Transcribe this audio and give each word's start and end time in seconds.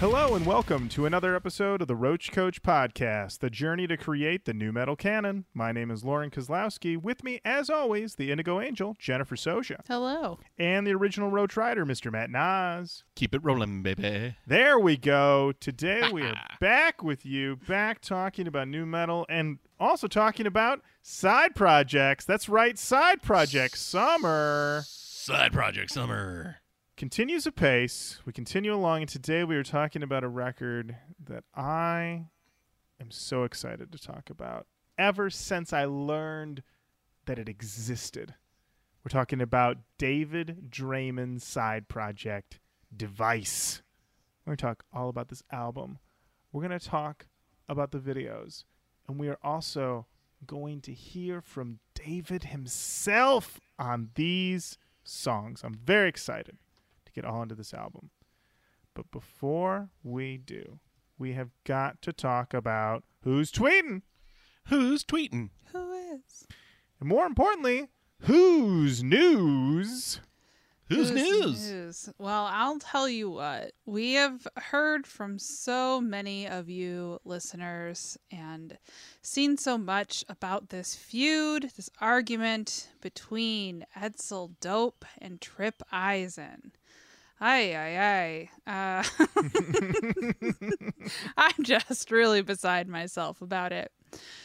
Hello 0.00 0.34
and 0.34 0.46
welcome 0.46 0.88
to 0.88 1.04
another 1.04 1.36
episode 1.36 1.82
of 1.82 1.88
the 1.88 1.94
Roach 1.94 2.32
Koach 2.32 2.60
Podcast, 2.60 3.40
the 3.40 3.50
journey 3.50 3.86
to 3.86 3.98
create 3.98 4.46
the 4.46 4.54
new 4.54 4.72
metal 4.72 4.96
canon. 4.96 5.44
My 5.52 5.72
name 5.72 5.90
is 5.90 6.02
Lorin 6.02 6.30
Kozlowski. 6.30 6.96
With 6.96 7.22
me, 7.22 7.42
as 7.44 7.68
always, 7.68 8.14
the 8.14 8.30
Indigo 8.30 8.62
Angel, 8.62 8.96
Jennifer 8.98 9.36
Soja, 9.36 9.80
Hello. 9.86 10.38
and 10.56 10.86
the 10.86 10.94
original 10.94 11.28
Roach 11.30 11.54
Rider, 11.54 11.84
Mr. 11.84 12.10
Matt 12.10 12.30
Nas. 12.30 13.04
Keep 13.14 13.34
it 13.34 13.44
rolling, 13.44 13.82
baby. 13.82 14.36
There 14.46 14.78
we 14.78 14.96
go. 14.96 15.52
Today 15.60 16.10
we 16.10 16.22
are 16.22 16.34
back 16.60 17.02
with 17.02 17.26
you, 17.26 17.56
back 17.68 18.00
talking 18.00 18.46
about 18.46 18.68
new 18.68 18.86
metal 18.86 19.26
and 19.28 19.58
also 19.78 20.06
talking 20.08 20.46
about 20.46 20.80
side 21.02 21.54
projects. 21.54 22.24
That's 22.24 22.48
right, 22.48 22.78
side 22.78 23.20
projects. 23.20 23.80
Summer 23.80 24.82
Side 24.86 25.52
project 25.52 25.90
summer. 25.90 26.56
Continues 27.00 27.46
apace. 27.46 28.18
We 28.26 28.34
continue 28.34 28.74
along, 28.74 29.00
and 29.00 29.08
today 29.08 29.42
we 29.42 29.56
are 29.56 29.62
talking 29.62 30.02
about 30.02 30.22
a 30.22 30.28
record 30.28 30.96
that 31.18 31.44
I 31.54 32.26
am 33.00 33.10
so 33.10 33.44
excited 33.44 33.90
to 33.90 33.98
talk 33.98 34.28
about 34.28 34.66
ever 34.98 35.30
since 35.30 35.72
I 35.72 35.86
learned 35.86 36.62
that 37.24 37.38
it 37.38 37.48
existed. 37.48 38.34
We're 39.02 39.08
talking 39.08 39.40
about 39.40 39.78
David 39.96 40.66
Draiman's 40.68 41.42
side 41.42 41.88
project, 41.88 42.60
Device. 42.94 43.80
We're 44.44 44.50
going 44.50 44.58
to 44.58 44.62
talk 44.62 44.84
all 44.92 45.08
about 45.08 45.28
this 45.28 45.42
album. 45.50 46.00
We're 46.52 46.68
going 46.68 46.78
to 46.78 46.86
talk 46.86 47.28
about 47.66 47.92
the 47.92 47.98
videos. 47.98 48.64
And 49.08 49.18
we 49.18 49.30
are 49.30 49.38
also 49.42 50.04
going 50.46 50.82
to 50.82 50.92
hear 50.92 51.40
from 51.40 51.78
David 51.94 52.44
himself 52.44 53.58
on 53.78 54.10
these 54.16 54.76
songs. 55.02 55.62
I'm 55.64 55.80
very 55.82 56.10
excited 56.10 56.58
to 57.12 57.20
get 57.20 57.28
all 57.28 57.42
into 57.42 57.54
this 57.54 57.74
album. 57.74 58.10
But 58.94 59.10
before 59.10 59.90
we 60.02 60.38
do, 60.38 60.80
we 61.18 61.32
have 61.32 61.50
got 61.64 62.00
to 62.02 62.12
talk 62.12 62.54
about 62.54 63.04
who's 63.22 63.52
tweeting. 63.52 64.02
Who's 64.68 65.04
tweeting? 65.04 65.50
Who 65.72 65.92
is? 65.92 66.46
And 66.98 67.08
more 67.08 67.26
importantly, 67.26 67.88
who's 68.20 69.02
news. 69.02 70.20
Who's 70.88 71.12
news? 71.12 71.70
news? 71.70 72.10
Well, 72.18 72.48
I'll 72.50 72.80
tell 72.80 73.08
you 73.08 73.30
what. 73.30 73.72
We 73.86 74.14
have 74.14 74.48
heard 74.56 75.06
from 75.06 75.38
so 75.38 76.00
many 76.00 76.48
of 76.48 76.68
you 76.68 77.20
listeners 77.24 78.18
and 78.32 78.76
seen 79.22 79.56
so 79.56 79.78
much 79.78 80.24
about 80.28 80.70
this 80.70 80.96
feud, 80.96 81.70
this 81.76 81.90
argument 82.00 82.88
between 83.00 83.86
Edsel 83.96 84.54
Dope 84.60 85.04
and 85.18 85.40
Trip 85.40 85.80
Eisen. 85.92 86.72
Aye, 87.40 87.74
aye, 87.74 88.48
aye. 88.66 89.02
Uh, 89.02 89.02
I'm 91.36 91.62
just 91.62 92.10
really 92.10 92.42
beside 92.42 92.88
myself 92.88 93.40
about 93.40 93.72
it. 93.72 93.90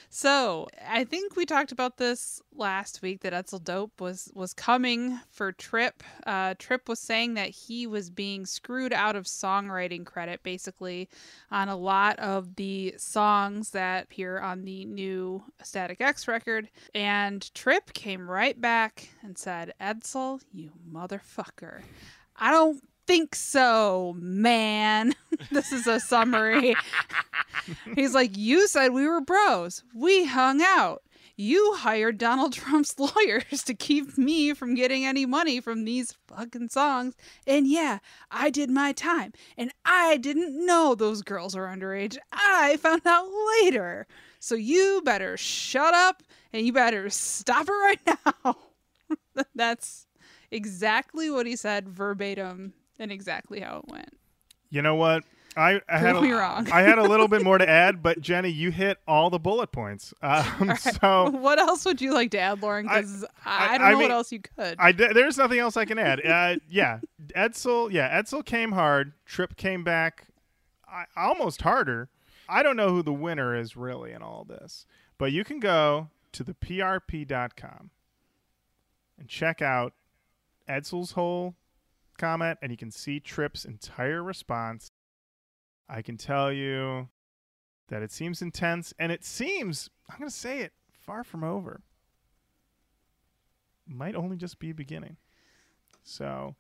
So 0.09 0.67
I 0.87 1.03
think 1.03 1.35
we 1.35 1.45
talked 1.45 1.71
about 1.73 1.97
this 1.97 2.41
last 2.55 3.01
week 3.01 3.21
that 3.21 3.33
Edsel 3.33 3.61
Dope 3.61 3.99
was 3.99 4.31
was 4.33 4.53
coming 4.53 5.19
for 5.29 5.51
Trip. 5.51 6.03
Uh, 6.25 6.53
Trip 6.57 6.87
was 6.87 6.99
saying 6.99 7.33
that 7.33 7.49
he 7.49 7.85
was 7.85 8.09
being 8.09 8.45
screwed 8.45 8.93
out 8.93 9.15
of 9.17 9.25
songwriting 9.25 10.05
credit, 10.05 10.41
basically, 10.43 11.09
on 11.51 11.67
a 11.67 11.75
lot 11.75 12.17
of 12.19 12.55
the 12.55 12.93
songs 12.97 13.71
that 13.71 14.05
appear 14.05 14.39
on 14.39 14.63
the 14.63 14.85
new 14.85 15.43
Static 15.63 15.99
X 15.99 16.27
record. 16.27 16.69
And 16.93 17.53
Trip 17.53 17.91
came 17.93 18.29
right 18.29 18.59
back 18.61 19.09
and 19.21 19.37
said, 19.37 19.73
"Edsel, 19.81 20.39
you 20.53 20.71
motherfucker, 20.89 21.81
I 22.37 22.51
don't." 22.51 22.81
Think 23.07 23.35
so, 23.35 24.15
man. 24.17 25.13
this 25.51 25.71
is 25.71 25.85
a 25.85 25.99
summary. 25.99 26.75
He's 27.95 28.15
like, 28.15 28.35
You 28.35 28.67
said 28.67 28.93
we 28.93 29.07
were 29.07 29.21
bros. 29.21 29.83
We 29.93 30.25
hung 30.25 30.59
out. 30.63 31.03
You 31.37 31.73
hired 31.75 32.17
Donald 32.17 32.53
Trump's 32.53 32.97
lawyers 33.15 33.63
to 33.65 33.73
keep 33.73 34.17
me 34.17 34.53
from 34.53 34.73
getting 34.73 35.05
any 35.05 35.25
money 35.25 35.59
from 35.59 35.83
these 35.83 36.13
fucking 36.27 36.69
songs. 36.69 37.15
And 37.45 37.67
yeah, 37.67 37.99
I 38.31 38.49
did 38.49 38.69
my 38.69 38.93
time. 38.93 39.33
And 39.57 39.71
I 39.83 40.17
didn't 40.17 40.65
know 40.65 40.95
those 40.95 41.21
girls 41.21 41.55
were 41.55 41.67
underage. 41.67 42.17
I 42.31 42.77
found 42.77 43.01
out 43.05 43.27
later. 43.61 44.07
So 44.39 44.55
you 44.55 45.01
better 45.03 45.35
shut 45.35 45.93
up 45.93 46.23
and 46.53 46.65
you 46.65 46.71
better 46.71 47.09
stop 47.09 47.67
it 47.67 47.71
right 47.71 48.19
now. 48.45 48.55
That's 49.53 50.07
exactly 50.51 51.29
what 51.29 51.45
he 51.45 51.55
said 51.55 51.87
verbatim 51.89 52.73
and 52.99 53.11
exactly 53.11 53.59
how 53.59 53.77
it 53.79 53.91
went. 53.91 54.17
You 54.69 54.81
know 54.81 54.95
what? 54.95 55.23
I, 55.57 55.79
I 55.87 55.97
had 55.99 56.11
Prove 56.11 56.23
me 56.23 56.31
a, 56.31 56.35
wrong. 56.35 56.69
I 56.69 56.81
had 56.81 56.97
a 56.97 57.03
little 57.03 57.29
bit 57.29 57.41
more 57.41 57.57
to 57.57 57.69
add, 57.69 58.03
but 58.03 58.19
Jenny, 58.19 58.49
you 58.49 58.71
hit 58.71 58.97
all 59.07 59.29
the 59.29 59.39
bullet 59.39 59.71
points. 59.71 60.13
Um, 60.21 60.75
so 60.75 61.29
what 61.29 61.59
else 61.59 61.85
would 61.85 62.01
you 62.01 62.13
like 62.13 62.31
to 62.31 62.39
add, 62.39 62.61
Lorin? 62.61 62.83
Because 62.87 63.23
I, 63.45 63.75
I- 63.75 63.77
don't 63.77 63.87
I 63.87 63.91
know 63.91 63.97
mean, 63.99 64.09
what 64.09 64.15
else 64.15 64.31
you 64.33 64.39
could. 64.41 64.75
I 64.79 64.91
there's 64.91 65.37
nothing 65.37 65.59
else 65.59 65.77
I 65.77 65.85
can 65.85 65.97
add. 65.97 66.25
Uh, 66.25 66.55
yeah, 66.69 66.99
Edsel. 67.35 67.89
Yeah, 67.91 68.21
Edsel 68.21 68.43
came 68.45 68.73
hard. 68.73 69.13
Trip 69.25 69.55
came 69.55 69.83
back, 69.85 70.27
I, 70.89 71.05
almost 71.15 71.61
harder. 71.61 72.09
I 72.49 72.61
don't 72.61 72.75
know 72.75 72.89
who 72.89 73.01
the 73.01 73.13
winner 73.13 73.55
is 73.55 73.77
really 73.77 74.11
in 74.11 74.21
all 74.21 74.43
this, 74.43 74.85
but 75.17 75.31
you 75.31 75.43
can 75.45 75.59
go 75.61 76.09
to 76.33 76.43
the 76.43 76.53
prp.com 76.53 77.91
and 79.17 79.27
check 79.29 79.61
out 79.61 79.93
Edsel's 80.67 81.11
whole 81.11 81.55
comment, 82.17 82.59
and 82.61 82.71
you 82.71 82.77
can 82.77 82.91
see 82.91 83.19
Trip's 83.19 83.65
entire 83.65 84.23
response. 84.23 84.91
I 85.87 86.01
can 86.01 86.17
tell 86.17 86.51
you 86.51 87.09
that 87.89 88.01
it 88.01 88.11
seems 88.11 88.41
intense, 88.41 88.93
and 88.97 89.11
it 89.11 89.23
seems, 89.23 89.89
I'm 90.09 90.19
going 90.19 90.29
to 90.29 90.35
say 90.35 90.61
it, 90.61 90.73
far 90.91 91.23
from 91.23 91.43
over. 91.43 91.81
Might 93.87 94.15
only 94.15 94.37
just 94.37 94.57
be 94.57 94.71
beginning. 94.71 95.17
So, 96.03 96.55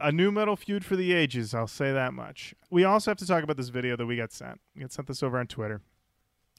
a 0.00 0.12
new 0.12 0.30
metal 0.30 0.54
feud 0.54 0.84
for 0.84 0.94
the 0.94 1.12
ages, 1.12 1.54
I'll 1.54 1.66
say 1.66 1.92
that 1.92 2.14
much. 2.14 2.54
We 2.70 2.84
also 2.84 3.10
have 3.10 3.18
to 3.18 3.26
talk 3.26 3.42
about 3.42 3.56
this 3.56 3.70
video 3.70 3.96
that 3.96 4.06
we 4.06 4.16
got 4.16 4.32
sent. 4.32 4.60
We 4.74 4.82
got 4.82 4.92
sent 4.92 5.08
this 5.08 5.22
over 5.22 5.38
on 5.38 5.48
Twitter. 5.48 5.80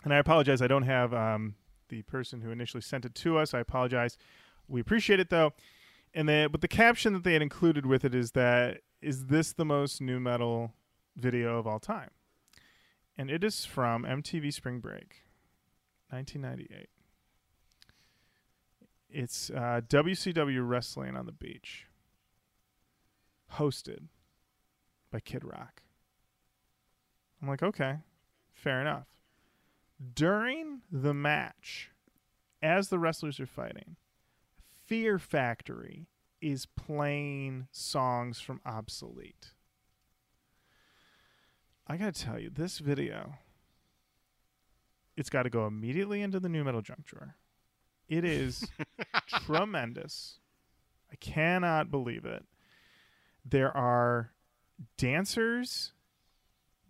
And 0.04 0.14
I 0.14 0.18
apologize, 0.18 0.62
I 0.62 0.68
don't 0.68 0.84
have 0.84 1.14
um, 1.14 1.56
the 1.90 2.02
person 2.04 2.42
who 2.42 2.52
initially 2.52 2.82
sent 2.82 3.06
it 3.06 3.16
to 3.16 3.38
us. 3.38 3.54
I 3.54 3.60
apologize. 3.60 4.18
We 4.68 4.82
appreciate 4.82 5.20
it 5.20 5.30
though. 5.30 5.54
And 6.14 6.28
they, 6.28 6.48
but 6.48 6.62
the 6.62 6.68
caption 6.68 7.14
that 7.14 7.24
they 7.24 7.34
had 7.34 7.42
included 7.42 7.86
with 7.86 8.04
it 8.04 8.16
is 8.16 8.32
that 8.32 8.82
is 9.02 9.28
this 9.28 9.54
the 9.54 9.66
most 9.66 10.02
new 10.02 10.20
metal 10.20 10.74
video 11.16 11.58
of 11.58 11.68
all 11.68 11.80
time? 11.80 12.10
And 13.18 13.30
it 13.30 13.44
is 13.44 13.66
from 13.66 14.04
MTV 14.04 14.54
Spring 14.54 14.80
Break, 14.80 15.24
1998. 16.10 16.88
It's 19.10 19.50
uh, 19.50 19.82
WCW 19.88 20.68
Wrestling 20.68 21.16
on 21.16 21.26
the 21.26 21.32
Beach, 21.32 21.88
hosted 23.56 24.08
by 25.12 25.20
Kid 25.20 25.44
Rock. 25.44 25.82
I'm 27.42 27.48
like, 27.48 27.64
okay, 27.64 27.98
fair 28.54 28.82
enough. 28.82 29.08
During 30.14 30.82
the 30.92 31.14
match, 31.14 31.92
as 32.62 32.90
the 32.90 33.00
wrestlers 33.00 33.40
are 33.40 33.48
fighting, 33.48 33.96
Fear 34.90 35.20
Factory 35.20 36.08
is 36.42 36.66
playing 36.66 37.68
songs 37.72 38.42
from 38.42 38.60
Obsolete. 38.66 39.52
I 41.86 41.96
gotta 41.96 42.12
tell 42.12 42.40
you, 42.40 42.50
this 42.50 42.80
video, 42.80 43.36
it's 45.16 45.30
got 45.30 45.44
to 45.44 45.52
go 45.52 45.68
immediately 45.68 46.24
into 46.24 46.40
the 46.40 46.50
new 46.50 46.64
metal 46.64 46.82
junk 46.82 47.06
drawer. 47.06 47.36
It 48.08 48.26
is 48.26 48.68
tremendous. 49.46 50.40
I 51.12 51.18
cannot 51.18 51.92
believe 51.92 52.26
it. 52.26 52.46
There 53.46 53.76
are 53.78 54.32
dancers 54.98 55.94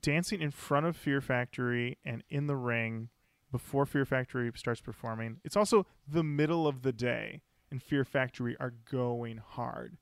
dancing 0.01 0.41
in 0.41 0.51
front 0.51 0.85
of 0.85 0.95
Fear 0.95 1.19
Factory 1.19 1.97
and 2.05 2.23
in 2.29 2.47
the 2.47 2.55
ring 2.55 3.09
before 3.51 3.85
Fear 3.85 4.05
Factory 4.05 4.49
starts 4.55 4.79
performing. 4.79 5.41
It's 5.43 5.57
also 5.57 5.85
the 6.07 6.23
middle 6.23 6.65
of 6.65 6.83
the 6.83 6.93
day, 6.93 7.41
and 7.71 7.81
Fear 7.81 8.05
Factory 8.05 8.55
are 8.59 8.73
going 8.91 9.37
hard. 9.37 9.97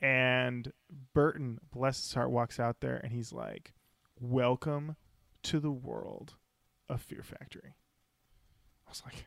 And 0.00 0.72
Burton, 1.14 1.58
bless 1.72 2.00
his 2.02 2.14
heart, 2.14 2.30
walks 2.30 2.58
out 2.58 2.80
there 2.80 2.96
and 2.96 3.12
he's 3.12 3.32
like, 3.32 3.72
Welcome 4.20 4.96
to 5.44 5.60
the 5.60 5.70
world 5.70 6.34
of 6.88 7.00
Fear 7.02 7.22
Factory. 7.22 7.76
I 8.86 8.90
was 8.90 9.02
like, 9.04 9.26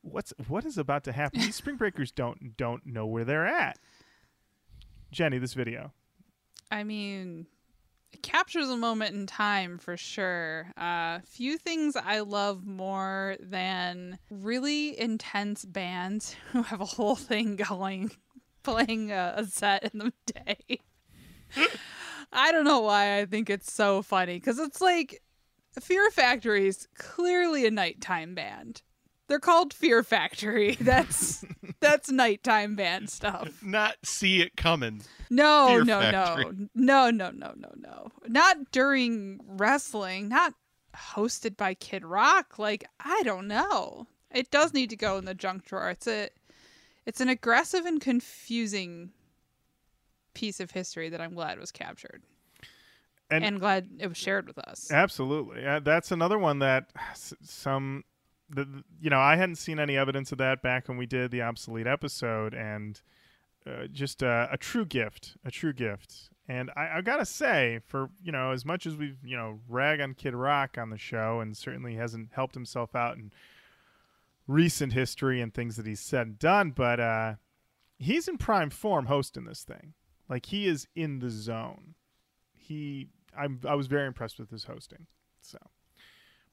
What's 0.00 0.32
what 0.46 0.64
is 0.64 0.78
about 0.78 1.04
to 1.04 1.12
happen? 1.12 1.40
These 1.40 1.56
spring 1.56 1.76
breakers 1.78 2.10
don't 2.10 2.56
don't 2.56 2.86
know 2.86 3.06
where 3.06 3.24
they're 3.24 3.46
at. 3.46 3.78
Jenny, 5.10 5.38
this 5.38 5.54
video. 5.54 5.92
I 6.70 6.84
mean, 6.84 7.46
captures 8.22 8.68
a 8.68 8.76
moment 8.76 9.14
in 9.14 9.26
time 9.26 9.78
for 9.78 9.96
sure. 9.96 10.72
Uh, 10.76 11.20
few 11.24 11.58
things 11.58 11.96
I 11.96 12.20
love 12.20 12.66
more 12.66 13.36
than 13.40 14.18
really 14.30 14.98
intense 14.98 15.64
bands 15.64 16.34
who 16.52 16.62
have 16.62 16.80
a 16.80 16.86
whole 16.86 17.16
thing 17.16 17.56
going, 17.56 18.10
playing 18.62 19.12
a, 19.12 19.34
a 19.36 19.44
set 19.44 19.90
in 19.92 19.98
the 19.98 20.12
day. 20.26 20.80
I 22.32 22.52
don't 22.52 22.64
know 22.64 22.80
why 22.80 23.18
I 23.18 23.26
think 23.26 23.48
it's 23.48 23.72
so 23.72 24.02
funny 24.02 24.34
because 24.34 24.58
it's 24.58 24.80
like 24.80 25.22
Fear 25.80 26.10
Factory 26.10 26.66
is 26.68 26.86
clearly 26.98 27.66
a 27.66 27.70
nighttime 27.70 28.34
band. 28.34 28.82
They're 29.28 29.38
called 29.38 29.72
Fear 29.72 30.02
Factory. 30.02 30.76
That's 30.80 31.44
that's 31.80 32.10
nighttime 32.10 32.76
band 32.76 33.10
stuff. 33.10 33.62
Not 33.62 33.96
see 34.04 34.40
it 34.40 34.56
coming. 34.56 35.02
No, 35.30 35.66
Fear 35.68 35.84
no, 35.84 36.00
Factory. 36.00 36.44
no, 36.74 37.10
no, 37.10 37.10
no, 37.10 37.30
no, 37.30 37.52
no, 37.56 37.70
no. 37.76 38.12
Not 38.26 38.70
during 38.72 39.40
wrestling. 39.46 40.28
Not 40.28 40.54
hosted 40.96 41.56
by 41.56 41.74
Kid 41.74 42.04
Rock. 42.04 42.58
Like 42.58 42.84
I 43.00 43.22
don't 43.24 43.46
know. 43.48 44.06
It 44.30 44.50
does 44.50 44.72
need 44.74 44.90
to 44.90 44.96
go 44.96 45.16
in 45.18 45.24
the 45.24 45.34
junk 45.34 45.64
drawer. 45.64 45.90
It's 45.90 46.06
a, 46.06 46.28
it's 47.06 47.20
an 47.20 47.28
aggressive 47.28 47.86
and 47.86 48.00
confusing 48.00 49.10
piece 50.34 50.60
of 50.60 50.70
history 50.70 51.08
that 51.08 51.20
I'm 51.20 51.34
glad 51.34 51.58
was 51.58 51.72
captured 51.72 52.22
And- 53.30 53.42
and, 53.44 53.58
glad 53.58 53.88
it 53.98 54.06
was 54.06 54.16
shared 54.18 54.46
with 54.46 54.58
us. 54.58 54.90
Absolutely. 54.92 55.66
Uh, 55.66 55.80
that's 55.80 56.10
another 56.12 56.38
one 56.38 56.58
that 56.60 56.90
some, 57.42 58.04
the, 58.50 58.84
you 59.00 59.10
know, 59.10 59.18
I 59.18 59.36
hadn't 59.36 59.56
seen 59.56 59.78
any 59.80 59.96
evidence 59.96 60.30
of 60.32 60.38
that 60.38 60.62
back 60.62 60.88
when 60.88 60.96
we 60.98 61.06
did 61.06 61.30
the 61.30 61.42
obsolete 61.42 61.86
episode, 61.86 62.54
and 62.54 63.00
uh, 63.68 63.86
just 63.92 64.22
a, 64.22 64.48
a 64.50 64.56
true 64.56 64.84
gift, 64.86 65.36
a 65.44 65.50
true 65.50 65.72
gift. 65.72 66.30
And 66.48 66.70
I, 66.76 66.96
I 66.96 67.00
gotta 67.02 67.26
say, 67.26 67.80
for 67.86 68.10
you 68.22 68.32
know, 68.32 68.52
as 68.52 68.64
much 68.64 68.86
as 68.86 68.96
we've 68.96 69.18
you 69.24 69.36
know 69.36 69.60
rag 69.68 70.00
on 70.00 70.14
Kid 70.14 70.34
Rock 70.34 70.78
on 70.78 70.90
the 70.90 70.98
show, 70.98 71.40
and 71.40 71.56
certainly 71.56 71.96
hasn't 71.96 72.30
helped 72.32 72.54
himself 72.54 72.94
out 72.94 73.16
in 73.16 73.32
recent 74.48 74.94
history 74.94 75.40
and 75.40 75.52
things 75.52 75.76
that 75.76 75.86
he's 75.86 76.00
said 76.00 76.26
and 76.26 76.38
done, 76.38 76.70
but 76.70 76.98
uh, 76.98 77.34
he's 77.98 78.26
in 78.26 78.38
prime 78.38 78.70
form 78.70 79.06
hosting 79.06 79.44
this 79.44 79.62
thing. 79.62 79.92
Like 80.28 80.46
he 80.46 80.66
is 80.66 80.88
in 80.96 81.20
the 81.20 81.30
zone. 81.30 81.94
He, 82.52 83.08
I'm, 83.38 83.60
I 83.66 83.74
was 83.74 83.86
very 83.86 84.06
impressed 84.06 84.38
with 84.38 84.50
his 84.50 84.64
hosting. 84.64 85.06
So, 85.40 85.58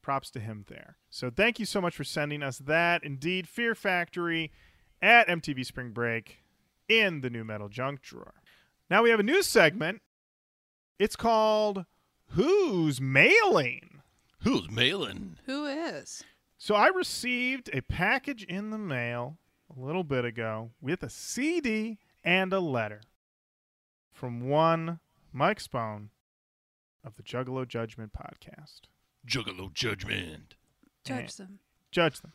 props 0.01 0.29
to 0.31 0.39
him 0.39 0.65
there. 0.67 0.97
So, 1.09 1.29
thank 1.29 1.59
you 1.59 1.65
so 1.65 1.81
much 1.81 1.95
for 1.95 2.03
sending 2.03 2.43
us 2.43 2.59
that. 2.59 3.03
Indeed, 3.03 3.47
Fear 3.47 3.75
Factory 3.75 4.51
at 5.01 5.27
MTV 5.27 5.65
Spring 5.65 5.91
Break 5.91 6.44
in 6.87 7.21
the 7.21 7.29
new 7.29 7.43
metal 7.43 7.69
junk 7.69 8.01
drawer. 8.01 8.35
Now 8.89 9.03
we 9.03 9.09
have 9.09 9.19
a 9.19 9.23
new 9.23 9.41
segment. 9.41 10.01
It's 10.99 11.15
called 11.15 11.85
Who's 12.31 13.01
Mailing? 13.01 14.01
Who's 14.41 14.69
mailing? 14.69 15.37
Who 15.45 15.65
is? 15.65 16.23
So 16.57 16.75
I 16.75 16.87
received 16.87 17.69
a 17.73 17.81
package 17.81 18.43
in 18.43 18.69
the 18.69 18.77
mail 18.77 19.37
a 19.75 19.79
little 19.79 20.03
bit 20.03 20.23
ago 20.23 20.71
with 20.79 21.01
a 21.03 21.09
CD 21.09 21.97
and 22.23 22.53
a 22.53 22.59
letter 22.59 23.01
from 24.13 24.47
one 24.47 24.99
Mike 25.33 25.59
Spone 25.59 26.09
of 27.03 27.15
the 27.15 27.23
Juggalo 27.23 27.67
Judgment 27.67 28.11
podcast. 28.13 28.81
Juggalo 29.27 29.73
judgment. 29.73 30.55
Judge 31.03 31.35
them. 31.35 31.59
Judge 31.91 32.21
them. 32.21 32.33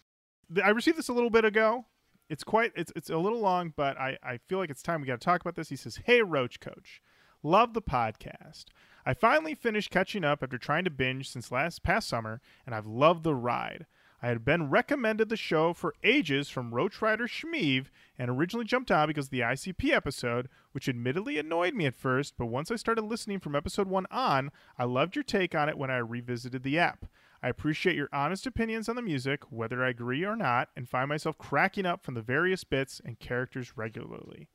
I 0.62 0.70
received 0.70 0.98
this 0.98 1.08
a 1.08 1.12
little 1.12 1.30
bit 1.30 1.44
ago. 1.44 1.86
It's 2.30 2.44
quite 2.44 2.72
it's 2.76 2.92
it's 2.94 3.10
a 3.10 3.18
little 3.18 3.40
long, 3.40 3.74
but 3.76 3.98
I, 3.98 4.16
I 4.22 4.38
feel 4.38 4.58
like 4.58 4.70
it's 4.70 4.82
time 4.82 5.00
we 5.00 5.06
got 5.08 5.20
to 5.20 5.24
talk 5.24 5.40
about 5.40 5.56
this. 5.56 5.68
He 5.68 5.76
says, 5.76 6.00
"Hey 6.04 6.22
Roach 6.22 6.60
Koach, 6.60 7.00
love 7.42 7.74
the 7.74 7.82
podcast. 7.82 8.66
I 9.04 9.14
finally 9.14 9.56
finished 9.56 9.90
catching 9.90 10.24
up 10.24 10.40
after 10.40 10.56
trying 10.56 10.84
to 10.84 10.90
binge 10.90 11.28
since 11.28 11.50
last 11.50 11.82
past 11.82 12.08
summer, 12.08 12.40
and 12.64 12.72
I've 12.72 12.86
loved 12.86 13.24
the 13.24 13.34
ride. 13.34 13.86
I 14.22 14.28
had 14.28 14.44
been 14.44 14.70
recommended 14.70 15.28
the 15.28 15.36
show 15.36 15.72
for 15.72 15.94
ages 16.04 16.48
from 16.48 16.74
Roach 16.74 17.02
Rider 17.02 17.26
Schmeev 17.26 17.86
and 18.18 18.30
originally 18.30 18.66
jumped 18.66 18.90
on 18.90 19.08
because 19.08 19.26
of 19.26 19.30
the 19.30 19.40
ICP 19.40 19.90
episode, 19.90 20.48
which 20.72 20.88
admittedly 20.88 21.38
annoyed 21.38 21.74
me 21.74 21.86
at 21.86 21.94
first, 21.94 22.34
but 22.36 22.46
once 22.46 22.70
I 22.70 22.76
started 22.76 23.02
listening 23.02 23.40
from 23.40 23.56
episode 23.56 23.88
1 23.88 24.06
on, 24.10 24.50
I 24.78 24.84
loved 24.84 25.16
your 25.16 25.22
take 25.22 25.54
on 25.54 25.70
it 25.70 25.78
when 25.78 25.90
I 25.90 25.96
revisited 25.96 26.62
the 26.62 26.78
app. 26.78 27.06
I 27.42 27.48
appreciate 27.48 27.96
your 27.96 28.08
honest 28.12 28.46
opinions 28.46 28.88
on 28.88 28.96
the 28.96 29.02
music, 29.02 29.44
whether 29.50 29.82
I 29.82 29.90
agree 29.90 30.24
or 30.24 30.36
not, 30.36 30.68
and 30.76 30.88
find 30.88 31.08
myself 31.08 31.38
cracking 31.38 31.86
up 31.86 32.04
from 32.04 32.14
the 32.14 32.22
various 32.22 32.64
bits 32.64 33.00
and 33.04 33.18
characters 33.18 33.76
regularly. 33.76 34.48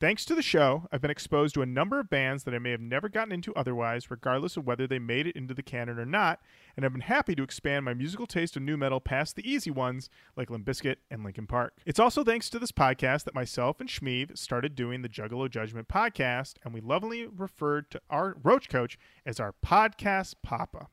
Thanks 0.00 0.24
to 0.24 0.34
the 0.34 0.40
show, 0.40 0.88
I've 0.90 1.02
been 1.02 1.10
exposed 1.10 1.52
to 1.54 1.62
a 1.62 1.66
number 1.66 2.00
of 2.00 2.08
bands 2.08 2.44
that 2.44 2.54
I 2.54 2.58
may 2.58 2.70
have 2.70 2.80
never 2.80 3.10
gotten 3.10 3.32
into 3.32 3.54
otherwise, 3.54 4.10
regardless 4.10 4.56
of 4.56 4.66
whether 4.66 4.86
they 4.86 4.98
made 4.98 5.26
it 5.26 5.36
into 5.36 5.52
the 5.52 5.62
canon 5.62 5.98
or 5.98 6.06
not, 6.06 6.40
and 6.74 6.86
I've 6.86 6.92
been 6.92 7.02
happy 7.02 7.34
to 7.34 7.42
expand 7.42 7.84
my 7.84 7.92
musical 7.92 8.26
taste 8.26 8.56
of 8.56 8.62
new 8.62 8.78
metal 8.78 8.98
past 8.98 9.36
the 9.36 9.46
easy 9.46 9.70
ones 9.70 10.08
like 10.38 10.48
Limp 10.48 10.64
Bizkit 10.64 10.96
and 11.10 11.22
Linkin 11.22 11.46
Park. 11.46 11.74
It's 11.84 12.00
also 12.00 12.24
thanks 12.24 12.48
to 12.48 12.58
this 12.58 12.72
podcast 12.72 13.24
that 13.24 13.34
myself 13.34 13.78
and 13.78 13.90
Shmeev 13.90 14.38
started 14.38 14.74
doing 14.74 15.02
the 15.02 15.08
Juggalo 15.10 15.50
Judgment 15.50 15.88
podcast, 15.88 16.54
and 16.64 16.72
we 16.72 16.80
lovingly 16.80 17.26
referred 17.26 17.90
to 17.90 18.00
our 18.08 18.36
Roach 18.42 18.70
Koach 18.70 18.96
as 19.26 19.38
our 19.38 19.54
podcast 19.62 20.36
papa. 20.42 20.86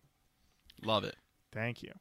Love 0.84 1.06
it. 1.06 1.16
Thank 1.52 1.84
you. 1.84 1.92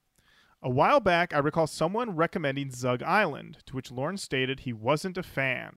A 0.63 0.71
while 0.71 1.01
back, 1.01 1.35
I 1.35 1.39
recall 1.39 1.67
someone 1.67 2.17
recommending 2.17 2.71
Zug 2.71 3.03
Island, 3.03 3.59
to 3.67 3.77
which 3.77 3.91
Lorin 3.91 4.17
stated 4.17 4.61
he 4.61 4.73
wasn't 4.73 5.19
a 5.19 5.23
fan. 5.23 5.77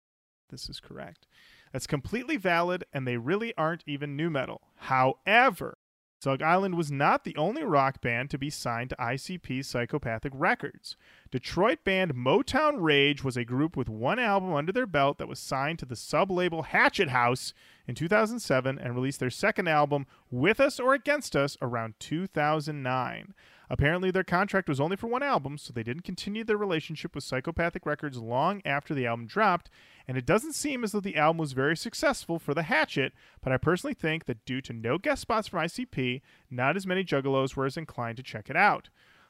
This 0.49 0.69
is 0.69 0.79
correct. 0.79 1.27
That's 1.71 1.85
completely 1.85 2.37
valid, 2.37 2.85
and 2.91 3.07
they 3.07 3.17
really 3.17 3.53
aren't 3.57 3.83
even 3.85 4.15
new 4.15 4.29
metal. 4.29 4.61
However, 4.75 5.77
Zug 6.21 6.41
Island 6.41 6.75
was 6.75 6.91
not 6.91 7.23
the 7.23 7.35
only 7.37 7.63
rock 7.63 8.01
band 8.01 8.29
to 8.31 8.37
be 8.37 8.49
signed 8.49 8.89
to 8.89 8.95
ICP 8.97 9.63
Psychopathic 9.63 10.33
Records. 10.35 10.97
Detroit 11.31 11.85
band 11.85 12.13
Motown 12.13 12.77
Rage 12.79 13.23
was 13.23 13.37
a 13.37 13.45
group 13.45 13.77
with 13.77 13.87
one 13.87 14.19
album 14.19 14.53
under 14.53 14.73
their 14.73 14.85
belt 14.85 15.17
that 15.17 15.29
was 15.29 15.39
signed 15.39 15.79
to 15.79 15.85
the 15.85 15.95
sub 15.95 16.29
label 16.29 16.63
Hatchet 16.63 17.09
House 17.09 17.53
in 17.87 17.95
2007 17.95 18.77
and 18.77 18.95
released 18.95 19.21
their 19.21 19.29
second 19.29 19.69
album, 19.69 20.07
With 20.29 20.59
Us 20.59 20.77
or 20.77 20.93
Against 20.93 21.37
Us, 21.37 21.55
around 21.61 21.93
2009. 21.99 23.33
Apparently, 23.69 24.09
their 24.09 24.23
contract 24.23 24.67
was 24.67 24.79
only 24.79 24.95
for 24.95 25.07
one 25.07 25.21
album, 25.21 25.57
so 25.57 25.71
they 25.71 25.83
didn't 25.83 26.03
continue 26.03 26.43
their 26.43 26.57
relationship 26.57 27.13
with 27.13 27.23
Psychopathic 27.23 27.85
Records 27.85 28.17
long 28.17 28.61
after 28.65 28.95
the 28.95 29.05
album 29.05 29.27
dropped, 29.27 29.69
and 30.07 30.17
it 30.17 30.25
doesn't 30.25 30.53
seem 30.53 30.83
as 30.83 30.91
though 30.91 30.99
the 30.99 31.17
album 31.17 31.37
was 31.37 31.53
very 31.53 31.77
successful 31.77 32.39
for 32.39 32.55
the 32.55 32.63
Hatchet, 32.63 33.13
but 33.41 33.53
I 33.53 33.57
personally 33.57 33.93
think 33.93 34.25
that 34.25 34.43
due 34.43 34.59
to 34.61 34.73
no 34.73 34.97
guest 34.97 35.21
spots 35.21 35.47
from 35.47 35.59
ICP, 35.59 36.21
not 36.49 36.75
as 36.75 36.87
many 36.87 37.03
juggalos 37.03 37.55
were 37.55 37.67
as 37.67 37.77
inclined 37.77 38.17
to 38.17 38.23
check 38.23 38.49
it 38.49 38.55
out. 38.55 38.89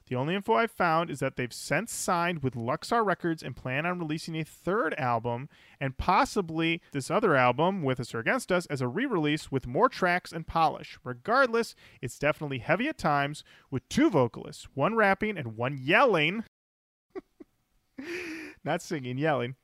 The 0.10 0.16
only 0.16 0.34
info 0.34 0.56
I've 0.56 0.72
found 0.72 1.12
is 1.12 1.20
that 1.20 1.36
they've 1.36 1.54
since 1.54 1.94
signed 1.94 2.42
with 2.42 2.56
Luxor 2.56 3.04
Records 3.04 3.44
and 3.44 3.56
plan 3.56 3.86
on 3.86 4.00
releasing 4.00 4.36
a 4.36 4.44
third 4.44 4.96
album 4.98 5.50
and 5.80 5.98
possibly 5.98 6.82
this 6.92 7.12
other 7.12 7.36
album, 7.36 7.84
With 7.84 8.00
Us 8.00 8.16
or 8.16 8.20
Against 8.20 8.52
Us, 8.52 8.66
as 8.66 8.82
a 8.82 8.88
re 8.88 9.06
release 9.06 9.52
with 9.52 9.68
more 9.68 9.88
tracks 9.88 10.32
and 10.32 10.48
polish. 10.48 10.98
Regardless, 11.04 11.76
it's 12.02 12.18
definitely 12.18 12.58
heavy 12.58 12.88
at 12.88 12.98
times 12.98 13.44
with 13.70 13.88
two 13.88 14.10
vocalists, 14.10 14.68
one 14.74 14.96
rapping 14.96 15.38
and 15.38 15.56
one 15.56 15.78
yelling. 15.80 16.44
Not 18.64 18.82
singing, 18.82 19.20
yelling. 19.20 19.56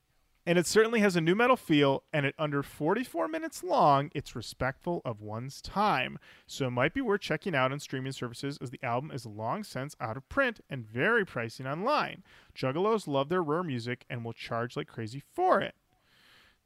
And 0.48 0.60
it 0.60 0.68
certainly 0.68 1.00
has 1.00 1.16
a 1.16 1.22
new 1.22 1.34
metal 1.34 1.56
feel, 1.56 2.04
and 2.14 2.24
at 2.24 2.36
under 2.38 2.62
44 2.62 3.28
minutes 3.28 3.64
long, 3.64 4.12
it's 4.14 4.36
respectful 4.36 5.02
of 5.04 5.20
one's 5.20 5.60
time. 5.60 6.20
So 6.46 6.68
it 6.68 6.72
might 6.72 6.94
be 6.94 7.02
worth 7.02 7.22
checking 7.22 7.56
out 7.56 7.72
on 7.72 7.80
streaming 7.80 8.12
services 8.12 8.60
as 8.62 8.70
the 8.70 8.84
album 8.84 9.10
is 9.12 9.26
long 9.26 9.64
since 9.64 9.96
out 10.00 10.18
of 10.18 10.30
print 10.30 10.62
and 10.70 10.86
very 10.86 11.26
pricey 11.26 11.66
online. 11.66 12.24
Juggalos 12.56 13.08
love 13.08 13.30
their 13.30 13.42
rare 13.42 13.64
music 13.64 14.06
and 14.08 14.24
will 14.24 14.34
charge 14.34 14.78
like 14.78 14.88
crazy 14.88 15.24
for 15.34 15.62
it. 15.62 15.74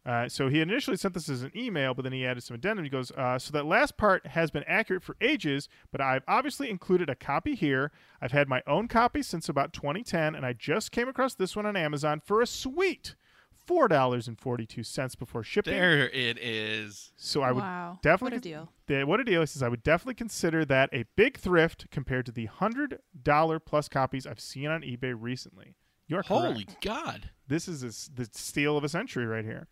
Uh, 0.06 0.28
so 0.28 0.50
he 0.50 0.60
initially 0.60 0.98
sent 0.98 1.14
this 1.14 1.30
as 1.30 1.44
an 1.44 1.52
email, 1.56 1.94
but 1.94 2.04
then 2.04 2.14
he 2.14 2.26
added 2.26 2.42
some 2.42 2.56
addendum. 2.56 2.84
He 2.84 2.90
goes, 2.90 3.12
uh, 3.12 3.38
"So 3.38 3.52
that 3.52 3.66
last 3.66 3.96
part 3.96 4.28
has 4.28 4.50
been 4.50 4.64
accurate 4.64 5.04
for 5.04 5.16
ages, 5.22 5.70
but 5.92 6.02
I've 6.02 6.24
obviously 6.28 6.70
included 6.70 7.10
a 7.10 7.16
copy 7.16 7.54
here. 7.54 7.92
I've 8.22 8.32
had 8.32 8.48
my 8.48 8.64
own 8.66 8.88
copy 8.88 9.22
since 9.22 9.50
about 9.50 9.74
2010, 9.74 10.36
and 10.36 10.46
I 10.46 10.54
just 10.54 10.92
came 10.92 11.08
across 11.08 11.36
this 11.36 11.56
one 11.56 11.66
on 11.66 11.76
Amazon 11.76 12.22
for 12.26 12.42
a 12.42 12.48
sweet 12.48 13.16
four 13.70 13.88
dollars 13.88 14.28
and 14.28 14.40
forty-two 14.40 14.82
cents 14.82 15.14
before 15.14 15.44
shipping. 15.44 15.76
There 15.76 16.10
it 16.10 16.40
is. 16.40 17.12
So 17.18 17.44
I 17.44 17.52
would 17.52 17.62
wow. 17.62 18.00
definitely 18.02 18.38
What 18.38 18.46
a 18.46 18.50
deal. 18.50 18.70
the, 18.88 19.04
what 19.04 19.20
a 19.20 19.24
deal 19.24 19.44
is, 19.44 19.56
is 19.56 19.62
I 19.62 19.70
would 19.70 19.84
definitely 19.84 20.16
consider 20.16 20.66
that 20.66 20.90
a 20.92 21.06
big 21.16 21.38
thrift 21.38 21.86
compared 21.92 22.26
to 22.26 22.32
the 22.32 22.48
hundred 22.48 22.98
dollar 23.22 23.60
plus 23.60 23.88
copies 23.88 24.26
I've 24.26 24.40
seen 24.40 24.66
on 24.66 24.82
eBay 24.82 25.16
recently. 25.16 25.76
You're 26.08 26.24
Holy 26.24 26.66
correct. 26.66 26.84
God. 26.84 27.30
This 27.48 27.68
is 27.68 27.84
a 27.84 27.88
s 27.90 28.10
the 28.12 28.28
steal 28.34 28.76
of 28.76 28.84
a 28.84 28.90
century 28.90 29.28
right 29.28 29.46
here. 29.46 29.68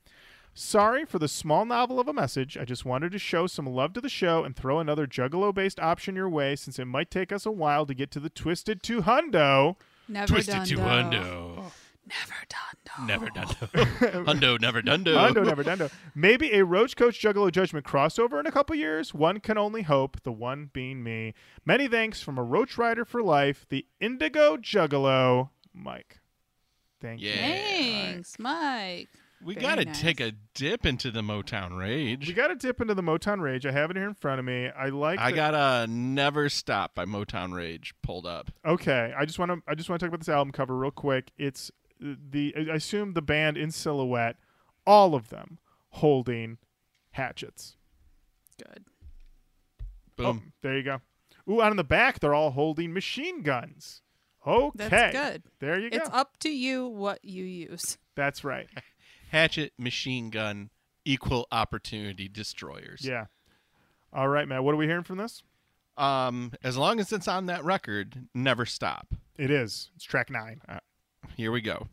Sorry 0.54 1.04
for 1.04 1.18
the 1.18 1.27
small 1.27 1.66
novel 1.66 2.00
of 2.00 2.08
a 2.08 2.13
message. 2.13 2.56
I 2.56 2.66
just 2.66 2.86
wanted 2.86 3.12
to 3.13 3.20
show 3.20 3.48
some 3.48 3.66
love 3.66 3.94
to 3.94 4.01
the 4.01 4.10
show 4.10 4.44
and 4.44 4.56
throw 4.56 4.80
another 4.80 5.08
Juggalo 5.08 5.51
based 5.56 5.80
option 5.80 6.16
your 6.16 6.30
way 6.30 6.56
since 6.56 6.77
it 6.77 6.86
might 6.86 7.10
take 7.10 7.32
us 7.32 7.48
a 7.48 7.51
while 7.51 7.88
to 7.88 7.96
get 7.96 8.12
to 8.12 8.20
the 8.20 8.30
Twisted 8.30 8.84
2 8.84 9.01
Hundo. 9.01 9.75
Never 10.08 10.27
Twisted 10.27 10.54
done 10.56 10.68
to 10.68 10.75
hundo. 10.77 11.56
Oh. 11.60 11.72
Never 12.07 12.35
done 12.49 12.67
though. 12.85 13.05
Never 13.05 13.29
done. 13.29 13.47
hundo, 14.25 14.59
never 14.59 14.81
done. 14.81 15.03
Hundo, 15.03 15.45
never 15.45 15.63
dundo. 15.63 15.91
Maybe 16.15 16.53
a 16.53 16.63
Roach 16.63 16.95
Koach 16.95 17.19
Juggalo 17.19 17.51
Judgment 17.51 17.85
crossover 17.85 18.39
in 18.39 18.45
a 18.45 18.51
couple 18.51 18.75
years. 18.75 19.13
One 19.13 19.39
can 19.39 19.57
only 19.57 19.81
hope, 19.81 20.21
the 20.23 20.31
one 20.31 20.69
being 20.71 21.03
me. 21.03 21.33
Many 21.65 21.87
thanks 21.87 22.21
from 22.21 22.37
a 22.37 22.43
Roach 22.43 22.77
Rider 22.77 23.03
for 23.03 23.21
life, 23.21 23.65
the 23.69 23.85
Indigo 23.99 24.57
Juggalo, 24.57 25.49
Mike. 25.73 26.19
Thank 27.01 27.21
you. 27.21 27.33
Thanks, 27.33 28.39
Mike. 28.39 29.09
We 29.43 29.53
gotta 29.53 29.85
nice. 29.85 30.01
take 30.01 30.19
a 30.19 30.31
dip 30.55 30.85
into 30.85 31.11
the 31.11 31.21
Motown 31.21 31.77
rage. 31.77 32.27
We 32.27 32.33
got 32.33 32.47
to 32.47 32.55
dip 32.55 32.81
into 32.81 32.95
the 32.95 33.03
Motown 33.03 33.39
Rage. 33.39 33.67
I 33.67 33.71
have 33.71 33.91
it 33.91 33.97
here 33.97 34.07
in 34.07 34.15
front 34.15 34.39
of 34.39 34.45
me. 34.45 34.67
I 34.67 34.89
like. 34.89 35.19
I 35.19 35.29
the- 35.29 35.35
got 35.35 35.53
a 35.53 35.85
Never 35.85 36.49
Stop 36.49 36.95
by 36.95 37.05
Motown 37.05 37.53
Rage 37.53 37.93
pulled 38.01 38.25
up. 38.25 38.49
Okay, 38.65 39.13
I 39.15 39.25
just 39.25 39.37
want 39.37 39.51
to. 39.51 39.61
I 39.67 39.75
just 39.75 39.89
want 39.89 39.99
to 39.99 40.05
talk 40.05 40.09
about 40.09 40.21
this 40.21 40.29
album 40.29 40.51
cover 40.51 40.75
real 40.75 40.89
quick. 40.89 41.31
It's 41.37 41.69
the. 42.00 42.54
I 42.56 42.75
assume 42.75 43.13
the 43.13 43.22
band 43.22 43.58
in 43.58 43.72
silhouette, 43.72 44.38
all 44.86 45.16
of 45.16 45.30
them 45.30 45.60
holding 45.89 46.58
hatchets. 47.12 47.75
Good. 48.58 48.86
Boom. 50.16 50.44
Oh, 50.46 50.51
there 50.62 50.77
you 50.77 50.84
go. 50.84 51.01
Ooh, 51.50 51.62
out 51.62 51.72
in 51.72 51.77
the 51.77 51.84
back, 51.84 52.20
they're 52.20 52.34
all 52.34 52.51
holding 52.51 52.94
machine 52.94 53.42
guns. 53.42 54.01
Okay, 54.46 54.88
That's 54.88 55.13
good. 55.13 55.44
There 55.60 55.80
you 55.80 55.89
go. 55.89 55.98
It's 55.98 56.10
up 56.12 56.38
to 56.39 56.50
you 56.50 56.88
what 56.88 57.24
you 57.24 57.44
use. 57.44 57.98
That's 58.16 58.44
right. 58.44 58.68
Hatchet, 59.32 59.74
machine 59.77 60.30
gun, 60.30 60.70
equal 61.04 61.48
opportunity 61.51 62.30
destroyers. 62.30 63.01
Yeah. 63.04 63.25
All 64.13 64.30
right, 64.30 64.48
Matt. 64.48 64.63
What 64.63 64.74
are 64.74 64.77
we 64.77 64.86
hearing 64.88 65.04
from 65.04 65.18
this? 65.18 65.44
Um, 65.98 66.54
as 66.63 66.77
long 66.77 67.00
as 67.00 67.12
it's 67.12 67.27
on 67.27 67.48
that 67.48 67.63
record, 67.63 68.27
Never 68.34 68.66
Stop. 68.66 69.13
It 69.38 69.51
is. 69.51 69.89
It's 69.96 70.06
track 70.06 70.30
nine. 70.30 70.62
Here 71.36 71.51
we 71.51 71.62
go. 71.62 71.88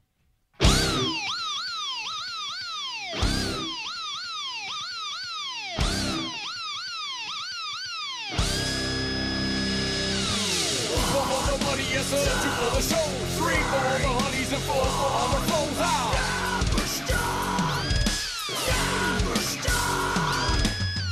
Yes 11.92 12.06
sir, 12.06 12.24
two 12.42 12.50
for 12.50 12.70
the 12.74 12.82
show. 12.82 13.06
Three 13.38 13.54
for 13.54 13.84
the 14.02 14.08
honeys 14.08 14.52
and 14.52 14.62
four 14.62 14.84
for. 14.84 15.24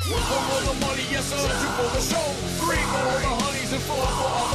Four 0.03 0.41
for 0.49 0.61
the 0.67 0.75
money, 0.87 1.07
yes 1.11 1.25
sir, 1.25 1.37
two 1.39 1.71
for 1.79 1.89
the 1.95 2.03
show. 2.03 2.27
Three 2.61 2.83
for 2.93 3.05
the 3.23 3.29
honeys 3.29 3.73
and 3.73 3.83
four 3.83 4.07
for 4.07 4.52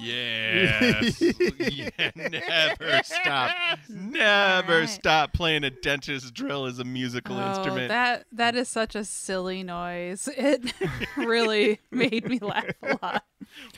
Yes. 0.00 1.20
yeah, 1.58 2.10
never 2.16 3.02
stop. 3.04 3.78
Never 3.88 4.72
Alright. 4.72 4.88
stop 4.88 5.32
playing 5.32 5.64
a 5.64 5.70
dentist 5.70 6.32
drill 6.34 6.66
as 6.66 6.78
a 6.78 6.84
musical 6.84 7.36
oh, 7.36 7.48
instrument. 7.48 7.88
that 7.88 8.26
that 8.32 8.54
is 8.54 8.68
such 8.68 8.94
a 8.94 9.04
silly 9.04 9.62
noise. 9.62 10.28
It 10.40 10.72
really 11.16 11.80
made 11.90 12.28
me 12.28 12.38
laugh 12.38 12.64
a 12.82 12.98
lot. 13.02 13.24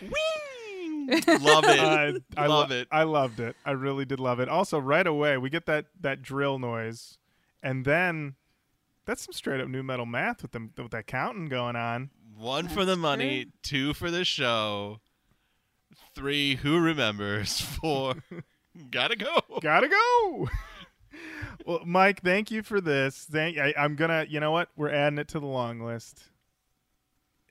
Love 1.41 1.65
it. 1.65 1.81
I, 1.81 2.15
I 2.37 2.47
Love 2.47 2.71
lo- 2.71 2.77
it. 2.77 2.89
I 2.91 3.03
loved 3.03 3.41
it. 3.41 3.57
I 3.67 3.73
really 3.73 4.05
did 4.05 4.21
love 4.21 4.39
it. 4.41 4.49
Also, 4.49 4.79
right 4.79 5.07
away 5.07 5.37
we 5.37 5.51
get 5.51 5.67
that 5.67 5.87
that 6.01 6.23
drill 6.23 6.59
noise, 6.59 7.19
and 7.63 7.85
then 7.85 8.37
that's 9.05 9.23
some 9.23 9.33
straight 9.33 9.61
up 9.61 9.69
new 9.69 9.83
metal 9.83 10.07
math 10.07 10.43
with 10.43 10.53
them 10.53 10.73
with 10.77 10.93
that 10.93 11.07
counting 11.07 11.47
going 11.47 11.77
on. 11.77 12.11
One 12.37 12.69
for 12.69 12.85
the 12.85 12.93
That's 12.93 13.01
money, 13.01 13.47
two 13.63 13.95
for 13.95 14.11
the 14.11 14.25
show, 14.25 15.01
three, 16.15 16.57
who 16.57 16.79
remembers, 16.79 17.61
four, 17.61 18.15
gotta 18.91 19.17
go. 19.17 19.41
Gotta 19.61 19.89
go. 19.89 20.49
well, 21.67 21.81
Mike, 21.85 22.23
thank 22.23 22.51
you 22.51 22.63
for 22.63 22.81
this. 22.81 23.27
Thank. 23.31 23.59
I, 23.59 23.75
I'm 23.77 23.97
gonna. 23.97 24.27
You 24.29 24.41
know 24.41 24.51
what? 24.51 24.69
We're 24.77 24.91
adding 24.91 25.19
it 25.19 25.29
to 25.29 25.41
the 25.41 25.47
long 25.47 25.81
list. 25.81 26.23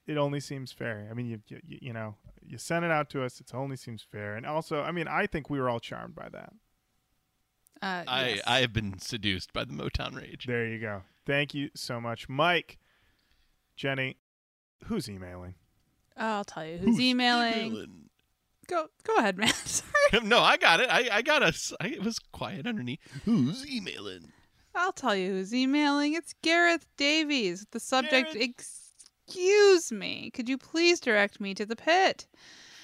It 0.07 0.17
only 0.17 0.39
seems 0.39 0.71
fair. 0.71 1.07
I 1.09 1.13
mean, 1.13 1.27
you 1.27 1.41
you, 1.47 1.59
you- 1.65 1.79
you 1.81 1.93
know, 1.93 2.15
you 2.45 2.57
sent 2.57 2.83
it 2.85 2.91
out 2.91 3.09
to 3.11 3.23
us. 3.23 3.39
It 3.39 3.51
only 3.53 3.75
seems 3.77 4.01
fair. 4.03 4.35
And 4.35 4.45
also, 4.45 4.81
I 4.81 4.91
mean, 4.91 5.07
I 5.07 5.27
think 5.27 5.49
we 5.49 5.59
were 5.59 5.69
all 5.69 5.79
charmed 5.79 6.15
by 6.15 6.27
that. 6.29 6.53
Uh, 7.83 8.03
I, 8.07 8.27
yes. 8.29 8.41
I 8.45 8.59
have 8.59 8.73
been 8.73 8.99
seduced 8.99 9.53
by 9.53 9.63
the 9.63 9.73
Motown 9.73 10.15
Rage. 10.15 10.45
There 10.45 10.67
you 10.67 10.79
go. 10.79 11.01
Thank 11.25 11.53
you 11.55 11.69
so 11.75 11.99
much, 12.01 12.29
Mike. 12.29 12.77
Jenny, 13.75 14.17
who's 14.85 15.09
emailing? 15.09 15.55
I'll 16.17 16.43
tell 16.43 16.65
you 16.65 16.77
who's, 16.77 16.99
emailing. 16.99 18.09
Go 18.71 18.87
go 19.03 19.17
ahead, 19.17 19.37
man. 19.37 19.53
Sorry. 19.65 19.91
no, 20.23 20.39
I 20.39 20.55
got 20.55 20.79
it. 20.79 20.89
I, 20.89 21.09
I 21.11 21.21
got 21.21 21.43
us. 21.43 21.73
I, 21.81 21.87
it 21.87 22.03
was 22.03 22.19
quiet 22.19 22.65
underneath. 22.65 23.01
Who's 23.25 23.69
emailing? 23.69 24.31
I'll 24.73 24.93
tell 24.93 25.13
you 25.13 25.29
who's 25.31 25.53
emailing. 25.53 26.13
It's 26.13 26.33
Gareth 26.41 26.87
Davies. 26.95 27.65
The 27.71 27.81
subject, 27.81 28.33
Gareth. 28.33 28.55
excuse 29.27 29.91
me. 29.91 30.31
Could 30.33 30.47
you 30.47 30.57
please 30.57 31.01
direct 31.01 31.41
me 31.41 31.53
to 31.53 31.65
the 31.65 31.75
pit? 31.75 32.27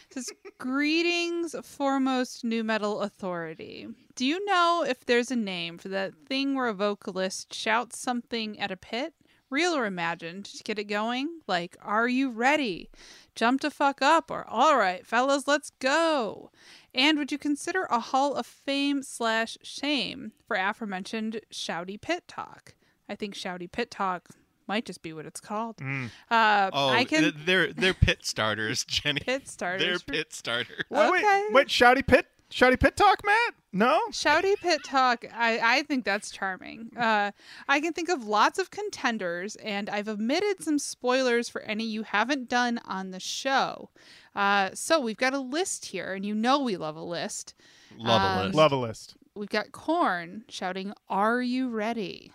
It 0.10 0.14
says, 0.14 0.30
Greetings, 0.58 1.56
foremost 1.64 2.44
new 2.44 2.66
metal 2.66 3.00
authority. 3.00 3.88
Do 4.16 4.26
you 4.26 4.44
know 4.44 4.84
if 4.86 5.06
there's 5.06 5.32
a 5.32 5.38
name 5.38 5.78
for 5.78 5.88
that 5.88 6.14
thing 6.28 6.54
where 6.54 6.68
a 6.68 6.74
vocalist 6.74 7.54
shouts 7.54 7.98
something 7.98 8.60
at 8.60 8.72
a 8.72 8.78
pit? 8.78 9.14
Real 9.50 9.74
or 9.76 9.86
imagined 9.86 10.46
to 10.46 10.64
get 10.64 10.78
it 10.80 10.86
going? 10.86 11.40
Like, 11.48 11.78
are 11.82 12.08
you 12.08 12.30
ready? 12.30 12.90
Jump 13.36 13.62
to 13.62 13.72
fuck 13.72 14.02
up, 14.02 14.30
or 14.30 14.46
all 14.50 14.78
right, 14.78 15.06
fellas, 15.06 15.48
let's 15.48 15.70
go. 15.80 16.52
And 16.94 17.18
would 17.18 17.32
you 17.32 17.38
consider 17.38 17.84
a 17.84 18.00
Hall 18.00 18.34
of 18.36 18.46
Fame 18.46 19.04
slash 19.04 19.58
shame 19.62 20.32
for 20.48 20.58
aforementioned 20.58 21.40
shouty 21.54 22.02
pit 22.02 22.24
talk? 22.28 22.74
I 23.08 23.16
think 23.16 23.36
shouty 23.36 23.72
pit 23.72 23.90
talk 23.92 24.30
might 24.68 24.86
just 24.86 25.02
be 25.02 25.14
what 25.14 25.26
it's 25.26 25.40
called. 25.40 25.78
Mm. 25.78 26.10
Uh, 26.30 26.70
Oh, 26.74 26.90
I 26.90 27.06
can 27.06 27.22
th- 27.24 27.36
they're 27.46 27.72
they're 27.72 27.94
pit 27.94 28.26
starters, 28.26 28.84
Jenny. 28.88 29.22
pit 29.22 29.48
starters. 29.48 29.82
They're 29.88 30.00
pit 30.00 30.34
starters. 30.34 30.84
Wait, 30.90 31.08
Okay. 31.08 31.44
wait, 31.46 31.54
wait, 31.54 31.68
shouty 31.68 32.06
pit, 32.06 32.26
shouty 32.52 32.80
pit 32.80 32.96
talk, 32.96 33.22
Matt? 33.26 33.54
No. 33.74 34.00
Shouty 34.12 34.56
pit 34.58 34.82
talk, 34.84 35.26
I, 35.34 35.60
I 35.62 35.84
think 35.84 36.04
that's 36.06 36.32
charming. 36.32 36.90
Uh, 36.98 37.32
I 37.68 37.80
can 37.80 37.94
think 37.94 38.10
of 38.10 38.26
lots 38.26 38.58
of 38.60 38.72
contenders, 38.72 39.56
and 39.58 39.90
I've 39.90 40.08
omitted 40.08 40.64
some 40.64 40.80
spoilers 40.80 41.50
for 41.50 41.62
any 41.62 41.84
you 41.86 42.04
haven't 42.04 42.50
done 42.50 42.80
on 42.86 43.12
the 43.12 43.20
show. 43.20 43.90
Uh, 44.36 44.70
so 44.74 45.00
we've 45.00 45.18
got 45.18 45.34
a 45.34 45.40
list 45.40 45.86
here, 45.88 46.14
and 46.14 46.26
you 46.26 46.34
know 46.34 46.60
we 46.60 46.78
love 46.78 46.96
a 46.96 47.04
list. 47.04 47.54
Love 47.98 48.22
Um, 48.22 48.38
a 48.40 48.44
list. 48.46 48.56
Love 48.56 48.72
a 48.72 48.76
list. 48.78 49.16
We've 49.36 49.50
got 49.50 49.72
Korn 49.72 50.46
shouting, 50.50 50.94
Are 51.10 51.42
you 51.42 51.70
ready? 51.70 52.32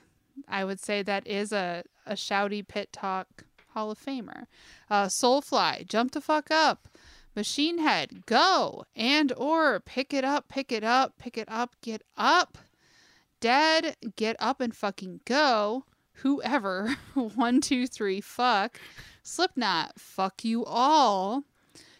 I 0.49 0.65
would 0.65 0.81
say 0.81 1.03
that 1.03 1.27
is 1.27 1.53
a, 1.53 1.83
a 2.07 2.15
shouty 2.15 2.67
pit 2.67 2.93
talk 2.93 3.45
Hall 3.75 3.91
of 3.91 3.99
Famer. 3.99 4.47
Uh, 4.91 5.07
Soulfly, 5.07 5.87
jump 5.89 6.13
the 6.13 6.21
fuck 6.21 6.51
up. 6.51 6.89
Machine 7.35 7.79
Head, 7.79 8.27
go. 8.27 8.85
And 8.95 9.33
or 9.37 9.81
pick 9.81 10.13
it 10.13 10.25
up, 10.25 10.49
pick 10.49 10.71
it 10.71 10.85
up, 10.85 11.19
pick 11.19 11.39
it 11.39 11.49
up, 11.49 11.77
get 11.81 12.03
up. 12.17 12.59
Dead, 13.41 13.97
get 14.17 14.37
up 14.39 14.61
and 14.61 14.75
fucking 14.75 15.21
go. 15.25 15.85
Whoever, 16.17 16.95
one, 17.15 17.61
two, 17.61 17.87
three, 17.87 18.21
fuck. 18.21 18.79
Slipknot, 19.23 19.99
fuck 19.99 20.45
you 20.45 20.65
all. 20.65 21.45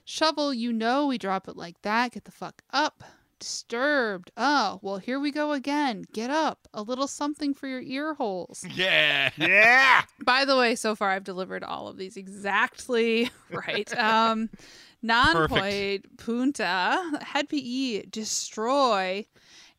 Shovel, 0.05 0.53
you 0.53 0.73
know 0.73 1.07
we 1.07 1.19
drop 1.19 1.49
it 1.49 1.57
like 1.57 1.81
that. 1.83 2.13
Get 2.13 2.25
the 2.25 2.31
fuck 2.31 2.63
up. 2.73 3.03
Disturbed. 3.39 4.31
Oh, 4.37 4.79
well, 4.83 4.99
here 4.99 5.19
we 5.19 5.33
go 5.33 5.53
again. 5.53 6.05
Get 6.13 6.31
up. 6.31 6.69
A 6.73 6.83
little 6.83 7.09
something 7.09 7.55
for 7.55 7.67
your 7.67 7.81
ear 7.81 8.15
holes. 8.15 8.65
Yeah. 8.75 9.31
Yeah. 9.37 10.03
By 10.25 10.45
the 10.45 10.57
way, 10.57 10.77
so 10.77 10.95
far 10.95 11.11
I've 11.11 11.25
delivered 11.25 11.65
all 11.65 11.89
of 11.89 11.97
these 11.97 12.17
exactly 12.17 13.31
right. 13.51 13.97
Um, 13.99 14.49
Nonpoint 15.05 16.05
punta, 16.17 17.19
Hed 17.23 17.49
PE, 17.49 18.03
destroy, 18.03 19.27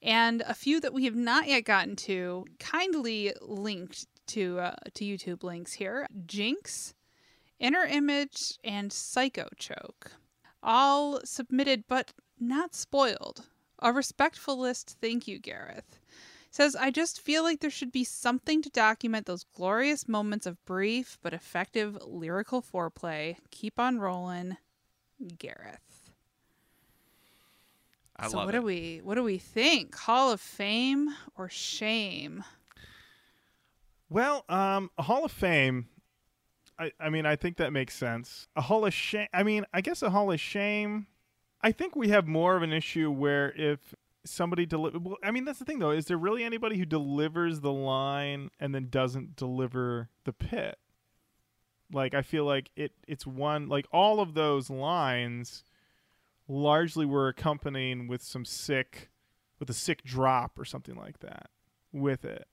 and 0.02 0.42
a 0.42 0.54
few 0.54 0.82
that 0.82 0.94
we 0.94 1.06
have 1.06 1.16
not 1.16 1.48
yet 1.48 1.62
gotten 1.62 1.96
to, 1.96 2.46
kindly 2.60 3.34
linked 3.42 4.08
to 4.28 4.60
uh, 4.60 4.76
to 4.94 5.06
YouTube 5.06 5.44
links 5.44 5.74
here. 5.74 6.08
Jinx, 6.26 6.94
Inner 7.60 7.84
Image, 7.84 8.58
and 8.64 8.92
Psycho 8.92 9.48
Choke, 9.58 10.12
all 10.62 11.22
submitted 11.24 11.86
but 11.88 12.12
not 12.40 12.76
spoiled. 12.76 13.46
A 13.80 13.94
respectful 13.94 14.58
list, 14.58 14.98
thank 15.02 15.28
you, 15.28 15.40
Gareth. 15.40 16.00
Says 16.52 16.76
i 16.76 16.92
just 16.92 17.20
feel 17.20 17.42
like 17.44 17.62
there 17.62 17.72
should 17.72 17.92
be 17.92 18.04
something 18.04 18.62
to 18.62 18.70
document 18.70 19.26
those 19.26 19.46
glorious 19.56 20.08
moments 20.08 20.46
of 20.46 20.64
brief 20.66 21.18
but 21.24 21.34
effective 21.34 21.98
lyrical 22.06 22.62
foreplay. 22.62 23.38
Keep 23.50 23.80
on 23.80 24.00
rolling 24.00 24.58
gareth 25.38 26.12
I 28.16 28.28
so 28.28 28.38
love 28.38 28.46
what 28.46 28.56
it. 28.56 28.60
do 28.60 28.64
we 28.64 29.02
what 29.04 29.16
do 29.16 29.24
we 29.24 29.38
think 29.38 29.96
hall 29.96 30.32
of 30.32 30.42
fame 30.42 31.10
or 31.36 31.50
shame 31.50 32.44
Well, 34.10 34.46
um, 34.50 34.92
a 34.98 35.04
Hall 35.04 35.26
of 35.26 35.32
Fame. 35.32 35.88
I, 36.78 36.92
I 37.00 37.10
mean, 37.10 37.26
I 37.26 37.36
think 37.36 37.58
that 37.58 37.72
makes 37.74 37.96
sense. 37.96 38.48
A 38.56 38.62
Hall 38.62 38.86
of 38.86 38.94
Shame. 38.94 39.28
I 39.34 39.44
mean, 39.44 39.66
I 39.74 39.82
guess 39.82 40.02
a 40.02 40.10
Hall 40.10 40.32
of 40.32 40.40
Shame. 40.40 41.08
I 41.62 41.72
think 41.72 41.96
we 41.96 42.10
have 42.10 42.28
more 42.28 42.56
of 42.56 42.64
an 42.64 42.74
issue 42.74 43.10
where 43.12 43.52
if 43.56 43.96
somebody 44.26 44.66
deliver. 44.66 45.00
Well, 45.00 45.18
I 45.24 45.32
mean, 45.32 45.46
that's 45.46 45.60
the 45.60 45.66
thing 45.66 45.80
though. 45.80 45.92
Is 45.92 46.06
there 46.06 46.18
really 46.18 46.44
anybody 46.44 46.78
who 46.78 46.86
delivers 46.86 47.62
the 47.62 47.72
line 47.72 48.50
and 48.60 48.74
then 48.76 48.90
doesn't 48.90 49.36
deliver 49.36 50.10
the 50.26 50.34
pit? 50.34 50.78
Like 51.94 52.14
I 52.14 52.22
feel 52.22 52.46
like 52.46 52.72
it 52.76 52.94
it's 53.08 53.26
one 53.26 53.68
like 53.70 53.88
all 53.92 54.20
of 54.20 54.34
those 54.34 54.70
lines 54.70 55.64
largely 56.48 57.06
were 57.06 57.28
accompanying 57.28 58.08
with 58.08 58.22
some 58.22 58.46
sick 58.46 59.10
with 59.60 59.70
a 59.70 59.74
sick 59.74 60.04
drop 60.04 60.60
or 60.60 60.66
something 60.66 60.96
like 60.96 61.20
that 61.20 61.50
with 61.92 62.26
it. 62.26 62.48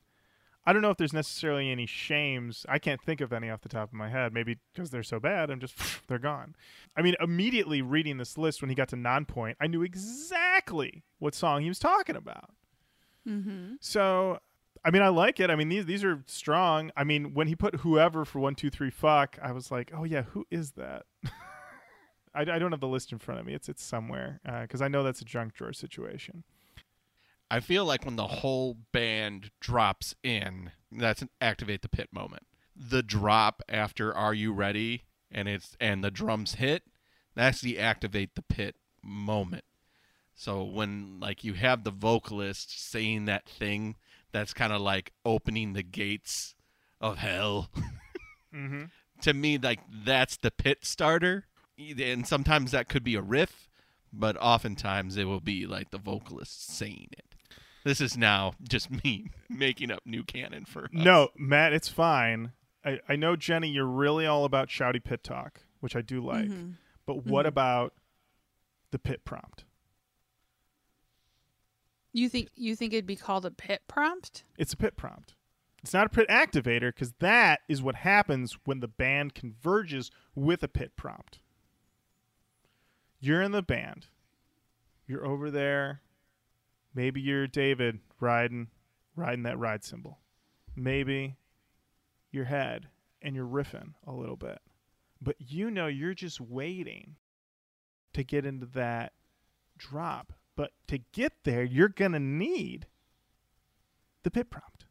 I 0.66 0.73
don't 0.73 0.82
know 0.82 0.90
if 0.90 0.99
there's 0.99 1.14
necessarily 1.14 1.70
any 1.70 1.87
shames. 1.87 2.66
I 2.68 2.78
can't 2.78 3.00
think 3.00 3.20
of 3.20 3.32
any 3.32 3.49
off 3.49 3.62
the 3.62 3.68
top 3.68 3.88
of 3.88 3.94
my 3.94 4.11
head. 4.11 4.32
Maybe 4.32 4.59
because 4.73 4.90
they're 4.90 5.02
so 5.02 5.18
bad, 5.18 5.50
I'm 5.50 5.61
just 5.61 5.75
they're 6.06 6.18
gone. 6.18 6.54
I 6.97 7.02
mean, 7.02 7.16
immediately 7.20 7.82
reading 7.82 8.18
this 8.18 8.37
list 8.37 8.61
when 8.61 8.68
he 8.68 8.75
got 8.75 8.88
to 8.88 8.97
non-point, 8.97 9.56
I 9.61 9.66
knew 9.66 9.82
exactly 9.82 11.02
what 11.18 11.35
song 11.35 11.62
he 11.62 11.68
was 11.68 11.78
talking 11.78 12.16
about. 12.16 12.50
Mm-hmm. 13.26 13.75
So, 13.80 14.38
I 14.85 14.91
mean, 14.91 15.03
I 15.03 15.09
like 15.09 15.41
it. 15.41 15.51
I 15.51 15.57
mean, 15.57 15.69
these 15.69 15.87
these 15.87 16.05
are 16.05 16.23
strong. 16.27 16.91
I 16.97 17.05
mean, 17.05 17.35
when 17.35 17.49
he 17.49 17.55
put 17.55 17.77
whoever 17.77 18.25
for 18.25 18.39
one, 18.39 18.55
two, 18.55 18.71
three, 18.71 18.91
fuck, 18.91 19.39
I 19.43 19.53
was 19.53 19.71
like, 19.71 19.93
oh 19.95 20.05
yeah, 20.05 20.23
who 20.23 20.47
is 20.51 20.73
that? 20.73 21.05
I, 22.35 22.43
I 22.43 22.59
don't 22.59 22.71
have 22.71 22.81
the 22.81 22.89
list 22.89 23.13
in 23.13 23.19
front 23.19 23.41
of 23.41 23.47
me. 23.47 23.55
It's 23.55 23.69
it's 23.69 23.83
somewhere 23.83 24.41
uh, 24.49 24.63
because 24.63 24.81
I 24.81 24.89
know 24.89 25.03
that's 25.03 25.21
a 25.21 25.25
junk 25.25 25.55
drawer 25.55 25.73
situation. 25.73 26.45
I 27.51 27.61
feel 27.61 27.85
like 27.85 28.05
when 28.05 28.17
the 28.17 28.27
whole 28.27 28.77
band 28.93 29.51
drops 29.61 30.15
in, 30.23 30.71
that's 30.93 31.21
an 31.21 31.31
activate 31.41 31.83
the 31.83 31.89
pit 31.89 32.09
moment. 32.13 32.45
The 32.75 33.03
drop 33.03 33.63
after 33.69 34.15
"Are 34.15 34.35
You 34.35 34.53
Ready?" 34.53 35.05
and 35.31 35.49
it's 35.49 35.77
and 35.81 36.03
the 36.03 36.11
drums 36.11 36.55
hit, 36.55 36.85
that's 37.35 37.61
the 37.61 37.79
activate 37.79 38.35
the 38.35 38.43
pit 38.43 38.77
moment. 39.03 39.65
So 40.35 40.65
when 40.65 41.21
like 41.21 41.45
you 41.45 41.55
have 41.55 41.85
the 41.85 41.91
vocalist 41.91 42.91
saying 42.91 43.27
that 43.27 43.49
thing, 43.49 43.97
that's 44.33 44.53
kind 44.55 44.73
of 44.73 44.81
like 44.81 45.13
opening 45.25 45.73
the 45.73 45.83
gates 45.83 46.55
of 47.01 47.19
hell. 47.19 47.71
Mm-hmm. 48.55 48.85
to 49.23 49.35
me, 49.35 49.59
like 49.59 49.81
that's 50.05 50.37
the 50.37 50.51
pit 50.51 50.79
starter, 50.83 51.47
and 51.79 52.27
sometimes 52.27 52.71
that 52.73 52.89
could 52.89 53.05
be 53.05 53.15
a 53.15 53.23
riff, 53.23 53.69
but 54.13 54.37
oftentimes 54.41 55.17
it 55.17 55.25
will 55.25 55.41
be 55.41 55.67
like 55.67 55.91
the 55.91 55.99
vocalist 55.99 56.71
saying 56.71 57.09
it. 57.13 57.25
This 57.85 58.01
is 58.01 58.17
now 58.17 58.53
just 58.69 58.91
me 59.05 59.31
making 59.49 59.91
up 59.91 60.01
new 60.05 60.23
canon 60.25 60.65
for 60.65 60.85
us. 60.85 60.91
No, 60.93 61.29
Matt, 61.37 61.73
it's 61.73 61.89
fine. 61.89 62.53
I, 62.85 62.99
I 63.09 63.17
know 63.17 63.37
Jenny, 63.37 63.69
you're 63.69 63.85
really 63.87 64.27
all 64.27 64.45
about 64.45 64.69
shouty 64.69 65.03
pit 65.03 65.23
talk, 65.23 65.61
which 65.81 65.95
I 65.97 66.01
do 66.03 66.21
like. 66.25 66.49
Mhm. 66.49 66.75
But 67.07 67.27
what 67.27 67.45
Mhm. 67.45 67.49
about 67.51 67.95
the 68.91 68.99
pit 68.99 69.25
prompt? 69.25 69.65
You 72.12 72.29
think 72.29 72.49
you 72.57 72.75
think 72.75 72.93
it'd 72.93 73.07
be 73.07 73.17
called 73.17 73.47
a 73.47 73.50
pit 73.50 73.83
prompt? 73.87 74.45
It's 74.59 74.73
a 74.73 74.76
pit 74.76 74.97
prompt. 74.97 75.35
It's 75.83 75.95
not 75.95 76.07
a 76.07 76.11
pit 76.11 76.29
activator 76.29 76.93
because 76.93 77.12
that 77.21 77.61
is 77.69 77.83
what 77.83 77.97
happens 77.97 78.59
when 78.64 78.81
the 78.81 78.88
band 78.88 79.35
converges 79.35 80.11
with 80.35 80.62
a 80.62 80.69
pit 80.69 80.93
prompt. 80.97 81.38
You're 83.21 83.43
in 83.43 83.52
the 83.52 83.62
band. 83.62 84.07
You're 85.07 85.26
over 85.26 85.50
there. 85.50 86.02
Maybe 86.95 87.21
you're 87.21 87.47
David 87.47 88.00
riding 88.19 88.69
riding 89.17 89.45
that 89.45 89.59
ride 89.59 89.85
cymbal. 89.85 90.19
Maybe 90.76 91.37
your 92.31 92.45
head 92.45 92.88
and 93.23 93.35
you're 93.35 93.47
riffing 93.47 93.95
a 94.07 94.12
little 94.12 94.37
bit. 94.37 94.61
But 95.21 95.37
you 95.38 95.71
know 95.71 95.87
you're 95.87 96.14
just 96.14 96.40
waiting 96.40 97.17
to 98.12 98.25
get 98.25 98.47
into 98.47 98.67
that 98.67 99.12
drop. 99.79 100.33
But 100.61 100.73
to 100.88 100.99
get 101.12 101.33
there, 101.45 101.62
you're 101.64 101.88
going 101.88 102.12
to 102.12 102.21
need 102.21 102.87
the 104.25 104.31
pit 104.31 104.50
prompt. 104.50 104.85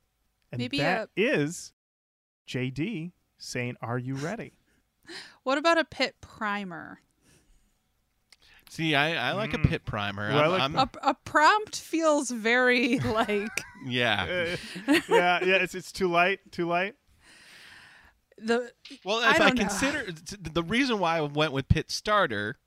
And 0.51 0.57
Maybe 0.57 0.79
that 0.79 1.11
is 1.15 1.73
JD 2.47 3.11
saying, 3.37 3.75
Are 3.79 3.99
you 3.99 4.15
ready? 4.15 4.53
What 5.43 5.59
about 5.59 5.77
a 5.77 5.83
pit 5.85 6.15
primer? 6.21 7.01
See, 8.67 8.95
I, 8.95 9.29
I 9.29 9.33
like 9.33 9.51
Mm. 9.51 9.63
a 9.63 9.67
pit 9.67 9.85
primer. 9.85 10.29
Well, 10.29 10.53
I 10.55 10.57
I'm- 10.57 10.73
like- 10.73 10.79
I'm- 10.79 10.89
A, 11.03 11.09
a 11.09 11.13
prompt 11.13 11.75
feels 11.75 12.31
very 12.31 12.97
like 13.01 13.47
yeah. 13.85 14.23
Uh, 14.87 14.91
yeah, 15.07 15.43
yeah, 15.45 15.55
it's, 15.57 15.75
it's 15.75 15.91
too 15.91 16.07
light, 16.07 16.39
too 16.51 16.67
light. 16.67 16.95
the 18.39 18.71
Well, 19.05 19.19
if 19.19 19.35
I, 19.35 19.37
don't 19.37 19.55
know. 19.55 19.61
consider 19.67 20.11
t- 20.11 20.35
the 20.39 20.63
reason 20.63 20.97
why 20.97 21.17
I 21.17 21.21
went 21.21 21.53
with 21.53 21.67
pit 21.67 21.91
starter, 21.91 22.57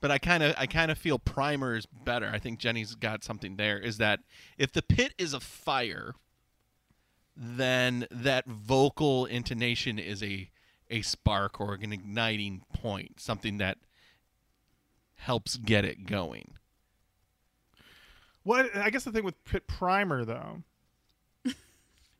but 0.00 0.10
I 0.10 0.18
kind 0.18 0.42
of 0.42 0.54
I 0.58 0.66
kind 0.66 0.90
of 0.90 0.98
feel 0.98 1.18
primer 1.18 1.76
is 1.76 1.86
better. 1.86 2.30
I 2.32 2.38
think 2.38 2.58
Jenny's 2.58 2.94
got 2.94 3.24
something 3.24 3.56
there. 3.56 3.78
Is 3.78 3.98
that 3.98 4.20
if 4.58 4.72
the 4.72 4.82
pit 4.82 5.14
is 5.18 5.32
a 5.32 5.40
fire, 5.40 6.14
then 7.36 8.06
that 8.10 8.46
vocal 8.46 9.26
intonation 9.26 9.98
is 9.98 10.22
a 10.22 10.50
a 10.90 11.02
spark 11.02 11.60
or 11.60 11.74
an 11.74 11.92
igniting 11.92 12.62
point, 12.72 13.20
something 13.20 13.58
that 13.58 13.78
helps 15.16 15.56
get 15.56 15.84
it 15.84 16.06
going. 16.06 16.52
What 18.42 18.76
I 18.76 18.90
guess 18.90 19.04
the 19.04 19.12
thing 19.12 19.24
with 19.24 19.42
pit 19.44 19.66
primer 19.66 20.24
though. 20.24 20.62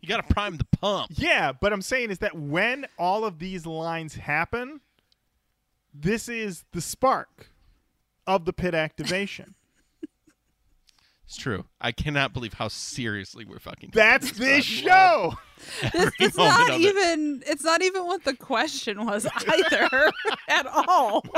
You 0.02 0.08
got 0.08 0.28
to 0.28 0.34
prime 0.34 0.56
the 0.56 0.64
pump. 0.64 1.10
Yeah, 1.16 1.50
but 1.50 1.72
I'm 1.72 1.82
saying 1.82 2.10
is 2.10 2.18
that 2.18 2.36
when 2.36 2.86
all 2.96 3.24
of 3.24 3.40
these 3.40 3.66
lines 3.66 4.14
happen, 4.14 4.80
this 5.92 6.28
is 6.28 6.64
the 6.70 6.80
spark 6.80 7.50
of 8.26 8.44
the 8.44 8.52
pit 8.52 8.74
activation. 8.74 9.54
It's 11.28 11.36
true. 11.36 11.64
I 11.80 11.90
cannot 11.90 12.32
believe 12.32 12.52
how 12.52 12.68
seriously 12.68 13.44
we're 13.44 13.58
fucking. 13.58 13.90
That's 13.92 14.30
this 14.30 14.58
but 14.58 14.64
show. 14.64 15.34
this, 15.92 16.12
it's 16.20 16.36
not 16.36 16.70
of 16.70 16.76
it. 16.76 16.82
even 16.82 17.42
it's 17.44 17.64
not 17.64 17.82
even 17.82 18.06
what 18.06 18.22
the 18.22 18.36
question 18.36 19.04
was 19.04 19.26
either 19.48 20.12
at 20.48 20.66
all. 20.68 21.24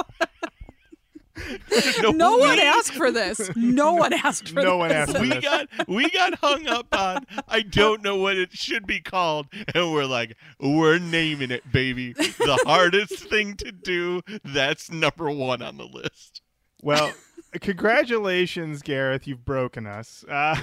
no 2.13 2.37
one 2.37 2.57
we- 2.57 2.61
asked 2.63 2.93
for 2.93 3.11
this. 3.11 3.51
No 3.57 3.95
one 3.95 4.13
asked 4.13 4.49
for 4.51 4.57
No 4.63 4.73
this. 4.73 4.79
one 4.79 4.93
asked 4.93 5.17
for 5.17 5.23
we 5.23 5.29
this. 5.31 5.43
got 5.45 5.69
we 5.89 6.11
got 6.11 6.35
hung 6.35 6.67
up 6.67 6.95
on 6.95 7.25
I 7.49 7.63
don't 7.63 8.03
know 8.03 8.17
what 8.17 8.37
it 8.37 8.53
should 8.53 8.87
be 8.87 9.01
called 9.01 9.47
and 9.75 9.91
we're 9.93 10.05
like 10.05 10.37
we're 10.61 10.99
naming 10.99 11.51
it 11.51 11.63
baby 11.73 12.13
the 12.13 12.63
hardest 12.67 13.31
thing 13.31 13.55
to 13.57 13.73
do 13.73 14.21
that's 14.45 14.91
number 14.91 15.31
1 15.31 15.63
on 15.63 15.79
the 15.79 15.87
list 15.87 16.43
Well, 16.83 17.13
congratulations, 17.61 18.83
Gareth. 18.83 19.27
You've 19.27 19.45
broken 19.45 19.87
us. 19.87 20.25
Uh, 20.29 20.57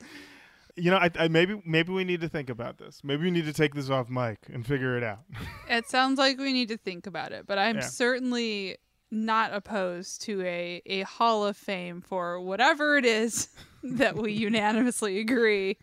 you 0.76 0.90
know, 0.90 0.98
I, 0.98 1.10
I 1.18 1.28
maybe 1.28 1.60
maybe 1.64 1.92
we 1.92 2.04
need 2.04 2.20
to 2.20 2.28
think 2.28 2.50
about 2.50 2.78
this. 2.78 3.00
Maybe 3.02 3.24
we 3.24 3.30
need 3.30 3.46
to 3.46 3.52
take 3.52 3.74
this 3.74 3.88
off 3.90 4.08
mic 4.10 4.38
and 4.52 4.64
figure 4.66 4.96
it 4.96 5.02
out. 5.02 5.20
It 5.68 5.86
sounds 5.88 6.16
like 6.18 6.38
we 6.38 6.52
need 6.52 6.68
to 6.68 6.76
think 6.76 7.06
about 7.08 7.32
it, 7.32 7.46
but 7.46 7.58
I'm 7.58 7.76
Yeah. 7.76 7.80
certainly 7.82 8.76
not 9.10 9.52
opposed 9.52 10.22
to 10.22 10.42
a, 10.42 10.80
a 10.86 11.02
hall 11.02 11.44
of 11.44 11.56
fame 11.56 12.00
for 12.00 12.40
whatever 12.40 12.96
it 12.96 13.04
is 13.04 13.48
that 13.82 14.16
we 14.16 14.32
unanimously 14.32 15.18
agree 15.20 15.76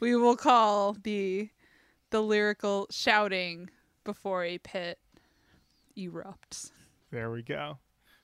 we 0.00 0.16
will 0.16 0.36
call 0.36 0.96
the 1.04 1.48
the 2.10 2.20
lyrical 2.20 2.86
shouting 2.90 3.70
before 4.04 4.44
a 4.44 4.58
pit 4.58 4.98
erupts. 5.96 6.70
There 7.12 7.30
we 7.30 7.42
go. 7.42 7.78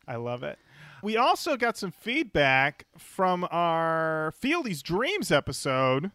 I 0.06 0.16
love 0.16 0.42
it. 0.42 0.58
We 1.02 1.16
also 1.16 1.56
got 1.56 1.76
some 1.76 1.90
feedback 1.92 2.86
from 2.96 3.46
our 3.50 4.32
Fieldy's 4.38 4.82
Dreams 4.82 5.30
episode. 5.30 6.10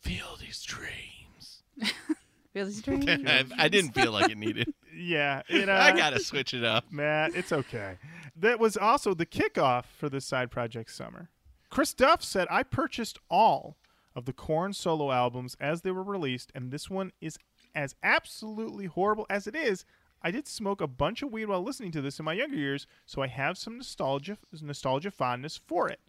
feel 0.00 0.36
these 0.40 0.62
dreams 0.62 1.62
Really 2.54 2.72
strange. 2.72 3.08
I, 3.08 3.44
I 3.56 3.68
didn't 3.68 3.92
feel 3.92 4.12
like 4.12 4.30
it 4.30 4.38
needed 4.38 4.72
Yeah, 4.96 5.42
it, 5.48 5.68
uh, 5.68 5.72
I 5.72 5.96
got 5.96 6.10
to 6.10 6.20
switch 6.20 6.52
it 6.52 6.64
up 6.64 6.84
Matt, 6.90 7.34
it's 7.34 7.52
okay. 7.52 7.96
That 8.36 8.58
was 8.58 8.76
also 8.76 9.14
the 9.14 9.26
kickoff 9.26 9.84
for 9.96 10.08
this 10.08 10.24
side 10.26 10.50
project 10.50 10.90
summer. 10.90 11.28
Chris 11.70 11.94
Duff 11.94 12.24
said, 12.24 12.48
I 12.50 12.64
purchased 12.64 13.18
all 13.30 13.76
of 14.16 14.24
the 14.24 14.32
Korn 14.32 14.72
solo 14.72 15.12
albums 15.12 15.56
as 15.60 15.82
they 15.82 15.92
were 15.92 16.02
released, 16.02 16.50
and 16.54 16.70
this 16.70 16.90
one 16.90 17.12
is 17.20 17.38
as 17.74 17.94
absolutely 18.02 18.86
horrible 18.86 19.26
as 19.30 19.46
it 19.46 19.54
is. 19.54 19.84
I 20.22 20.30
did 20.30 20.46
smoke 20.46 20.80
a 20.80 20.86
bunch 20.86 21.22
of 21.22 21.32
weed 21.32 21.46
while 21.46 21.62
listening 21.62 21.92
to 21.92 22.02
this 22.02 22.18
in 22.18 22.24
my 22.24 22.34
younger 22.34 22.56
years, 22.56 22.86
so 23.06 23.22
I 23.22 23.28
have 23.28 23.56
some 23.56 23.78
nostalgia 23.78 24.38
nostalgia 24.60 25.10
fondness 25.10 25.56
for 25.56 25.88
it. 25.88 26.00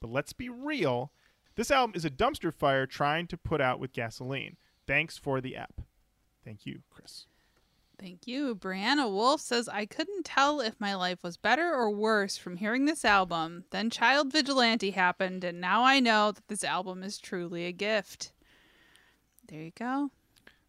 But 0.00 0.10
let's 0.10 0.32
be 0.32 0.48
real. 0.48 1.12
This 1.54 1.70
album 1.70 1.94
is 1.94 2.04
a 2.04 2.10
dumpster 2.10 2.52
fire 2.52 2.86
trying 2.86 3.26
to 3.28 3.36
put 3.36 3.60
out 3.60 3.78
with 3.78 3.92
gasoline. 3.92 4.56
Thanks 4.86 5.16
for 5.18 5.40
the 5.40 5.56
app. 5.56 5.82
Thank 6.44 6.66
you, 6.66 6.80
Chris. 6.90 7.26
Thank 8.00 8.26
you. 8.26 8.54
Brianna 8.54 9.10
Wolf 9.10 9.42
says, 9.42 9.68
I 9.68 9.84
couldn't 9.84 10.24
tell 10.24 10.60
if 10.60 10.80
my 10.80 10.94
life 10.94 11.22
was 11.22 11.36
better 11.36 11.70
or 11.70 11.90
worse 11.90 12.38
from 12.38 12.56
hearing 12.56 12.86
this 12.86 13.04
album. 13.04 13.64
Then 13.70 13.90
Child 13.90 14.32
Vigilante 14.32 14.92
happened, 14.92 15.44
and 15.44 15.60
now 15.60 15.84
I 15.84 16.00
know 16.00 16.32
that 16.32 16.48
this 16.48 16.64
album 16.64 17.02
is 17.02 17.18
truly 17.18 17.66
a 17.66 17.72
gift. 17.72 18.32
There 19.48 19.60
you 19.60 19.72
go. 19.78 20.10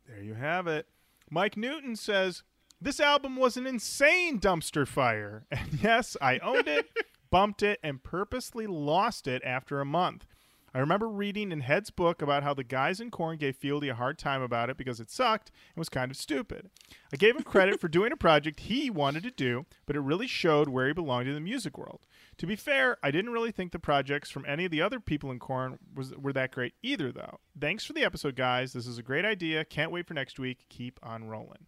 There 0.10 0.22
you 0.22 0.34
have 0.34 0.68
it. 0.68 0.88
Mike 1.30 1.56
Newton 1.56 1.96
says, 1.96 2.44
This 2.84 3.00
album 3.00 3.36
was 3.36 3.58
an 3.58 3.68
insane 3.68 4.40
dumpster 4.40 4.88
fire. 4.88 5.46
And 5.52 5.84
yes, 5.84 6.18
I 6.20 6.40
owned 6.40 6.68
it, 6.68 6.90
bumped 7.30 7.62
it, 7.62 7.80
and 7.84 8.04
purposely 8.04 8.66
lost 8.66 9.28
it 9.28 9.44
after 9.46 9.80
a 9.80 9.86
month. 9.86 10.26
I 10.74 10.80
remember 10.80 11.08
reading 11.08 11.52
in 11.52 11.60
Head's 11.60 11.92
book 11.92 12.22
about 12.22 12.44
how 12.44 12.54
the 12.54 12.64
guys 12.64 13.02
in 13.02 13.12
Korn 13.12 13.38
gave 13.38 13.58
Fieldy 13.58 13.92
a 13.92 13.96
hard 13.96 14.18
time 14.18 14.42
about 14.42 14.70
it 14.70 14.78
because 14.78 15.02
it 15.02 15.12
sucked 15.12 15.52
and 15.76 15.82
was 15.82 15.90
kind 15.90 16.10
of 16.10 16.16
stupid. 16.18 16.70
I 17.14 17.18
gave 17.18 17.36
him 17.36 17.44
credit 17.44 17.80
for 17.80 17.90
doing 17.90 18.14
a 18.14 18.18
project 18.18 18.62
he 18.62 18.90
wanted 18.90 19.24
to 19.24 19.32
do, 19.32 19.66
but 19.86 19.98
it 19.98 20.02
really 20.02 20.28
showed 20.28 20.70
where 20.70 20.88
he 20.88 20.94
belonged 20.94 21.28
in 21.28 21.34
the 21.34 21.42
music 21.42 21.78
world. 21.78 22.08
To 22.38 22.48
be 22.48 22.56
fair, 22.56 22.98
I 23.04 23.12
didn't 23.12 23.32
really 23.32 23.52
think 23.52 23.74
the 23.74 23.80
projects 23.80 24.32
from 24.32 24.46
any 24.48 24.64
of 24.66 24.72
the 24.72 24.82
other 24.82 25.02
people 25.02 25.30
in 25.30 25.40
Korn 25.40 25.78
was 25.94 26.16
were 26.16 26.34
that 26.34 26.52
great 26.52 26.74
either, 26.82 27.12
though. 27.12 27.40
Thanks 27.60 27.86
for 27.86 27.92
the 27.94 28.06
episode, 28.06 28.36
guys. 28.38 28.72
This 28.72 28.88
is 28.88 28.98
a 28.98 29.04
great 29.04 29.26
idea. 29.26 29.66
Can't 29.66 29.92
wait 29.92 30.08
for 30.08 30.14
next 30.14 30.40
week. 30.40 30.66
Keep 30.70 31.00
on 31.04 31.26
rolling. 31.26 31.68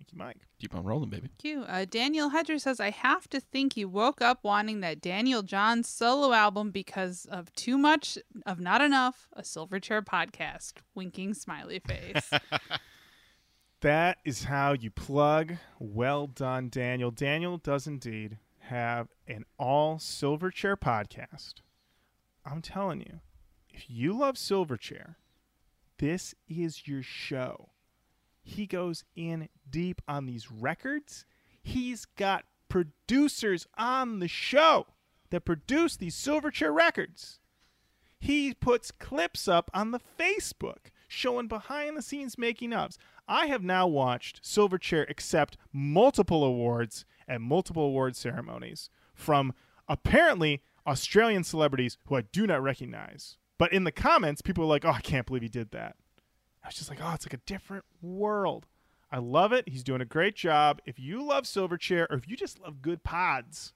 Thank 0.00 0.12
you, 0.12 0.18
Mike. 0.18 0.38
Keep 0.58 0.74
on 0.74 0.84
rolling, 0.84 1.10
baby. 1.10 1.28
Thank 1.28 1.44
you. 1.44 1.62
Uh, 1.64 1.84
Daniel 1.84 2.30
Hedger 2.30 2.58
says, 2.58 2.80
I 2.80 2.88
have 2.88 3.28
to 3.28 3.38
think 3.38 3.76
you 3.76 3.86
woke 3.86 4.22
up 4.22 4.38
wanting 4.42 4.80
that 4.80 5.02
Daniel 5.02 5.42
Johns 5.42 5.90
solo 5.90 6.32
album 6.32 6.70
because 6.70 7.26
of 7.30 7.54
too 7.54 7.76
much 7.76 8.16
of 8.46 8.60
not 8.60 8.80
enough, 8.80 9.28
a 9.34 9.42
Silverchair 9.42 10.02
podcast. 10.02 10.74
Winking 10.94 11.34
smiley 11.34 11.80
face. 11.80 12.30
That 13.82 14.18
is 14.26 14.44
how 14.44 14.72
you 14.74 14.90
plug. 14.90 15.54
Well 15.78 16.26
done, 16.26 16.68
Daniel. 16.68 17.10
Daniel 17.10 17.56
does 17.56 17.86
indeed 17.86 18.36
have 18.58 19.08
an 19.26 19.46
all 19.58 19.96
Silverchair 19.96 20.76
podcast. 20.76 21.54
I'm 22.44 22.60
telling 22.60 23.00
you, 23.00 23.20
if 23.70 23.88
you 23.88 24.12
love 24.12 24.34
Silverchair, 24.34 25.14
this 25.96 26.34
is 26.46 26.86
your 26.86 27.02
show. 27.02 27.70
He 28.42 28.66
goes 28.66 29.04
in 29.14 29.48
deep 29.68 30.02
on 30.08 30.26
these 30.26 30.50
records. 30.50 31.26
He's 31.62 32.04
got 32.04 32.44
producers 32.68 33.66
on 33.76 34.18
the 34.18 34.28
show 34.28 34.86
that 35.30 35.44
produce 35.44 35.96
these 35.96 36.16
Silverchair 36.16 36.74
records. 36.74 37.38
He 38.18 38.52
puts 38.52 38.90
clips 38.90 39.48
up 39.48 39.70
on 39.72 39.90
the 39.90 40.00
Facebook 40.18 40.90
showing 41.08 41.48
behind 41.48 41.96
the 41.96 42.02
scenes 42.02 42.38
making 42.38 42.70
ofs. 42.70 42.96
I 43.26 43.46
have 43.46 43.62
now 43.62 43.86
watched 43.86 44.42
Silverchair 44.42 45.08
accept 45.08 45.56
multiple 45.72 46.44
awards 46.44 47.04
at 47.26 47.40
multiple 47.40 47.84
award 47.84 48.16
ceremonies 48.16 48.90
from 49.14 49.54
apparently 49.88 50.62
Australian 50.86 51.44
celebrities 51.44 51.96
who 52.06 52.16
I 52.16 52.22
do 52.22 52.46
not 52.46 52.62
recognize. 52.62 53.36
But 53.58 53.72
in 53.72 53.84
the 53.84 53.92
comments, 53.92 54.42
people 54.42 54.64
are 54.64 54.68
like, 54.68 54.84
oh, 54.84 54.90
I 54.90 55.00
can't 55.00 55.26
believe 55.26 55.42
he 55.42 55.48
did 55.48 55.70
that. 55.72 55.96
I 56.62 56.68
was 56.68 56.74
just 56.76 56.90
like, 56.90 56.98
oh, 57.02 57.12
it's 57.14 57.26
like 57.26 57.34
a 57.34 57.42
different 57.46 57.84
world. 58.02 58.66
I 59.10 59.18
love 59.18 59.52
it. 59.52 59.68
He's 59.68 59.82
doing 59.82 60.00
a 60.00 60.04
great 60.04 60.36
job. 60.36 60.80
If 60.86 60.98
you 60.98 61.22
love 61.22 61.44
Silverchair 61.44 62.06
or 62.10 62.16
if 62.16 62.28
you 62.28 62.36
just 62.36 62.60
love 62.60 62.80
good 62.82 63.02
pods, 63.02 63.72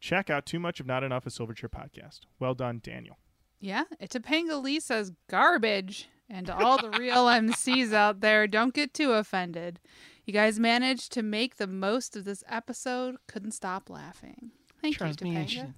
check 0.00 0.30
out 0.30 0.46
Too 0.46 0.58
Much 0.58 0.80
of 0.80 0.86
Not 0.86 1.04
Enough, 1.04 1.26
a 1.26 1.30
Silverchair 1.30 1.68
podcast. 1.68 2.20
Well 2.38 2.54
done, 2.54 2.80
Daniel. 2.82 3.18
yeah, 3.60 3.84
Topanga 4.02 4.62
Lee 4.62 4.80
says 4.80 5.12
garbage. 5.28 6.08
And 6.30 6.46
to 6.46 6.56
all 6.56 6.80
the 6.80 6.90
real 6.98 7.26
MCs 7.26 7.92
out 7.92 8.20
there, 8.20 8.46
don't 8.46 8.72
get 8.72 8.94
too 8.94 9.12
offended. 9.12 9.78
You 10.24 10.32
guys 10.32 10.58
managed 10.58 11.12
to 11.12 11.22
make 11.22 11.56
the 11.56 11.66
most 11.66 12.16
of 12.16 12.24
this 12.24 12.42
episode. 12.48 13.16
Couldn't 13.28 13.52
stop 13.52 13.90
laughing. 13.90 14.52
Thank 14.80 14.98
you, 14.98 15.06
Topanga. 15.06 15.74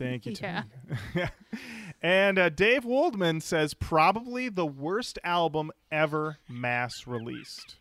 Thank 0.00 0.24
you, 0.24 0.34
Yeah. 0.40 0.62
Tony. 1.14 1.28
and 2.02 2.38
uh, 2.38 2.48
Dave 2.48 2.86
Waldman 2.86 3.42
says 3.42 3.74
probably 3.74 4.48
the 4.48 4.64
worst 4.66 5.18
album 5.22 5.70
ever 5.92 6.38
mass 6.48 7.06
released. 7.06 7.76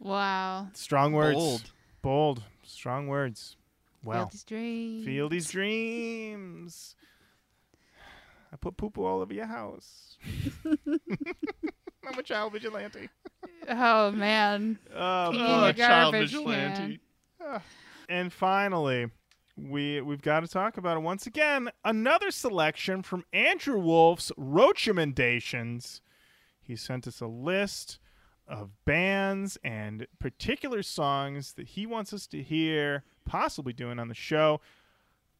Wow. 0.00 0.66
Strong 0.74 1.12
words. 1.12 1.36
Bold. 1.38 1.70
Bold. 2.02 2.42
Strong 2.64 3.06
words. 3.06 3.56
Well, 4.02 4.24
Fieldy's 4.28 4.42
dream. 4.44 5.04
feel 5.04 5.28
these 5.28 5.48
dreams. 5.50 6.96
I 8.52 8.56
put 8.56 8.76
poo 8.76 8.90
poo 8.90 9.04
all 9.04 9.20
over 9.20 9.32
your 9.32 9.46
house. 9.46 10.18
I'm 10.66 12.18
a 12.18 12.22
child 12.24 12.54
vigilante. 12.54 13.08
Oh 13.68 14.10
man. 14.10 14.80
Oh, 14.92 15.28
King 15.30 15.46
boy. 15.46 15.68
of 15.68 15.76
garbage 15.76 16.32
can. 16.32 16.98
And 18.08 18.32
finally, 18.32 19.06
we 19.56 20.00
we've 20.00 20.22
got 20.22 20.40
to 20.40 20.48
talk 20.48 20.76
about 20.76 20.96
it 20.96 21.00
once 21.00 21.26
again. 21.26 21.70
Another 21.84 22.30
selection 22.30 23.02
from 23.02 23.24
Andrew 23.32 23.78
Wolf's 23.78 24.32
Rochamendations. 24.38 26.00
He 26.60 26.76
sent 26.76 27.06
us 27.06 27.20
a 27.20 27.26
list 27.26 27.98
of 28.48 28.70
bands 28.84 29.58
and 29.64 30.06
particular 30.18 30.82
songs 30.82 31.54
that 31.54 31.68
he 31.68 31.86
wants 31.86 32.12
us 32.12 32.26
to 32.28 32.42
hear, 32.42 33.04
possibly 33.24 33.72
doing 33.72 33.98
on 33.98 34.08
the 34.08 34.14
show. 34.14 34.60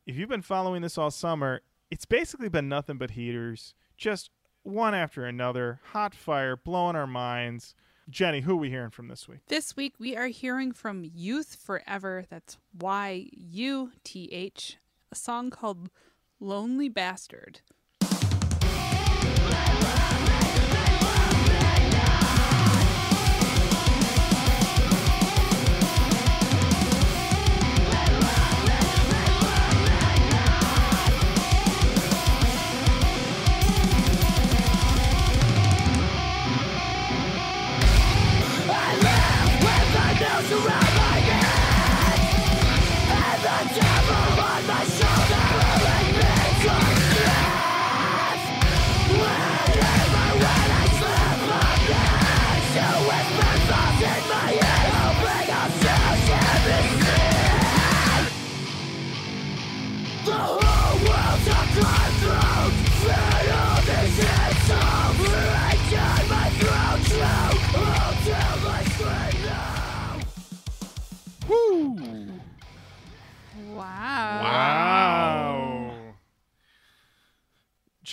If 0.06 0.16
you've 0.16 0.28
been 0.28 0.42
following 0.42 0.82
this 0.82 0.98
all 0.98 1.10
summer, 1.10 1.62
it's 1.90 2.04
basically 2.04 2.48
been 2.48 2.68
nothing 2.68 2.98
but 2.98 3.12
heaters, 3.12 3.74
just 3.96 4.30
one 4.62 4.94
after 4.94 5.24
another, 5.24 5.80
hot 5.92 6.14
fire, 6.14 6.56
blowing 6.56 6.96
our 6.96 7.06
minds. 7.06 7.74
Jenny, 8.12 8.42
who 8.42 8.52
are 8.52 8.56
we 8.56 8.68
hearing 8.68 8.90
from 8.90 9.08
this 9.08 9.26
week? 9.26 9.40
This 9.48 9.74
week 9.74 9.94
we 9.98 10.14
are 10.14 10.26
hearing 10.26 10.72
from 10.72 11.02
Youth 11.02 11.56
Forever. 11.56 12.26
That's 12.28 12.58
Y 12.78 13.30
U 13.32 13.90
T 14.04 14.28
H. 14.30 14.76
A 15.10 15.14
song 15.14 15.48
called 15.48 15.88
Lonely 16.38 16.90
Bastard. 16.90 17.60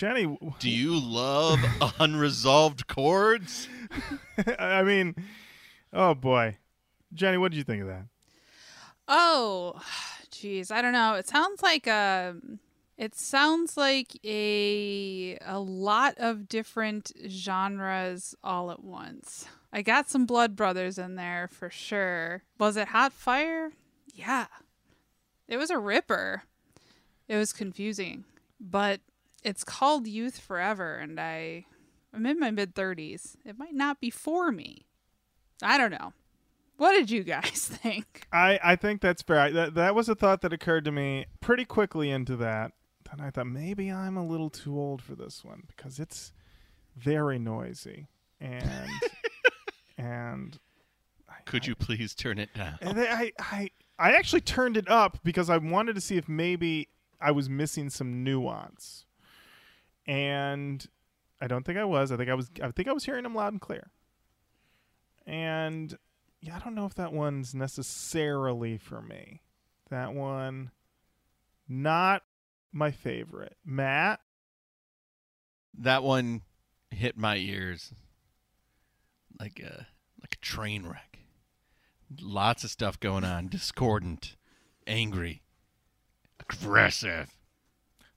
Jenny, 0.00 0.34
Do 0.58 0.70
you 0.70 0.98
love 0.98 1.58
unresolved 2.00 2.86
chords? 2.86 3.68
I 4.58 4.82
mean, 4.82 5.14
oh 5.92 6.14
boy. 6.14 6.56
Jenny, 7.12 7.36
what 7.36 7.52
did 7.52 7.58
you 7.58 7.64
think 7.64 7.82
of 7.82 7.88
that? 7.88 8.06
Oh, 9.06 9.78
jeez, 10.30 10.70
I 10.70 10.80
don't 10.80 10.94
know. 10.94 11.16
It 11.16 11.28
sounds 11.28 11.62
like 11.62 11.86
a. 11.86 12.34
It 12.96 13.14
sounds 13.14 13.76
like 13.76 14.18
a 14.24 15.36
a 15.44 15.60
lot 15.60 16.14
of 16.16 16.48
different 16.48 17.12
genres 17.28 18.34
all 18.42 18.70
at 18.70 18.82
once. 18.82 19.48
I 19.70 19.82
got 19.82 20.08
some 20.08 20.24
Blood 20.24 20.56
Brothers 20.56 20.96
in 20.96 21.16
there 21.16 21.46
for 21.52 21.68
sure. 21.68 22.42
Was 22.58 22.78
it 22.78 22.88
Hot 22.88 23.12
Fire? 23.12 23.72
Yeah. 24.14 24.46
It 25.46 25.58
was 25.58 25.68
a 25.68 25.76
ripper. 25.76 26.44
It 27.28 27.36
was 27.36 27.52
confusing, 27.52 28.24
but 28.58 29.02
it's 29.42 29.64
called 29.64 30.06
Youth 30.06 30.38
Forever, 30.38 30.96
and 30.96 31.18
I, 31.20 31.66
I'm 32.14 32.26
in 32.26 32.38
my 32.38 32.50
mid 32.50 32.74
30s. 32.74 33.36
It 33.44 33.58
might 33.58 33.74
not 33.74 34.00
be 34.00 34.10
for 34.10 34.50
me. 34.52 34.86
I 35.62 35.78
don't 35.78 35.90
know. 35.90 36.12
What 36.76 36.92
did 36.92 37.10
you 37.10 37.22
guys 37.22 37.68
think? 37.82 38.26
I, 38.32 38.58
I 38.62 38.76
think 38.76 39.00
that's 39.00 39.22
fair. 39.22 39.38
I, 39.38 39.50
that, 39.50 39.74
that 39.74 39.94
was 39.94 40.08
a 40.08 40.14
thought 40.14 40.40
that 40.42 40.52
occurred 40.52 40.84
to 40.86 40.92
me 40.92 41.26
pretty 41.40 41.64
quickly 41.64 42.10
into 42.10 42.36
that. 42.36 42.72
And 43.12 43.20
I 43.20 43.30
thought 43.30 43.48
maybe 43.48 43.90
I'm 43.90 44.16
a 44.16 44.24
little 44.24 44.50
too 44.50 44.78
old 44.78 45.02
for 45.02 45.16
this 45.16 45.44
one 45.44 45.64
because 45.66 45.98
it's 45.98 46.32
very 46.96 47.38
noisy. 47.40 48.06
And 48.40 48.88
and 49.98 50.58
Could 51.44 51.66
you 51.66 51.74
please 51.74 52.14
turn 52.14 52.38
it 52.38 52.54
down? 52.54 52.78
And 52.80 52.96
then 52.96 53.08
I, 53.10 53.32
I, 53.38 53.70
I 53.98 54.12
actually 54.12 54.42
turned 54.42 54.76
it 54.76 54.88
up 54.88 55.18
because 55.24 55.50
I 55.50 55.58
wanted 55.58 55.96
to 55.96 56.00
see 56.00 56.16
if 56.16 56.28
maybe 56.28 56.88
I 57.20 57.32
was 57.32 57.50
missing 57.50 57.90
some 57.90 58.24
nuance, 58.24 59.04
and 60.10 60.84
I 61.40 61.46
don't 61.46 61.64
think 61.64 61.78
I 61.78 61.84
was. 61.84 62.10
I 62.10 62.16
think 62.16 62.28
I 62.28 62.34
was. 62.34 62.50
I 62.60 62.70
think 62.72 62.88
I 62.88 62.92
was 62.92 63.04
hearing 63.04 63.22
them 63.22 63.34
loud 63.34 63.52
and 63.52 63.60
clear. 63.60 63.90
And 65.24 65.96
yeah, 66.40 66.56
I 66.56 66.58
don't 66.58 66.74
know 66.74 66.86
if 66.86 66.94
that 66.94 67.12
one's 67.12 67.54
necessarily 67.54 68.76
for 68.76 69.00
me. 69.00 69.42
That 69.88 70.12
one, 70.12 70.72
not 71.68 72.22
my 72.72 72.90
favorite. 72.90 73.56
Matt, 73.64 74.20
That 75.78 76.02
one 76.02 76.42
hit 76.90 77.16
my 77.16 77.36
ears 77.36 77.94
like 79.38 79.60
a 79.60 79.86
like 80.20 80.34
a 80.34 80.44
train 80.44 80.86
wreck. 80.86 81.20
Lots 82.20 82.64
of 82.64 82.70
stuff 82.70 82.98
going 82.98 83.22
on, 83.22 83.46
discordant, 83.46 84.34
angry, 84.88 85.42
aggressive. 86.40 87.36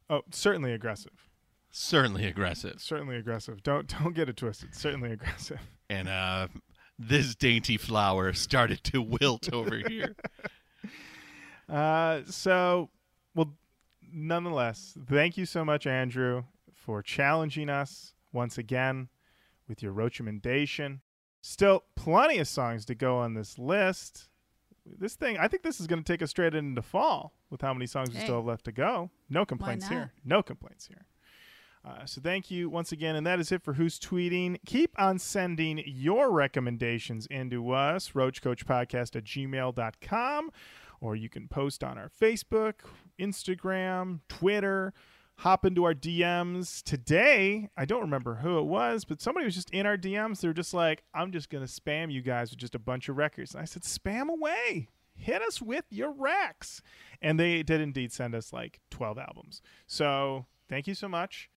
Oh, 0.10 0.24
certainly 0.32 0.74
aggressive. 0.74 1.23
Certainly 1.76 2.28
aggressive. 2.28 2.80
Certainly 2.80 3.18
aggressive. 3.18 3.64
Don't 3.64 3.88
don't 3.88 4.14
get 4.14 4.30
it 4.30 4.38
twisted. 4.38 4.76
Certainly 4.76 5.12
aggressive. 5.12 5.60
And 5.90 6.08
uh 6.08 6.48
this 6.98 7.36
dainty 7.36 7.78
flower 7.78 8.34
started 8.34 8.84
to 8.86 9.02
wilt 9.02 9.52
over 9.52 9.78
here. 9.88 10.16
Uh, 11.70 12.22
so, 12.28 12.90
well, 13.34 13.56
nonetheless, 14.12 14.98
thank 15.08 15.38
you 15.38 15.46
so 15.46 15.64
much, 15.64 15.88
Andrew, 15.88 16.44
for 16.74 17.02
challenging 17.02 17.70
us 17.70 18.14
once 18.34 18.58
again 18.58 19.08
with 19.70 19.82
your 19.82 19.94
recommendation. 19.94 21.00
Still, 21.42 21.86
plenty 21.96 22.38
of 22.38 22.50
songs 22.50 22.84
to 22.86 22.96
go 22.96 23.18
on 23.18 23.34
this 23.34 23.58
list. 23.58 24.28
This 24.86 25.16
thing, 25.16 25.38
I 25.38 25.48
think 25.48 25.64
this 25.64 25.80
is 25.80 25.88
going 25.88 26.04
to 26.04 26.14
take 26.14 26.22
us 26.22 26.32
straight 26.32 26.54
into 26.54 26.82
fall 26.82 27.34
with 27.50 27.62
how 27.62 27.74
many 27.74 27.88
songs 27.88 28.10
we 28.10 28.20
still 28.20 28.36
have 28.36 28.46
left 28.46 28.66
to 28.66 28.74
go. 28.74 29.10
No 29.30 29.46
complaints 29.46 29.88
here. 29.88 30.12
No 30.26 30.44
complaints 30.44 30.86
here. 30.86 31.06
Uh, 31.86 32.06
so 32.06 32.22
thank 32.22 32.50
you 32.50 32.69
once 32.69 32.93
again, 32.93 33.15
and 33.15 33.28
that 33.28 33.39
is 33.39 33.52
it 33.52 33.62
for 33.62 33.74
who's 33.74 34.00
tweeting. 34.00 34.58
Keep 34.65 34.98
on 34.98 35.19
sending 35.19 35.84
your 35.86 36.32
recommendations 36.32 37.26
into 37.28 37.72
us, 37.72 38.12
roachkoachpodcast 38.12 39.17
at 39.17 39.26
gmail.com, 39.26 40.52
or 41.02 41.15
you 41.17 41.28
can 41.28 41.50
post 41.50 41.84
on 41.84 41.98
our 41.98 42.08
Facebook, 42.10 42.76
Instagram, 43.19 44.22
Twitter, 44.30 44.93
hop 45.39 45.65
into 45.65 45.84
our 45.84 45.93
DMs. 45.93 46.82
Today, 46.84 47.67
I 47.76 47.84
don't 47.84 48.02
remember 48.02 48.36
who 48.36 48.60
it 48.60 48.65
was, 48.65 49.04
but 49.04 49.22
somebody 49.22 49.46
was 49.46 49.56
just 49.56 49.69
in 49.72 49.86
our 49.86 49.98
DMs. 49.98 50.39
They 50.39 50.48
were 50.48 50.54
just 50.54 50.74
like, 50.74 51.04
I'm 51.13 51.34
just 51.34 51.50
going 51.50 51.65
to 51.65 51.72
spam 51.72 52.13
you 52.13 52.22
guys 52.22 52.50
with 52.50 52.60
just 52.60 52.76
a 52.76 52.80
bunch 52.80 53.10
of 53.10 53.17
records. 53.17 53.54
And 53.54 53.62
I 53.62 53.65
said, 53.65 53.84
spam 53.84 54.30
away. 54.30 54.88
Hit 55.15 55.41
us 55.41 55.62
with 55.62 55.86
your 55.89 56.13
recs. 56.13 56.80
And 57.22 57.38
they 57.38 57.62
did 57.62 57.82
indeed 57.82 58.13
send 58.13 58.34
us 58.34 58.54
like 58.54 58.80
12 58.89 59.17
albums. 59.17 59.62
So 59.86 60.46
thank 60.69 60.88
you 60.88 60.96
so 60.96 61.10
much 61.10 61.50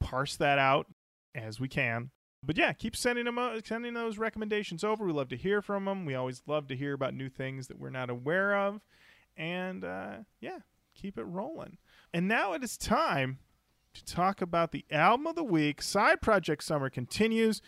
parse 0.00 0.36
that 0.36 0.58
out 0.58 0.86
as 1.34 1.60
we 1.60 1.68
can. 1.68 2.10
But 2.42 2.56
yeah, 2.56 2.72
keep 2.72 2.94
sending 2.94 3.24
them, 3.24 3.38
sending 3.64 3.94
those 3.94 4.18
recommendations 4.18 4.84
over. 4.84 5.04
We 5.04 5.12
love 5.12 5.28
to 5.30 5.36
hear 5.36 5.60
from 5.62 5.84
them. 5.84 6.04
We 6.04 6.14
always 6.14 6.42
love 6.46 6.68
to 6.68 6.76
hear 6.76 6.92
about 6.92 7.14
new 7.14 7.28
things 7.28 7.66
that 7.68 7.78
we're 7.78 7.90
not 7.90 8.10
aware 8.10 8.56
of, 8.56 8.80
and 9.36 9.84
uh, 9.84 10.18
yeah, 10.40 10.58
keep 10.94 11.18
it 11.18 11.24
rolling. 11.24 11.78
And 12.14 12.28
now 12.28 12.52
it 12.52 12.62
is 12.62 12.76
time 12.76 13.38
to 13.94 14.04
talk 14.04 14.40
about 14.40 14.72
the 14.72 14.84
album 14.90 15.26
of 15.26 15.34
the 15.34 15.44
week. 15.44 15.82
Side 15.82 16.20
Project 16.20 16.62
Summer 16.62 16.88
continues 16.88 17.62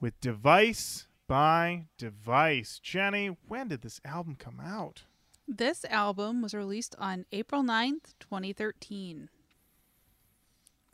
with 0.00 0.18
Device 0.20 1.06
by 1.28 1.84
Device. 1.96 2.80
Jenny, 2.82 3.36
when 3.46 3.68
did 3.68 3.82
this 3.82 4.00
album 4.04 4.34
come 4.36 4.58
out? 4.60 5.04
This 5.46 5.84
album 5.84 6.42
was 6.42 6.54
released 6.54 6.96
on 6.98 7.26
April 7.32 7.62
9th, 7.62 8.14
2013. 8.20 9.28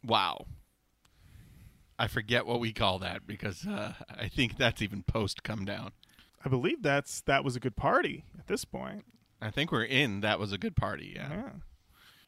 Wow. 0.06 0.46
I 1.98 2.06
forget 2.06 2.46
what 2.46 2.60
we 2.60 2.72
call 2.72 2.98
that 3.00 3.26
because 3.26 3.66
uh, 3.66 3.94
I 4.08 4.28
think 4.28 4.56
that's 4.56 4.82
even 4.82 5.02
post 5.02 5.42
come 5.42 5.64
down. 5.64 5.92
I 6.44 6.48
believe 6.48 6.82
that's 6.82 7.22
that 7.22 7.42
was 7.42 7.56
a 7.56 7.60
good 7.60 7.76
party 7.76 8.24
at 8.38 8.46
this 8.46 8.64
point. 8.64 9.04
I 9.40 9.50
think 9.50 9.72
we're 9.72 9.84
in. 9.84 10.20
That 10.20 10.38
was 10.38 10.52
a 10.52 10.58
good 10.58 10.76
party. 10.76 11.12
Yeah. 11.16 11.28
Yeah. 11.30 11.50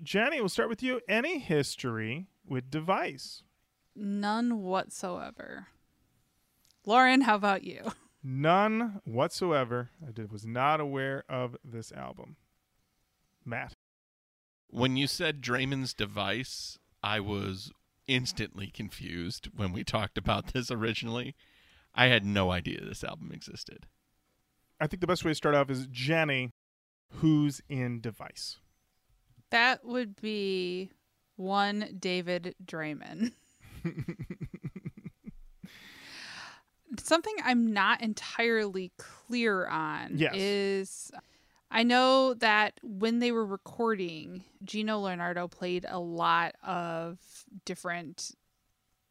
Jenny, 0.03 0.41
we'll 0.41 0.49
start 0.49 0.69
with 0.69 0.83
you. 0.83 1.01
Any 1.09 1.39
history 1.39 2.27
with 2.47 2.71
Device? 2.71 3.43
None 3.95 4.63
whatsoever. 4.63 5.67
Lorin, 6.87 7.23
how 7.23 7.35
about 7.35 7.65
you? 7.65 7.93
None 8.23 9.01
whatsoever. 9.05 9.91
I 10.07 10.13
did, 10.13 10.31
was 10.33 10.47
not 10.47 10.81
aware 10.81 11.25
of 11.29 11.57
this 11.65 11.93
album. 11.93 12.37
Matt. 13.45 13.75
When 14.71 14.97
you 14.97 15.07
said 15.07 15.41
Draiman's 15.41 15.95
device, 15.95 16.79
I 17.03 17.21
was 17.21 17.71
instantly 18.07 18.69
confused 18.69 19.49
when 19.55 19.73
we 19.73 19.85
talked 19.85 20.17
about 20.19 20.49
this 20.53 20.71
originally. 20.71 21.35
I 21.95 22.07
had 22.07 22.25
no 22.25 22.51
idea 22.51 22.85
this 22.85 23.05
album 23.05 23.31
existed. 23.33 23.87
I 24.81 24.87
think 24.87 25.01
the 25.01 25.07
best 25.07 25.25
way 25.25 25.31
to 25.33 25.35
start 25.35 25.55
off 25.55 25.71
is 25.71 25.87
Jenny, 25.91 26.51
who's 27.15 27.61
in 27.69 28.01
Device. 28.01 28.59
That 29.51 29.85
would 29.85 30.21
be 30.21 30.91
one 31.37 31.97
David 31.99 32.55
Draiman. 32.65 33.33
Something 36.99 37.35
I'm 37.45 37.73
not 37.73 38.03
entirely 38.03 38.93
clear 38.97 39.67
on 39.67 40.13
Yes. 40.17 40.35
is 40.37 41.13
I 41.71 41.83
know 41.83 42.35
that 42.35 42.81
when 42.83 43.19
they 43.19 43.31
were 43.31 43.45
recording, 43.45 44.45
Geno 44.65 45.03
Lenardo 45.03 45.51
played 45.51 45.85
a 45.89 45.99
lot 45.99 46.55
of 46.67 47.19
different 47.65 48.33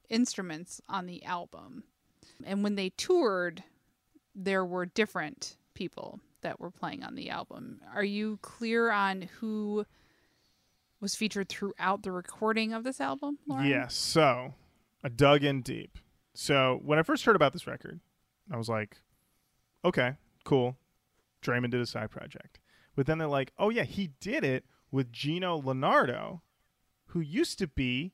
instruments 0.09 0.81
on 0.89 1.05
the 1.05 1.23
album. 1.23 1.83
And 2.43 2.63
when 2.63 2.75
they 2.75 2.89
toured, 2.89 3.63
there 4.33 4.65
were 4.65 4.85
different 4.85 5.57
people 5.73 6.19
that 6.41 6.59
were 6.59 6.71
playing 6.71 7.03
on 7.03 7.15
the 7.15 7.29
album. 7.29 7.81
Are 7.93 8.03
you 8.03 8.39
clear 8.41 8.91
on 8.91 9.23
who 9.39 9.85
was 10.99 11.15
featured 11.15 11.49
throughout 11.49 12.03
the 12.03 12.11
recording 12.11 12.73
of 12.73 12.83
this 12.83 12.99
album? 12.99 13.37
Lorin? 13.47 13.67
Yes. 13.67 13.95
So 13.95 14.53
I 15.03 15.09
dug 15.09 15.43
in 15.43 15.61
deep. 15.61 15.97
So 16.33 16.79
when 16.83 16.99
I 16.99 17.03
first 17.03 17.25
heard 17.25 17.35
about 17.35 17.53
this 17.53 17.67
record, 17.67 17.99
I 18.51 18.57
was 18.57 18.69
like, 18.69 18.97
okay, 19.83 20.13
cool. 20.43 20.75
Draiman 21.47 21.69
did 21.69 21.81
a 21.81 21.85
side 21.85 22.11
project. 22.11 22.59
But 22.95 23.05
then 23.05 23.17
they're 23.17 23.27
like, 23.27 23.53
oh, 23.57 23.69
yeah, 23.69 23.83
he 23.83 24.11
did 24.19 24.43
it 24.43 24.65
with 24.91 25.11
Geno 25.11 25.61
Lenardo, 25.61 26.41
who 27.07 27.19
used 27.19 27.59
to 27.59 27.67
be 27.67 28.13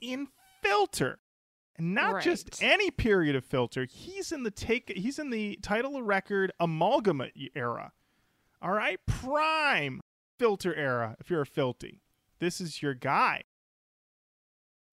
in 0.00 0.28
Filter. 0.62 1.18
And 1.76 1.94
not 1.94 2.22
just 2.22 2.62
any 2.62 2.90
period 2.90 3.34
of 3.34 3.44
Filter. 3.44 3.86
He's 3.90 4.30
in 4.30 4.42
the 4.42 4.50
take 4.50 4.92
he's 4.94 5.18
in 5.18 5.30
the 5.30 5.58
title 5.62 5.96
of 5.96 6.04
record 6.04 6.52
Amalgamut 6.60 7.32
era. 7.54 7.92
All 8.60 8.72
right? 8.72 9.00
Prime 9.06 10.00
Filter 10.38 10.74
era 10.74 11.16
if 11.18 11.30
you're 11.30 11.40
a 11.42 11.46
filthy. 11.46 12.02
This 12.40 12.60
is 12.60 12.82
your 12.82 12.94
guy. 12.94 13.44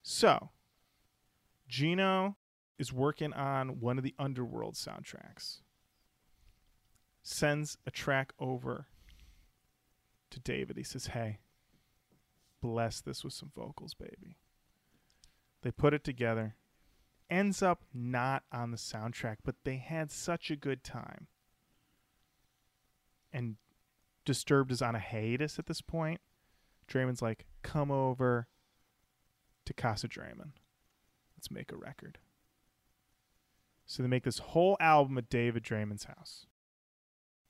So, 0.01 0.51
Geno 1.67 2.37
is 2.77 2.93
working 2.93 3.33
on 3.33 3.79
one 3.79 3.97
of 3.97 4.03
the 4.03 4.15
Underworld 4.17 4.75
soundtracks. 4.75 5.61
Sends 7.31 7.77
a 7.85 7.91
track 7.91 8.33
over 8.39 8.87
to 10.31 10.39
David. 10.39 10.77
He 10.77 10.83
says, 10.83 11.07
Hey, 11.07 11.37
bless 12.59 13.01
this 13.01 13.23
with 13.23 13.33
some 13.33 13.51
vocals, 13.55 13.93
baby. 13.93 14.37
They 15.61 15.69
put 15.69 15.93
it 15.93 16.03
together. 16.03 16.55
Ends 17.29 17.61
up 17.61 17.83
not 17.93 18.45
on 18.51 18.71
the 18.71 18.77
soundtrack, 18.77 19.37
but 19.45 19.57
they 19.63 19.77
had 19.77 20.11
such 20.11 20.49
a 20.49 20.55
good 20.55 20.83
time. 20.83 21.27
And 23.31 23.57
Disturbed 24.25 24.71
is 24.71 24.81
on 24.81 24.95
a 24.95 24.99
hiatus 24.99 25.59
at 25.59 25.67
this 25.67 25.81
point. 25.81 26.21
Draiman's 26.91 27.21
like, 27.21 27.45
come 27.61 27.91
over 27.91 28.47
to 29.65 29.73
Casa 29.75 30.07
Draymond. 30.07 30.53
Let's 31.37 31.51
make 31.51 31.71
a 31.71 31.77
record. 31.77 32.17
So 33.85 34.01
they 34.01 34.09
make 34.09 34.23
this 34.23 34.39
whole 34.39 34.77
album 34.79 35.19
at 35.19 35.29
David 35.29 35.63
Draiman's 35.63 36.05
house. 36.05 36.47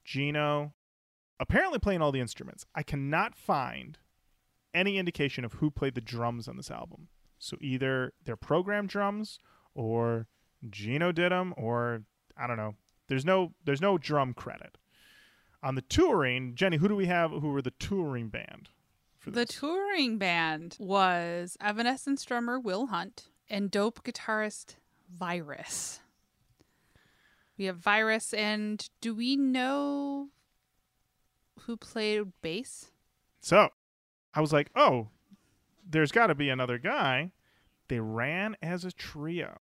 Geno 0.10 0.74
apparently 1.39 1.78
playing 1.78 2.02
all 2.02 2.12
the 2.12 2.19
instruments. 2.19 2.65
I 2.74 2.82
cannot 2.82 3.36
find 3.36 4.00
any 4.74 4.98
indication 4.98 5.45
of 5.45 5.54
who 5.54 5.69
played 5.69 5.93
the 5.93 6.02
drums 6.02 6.48
on 6.48 6.58
this 6.58 6.72
album. 6.72 7.10
So 7.38 7.58
either 7.62 8.13
they're 8.26 8.36
programmed 8.36 8.89
drums 8.89 9.38
or 9.76 10.26
Geno 10.67 11.12
did 11.12 11.32
them 11.32 11.54
or 11.58 12.06
I 12.36 12.48
don't 12.48 12.58
know. 12.58 12.74
There's 13.08 13.24
no 13.24 13.54
there's 13.63 13.82
no 13.82 14.00
drum 14.00 14.34
credit. 14.34 14.80
On 15.62 15.76
the 15.76 15.84
touring, 15.84 16.56
Jenny, 16.56 16.78
who 16.78 16.88
do 16.88 16.95
we 16.95 17.06
have 17.06 17.30
who 17.30 17.52
were 17.52 17.62
the 17.62 17.72
touring 17.72 18.30
band 18.30 18.69
for 19.19 19.30
The 19.30 19.45
touring 19.45 20.17
band 20.17 20.76
was 20.80 21.56
Evanescence 21.62 22.26
drummer 22.26 22.60
Will 22.60 22.88
Hunt 22.88 23.30
and 23.48 23.69
dope 23.69 24.04
guitarist 24.04 24.76
Virus. 25.08 26.00
We 27.60 27.65
have 27.65 27.76
Virus, 27.78 28.34
and 28.34 28.89
do 29.02 29.13
we 29.13 29.36
know 29.36 30.30
who 31.63 31.76
played 31.76 32.32
bass? 32.41 32.91
So 33.41 33.67
I 34.34 34.39
was 34.39 34.54
like, 34.54 34.69
oh, 34.78 35.10
there's 35.88 36.13
got 36.13 36.28
to 36.28 36.36
be 36.36 36.50
another 36.50 36.78
guy. 36.78 37.32
They 37.89 38.00
ran 38.00 38.56
as 38.62 38.86
a 38.86 38.93
trio. 38.93 39.58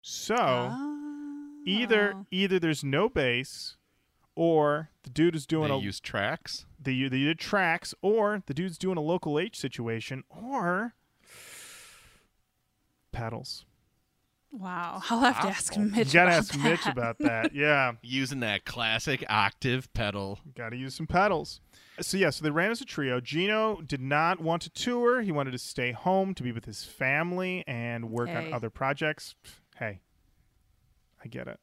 So 0.00 0.36
Oh. 0.38 1.50
either 1.66 2.14
either 2.30 2.60
there's 2.60 2.84
no 2.84 3.08
bass, 3.08 3.76
or 4.36 4.90
the 5.02 5.10
dude 5.10 5.34
is 5.34 5.44
doing 5.46 5.70
They 5.70 5.74
a 5.74 5.78
use 5.80 5.98
tracks. 5.98 6.66
they, 6.80 7.08
they 7.08 7.18
did 7.24 7.40
tracks, 7.40 7.94
or 8.00 8.44
the 8.46 8.54
dude's 8.54 8.78
doing 8.78 8.96
a 8.96 9.00
local 9.00 9.40
H 9.40 9.58
situation, 9.58 10.22
or 10.28 10.94
pedals. 13.10 13.64
Wow. 14.56 15.02
I'll 15.10 15.20
have 15.20 15.40
to 15.42 15.48
ask 15.48 15.76
Mitch. 15.76 16.08
you 16.08 16.12
gotta 16.12 16.28
about 16.30 16.38
ask 16.38 16.58
Mitch 16.58 16.86
about 16.86 17.18
that. 17.20 17.54
Yeah, 17.54 17.92
Using 18.02 18.40
that 18.40 18.64
classic 18.64 19.24
octave 19.28 19.92
pedal. 19.94 20.38
gotta 20.54 20.76
use 20.76 20.94
some 20.94 21.06
pedals. 21.06 21.60
So 22.00 22.16
yeah, 22.16 22.30
so 22.30 22.44
they 22.44 22.50
ran 22.50 22.70
as 22.70 22.80
a 22.80 22.84
trio. 22.84 23.20
Geno 23.20 23.80
did 23.80 24.00
not 24.00 24.40
want 24.40 24.62
to 24.62 24.70
tour. 24.70 25.22
He 25.22 25.32
wanted 25.32 25.52
to 25.52 25.58
stay 25.58 25.92
home 25.92 26.34
to 26.34 26.42
be 26.42 26.52
with 26.52 26.64
his 26.64 26.84
family 26.84 27.64
and 27.66 28.10
work 28.10 28.28
Hey. 28.28 28.46
on 28.46 28.52
other 28.52 28.70
projects. 28.70 29.34
Hey, 29.76 30.00
I 31.24 31.28
get 31.28 31.48
it. 31.48 31.60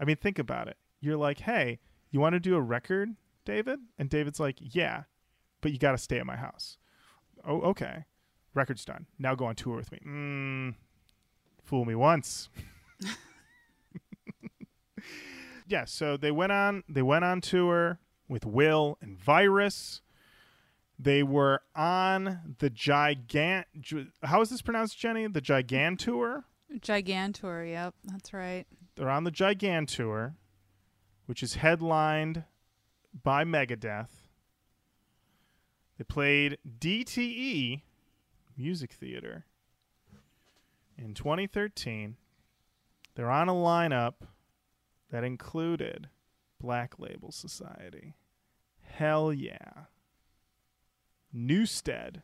I 0.00 0.04
mean, 0.04 0.16
think 0.16 0.38
about 0.38 0.68
it. 0.68 0.76
You're 1.00 1.16
like, 1.16 1.40
hey, 1.40 1.78
you 2.10 2.20
want 2.20 2.34
to 2.34 2.40
do 2.40 2.54
a 2.56 2.60
record, 2.60 3.10
David? 3.44 3.80
And 3.98 4.08
David's 4.10 4.40
like, 4.40 4.56
yeah, 4.60 5.04
but 5.60 5.72
you 5.72 5.78
got 5.78 5.92
to 5.92 5.98
stay 5.98 6.18
at 6.18 6.26
my 6.26 6.36
house. 6.36 6.76
Oh, 7.46 7.60
okay. 7.62 8.04
Record's 8.54 8.84
done. 8.84 9.06
Now 9.18 9.34
go 9.34 9.44
on 9.46 9.54
tour 9.54 9.76
with 9.76 9.92
me. 9.92 10.00
Mm, 10.06 10.74
fool 11.68 11.84
me 11.84 11.94
once. 11.94 12.48
yeah, 15.68 15.84
so 15.84 16.16
they 16.16 16.30
went 16.30 16.50
on. 16.50 16.82
They 16.88 17.02
went 17.02 17.24
on 17.26 17.42
tour 17.42 17.98
with 18.26 18.46
Will 18.46 18.96
and 19.02 19.18
Virus. 19.18 20.00
They 20.98 21.22
were 21.22 21.60
on 21.76 22.56
the 22.58 22.70
gigant. 22.70 23.64
How 24.22 24.40
is 24.40 24.48
this 24.48 24.62
pronounced, 24.62 24.98
Jenny? 24.98 25.26
The 25.26 25.42
Gigantour. 25.42 26.44
Gigantor. 26.80 27.70
Yep, 27.70 27.94
that's 28.04 28.32
right. 28.32 28.64
They're 28.96 29.10
on 29.10 29.24
the 29.24 29.30
Gigantour, 29.30 30.34
which 31.26 31.42
is 31.42 31.56
headlined 31.56 32.44
by 33.22 33.44
Megadeth. 33.44 34.08
They 35.98 36.04
played 36.04 36.56
DTE 36.80 37.82
Music 38.56 38.92
Theater 38.92 39.44
in 40.98 41.14
2013. 41.14 42.16
They're 43.14 43.30
on 43.30 43.48
a 43.48 43.54
lineup 43.54 44.14
that 45.10 45.24
included 45.24 46.08
Black 46.60 46.98
Label 46.98 47.32
Society. 47.32 48.14
Hell 48.80 49.32
yeah. 49.32 49.84
Newsted, 51.34 52.22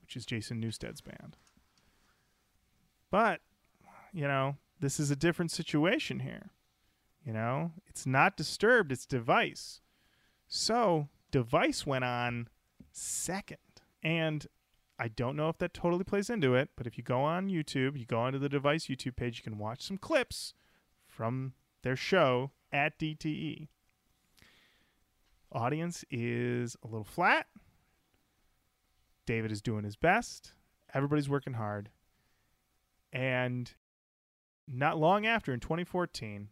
which 0.00 0.16
is 0.16 0.26
Jason 0.26 0.62
Newsted's 0.62 1.00
band. 1.00 1.36
But, 3.10 3.40
you 4.12 4.28
know, 4.28 4.56
this 4.80 5.00
is 5.00 5.10
a 5.10 5.16
different 5.16 5.50
situation 5.50 6.20
here. 6.20 6.50
You 7.24 7.32
know, 7.32 7.72
it's 7.86 8.06
not 8.06 8.36
disturbed, 8.36 8.92
it's 8.92 9.06
device. 9.06 9.80
So, 10.46 11.08
device 11.30 11.86
went 11.86 12.04
on 12.04 12.48
second. 12.90 13.58
And 14.02 14.46
I 14.98 15.08
don't 15.08 15.36
know 15.36 15.48
if 15.48 15.58
that 15.58 15.74
totally 15.74 16.04
plays 16.04 16.28
into 16.28 16.54
it, 16.54 16.70
but 16.76 16.86
if 16.86 16.98
you 16.98 17.04
go 17.04 17.20
on 17.20 17.48
YouTube, 17.48 17.96
you 17.96 18.04
go 18.04 18.18
onto 18.20 18.38
the 18.38 18.48
device 18.48 18.86
YouTube 18.86 19.16
page, 19.16 19.38
you 19.38 19.44
can 19.44 19.58
watch 19.58 19.82
some 19.82 19.96
clips 19.96 20.54
from 21.06 21.52
their 21.82 21.94
show 21.94 22.50
at 22.72 22.98
DTE. 22.98 23.68
Audience 25.52 26.04
is 26.10 26.76
a 26.82 26.88
little 26.88 27.04
flat. 27.04 27.46
David 29.24 29.52
is 29.52 29.62
doing 29.62 29.84
his 29.84 29.96
best. 29.96 30.52
Everybody's 30.92 31.28
working 31.28 31.54
hard. 31.54 31.90
And 33.12 33.72
not 34.66 34.98
long 34.98 35.26
after, 35.26 35.52
in 35.52 35.60
2014, 35.60 36.48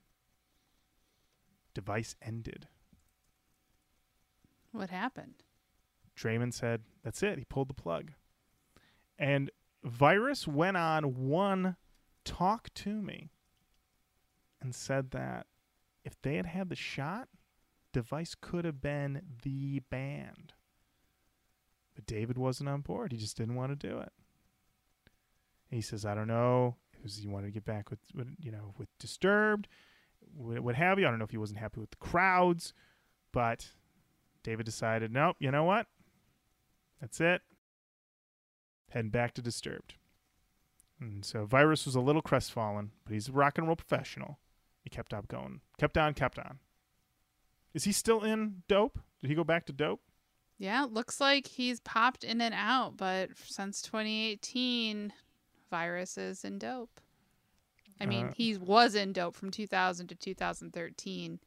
Device 1.74 2.16
ended. 2.22 2.68
What 4.72 4.90
happened? 4.90 5.42
Draiman 6.16 6.52
said, 6.52 6.82
that's 7.02 7.22
it. 7.22 7.38
He 7.38 7.44
pulled 7.44 7.68
the 7.68 7.74
plug. 7.74 8.12
And 9.18 9.50
Virus 9.84 10.46
went 10.46 10.76
on 10.76 11.28
one 11.28 11.76
talk 12.24 12.72
to 12.74 12.90
me 12.90 13.30
and 14.60 14.74
said 14.74 15.12
that 15.12 15.46
if 16.04 16.20
they 16.22 16.36
had 16.36 16.46
had 16.46 16.68
the 16.68 16.76
shot, 16.76 17.28
Device 17.92 18.34
could 18.38 18.64
have 18.64 18.80
been 18.80 19.22
the 19.42 19.80
band. 19.90 20.52
But 21.94 22.06
David 22.06 22.36
wasn't 22.36 22.68
on 22.68 22.82
board. 22.82 23.12
He 23.12 23.18
just 23.18 23.38
didn't 23.38 23.54
want 23.54 23.72
to 23.72 23.88
do 23.88 23.98
it. 23.98 24.12
he 25.70 25.80
says, 25.80 26.04
I 26.04 26.14
don't 26.14 26.28
know. 26.28 26.76
He 27.02 27.28
wanted 27.28 27.46
to 27.46 27.52
get 27.52 27.64
back 27.64 27.90
with 27.90 28.00
you 28.40 28.50
know, 28.50 28.74
with 28.76 28.88
Disturbed, 28.98 29.68
what 30.36 30.74
have 30.74 30.98
you. 30.98 31.06
I 31.06 31.10
don't 31.10 31.18
know 31.18 31.24
if 31.24 31.30
he 31.30 31.38
wasn't 31.38 31.60
happy 31.60 31.80
with 31.80 31.90
the 31.90 31.96
crowds, 31.96 32.74
but 33.32 33.70
David 34.42 34.66
decided, 34.66 35.12
nope, 35.12 35.36
you 35.38 35.50
know 35.50 35.64
what? 35.64 35.86
That's 37.00 37.20
it. 37.20 37.42
Heading 38.96 39.10
back 39.10 39.34
to 39.34 39.42
Disturbed. 39.42 39.92
And 40.98 41.22
so 41.22 41.44
Virus 41.44 41.84
was 41.84 41.94
a 41.96 42.00
little 42.00 42.22
crestfallen, 42.22 42.92
but 43.04 43.12
he's 43.12 43.28
a 43.28 43.32
rock 43.32 43.58
and 43.58 43.66
roll 43.66 43.76
professional. 43.76 44.38
He 44.84 44.88
kept 44.88 45.12
on 45.12 45.24
going. 45.28 45.60
Kept 45.76 45.98
on, 45.98 46.14
kept 46.14 46.38
on. 46.38 46.60
Is 47.74 47.84
he 47.84 47.92
still 47.92 48.24
in 48.24 48.62
Dope? 48.68 48.98
Did 49.20 49.28
he 49.28 49.36
go 49.36 49.44
back 49.44 49.66
to 49.66 49.74
Dope? 49.74 50.00
Yeah, 50.56 50.82
it 50.84 50.94
looks 50.94 51.20
like 51.20 51.46
he's 51.46 51.78
popped 51.80 52.24
in 52.24 52.40
and 52.40 52.54
out, 52.54 52.96
but 52.96 53.28
since 53.44 53.82
2018, 53.82 55.12
Virus 55.70 56.16
is 56.16 56.42
in 56.42 56.58
dope. 56.58 56.98
I 58.00 58.06
mean, 58.06 58.28
Uh, 58.28 58.32
he 58.32 58.56
was 58.56 58.94
in 58.94 59.12
dope 59.12 59.34
from 59.36 59.50
2000 59.50 60.06
to 60.06 60.14
2013, 60.14 61.40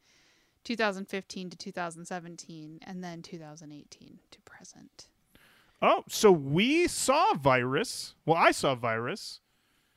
2015 0.62 1.50
to 1.50 1.56
2017, 1.56 2.78
and 2.82 3.02
then 3.02 3.22
2018 3.22 4.20
to 4.30 4.40
present. 4.42 5.09
Oh, 5.82 6.04
so 6.08 6.30
we 6.30 6.86
saw 6.88 7.34
Virus. 7.34 8.14
Well, 8.26 8.36
I 8.36 8.50
saw 8.50 8.74
Virus 8.74 9.40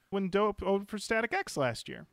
when 0.09 0.29
Dope 0.29 0.63
opened 0.63 0.89
for 0.89 0.97
Static 0.97 1.33
X 1.33 1.57
last 1.57 1.89
year. 1.89 2.07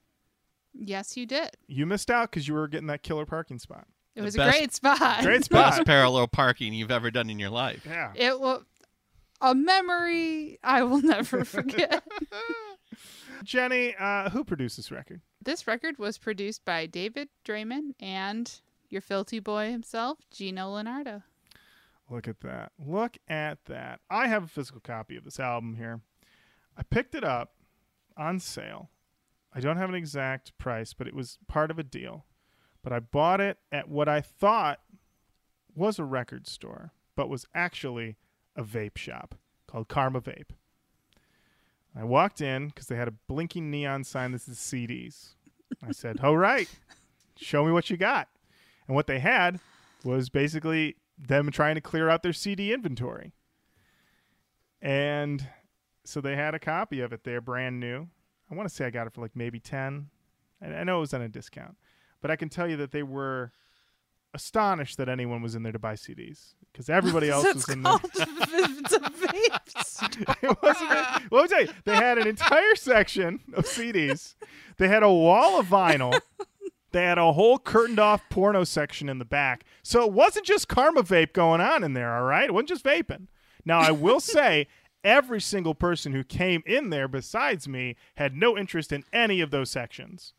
Yes, 0.75 1.17
you 1.17 1.27
did. 1.27 1.51
You 1.69 1.87
missed 1.87 2.11
out 2.11 2.31
because 2.31 2.47
you 2.49 2.55
were 2.55 2.69
getting 2.69 2.87
that 2.89 3.03
killer 3.03 3.27
parking 3.27 3.59
spot. 3.59 3.87
It 4.17 4.21
The 4.21 4.25
was 4.25 4.37
best- 4.37 4.57
a 4.57 4.59
great 4.59 4.73
spot. 4.75 5.23
Great 5.23 5.45
spot. 5.47 5.73
Best 5.77 5.87
parallel 5.87 6.27
parking 6.29 6.73
you've 6.73 6.91
ever 6.91 7.11
done 7.11 7.31
in 7.31 7.39
your 7.39 7.51
life. 7.51 7.85
Yeah. 7.87 8.13
It 8.15 8.41
was 8.41 8.63
a 9.41 9.55
memory 9.55 10.59
I 10.65 10.83
will 10.83 11.01
never 11.03 11.45
forget. 11.45 12.03
Jenny, 13.45 13.95
uh, 13.99 14.31
who 14.31 14.45
produced 14.45 14.77
this 14.77 14.91
record? 14.91 15.21
this 15.43 15.67
record 15.67 15.99
was 15.99 16.19
produced 16.19 16.63
by 16.67 16.85
David 16.85 17.29
Draiman 17.47 17.95
and 17.99 18.61
your 18.91 19.01
filthy 19.01 19.39
boy 19.39 19.71
himself, 19.71 20.19
Geno 20.31 20.75
Lenardo. 20.75 21.23
Look 22.11 22.27
at 22.27 22.41
that. 22.41 22.73
Look 22.85 23.19
at 23.29 23.65
that. 23.67 24.01
I 24.11 24.27
have 24.27 24.45
a 24.45 24.49
physical 24.49 24.81
copy 24.81 25.17
of 25.17 25.25
this 25.25 25.39
album 25.39 25.77
here. 25.77 26.01
I 26.77 26.83
picked 26.83 27.15
it 27.15 27.23
up 27.23 27.55
on 28.17 28.41
sale. 28.41 28.91
I 29.55 29.61
don't 29.61 29.77
have 29.77 29.89
an 29.89 29.95
exact 29.95 30.57
price, 30.59 30.93
but 30.93 31.07
it 31.07 31.15
was 31.15 31.39
part 31.47 31.71
of 31.71 31.79
a 31.79 31.85
deal. 31.85 32.27
But 32.83 32.93
I 32.93 32.99
bought 32.99 33.41
it 33.41 33.59
at 33.71 33.89
what 33.89 34.09
I 34.09 34.21
thought 34.21 34.81
was 35.75 35.99
a 35.99 36.05
record 36.05 36.49
store, 36.49 36.93
but 37.15 37.29
was 37.29 37.47
actually 37.55 38.17
a 38.57 38.65
vape 38.65 38.97
shop 38.97 39.37
called 39.67 39.89
Karma 39.89 40.21
Vape. 40.21 40.51
I 41.97 42.05
walked 42.05 42.41
in 42.41 42.69
because 42.69 42.87
they 42.87 42.97
had 42.97 43.09
a 43.09 43.15
blinking 43.29 43.71
neon 43.71 44.05
sign 44.05 44.33
that 44.33 44.43
says 44.43 44.57
CDs. 44.57 45.35
I 45.87 45.93
said, 45.93 46.21
All 46.21 46.37
right, 46.37 46.69
show 47.37 47.65
me 47.65 47.73
what 47.73 47.91
you 47.91 47.97
got. 47.97 48.29
And 48.87 48.97
what 48.97 49.07
they 49.07 49.19
had 49.21 49.61
was 50.05 50.29
basically 50.29 50.97
them 51.27 51.51
trying 51.51 51.75
to 51.75 51.81
clear 51.81 52.09
out 52.09 52.23
their 52.23 52.33
CD 52.33 52.73
inventory. 52.73 53.33
And 54.81 55.47
so 56.05 56.21
they 56.21 56.37
had 56.37 56.55
a 56.55 56.59
copy 56.59 57.01
of 57.01 57.13
it 57.13 57.25
there, 57.25 57.41
brand 57.41 57.79
new. 57.79 58.09
I 58.51 58.55
want 58.55 58.69
to 58.69 58.75
say 58.75 58.87
I 58.87 58.91
got 58.91 59.07
it 59.07 59.13
for 59.13 59.21
like 59.21 59.37
maybe 59.37 59.61
10. 59.61 60.09
I, 60.63 60.67
I 60.67 60.85
know 60.85 60.99
it 60.99 61.01
was 61.01 61.15
on 61.15 61.23
a 61.23 61.29
discount. 61.29 61.77
But 62.21 62.31
I 62.31 62.37
can 62.37 62.49
tell 62.49 62.69
you 62.69 62.77
that 62.79 62.93
they 62.93 63.03
were 63.03 63.53
astonished 64.33 64.97
that 64.99 65.09
anyone 65.09 65.43
was 65.43 65.55
in 65.55 65.63
there 65.63 65.73
to 65.73 65.79
buy 65.79 65.95
CDs 65.95 66.55
because 66.73 66.89
everybody 66.89 67.29
else 67.31 67.53
was 67.55 67.69
in 67.69 67.83
there. 67.83 67.99
it's 68.03 68.93
a 68.93 68.99
vape 68.99 69.85
store. 69.85 70.37
it 70.43 70.63
wasn't. 70.63 70.91
Well, 71.31 71.43
let 71.43 71.43
me 71.43 71.49
tell 71.49 71.63
you, 71.63 71.73
they 71.85 71.95
had 71.97 72.19
an 72.19 72.27
entire 72.27 72.75
section 72.77 73.41
of 73.55 73.65
CDs. 73.65 74.35
They 74.79 74.89
had 74.89 75.03
a 75.03 75.13
wall 75.13 75.61
of 75.61 75.67
vinyl. 75.67 76.19
They 76.93 77.03
had 77.05 77.19
a 77.19 77.33
whole 77.33 77.59
curtained 77.59 77.99
off 77.99 78.23
porno 78.31 78.65
section 78.65 79.09
in 79.09 79.19
the 79.19 79.25
back. 79.25 79.65
So 79.83 80.05
it 80.05 80.13
wasn't 80.13 80.47
just 80.47 80.69
Karma 80.69 81.03
Vape 81.03 81.33
going 81.33 81.61
on 81.61 81.85
in 81.85 81.93
there, 81.93 82.17
all 82.17 82.25
right? 82.25 82.45
It 82.45 82.53
wasn't 82.53 82.71
just 82.71 82.85
vaping. 82.85 83.29
Now, 83.65 83.79
I 83.79 83.91
will 83.93 84.21
say, 84.21 84.67
every 85.05 85.41
single 85.41 85.75
person 85.75 86.13
who 86.13 86.25
came 86.25 86.63
in 86.67 86.91
there 86.91 87.09
besides 87.09 87.69
me 87.69 87.97
had 88.17 88.35
no 88.35 88.57
interest 88.57 88.93
in 88.93 89.05
any 89.13 89.41
of 89.41 89.51
those 89.51 89.71
sections. 89.71 90.35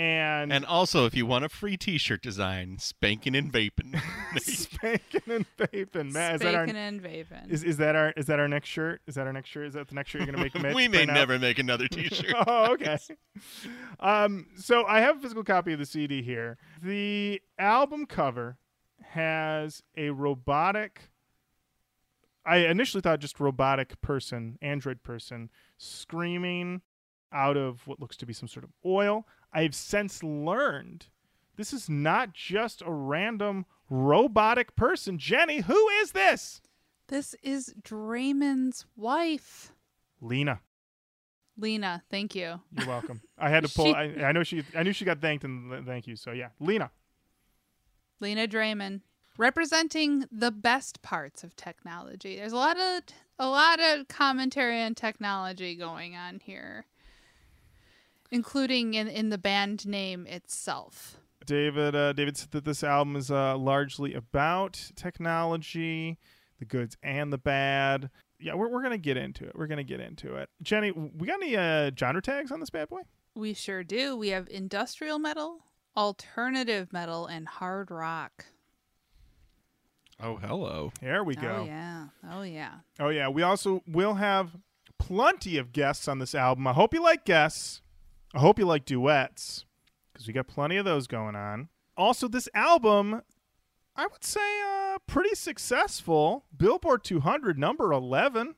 And, 0.00 0.50
And 0.50 0.64
also, 0.64 1.04
if 1.04 1.14
you 1.14 1.26
want 1.26 1.44
a 1.44 1.50
free 1.50 1.76
T-shirt 1.76 2.22
design, 2.22 2.78
spanking 2.78 3.36
and 3.36 3.52
vaping. 3.52 4.00
spanking 4.38 5.20
and 5.30 5.44
vaping, 5.58 6.12
man. 6.12 6.36
Is 6.36 6.40
that 6.40 6.54
our 6.54 6.66
Spanking 6.66 6.76
and 6.76 7.02
vaping. 7.02 7.50
is, 7.50 7.62
is 7.62 7.76
that 7.76 7.94
our 7.94 8.10
is 8.16 8.24
that 8.24 8.40
our 8.40 8.48
next 8.48 8.68
shirt? 8.70 9.02
Is 9.06 9.16
that 9.16 9.26
our 9.26 9.32
next 9.34 9.50
shirt? 9.50 9.66
Is 9.66 9.74
that 9.74 9.88
the 9.88 9.94
next 9.94 10.08
shirt 10.08 10.22
you're 10.22 10.32
gonna 10.32 10.42
make? 10.42 10.54
Mitch 10.62 10.74
we 10.74 10.88
may 10.88 10.98
print 10.98 11.10
out? 11.10 11.14
never 11.14 11.38
make 11.38 11.58
another 11.58 11.86
T-shirt. 11.92 12.34
oh, 12.46 12.72
okay. 12.72 12.96
Um, 13.98 14.46
so 14.56 14.86
I 14.86 15.00
have 15.00 15.18
a 15.18 15.20
physical 15.20 15.44
copy 15.44 15.74
of 15.74 15.78
the 15.78 15.84
CD 15.84 16.22
here. 16.22 16.56
The 16.82 17.42
album 17.58 18.06
cover 18.06 18.56
has 19.10 19.82
a 19.98 20.10
robotic 20.10 21.10
I 22.46 22.58
initially 22.58 23.02
thought 23.02 23.18
just 23.20 23.38
robotic 23.38 24.00
person, 24.00 24.56
android 24.62 25.02
person, 25.02 25.50
screaming 25.76 26.80
out 27.32 27.56
of 27.58 27.86
what 27.86 28.00
looks 28.00 28.16
to 28.16 28.26
be 28.26 28.32
some 28.32 28.48
sort 28.48 28.64
of 28.64 28.70
oil. 28.84 29.26
I've 29.52 29.74
since 29.74 30.22
learned 30.22 31.06
this 31.56 31.72
is 31.72 31.88
not 31.88 32.32
just 32.32 32.82
a 32.82 32.90
random 32.92 33.66
robotic 33.88 34.76
person. 34.76 35.18
Jenny, 35.18 35.60
who 35.60 35.88
is 36.02 36.12
this? 36.12 36.60
This 37.08 37.34
is 37.42 37.74
Draiman's 37.82 38.86
wife. 38.96 39.72
Lena. 40.20 40.60
Lena, 41.58 42.02
thank 42.10 42.34
you. 42.34 42.60
You're 42.78 42.86
welcome. 42.86 43.20
I 43.36 43.50
had 43.50 43.64
to 43.66 43.68
pull. 43.74 43.86
She- 43.86 43.94
I, 43.94 44.28
I 44.28 44.32
know 44.32 44.42
she. 44.42 44.62
I 44.76 44.82
knew 44.82 44.92
she 44.92 45.04
got 45.04 45.20
thanked, 45.20 45.44
and 45.44 45.84
thank 45.86 46.06
you. 46.06 46.16
So 46.16 46.30
yeah, 46.32 46.48
Lena. 46.60 46.90
Lena 48.20 48.46
Draiman 48.46 49.00
representing 49.38 50.26
the 50.30 50.50
best 50.50 51.02
parts 51.02 51.42
of 51.42 51.56
technology. 51.56 52.36
There's 52.36 52.52
a 52.52 52.56
lot 52.56 52.78
of 52.78 53.02
a 53.38 53.48
lot 53.48 53.80
of 53.80 54.06
commentary 54.08 54.80
on 54.82 54.94
technology 54.94 55.74
going 55.74 56.14
on 56.14 56.40
here, 56.40 56.86
including 58.30 58.94
in, 58.94 59.08
in 59.08 59.30
the 59.30 59.38
band 59.38 59.86
name 59.86 60.26
itself. 60.26 61.18
David. 61.46 61.96
Uh, 61.96 62.12
David 62.12 62.36
said 62.36 62.50
that 62.52 62.64
this 62.64 62.84
album 62.84 63.16
is 63.16 63.30
uh, 63.30 63.56
largely 63.56 64.14
about 64.14 64.90
technology, 64.94 66.18
the 66.58 66.64
goods 66.64 66.96
and 67.02 67.32
the 67.32 67.38
bad. 67.38 68.10
Yeah, 68.38 68.54
we're 68.54 68.68
we're 68.68 68.82
gonna 68.82 68.98
get 68.98 69.16
into 69.16 69.44
it. 69.44 69.52
We're 69.54 69.66
gonna 69.66 69.82
get 69.84 70.00
into 70.00 70.36
it. 70.36 70.48
Jenny, 70.62 70.92
we 70.92 71.26
got 71.26 71.42
any 71.42 71.56
uh, 71.56 71.90
genre 71.98 72.22
tags 72.22 72.50
on 72.52 72.60
this 72.60 72.70
bad 72.70 72.88
boy? 72.88 73.02
We 73.34 73.54
sure 73.54 73.84
do. 73.84 74.16
We 74.16 74.28
have 74.28 74.48
industrial 74.48 75.18
metal, 75.18 75.64
alternative 75.96 76.92
metal, 76.92 77.26
and 77.26 77.48
hard 77.48 77.90
rock. 77.90 78.46
Oh, 80.22 80.36
hello. 80.36 80.92
There 81.00 81.24
we 81.24 81.34
go. 81.34 81.60
Oh 81.60 81.64
yeah. 81.64 82.06
Oh 82.30 82.42
yeah. 82.42 82.74
Oh 82.98 83.08
yeah, 83.08 83.28
we 83.28 83.42
also 83.42 83.82
will 83.86 84.14
have 84.14 84.56
plenty 84.98 85.56
of 85.56 85.72
guests 85.72 86.08
on 86.08 86.18
this 86.18 86.34
album. 86.34 86.66
I 86.66 86.72
hope 86.72 86.92
you 86.92 87.02
like 87.02 87.24
guests. 87.24 87.79
I 88.34 88.38
hope 88.38 88.58
you 88.58 88.64
like 88.64 88.84
duets 88.84 89.64
because 90.12 90.26
we 90.26 90.32
got 90.32 90.46
plenty 90.46 90.76
of 90.76 90.84
those 90.84 91.06
going 91.06 91.34
on. 91.34 91.68
Also, 91.96 92.28
this 92.28 92.48
album, 92.54 93.22
I 93.96 94.06
would 94.06 94.24
say, 94.24 94.40
uh, 94.66 94.98
pretty 95.06 95.34
successful. 95.34 96.44
Billboard 96.56 97.02
200, 97.04 97.58
number 97.58 97.92
11. 97.92 98.54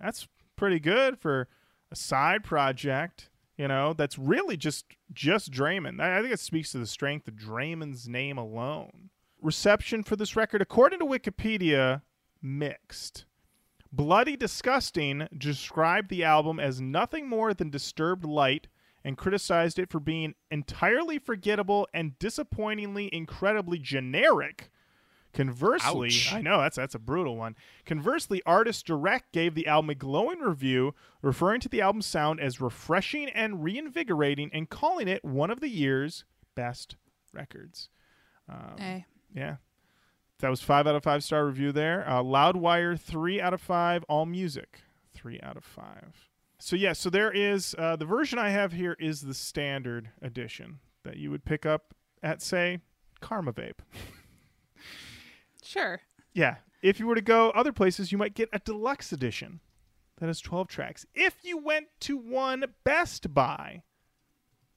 That's 0.00 0.28
pretty 0.56 0.78
good 0.80 1.18
for 1.18 1.48
a 1.90 1.96
side 1.96 2.44
project. 2.44 3.28
You 3.56 3.68
know, 3.68 3.92
that's 3.92 4.18
really 4.18 4.56
just 4.56 4.86
just 5.12 5.50
Draiman. 5.50 6.00
I 6.00 6.18
I 6.18 6.22
think 6.22 6.32
it 6.32 6.40
speaks 6.40 6.72
to 6.72 6.78
the 6.78 6.86
strength 6.86 7.28
of 7.28 7.34
Draiman's 7.34 8.08
name 8.08 8.38
alone. 8.38 9.10
Reception 9.42 10.02
for 10.02 10.16
this 10.16 10.36
record, 10.36 10.62
according 10.62 11.00
to 11.00 11.04
Wikipedia, 11.04 12.02
mixed. 12.40 13.26
Bloody 13.92 14.36
Disgusting 14.36 15.26
described 15.36 16.10
the 16.10 16.24
album 16.24 16.60
as 16.60 16.80
nothing 16.80 17.28
more 17.28 17.52
than 17.52 17.70
disturbed 17.70 18.24
light 18.24 18.68
and 19.04 19.16
criticized 19.16 19.78
it 19.78 19.90
for 19.90 19.98
being 19.98 20.34
entirely 20.50 21.18
forgettable 21.18 21.88
and 21.92 22.18
disappointingly 22.18 23.12
incredibly 23.12 23.78
generic. 23.78 24.70
Conversely, 25.32 26.08
Ouch. 26.08 26.32
I 26.32 26.40
know 26.40 26.60
that's 26.60 26.76
that's 26.76 26.94
a 26.94 26.98
brutal 26.98 27.36
one. 27.36 27.54
Conversely, 27.86 28.42
Artist 28.44 28.84
Direct 28.84 29.32
gave 29.32 29.54
the 29.54 29.68
album 29.68 29.90
a 29.90 29.94
glowing 29.94 30.40
review, 30.40 30.92
referring 31.22 31.60
to 31.60 31.68
the 31.68 31.80
album's 31.80 32.06
sound 32.06 32.40
as 32.40 32.60
refreshing 32.60 33.28
and 33.28 33.62
reinvigorating 33.62 34.50
and 34.52 34.68
calling 34.68 35.06
it 35.06 35.24
one 35.24 35.50
of 35.50 35.60
the 35.60 35.68
year's 35.68 36.24
best 36.56 36.96
records. 37.32 37.88
Um, 38.48 38.74
Hey. 38.76 39.06
yeah. 39.32 39.56
That 40.40 40.50
was 40.50 40.62
five 40.62 40.86
out 40.86 40.94
of 40.94 41.02
five 41.02 41.22
star 41.22 41.46
review 41.46 41.72
there. 41.72 42.08
Uh, 42.08 42.22
Loudwire, 42.22 42.98
three 42.98 43.40
out 43.40 43.54
of 43.54 43.60
five. 43.60 44.04
All 44.08 44.26
Music, 44.26 44.80
three 45.12 45.40
out 45.42 45.56
of 45.56 45.64
five. 45.64 46.28
So, 46.58 46.76
yeah, 46.76 46.92
so 46.92 47.08
there 47.08 47.32
is 47.32 47.74
uh, 47.78 47.96
the 47.96 48.04
version 48.04 48.38
I 48.38 48.50
have 48.50 48.72
here 48.72 48.94
is 48.98 49.22
the 49.22 49.32
standard 49.32 50.10
edition 50.20 50.80
that 51.04 51.16
you 51.16 51.30
would 51.30 51.44
pick 51.44 51.64
up 51.64 51.94
at, 52.22 52.42
say, 52.42 52.80
Karma 53.20 53.52
Vape. 53.52 53.80
Sure. 55.62 56.00
Yeah. 56.32 56.56
If 56.82 56.98
you 56.98 57.06
were 57.06 57.14
to 57.14 57.20
go 57.20 57.50
other 57.50 57.72
places, 57.72 58.10
you 58.10 58.18
might 58.18 58.34
get 58.34 58.48
a 58.52 58.58
deluxe 58.58 59.12
edition 59.12 59.60
that 60.18 60.26
has 60.26 60.40
12 60.40 60.68
tracks. 60.68 61.06
If 61.14 61.36
you 61.42 61.58
went 61.58 61.88
to 62.00 62.16
one 62.16 62.64
Best 62.84 63.32
Buy 63.32 63.82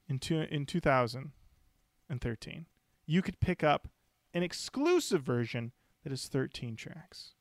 in, 0.08 0.20
two, 0.20 0.42
in 0.42 0.66
2013, 0.66 2.66
you 3.06 3.22
could 3.22 3.40
pick 3.40 3.64
up 3.64 3.88
an 4.34 4.44
exclusive 4.44 5.22
version 5.22 5.72
that 6.04 6.12
is 6.14 6.28
13 6.28 6.76
tracks. 6.76 7.32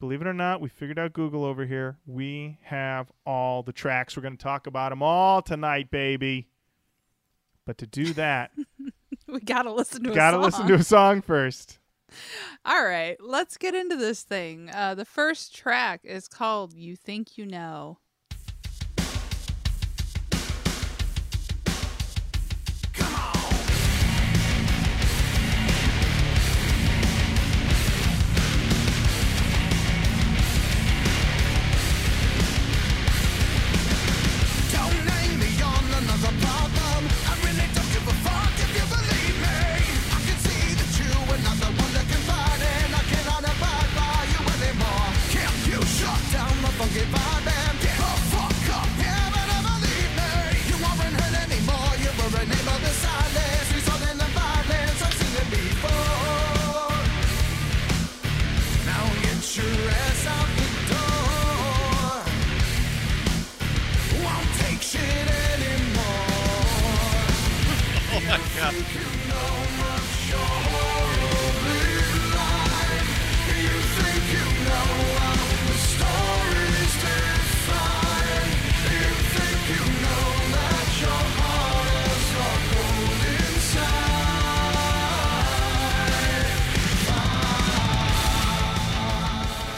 Believe 0.00 0.20
it 0.20 0.26
or 0.26 0.34
not, 0.34 0.60
we 0.60 0.68
figured 0.68 0.98
out 0.98 1.12
Google 1.12 1.44
over 1.44 1.64
here. 1.64 1.98
We 2.06 2.58
have 2.64 3.10
all 3.24 3.62
the 3.62 3.72
tracks. 3.72 4.16
We're 4.16 4.22
going 4.22 4.36
to 4.36 4.42
talk 4.42 4.66
about 4.66 4.90
them 4.90 5.02
all 5.02 5.40
tonight, 5.40 5.90
baby. 5.90 6.48
But 7.64 7.78
to 7.78 7.86
do 7.86 8.12
that, 8.14 8.50
We 9.26 9.40
gotta 9.40 9.72
listen 9.72 10.02
to 10.04 10.12
a 10.12 10.14
got 10.14 10.32
to 10.32 10.34
song. 10.36 10.42
listen 10.42 10.66
to 10.66 10.74
a 10.74 10.82
song 10.82 11.22
first. 11.22 11.78
All 12.64 12.84
right, 12.84 13.16
let's 13.20 13.56
get 13.56 13.74
into 13.74 13.96
this 13.96 14.22
thing. 14.22 14.70
Uh, 14.72 14.94
the 14.94 15.04
first 15.06 15.54
track 15.54 16.00
is 16.04 16.28
called 16.28 16.74
"You 16.74 16.94
Think 16.94 17.36
You 17.38 17.46
Know." 17.46 17.98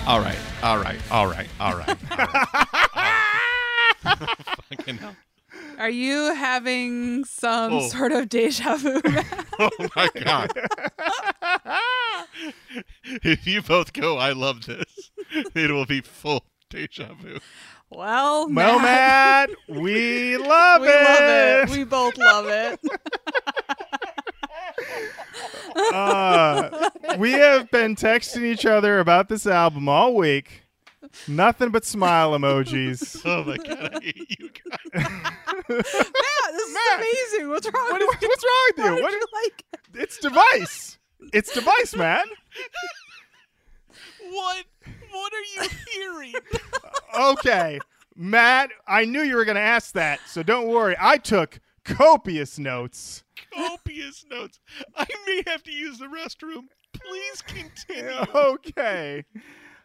Inside. 0.07 0.13
All 0.13 0.21
right. 0.21 0.39
All 0.63 0.79
right. 0.79 1.01
All 1.11 1.27
right. 1.27 1.49
All 1.61 1.77
right. 1.77 1.97
All 2.11 2.27
right. 2.97 4.47
Fucking 4.71 4.97
hell. 4.99 5.17
Are 5.79 5.91
you 5.91 6.35
having 6.35 7.25
some 7.25 7.73
Oh. 7.75 7.89
sort 7.89 8.13
of 8.13 8.29
deja 8.29 8.77
vu? 8.77 9.01
Oh 9.59 9.71
my 9.97 10.11
god. 10.23 10.51
if 13.25 13.47
you 13.47 13.63
both 13.63 13.95
go, 13.95 14.19
I 14.19 14.33
love 14.33 14.67
this. 14.67 15.11
It 15.55 15.71
will 15.71 15.87
be 15.87 16.03
full 16.03 16.45
deja 16.69 17.15
vu. 17.15 17.39
well, 17.89 18.49
Well, 18.53 18.79
Matt, 18.79 19.49
Matt, 19.49 19.51
we 19.81 20.37
love 20.37 20.83
we 20.83 20.89
it. 20.89 21.05
love 21.05 21.71
it. 21.71 21.71
We 21.71 21.85
both 21.85 22.19
love 22.19 22.47
it. 22.49 22.81
Uh, 25.77 26.91
we 27.19 27.33
have 27.33 27.71
been 27.71 27.95
texting 27.97 28.45
each 28.45 28.65
other 28.67 28.99
about 28.99 29.29
this 29.29 29.47
album 29.47 29.89
all 29.89 30.15
week. 30.15 30.63
Nothing 31.29 31.71
but 31.71 31.85
smile 31.85 32.33
emojis. 32.33 33.23
Oh 33.27 33.45
my 33.45 33.57
god, 33.57 33.95
I 33.95 34.01
hate 34.03 34.39
you 34.41 34.51
guys. 34.51 34.93
Matt, 34.95 35.65
this 35.69 36.69
is 36.69 36.77
amazing. 36.95 37.49
What's 37.49 37.67
wrong 37.73 37.91
What- 37.91 38.01
with 38.01 38.23
what's 38.23 38.45
wrong 38.45 38.71
with 38.71 38.79
you? 38.79 38.85
don't 38.85 39.03
What- 39.03 39.13
you 39.13 39.27
like? 39.45 39.65
It's 39.95 40.19
device. 40.19 40.99
It's 41.33 41.53
device, 41.53 41.95
man. 41.97 42.25
What? 44.31 44.65
What 45.11 45.33
are 45.33 45.63
you 45.63 45.69
hearing? 45.93 46.35
Okay, 47.19 47.79
Matt. 48.15 48.71
I 48.87 49.05
knew 49.05 49.23
you 49.23 49.37
were 49.37 49.45
going 49.45 49.55
to 49.57 49.61
ask 49.61 49.93
that, 49.95 50.21
so 50.27 50.43
don't 50.43 50.67
worry. 50.69 50.97
I 51.01 51.17
took 51.17 51.61
copious 51.85 52.59
notes. 52.59 53.23
Copious 53.53 54.25
notes. 54.31 54.61
I 54.97 55.07
may 55.27 55.43
have 55.47 55.63
to 55.65 55.73
use 55.73 55.99
the 55.99 56.07
restroom. 56.07 56.65
Please 56.93 57.43
continue. 57.43 58.11
okay. 58.35 59.25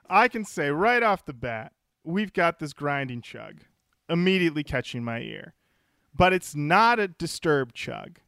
I 0.10 0.28
can 0.28 0.46
say 0.46 0.70
right 0.70 1.04
off 1.04 1.26
the 1.26 1.34
bat, 1.34 1.74
we've 2.04 2.34
got 2.34 2.60
this 2.60 2.74
grinding 2.74 3.22
chug 3.22 3.62
immediately 4.10 4.64
catching 4.64 5.04
my 5.04 5.20
ear. 5.20 5.54
But 6.14 6.34
it's 6.34 6.54
not 6.56 7.00
a 7.00 7.08
disturbed 7.08 7.74
chug. 7.74 8.20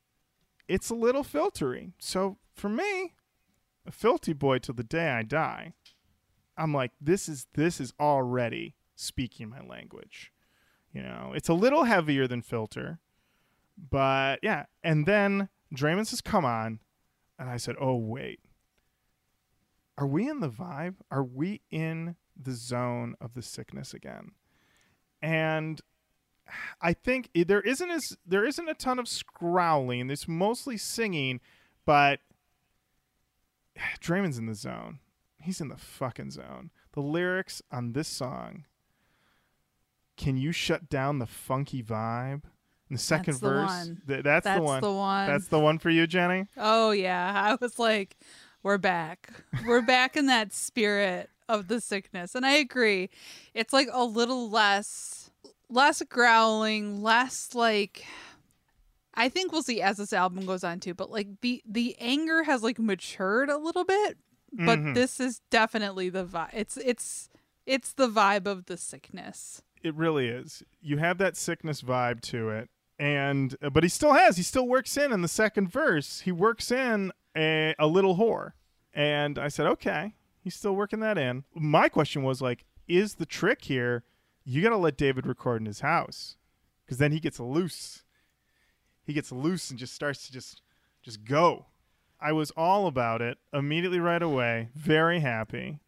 It's 0.68 0.90
a 0.90 0.96
little 0.96 1.24
filtery. 1.24 1.92
So 2.00 2.38
for 2.56 2.70
me, 2.70 3.14
a 3.86 3.92
filthy 3.92 4.34
boy 4.34 4.60
till 4.60 4.76
the 4.76 4.84
day 4.84 5.10
I 5.10 5.24
die, 5.24 5.74
I'm 6.58 6.74
like, 6.74 6.92
this 7.02 7.28
is 7.28 7.48
this 7.54 7.82
is 7.82 7.94
already 8.00 8.76
speaking 8.96 9.50
my 9.50 9.62
language. 9.62 10.32
You 10.94 11.02
know, 11.02 11.34
it's 11.36 11.50
a 11.50 11.54
little 11.54 11.84
heavier 11.84 12.28
than 12.28 12.42
filter. 12.42 13.00
But 13.78 14.40
yeah. 14.44 14.66
And 14.84 15.06
then 15.06 15.50
Draiman 15.76 16.08
says, 16.08 16.22
come 16.22 16.46
on. 16.46 16.80
And 17.40 17.50
I 17.50 17.58
said, 17.58 17.76
oh, 17.80 17.96
wait 17.96 18.40
are 19.98 20.08
we 20.08 20.28
in 20.28 20.40
the 20.40 20.50
vibe? 20.50 20.96
Are 21.12 21.24
we 21.24 21.62
in 21.70 22.16
the 22.42 22.54
zone 22.54 23.16
of 23.22 23.34
the 23.34 23.42
sickness 23.42 23.94
again? 23.94 24.32
And 25.22 25.82
I 26.82 26.94
think 26.94 27.30
there 27.34 27.62
isn't 27.62 27.90
as 27.90 28.18
there 28.26 28.46
isn't 28.46 28.68
a 28.68 28.74
ton 28.74 29.00
of 29.00 29.08
scrowling. 29.08 30.08
There's 30.08 30.28
mostly 30.28 30.78
singing, 30.78 31.40
but 31.86 32.20
Draiman's 34.02 34.38
in 34.38 34.48
the 34.48 34.56
zone. 34.56 35.00
He's 35.40 35.62
in 35.62 35.70
the 35.70 35.78
fucking 35.78 36.32
zone. 36.32 36.72
The 36.94 37.02
lyrics 37.02 37.62
on 37.72 37.94
this 37.94 38.08
song. 38.08 38.66
Can 40.16 40.38
you 40.38 40.52
shut 40.52 40.90
down 40.90 41.20
the 41.20 41.26
funky 41.26 41.82
vibe? 41.82 42.44
The 42.94 43.00
second 43.00 43.34
That's 43.34 43.40
the 43.40 43.50
verse, 43.50 43.70
one. 43.70 44.02
th- 44.08 44.24
that's, 44.24 44.44
That's 44.46 44.58
the 44.60 44.64
one. 44.64 44.82
the 44.82 44.92
one. 44.92 45.28
That's 45.28 45.48
the 45.48 45.60
one 45.60 45.80
for 45.80 45.90
you, 45.90 46.08
Jenny. 46.08 46.48
Oh 46.58 46.92
yeah, 46.92 47.32
I 47.52 47.58
was 47.64 47.78
like, 47.80 48.18
we're 48.64 48.78
back. 48.78 49.30
We're 49.66 49.82
back 49.86 50.16
in 50.18 50.26
that 50.28 50.54
spirit 50.54 51.30
of 51.50 51.68
the 51.68 51.82
sickness, 51.82 52.36
and 52.36 52.46
I 52.46 52.54
agree. 52.54 53.10
It's 53.54 53.74
like 53.74 53.90
a 53.92 54.06
little 54.06 54.50
less, 54.50 55.30
less 55.70 56.02
growling, 56.04 57.02
less 57.04 57.54
like. 57.54 58.06
I 59.16 59.30
think 59.30 59.52
we'll 59.52 59.62
see 59.62 59.82
as 59.82 59.98
this 59.98 60.12
album 60.14 60.46
goes 60.46 60.64
on 60.64 60.80
too, 60.80 60.94
but 60.94 61.12
like 61.12 61.28
the 61.42 61.62
the 61.70 61.96
anger 62.00 62.44
has 62.44 62.64
like 62.64 62.80
matured 62.80 63.50
a 63.50 63.58
little 63.58 63.84
bit, 63.86 64.18
but 64.52 64.80
Mhm. 64.80 64.96
this 64.96 65.20
is 65.20 65.42
definitely 65.52 66.10
the 66.10 66.26
vibe. 66.26 66.50
It's 66.54 66.78
it's 66.78 67.30
it's 67.66 67.94
the 67.94 68.08
vibe 68.10 68.48
of 68.48 68.66
the 68.66 68.76
sickness. 68.78 69.62
It 69.84 69.94
really 69.96 70.30
is. 70.30 70.64
You 70.82 70.98
have 70.98 71.18
that 71.20 71.36
sickness 71.38 71.82
vibe 71.82 72.22
to 72.22 72.50
it, 72.50 72.70
and 73.00 73.56
uh, 73.62 73.70
but 73.70 73.84
he 73.84 73.90
still 73.90 74.14
has. 74.14 74.38
He 74.38 74.44
still 74.44 74.68
works 74.68 74.98
in 74.98 75.12
in 75.12 75.22
the 75.22 75.28
second 75.28 75.72
verse. 75.72 76.22
He 76.22 76.32
works 76.32 76.72
in 76.72 77.12
a, 77.36 77.76
a 77.80 77.88
little 77.88 78.18
whore, 78.18 78.52
and 78.94 79.38
I 79.40 79.48
said, 79.48 79.66
okay, 79.68 80.16
he's 80.42 80.56
still 80.56 80.76
working 80.76 81.00
that 81.00 81.18
in. 81.18 81.44
My 81.54 81.90
question 81.90 82.24
was 82.24 82.42
like, 82.42 82.66
is 82.88 83.16
the 83.16 83.26
trick 83.26 83.64
here? 83.66 84.04
You 84.46 84.62
got 84.62 84.70
to 84.70 84.78
let 84.78 84.98
David 84.98 85.26
record 85.26 85.62
in 85.62 85.66
his 85.66 85.80
house, 85.80 86.38
because 86.86 86.98
then 86.98 87.12
he 87.12 87.20
gets 87.20 87.40
loose. 87.40 88.04
He 89.06 89.14
gets 89.14 89.32
loose 89.32 89.70
and 89.70 89.80
just 89.80 89.94
starts 89.94 90.26
to 90.28 90.34
just 90.34 90.62
just 91.02 91.24
go. 91.26 91.66
I 92.22 92.32
was 92.32 92.52
all 92.52 92.88
about 92.88 93.22
it 93.22 93.38
immediately 93.52 94.00
right 94.00 94.22
away. 94.22 94.70
Very 94.76 95.20
happy. 95.20 95.80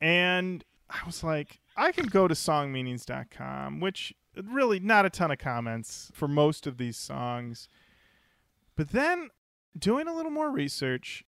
And 0.00 0.64
I 0.90 0.98
was 1.06 1.22
like, 1.22 1.60
I 1.76 1.92
can 1.92 2.06
go 2.06 2.26
to 2.26 2.34
songmeanings.com, 2.34 3.80
which 3.80 4.12
really 4.44 4.80
not 4.80 5.06
a 5.06 5.10
ton 5.10 5.30
of 5.30 5.38
comments 5.38 6.10
for 6.14 6.28
most 6.28 6.66
of 6.66 6.78
these 6.78 6.96
songs. 6.96 7.68
But 8.76 8.90
then 8.90 9.30
doing 9.78 10.06
a 10.08 10.14
little 10.14 10.30
more 10.30 10.50
research, 10.50 11.24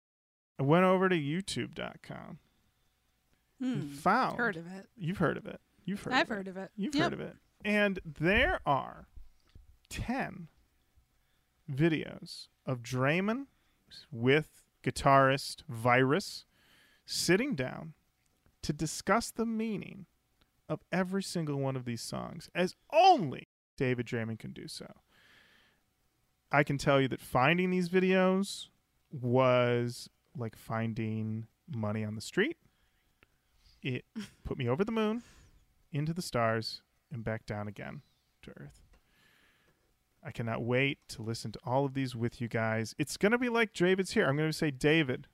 I 0.58 0.62
went 0.62 0.84
over 0.84 1.08
to 1.08 1.16
youtube.com. 1.16 2.38
Hmm. 3.60 3.80
Found 3.88 4.38
Heard 4.38 4.56
of 4.56 4.66
it? 4.66 4.88
You've 4.96 5.18
heard 5.18 5.36
of 5.36 5.46
it. 5.46 5.60
You've 5.84 6.02
heard 6.02 6.12
I've 6.14 6.26
of 6.26 6.30
it. 6.30 6.34
heard 6.34 6.48
of 6.48 6.56
it. 6.56 6.70
You've 6.76 6.94
Yep. 6.94 7.04
heard 7.04 7.12
of 7.12 7.20
it. 7.20 7.36
And 7.64 7.98
there 8.04 8.60
are 8.66 9.06
10 9.90 10.48
videos 11.70 12.48
of 12.66 12.82
Draiman 12.82 13.46
with 14.10 14.62
guitarist 14.82 15.62
Virus 15.68 16.44
sitting 17.06 17.54
down 17.54 17.94
to 18.62 18.72
discuss 18.72 19.30
the 19.30 19.46
meaning 19.46 20.06
of 20.74 20.80
every 20.92 21.22
single 21.22 21.56
one 21.56 21.76
of 21.76 21.86
these 21.86 22.02
songs, 22.02 22.50
as 22.54 22.74
only 22.92 23.48
David 23.76 24.06
Draiman 24.06 24.38
can 24.38 24.52
do 24.52 24.68
so. 24.68 24.86
I 26.52 26.62
can 26.62 26.78
tell 26.78 27.00
you 27.00 27.08
that 27.08 27.20
finding 27.20 27.70
these 27.70 27.88
videos 27.88 28.68
was 29.10 30.08
like 30.36 30.56
finding 30.56 31.46
money 31.74 32.04
on 32.04 32.14
the 32.14 32.20
street. 32.20 32.56
It 33.82 34.04
put 34.44 34.58
me 34.58 34.68
over 34.68 34.84
the 34.84 34.92
moon, 34.92 35.22
into 35.92 36.12
the 36.12 36.22
stars, 36.22 36.82
and 37.10 37.24
back 37.24 37.46
down 37.46 37.68
again 37.68 38.02
to 38.42 38.50
Earth. 38.60 38.82
I 40.22 40.30
cannot 40.30 40.62
wait 40.62 40.98
to 41.08 41.22
listen 41.22 41.52
to 41.52 41.58
all 41.64 41.84
of 41.84 41.94
these 41.94 42.16
with 42.16 42.40
you 42.40 42.48
guys. 42.48 42.94
It's 42.98 43.16
going 43.16 43.32
to 43.32 43.38
be 43.38 43.50
like 43.50 43.74
David's 43.74 44.12
here. 44.12 44.26
I'm 44.26 44.36
going 44.36 44.48
to 44.48 44.56
say, 44.56 44.70
David, 44.70 45.26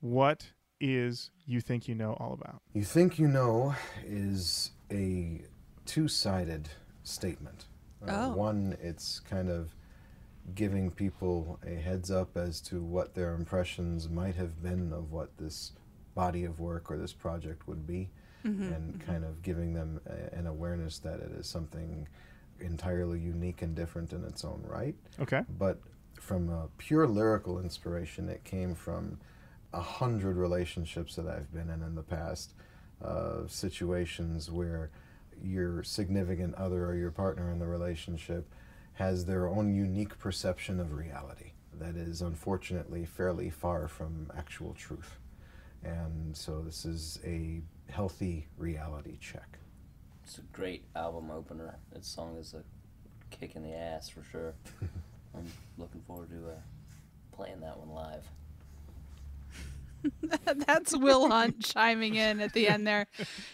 what 0.00 0.52
is 0.80 1.30
You 1.46 1.60
Think 1.60 1.88
You 1.88 1.94
Know 1.94 2.12
all 2.20 2.32
about? 2.32 2.60
You 2.74 2.84
think 2.84 3.18
you 3.18 3.28
know 3.28 3.74
is 4.06 4.70
a 4.90 5.42
two 5.86 6.08
sided 6.08 6.68
statement. 7.04 7.66
Uh, 8.06 8.12
Oh. 8.30 8.32
One, 8.36 8.76
it's 8.80 9.20
kind 9.20 9.48
of 9.50 9.74
giving 10.54 10.90
people 10.90 11.58
a 11.66 11.74
heads 11.74 12.10
up 12.10 12.36
as 12.36 12.60
to 12.62 12.80
what 12.82 13.14
their 13.14 13.34
impressions 13.34 14.08
might 14.08 14.34
have 14.36 14.62
been 14.62 14.92
of 14.92 15.12
what 15.12 15.36
this 15.36 15.72
body 16.14 16.44
of 16.44 16.58
work 16.60 16.90
or 16.90 16.96
this 16.96 17.12
project 17.12 17.66
would 17.68 17.86
be, 17.86 18.08
and 18.44 19.04
kind 19.04 19.24
of 19.26 19.42
giving 19.42 19.74
them 19.74 20.00
a, 20.06 20.34
an 20.34 20.46
awareness 20.46 20.98
that 21.00 21.20
it 21.20 21.30
is 21.32 21.46
something 21.46 22.08
entirely 22.60 23.20
unique 23.20 23.60
and 23.60 23.74
different 23.74 24.12
in 24.14 24.24
its 24.24 24.42
own 24.42 24.64
right 24.66 24.94
Okay. 25.20 25.42
but 25.58 25.78
from 26.18 26.48
a 26.48 26.68
pure 26.78 27.06
lyrical 27.06 27.60
inspiration, 27.60 28.28
it 28.30 28.42
came 28.44 28.74
from 28.74 29.18
a 29.72 29.80
hundred 29.80 30.36
relationships 30.36 31.16
that 31.16 31.26
I've 31.26 31.52
been 31.52 31.70
in 31.70 31.82
in 31.82 31.94
the 31.94 32.02
past, 32.02 32.54
uh, 33.04 33.46
situations 33.46 34.50
where 34.50 34.90
your 35.42 35.82
significant 35.82 36.54
other 36.56 36.86
or 36.86 36.94
your 36.94 37.10
partner 37.10 37.50
in 37.50 37.58
the 37.58 37.66
relationship 37.66 38.52
has 38.94 39.24
their 39.24 39.46
own 39.46 39.74
unique 39.74 40.18
perception 40.18 40.80
of 40.80 40.92
reality 40.92 41.52
that 41.78 41.96
is 41.96 42.22
unfortunately 42.22 43.04
fairly 43.04 43.50
far 43.50 43.88
from 43.88 44.30
actual 44.36 44.74
truth. 44.74 45.18
And 45.84 46.36
so 46.36 46.60
this 46.60 46.84
is 46.84 47.20
a 47.24 47.62
healthy 47.88 48.48
reality 48.56 49.16
check. 49.20 49.58
It's 50.24 50.38
a 50.38 50.42
great 50.52 50.84
album 50.96 51.30
opener. 51.30 51.76
That 51.92 52.04
song 52.04 52.36
is 52.36 52.54
a 52.54 52.62
kick 53.30 53.54
in 53.54 53.62
the 53.62 53.74
ass 53.74 54.08
for 54.08 54.24
sure. 54.24 54.54
I'm 55.34 55.46
looking 55.76 56.00
forward 56.02 56.30
to 56.30 56.50
uh, 56.50 56.54
playing 57.32 57.60
that 57.60 57.78
one 57.78 57.90
live. 57.90 58.24
That's 60.66 60.96
Will 60.96 61.28
Hunt 61.28 61.60
chiming 61.64 62.14
in 62.14 62.40
at 62.40 62.52
the 62.52 62.68
end 62.68 62.86
there. 62.86 63.06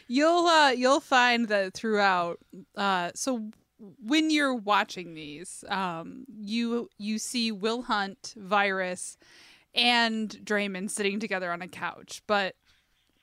You'll 0.09 0.47
uh 0.47 0.71
you'll 0.71 1.01
find 1.01 1.49
that 1.49 1.75
throughout 1.75 2.39
uh 2.77 3.11
so 3.15 3.51
when 4.03 4.31
you're 4.31 4.55
watching 4.55 5.15
these, 5.15 5.65
um 5.69 6.25
you 6.37 6.89
you 6.99 7.19
see 7.19 7.53
Will 7.53 7.83
Hunt, 7.83 8.35
Virus, 8.37 9.17
and 9.75 10.31
Draiman 10.31 10.91
sitting 10.91 11.21
together 11.21 11.51
on 11.51 11.63
a 11.63 11.69
couch, 11.69 12.23
but 12.27 12.55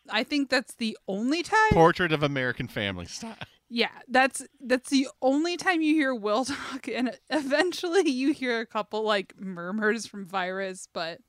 I 0.10 0.24
think 0.24 0.50
that's 0.50 0.76
the 0.76 0.98
only 1.08 1.44
time 1.44 1.72
Portrait 1.72 2.12
of 2.12 2.24
American 2.24 2.68
Family 2.68 3.06
style. 3.06 3.36
yeah, 3.70 3.90
that's 4.08 4.46
that's 4.60 4.90
the 4.90 5.08
only 5.22 5.58
time 5.58 5.82
you 5.82 5.94
hear 5.94 6.14
Will 6.14 6.46
talk, 6.46 6.88
and 6.88 7.18
eventually 7.30 8.10
you 8.10 8.34
hear 8.34 8.60
a 8.60 8.66
couple 8.66 9.04
like 9.04 9.34
murmurs 9.40 10.06
from 10.06 10.26
Virus, 10.26 10.88
but 10.92 11.20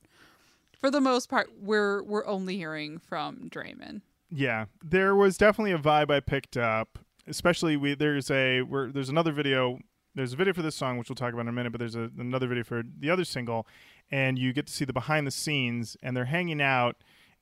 for 0.83 0.91
the 0.91 0.99
most 0.99 1.29
part, 1.29 1.49
we're 1.61 2.03
we're 2.03 2.25
only 2.27 2.57
hearing 2.57 2.99
from 2.99 3.49
Draiman. 3.49 4.01
Yeah, 4.29 4.65
there 4.83 5.15
was 5.15 5.37
definitely 5.37 5.71
a 5.71 5.77
vibe 5.77 6.11
I 6.11 6.19
picked 6.19 6.57
up. 6.57 6.99
Especially 7.25 7.77
we 7.77 7.95
there's 7.95 8.29
a 8.29 8.63
where 8.63 8.91
there's 8.91 9.07
another 9.07 9.31
video. 9.31 9.79
There's 10.13 10.33
a 10.33 10.35
video 10.35 10.53
for 10.53 10.61
this 10.61 10.75
song 10.75 10.97
which 10.97 11.07
we'll 11.07 11.15
talk 11.15 11.31
about 11.31 11.43
in 11.43 11.47
a 11.47 11.53
minute, 11.53 11.71
but 11.71 11.79
there's 11.79 11.95
a, 11.95 12.11
another 12.19 12.47
video 12.47 12.65
for 12.65 12.83
the 12.99 13.09
other 13.09 13.23
single, 13.23 13.65
and 14.11 14.37
you 14.37 14.51
get 14.51 14.67
to 14.67 14.73
see 14.73 14.83
the 14.83 14.91
behind 14.91 15.25
the 15.25 15.31
scenes, 15.31 15.95
and 16.03 16.17
they're 16.17 16.25
hanging 16.25 16.61
out, 16.61 16.97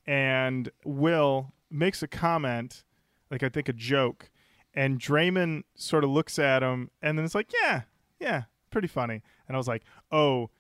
and 0.06 0.70
Will 0.86 1.52
makes 1.72 2.04
a 2.04 2.08
comment, 2.08 2.84
like 3.32 3.42
I 3.42 3.50
think 3.50 3.68
a 3.68 3.74
joke, 3.74 4.30
and 4.76 5.00
Draiman 5.00 5.64
sort 5.74 6.04
of 6.04 6.12
looks 6.12 6.38
at 6.38 6.62
him, 6.62 6.92
and 7.02 7.18
then 7.18 7.26
it's 7.26 7.34
like, 7.34 7.52
yeah, 7.64 7.82
yeah, 8.20 8.44
pretty 8.70 8.88
funny, 8.88 9.24
and 9.48 9.56
I 9.56 9.58
was 9.58 9.68
like, 9.68 9.82
oh, 10.12 10.52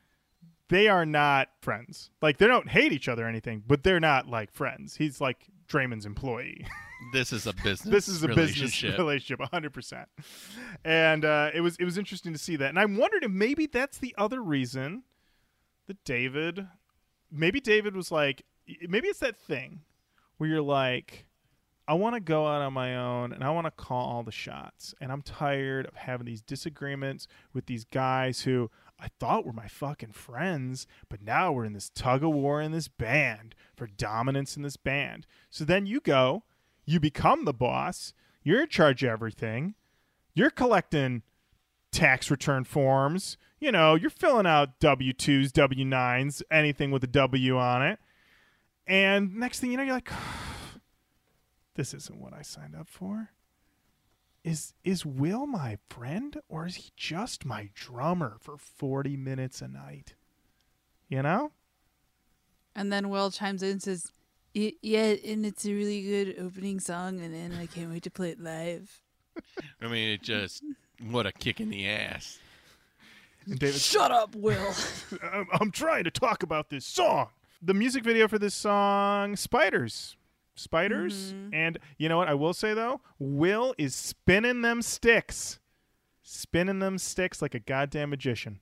they 0.72 0.88
are 0.88 1.06
not 1.06 1.50
friends. 1.62 2.10
Like 2.22 2.38
they 2.38 2.48
don't 2.48 2.70
hate 2.70 2.92
each 2.92 3.08
other 3.08 3.26
or 3.26 3.30
anything, 3.30 3.64
but 3.68 3.84
they're 3.84 4.00
not 4.00 4.28
like 4.28 4.52
friends. 4.52 4.96
He's 4.96 5.22
like 5.22 5.48
Draiman's 5.68 6.06
employee. 6.06 6.66
This 7.14 7.34
is 7.34 7.48
a 7.48 7.54
business. 7.54 7.92
this 7.92 8.08
is 8.08 8.24
a 8.24 8.28
relationship. 8.28 8.92
business 8.92 9.00
relationship 9.00 9.40
100% 9.52 10.06
and 10.86 11.26
uh, 11.26 11.50
it 11.52 11.62
was 11.62 11.76
it 11.78 11.84
was 11.84 11.98
interesting 11.98 12.32
to 12.32 12.38
see 12.38 12.56
that 12.58 12.70
and 12.70 12.78
i 12.78 12.86
wondered 12.86 13.24
if 13.24 13.32
maybe 13.32 13.66
that's 13.66 13.98
the 13.98 14.14
other 14.20 14.40
reason 14.40 15.02
that 15.88 16.04
david 16.04 16.68
maybe 17.32 17.60
David 17.60 17.96
was 17.96 18.12
like, 18.12 18.44
maybe 18.88 19.08
it's 19.08 19.20
that 19.20 19.38
thing 19.38 19.82
where 20.38 20.50
you're 20.50 20.62
like, 20.62 21.26
I 21.88 21.94
want 21.94 22.16
to 22.16 22.20
go 22.20 22.46
out 22.46 22.62
on 22.62 22.74
my 22.74 22.96
own 22.96 23.34
and 23.34 23.44
I 23.44 23.50
want 23.50 23.66
to 23.66 23.72
call 23.72 24.06
all 24.06 24.24
the 24.24 24.32
shots. 24.32 24.94
And 25.02 25.12
I'm 25.12 25.22
tired 25.22 25.88
of 25.88 25.96
having 25.96 26.26
these 26.26 26.42
disagreements 26.42 27.28
with 27.54 27.66
these 27.66 27.86
guys 27.86 28.42
who 28.42 28.70
I 29.02 29.08
thought 29.20 29.44
we 29.44 29.50
were 29.50 29.54
my 29.54 29.68
fucking 29.68 30.12
friends, 30.12 30.86
but 31.10 31.24
now 31.24 31.52
we're 31.52 31.66
in 31.66 31.74
this 31.74 31.90
tug 31.90 32.24
of 32.24 32.32
war 32.32 32.62
in 32.62 32.72
this 32.72 32.88
band 32.88 33.56
for 33.76 33.88
dominance 33.88 34.56
in 34.56 34.62
this 34.62 34.78
band. 34.78 35.26
So 35.50 35.66
then 35.66 35.88
you 35.88 36.00
go, 36.00 36.44
you 36.86 37.00
become 37.00 37.46
the 37.46 37.54
boss, 37.54 38.14
you're 38.44 38.62
in 38.62 38.70
charge 38.70 39.04
of 39.04 39.10
everything, 39.10 39.74
you're 40.36 40.52
collecting 40.52 41.24
tax 41.92 42.30
return 42.30 42.64
forms, 42.64 43.38
you 43.60 43.72
know, 43.72 43.96
you're 43.96 44.12
filling 44.12 44.46
out 44.46 44.80
W 44.80 45.14
2s, 45.14 45.52
W 45.52 45.86
9s, 45.86 46.44
anything 46.52 46.92
with 46.92 47.04
a 47.04 47.08
W 47.08 47.58
on 47.58 47.82
it. 47.82 48.00
And 48.86 49.36
next 49.36 49.60
thing 49.60 49.72
you 49.72 49.78
know, 49.78 49.84
you're 49.84 49.96
like, 49.96 50.12
this 51.76 51.94
isn't 51.96 52.20
what 52.20 52.34
I 52.34 52.44
signed 52.44 52.76
up 52.76 52.88
for. 52.88 53.32
Is 54.44 54.74
is 54.84 55.06
Will 55.06 55.46
my 55.46 55.78
friend 55.90 56.42
or 56.50 56.66
is 56.66 56.76
he 56.76 56.92
just 56.96 57.46
my 57.46 57.70
drummer 57.76 58.38
for 58.40 58.58
40 58.58 59.16
minutes 59.16 59.62
a 59.62 59.68
night? 59.68 60.16
You 61.10 61.22
know? 61.22 61.52
And 62.76 62.92
then 62.92 63.10
Will 63.10 63.30
chimes 63.30 63.62
in 63.62 63.72
and 63.72 63.84
says, 63.84 64.12
"Yeah, 64.54 65.14
and 65.26 65.46
it's 65.46 65.66
a 65.66 65.74
really 65.74 66.02
good 66.02 66.36
opening 66.40 66.80
song, 66.80 67.20
and 67.20 67.34
then 67.34 67.54
I 67.60 67.66
can't 67.68 67.92
wait 67.92 68.04
to 68.04 68.10
play 68.12 68.30
it 68.30 68.40
live." 68.40 69.02
I 69.82 69.88
mean, 69.88 70.10
it 70.10 70.24
just 70.24 70.64
what 71.10 71.26
a 71.26 71.32
kick 71.32 71.60
in 71.60 71.70
the 71.70 71.88
ass. 71.88 72.40
And 73.46 73.60
David 73.60 73.82
Shut 73.82 74.12
up, 74.12 74.36
Will. 74.36 74.74
I'm, 75.34 75.48
I'm 75.52 75.72
trying 75.72 76.04
to 76.06 76.12
talk 76.12 76.44
about 76.44 76.70
this 76.70 76.86
song. 76.86 77.30
The 77.62 77.74
music 77.74 78.04
video 78.04 78.28
for 78.28 78.40
this 78.40 78.56
song, 78.56 79.36
Spiders. 79.36 80.16
Spiders. 80.62 81.34
Mm-hmm. 81.34 81.54
And 81.54 81.80
you 81.98 82.08
know 82.10 82.18
what? 82.18 82.28
I 82.30 82.34
will 82.34 82.54
say, 82.54 82.74
though, 82.74 83.02
Will 83.20 83.74
is 83.78 83.94
spinning 83.96 84.62
them 84.62 84.82
sticks. 84.82 85.60
Spinning 86.24 86.80
them 86.80 86.98
sticks 86.98 87.42
like 87.42 87.54
a 87.56 87.60
goddamn 87.60 88.12
magician. 88.12 88.60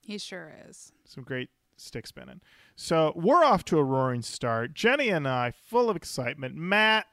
he 0.00 0.18
sure 0.18 0.52
is. 0.68 0.92
Some 1.04 1.24
great 1.24 1.50
stick 1.76 2.06
spinning. 2.06 2.40
So 2.76 3.12
we're 3.16 3.44
off 3.44 3.64
to 3.66 3.78
a 3.78 3.84
roaring 3.84 4.22
start. 4.22 4.74
Jenny 4.74 5.08
and 5.08 5.26
I, 5.26 5.50
full 5.52 5.90
of 5.90 5.96
excitement. 5.96 6.54
Matt, 6.54 7.06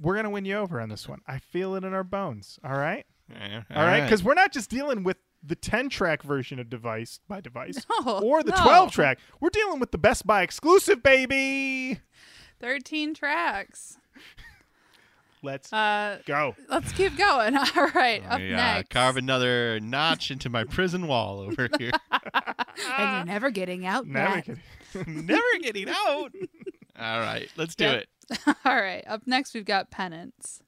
we're 0.00 0.14
going 0.14 0.24
to 0.24 0.30
win 0.30 0.44
you 0.44 0.56
over 0.56 0.80
on 0.80 0.88
this 0.88 1.08
one. 1.08 1.20
I 1.26 1.38
feel 1.38 1.74
it 1.74 1.84
in 1.84 1.92
our 1.94 2.04
bones. 2.04 2.58
All 2.64 2.76
right? 2.76 3.06
Yeah, 3.30 3.62
All 3.74 3.84
right? 3.84 4.02
Because 4.02 4.22
we're 4.24 4.34
not 4.34 4.52
just 4.52 4.70
dealing 4.70 5.02
with 5.04 5.16
the 5.42 5.54
10 5.56 5.88
track 5.90 6.22
version 6.22 6.58
of 6.58 6.68
Device 6.70 7.20
by 7.28 7.40
Device 7.40 7.86
No, 8.04 8.20
or 8.20 8.42
the 8.42 8.50
no. 8.52 8.62
12 8.62 8.90
track. 8.92 9.18
We're 9.40 9.50
dealing 9.50 9.78
with 9.80 9.92
the 9.92 9.98
Best 9.98 10.26
Buy 10.26 10.42
exclusive, 10.42 11.02
baby. 11.02 12.00
Thirteen 12.60 13.14
tracks. 13.14 13.98
Let's 15.42 15.72
Uh, 15.72 16.18
go. 16.26 16.56
let's 16.68 16.90
keep 16.92 17.16
going. 17.16 17.56
All 17.76 17.88
right, 17.94 18.22
up 18.28 18.40
yeah, 18.40 18.56
next. 18.56 18.90
carve 18.90 19.16
another 19.16 19.78
notch 19.80 20.30
into 20.30 20.48
my 20.48 20.64
prison 20.64 21.06
wall 21.06 21.38
over 21.40 21.68
here. 21.78 21.92
and 22.12 23.16
you're 23.16 23.24
never 23.26 23.50
getting 23.50 23.86
out. 23.86 24.06
Never 24.06 24.34
Matt. 24.94 25.06
Never 25.06 25.42
getting 25.60 25.88
out. 25.88 26.32
All 26.98 27.20
right, 27.20 27.48
let's 27.56 27.74
do 27.74 27.84
Yep. 27.84 28.04
it. 28.30 28.56
All 28.64 28.74
right, 28.76 29.04
up 29.06 29.22
next 29.26 29.54
we've 29.54 29.64
got 29.66 29.90
Penance. 29.90 30.62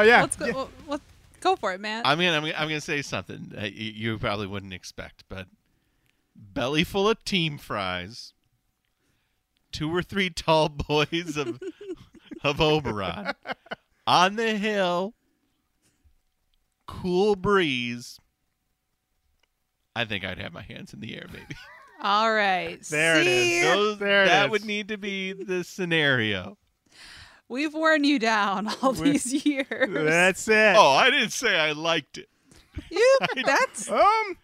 Right. 0.00 0.06
yeah. 0.08 0.16
Oh, 0.16 0.16
yeah. 0.16 0.20
Let's 0.22 0.36
go. 0.36 0.46
Yeah. 0.46 0.52
well, 0.52 0.70
Let's 0.88 1.02
go 1.40 1.56
for 1.56 1.72
it, 1.72 1.80
man. 1.80 2.02
I'm 2.04 2.18
gonna 2.18 2.32
I'm 2.32 2.42
gonna, 2.42 2.54
I'm 2.56 2.68
gonna 2.68 2.80
say 2.80 3.02
something 3.02 3.48
that 3.54 3.72
you, 3.72 3.92
you 4.12 4.18
probably 4.18 4.46
wouldn't 4.46 4.74
expect, 4.74 5.24
but 5.28 5.46
belly 6.36 6.84
full 6.84 7.08
of 7.08 7.24
team 7.24 7.56
fries, 7.58 8.32
two 9.72 9.94
or 9.94 10.02
three 10.02 10.30
tall 10.30 10.68
boys 10.88 11.36
of 11.36 11.60
of 12.44 12.60
Oberon 12.60 13.32
on 14.06 14.36
the 14.36 14.56
hill, 14.56 15.14
cool 16.86 17.36
breeze. 17.36 18.18
I 19.96 20.04
think 20.04 20.24
I'd 20.24 20.38
have 20.38 20.52
my 20.52 20.62
hands 20.62 20.94
in 20.94 21.00
the 21.00 21.14
air, 21.16 21.26
maybe. 21.32 21.56
All 22.02 22.32
right. 22.32 22.80
There 22.84 23.20
it 23.20 23.26
is. 23.26 23.44
See? 23.48 23.62
Those, 23.62 23.98
There 23.98 24.22
it 24.22 24.28
that 24.28 24.44
is. 24.46 24.50
would 24.52 24.64
need 24.64 24.88
to 24.88 24.96
be 24.96 25.32
the 25.32 25.64
scenario. 25.64 26.56
We've 27.50 27.74
worn 27.74 28.04
you 28.04 28.18
down 28.20 28.68
all 28.80 28.92
these 28.92 29.44
years. 29.44 29.66
That's 29.90 30.46
it. 30.48 30.76
Oh, 30.76 30.90
I 30.92 31.10
didn't 31.10 31.32
say 31.32 31.58
I 31.58 31.72
liked 31.72 32.16
it. 32.16 32.28
You, 32.90 33.18
that's 33.44 33.90
Um, 33.90 34.36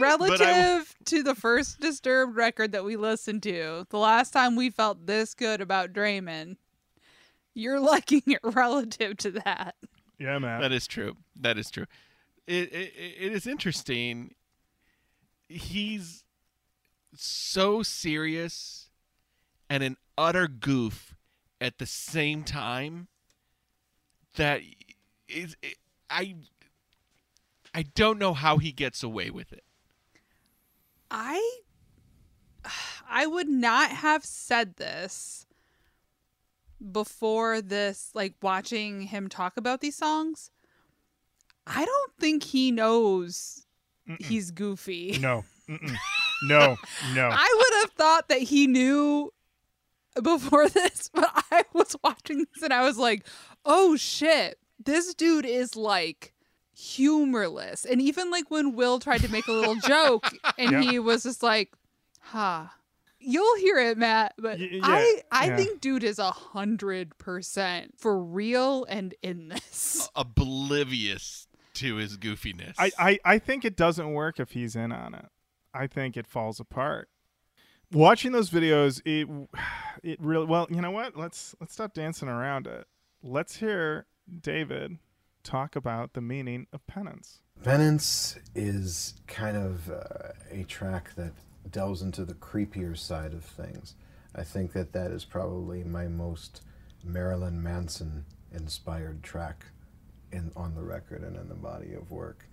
relative 0.00 0.94
to 1.04 1.22
the 1.22 1.36
first 1.36 1.78
Disturbed 1.80 2.36
record 2.36 2.72
that 2.72 2.84
we 2.84 2.96
listened 2.96 3.44
to. 3.44 3.86
The 3.90 3.98
last 3.98 4.32
time 4.32 4.56
we 4.56 4.70
felt 4.70 5.06
this 5.06 5.34
good 5.34 5.60
about 5.60 5.92
Draiman. 5.92 6.56
You're 7.54 7.80
liking 7.94 8.22
it 8.26 8.40
relative 8.42 9.16
to 9.18 9.30
that. 9.44 9.76
yeah, 10.18 10.38
man. 10.38 10.60
That 10.60 10.72
is 10.72 10.86
true. 10.88 11.16
That 11.40 11.56
is 11.58 11.70
true. 11.70 11.86
It, 12.48 12.72
it 12.72 12.92
it 13.20 13.32
is 13.32 13.46
interesting. 13.46 14.34
He's 15.48 16.24
so 17.14 17.82
serious 17.82 18.90
and 19.70 19.82
an 19.82 19.96
utter 20.18 20.48
goof 20.48 21.15
at 21.60 21.78
the 21.78 21.86
same 21.86 22.44
time 22.44 23.08
that 24.36 24.60
is 25.28 25.56
it, 25.62 25.76
I 26.10 26.36
I 27.74 27.82
don't 27.82 28.18
know 28.18 28.34
how 28.34 28.58
he 28.58 28.72
gets 28.72 29.02
away 29.02 29.30
with 29.30 29.52
it. 29.52 29.64
I 31.10 31.60
I 33.08 33.26
would 33.26 33.48
not 33.48 33.90
have 33.90 34.24
said 34.24 34.76
this 34.76 35.46
before 36.92 37.60
this 37.60 38.10
like 38.14 38.34
watching 38.42 39.02
him 39.02 39.28
talk 39.28 39.56
about 39.56 39.80
these 39.80 39.96
songs. 39.96 40.50
I 41.66 41.84
don't 41.84 42.12
think 42.18 42.44
he 42.44 42.70
knows 42.70 43.66
he's 44.20 44.50
goofy. 44.50 45.18
no. 45.20 45.44
Mm-mm. 45.68 45.96
No. 46.44 46.76
No. 47.14 47.28
I 47.32 47.54
would 47.56 47.80
have 47.80 47.90
thought 47.92 48.28
that 48.28 48.40
he 48.42 48.66
knew 48.66 49.32
before 50.22 50.68
this, 50.68 51.10
but 51.12 51.30
I 51.50 51.64
was 51.72 51.94
watching 52.02 52.46
this 52.54 52.62
and 52.62 52.72
I 52.72 52.82
was 52.84 52.98
like, 52.98 53.26
"Oh 53.64 53.96
shit. 53.96 54.58
This 54.82 55.14
dude 55.14 55.46
is 55.46 55.76
like 55.76 56.32
humorless." 56.74 57.84
And 57.84 58.00
even 58.00 58.30
like 58.30 58.50
when 58.50 58.74
Will 58.76 58.98
tried 58.98 59.22
to 59.22 59.30
make 59.30 59.46
a 59.48 59.52
little 59.52 59.74
joke 59.86 60.26
and 60.58 60.70
Yeah. 60.72 60.80
he 60.82 60.98
was 60.98 61.22
just 61.24 61.42
like, 61.42 61.72
"Huh." 62.20 62.66
you'll 63.18 63.56
hear 63.56 63.76
it, 63.78 63.98
Matt. 63.98 64.34
But 64.38 64.58
Y- 64.60 64.68
yeah, 64.74 64.80
I, 64.84 65.20
I 65.32 65.46
yeah. 65.46 65.56
think 65.56 65.80
dude 65.80 66.04
is 66.04 66.20
a 66.20 66.30
hundred 66.30 67.16
percent 67.18 67.94
for 67.98 68.22
real 68.22 68.84
and 68.84 69.14
in 69.20 69.48
this. 69.48 70.08
Oblivious 70.16 71.48
to 71.74 71.96
his 71.96 72.16
goofiness. 72.18 72.74
I, 72.78 72.92
I, 72.98 73.18
I 73.24 73.38
think 73.40 73.64
it 73.64 73.76
doesn't 73.76 74.12
work 74.12 74.38
if 74.38 74.52
he's 74.52 74.76
in 74.76 74.92
on 74.92 75.14
it. 75.14 75.26
I 75.74 75.88
think 75.88 76.16
it 76.16 76.26
falls 76.28 76.60
apart. 76.60 77.08
Watching 77.92 78.32
those 78.32 78.50
videos, 78.50 79.00
it 79.04 79.28
it 80.02 80.20
really 80.20 80.46
well. 80.46 80.66
You 80.70 80.80
know 80.80 80.90
what? 80.90 81.16
Let's 81.16 81.54
let's 81.60 81.72
stop 81.72 81.94
dancing 81.94 82.28
around 82.28 82.66
it. 82.66 82.86
Let's 83.22 83.56
hear 83.56 84.06
David 84.40 84.98
talk 85.42 85.76
about 85.76 86.12
the 86.14 86.20
meaning 86.20 86.66
of 86.72 86.86
penance. 86.86 87.40
Penance 87.62 88.36
is 88.54 89.14
kind 89.26 89.56
of 89.56 89.90
uh, 89.90 90.32
a 90.50 90.64
track 90.64 91.14
that 91.14 91.32
delves 91.70 92.02
into 92.02 92.24
the 92.24 92.34
creepier 92.34 92.96
side 92.96 93.32
of 93.32 93.44
things. 93.44 93.94
I 94.34 94.42
think 94.42 94.72
that 94.72 94.92
that 94.92 95.10
is 95.10 95.24
probably 95.24 95.82
my 95.82 96.08
most 96.08 96.62
Marilyn 97.02 97.62
Manson 97.62 98.26
inspired 98.52 99.22
track 99.22 99.66
in 100.32 100.52
on 100.56 100.74
the 100.74 100.82
record 100.82 101.22
and 101.22 101.36
in 101.36 101.48
the 101.48 101.54
body 101.54 101.94
of 101.94 102.10
work. 102.10 102.46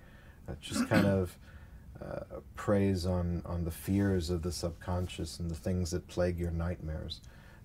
Uh, 0.47 0.53
just 0.61 0.87
kind 0.87 1.05
of 1.05 1.37
uh, 2.01 2.39
preys 2.55 3.05
on, 3.05 3.41
on 3.45 3.63
the 3.63 3.71
fears 3.71 4.29
of 4.29 4.41
the 4.41 4.51
subconscious 4.51 5.39
and 5.39 5.49
the 5.49 5.55
things 5.55 5.91
that 5.91 6.07
plague 6.07 6.39
your 6.39 6.51
nightmares, 6.51 7.21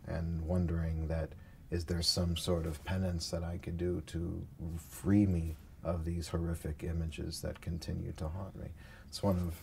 and 0.07 0.43
wondering 0.43 1.09
that 1.09 1.31
is 1.71 1.85
there 1.85 2.03
some 2.03 2.37
sort 2.37 2.67
of 2.67 2.83
penance 2.85 3.31
that 3.31 3.45
I 3.45 3.59
could 3.59 3.77
do 3.77 4.03
to 4.07 4.47
free 4.89 5.27
me 5.27 5.57
of 5.85 6.05
these 6.05 6.29
horrific 6.29 6.83
images 6.83 7.41
that 7.43 7.61
continue 7.61 8.13
to 8.13 8.29
haunt 8.29 8.57
me. 8.57 8.69
It's 9.07 9.23
one 9.23 9.37
of 9.37 9.55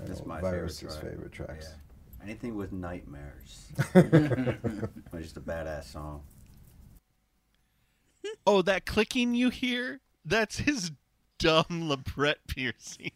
I 0.00 0.06
That's 0.06 0.20
know, 0.20 0.26
my 0.26 0.40
Virus's 0.40 0.80
favorite 0.80 1.00
track. 1.00 1.12
favorite 1.12 1.32
tracks. 1.32 1.66
Yeah. 1.70 2.24
Anything 2.24 2.56
with 2.56 2.72
nightmares. 2.72 3.68
or 3.94 5.20
just 5.20 5.36
a 5.36 5.40
badass 5.40 5.84
song. 5.84 6.22
oh, 8.46 8.62
that 8.62 8.84
clicking 8.84 9.34
you 9.34 9.50
hear? 9.50 10.00
That's 10.24 10.58
his 10.58 10.90
dumb 11.38 11.64
labret 11.68 12.36
piercings. 12.48 13.12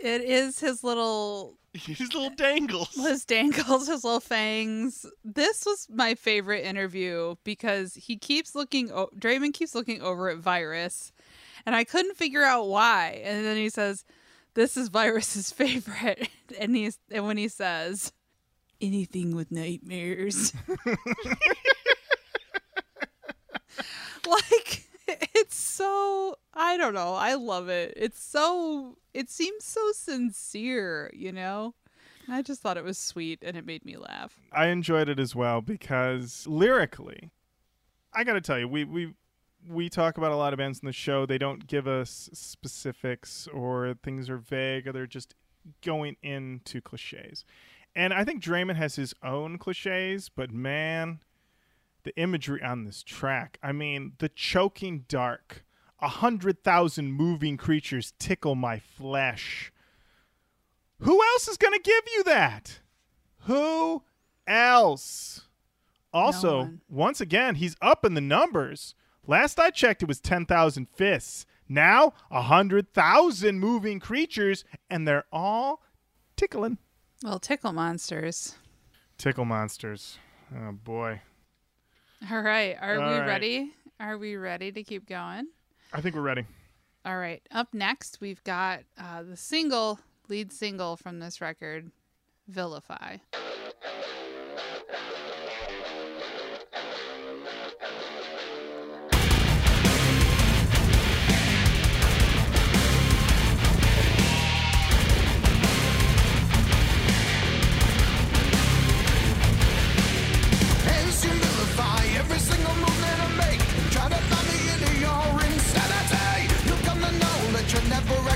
It 0.00 0.22
is 0.22 0.60
his 0.60 0.82
little 0.84 1.56
His 1.74 2.12
little 2.14 2.30
dangles. 2.30 2.94
his 2.94 3.24
dangles, 3.24 3.88
his 3.88 4.04
little 4.04 4.20
fangs. 4.20 5.04
This 5.24 5.64
was 5.66 5.88
my 5.90 6.14
favorite 6.14 6.64
interview 6.64 7.34
because 7.44 7.94
he 7.94 8.16
keeps 8.16 8.54
looking. 8.54 8.90
O- 8.92 9.10
Draiman 9.18 9.52
keeps 9.52 9.74
looking 9.74 10.00
over 10.02 10.28
at 10.28 10.38
Virus, 10.38 11.10
and 11.66 11.74
I 11.74 11.82
couldn't 11.84 12.16
figure 12.16 12.44
out 12.44 12.68
why. 12.68 13.20
And 13.24 13.44
then 13.44 13.56
he 13.56 13.68
says, 13.70 14.04
"This 14.54 14.76
is 14.76 14.88
Virus's 14.88 15.50
favorite," 15.52 16.28
and 16.60 16.76
he's 16.76 16.98
and 17.10 17.26
when 17.26 17.36
he 17.38 17.48
says, 17.48 18.12
"Anything 18.80 19.34
with 19.34 19.50
nightmares," 19.50 20.52
like 24.26 24.83
it's 25.34 25.56
so 25.56 26.36
I 26.52 26.76
don't 26.76 26.94
know. 26.94 27.14
I 27.14 27.34
love 27.34 27.68
it. 27.68 27.94
It's 27.96 28.22
so 28.22 28.96
it 29.12 29.30
seems 29.30 29.64
so 29.64 29.92
sincere, 29.92 31.10
you 31.14 31.32
know? 31.32 31.74
I 32.28 32.42
just 32.42 32.62
thought 32.62 32.76
it 32.76 32.84
was 32.84 32.98
sweet 32.98 33.40
and 33.42 33.56
it 33.56 33.66
made 33.66 33.84
me 33.84 33.96
laugh. 33.96 34.38
I 34.50 34.68
enjoyed 34.68 35.08
it 35.08 35.18
as 35.18 35.34
well 35.34 35.60
because 35.60 36.46
lyrically, 36.46 37.30
I 38.12 38.24
got 38.24 38.34
to 38.34 38.40
tell 38.40 38.58
you, 38.58 38.68
we 38.68 38.84
we 38.84 39.14
we 39.68 39.88
talk 39.88 40.18
about 40.18 40.32
a 40.32 40.36
lot 40.36 40.52
of 40.52 40.58
bands 40.58 40.80
in 40.80 40.86
the 40.86 40.92
show. 40.92 41.26
They 41.26 41.38
don't 41.38 41.66
give 41.66 41.86
us 41.86 42.30
specifics 42.32 43.46
or 43.48 43.94
things 44.02 44.28
are 44.30 44.38
vague 44.38 44.86
or 44.86 44.92
they're 44.92 45.06
just 45.06 45.34
going 45.82 46.16
into 46.22 46.80
cliches. 46.80 47.44
And 47.96 48.12
I 48.12 48.24
think 48.24 48.42
Draiman 48.42 48.76
has 48.76 48.96
his 48.96 49.14
own 49.22 49.58
cliches, 49.58 50.28
but 50.28 50.50
man, 50.50 51.20
the 52.04 52.16
imagery 52.16 52.62
on 52.62 52.84
this 52.84 53.02
track. 53.02 53.58
I 53.62 53.72
mean, 53.72 54.12
the 54.18 54.28
choking 54.28 55.04
dark. 55.08 55.64
A 56.00 56.08
hundred 56.08 56.62
thousand 56.62 57.12
moving 57.12 57.56
creatures 57.56 58.12
tickle 58.18 58.54
my 58.54 58.78
flesh. 58.78 59.72
Who 61.00 61.22
else 61.22 61.48
is 61.48 61.56
going 61.56 61.72
to 61.72 61.80
give 61.80 62.02
you 62.14 62.22
that? 62.24 62.80
Who 63.40 64.02
else? 64.46 65.42
Also, 66.12 66.58
one. 66.58 66.80
once 66.88 67.20
again, 67.20 67.56
he's 67.56 67.76
up 67.82 68.04
in 68.04 68.14
the 68.14 68.20
numbers. 68.20 68.94
Last 69.26 69.58
I 69.58 69.70
checked, 69.70 70.02
it 70.02 70.08
was 70.08 70.20
10,000 70.20 70.88
fists. 70.94 71.46
Now, 71.68 72.12
100,000 72.28 73.58
moving 73.58 73.98
creatures, 73.98 74.64
and 74.90 75.08
they're 75.08 75.24
all 75.32 75.82
tickling. 76.36 76.78
Well, 77.22 77.38
tickle 77.38 77.72
monsters. 77.72 78.56
Tickle 79.16 79.46
monsters. 79.46 80.18
Oh, 80.54 80.72
boy. 80.72 81.22
All 82.30 82.40
right, 82.40 82.76
are 82.80 82.98
All 83.00 83.10
we 83.10 83.18
right. 83.18 83.26
ready? 83.26 83.72
Are 84.00 84.16
we 84.16 84.36
ready 84.36 84.72
to 84.72 84.82
keep 84.82 85.06
going? 85.06 85.48
I 85.92 86.00
think 86.00 86.14
we're 86.14 86.22
ready. 86.22 86.44
All 87.04 87.18
right, 87.18 87.42
up 87.52 87.74
next 87.74 88.18
we've 88.20 88.42
got 88.44 88.80
uh, 88.98 89.22
the 89.22 89.36
single, 89.36 89.98
lead 90.28 90.52
single 90.52 90.96
from 90.96 91.18
this 91.18 91.40
record, 91.40 91.90
Vilify. 92.48 93.18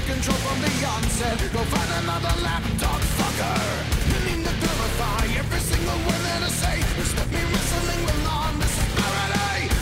Control 0.08 0.40
from 0.40 0.58
the 0.64 0.72
onset. 0.88 1.36
Go 1.52 1.60
find 1.68 1.90
another 2.00 2.34
lapdog 2.40 3.02
fucker. 3.16 3.60
You 4.08 4.18
need 4.24 4.40
to 4.40 4.54
vilify 4.64 5.24
every 5.36 5.60
single 5.60 6.00
word 6.08 6.22
that 6.24 6.48
I 6.48 6.50
say. 6.62 6.76
It's 7.00 7.12
let 7.12 7.28
me 7.28 7.42
wrestling 7.52 8.02
with 8.08 8.18
law 8.24 8.48
and 8.48 8.56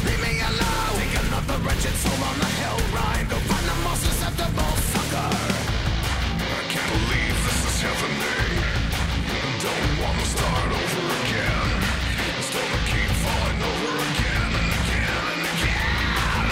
Leave 0.07 0.23
me 0.27 0.35
alone. 0.51 0.95
Take 0.99 1.15
another 1.27 1.59
wretched 1.63 1.97
soul 2.03 2.21
on 2.31 2.37
the 2.43 2.51
hell 2.59 2.81
ride. 2.97 3.27
Go 3.31 3.39
find 3.51 3.67
the 3.71 3.79
most 3.87 4.03
susceptible 4.03 4.75
sucker 4.93 5.31
I 6.59 6.63
can't 6.75 6.91
believe 6.91 7.37
this 7.47 7.61
is 7.71 7.77
happening. 7.87 8.51
Don't 9.63 9.93
wanna 10.03 10.27
start 10.35 10.69
over 10.81 11.05
again. 11.23 11.69
Still 12.51 12.69
to 12.75 12.81
keep 12.91 13.11
falling 13.23 13.61
over 13.71 13.93
again 14.11 14.51
and 14.59 14.71
again 14.81 15.23
and 15.35 15.43
again. 15.55 16.47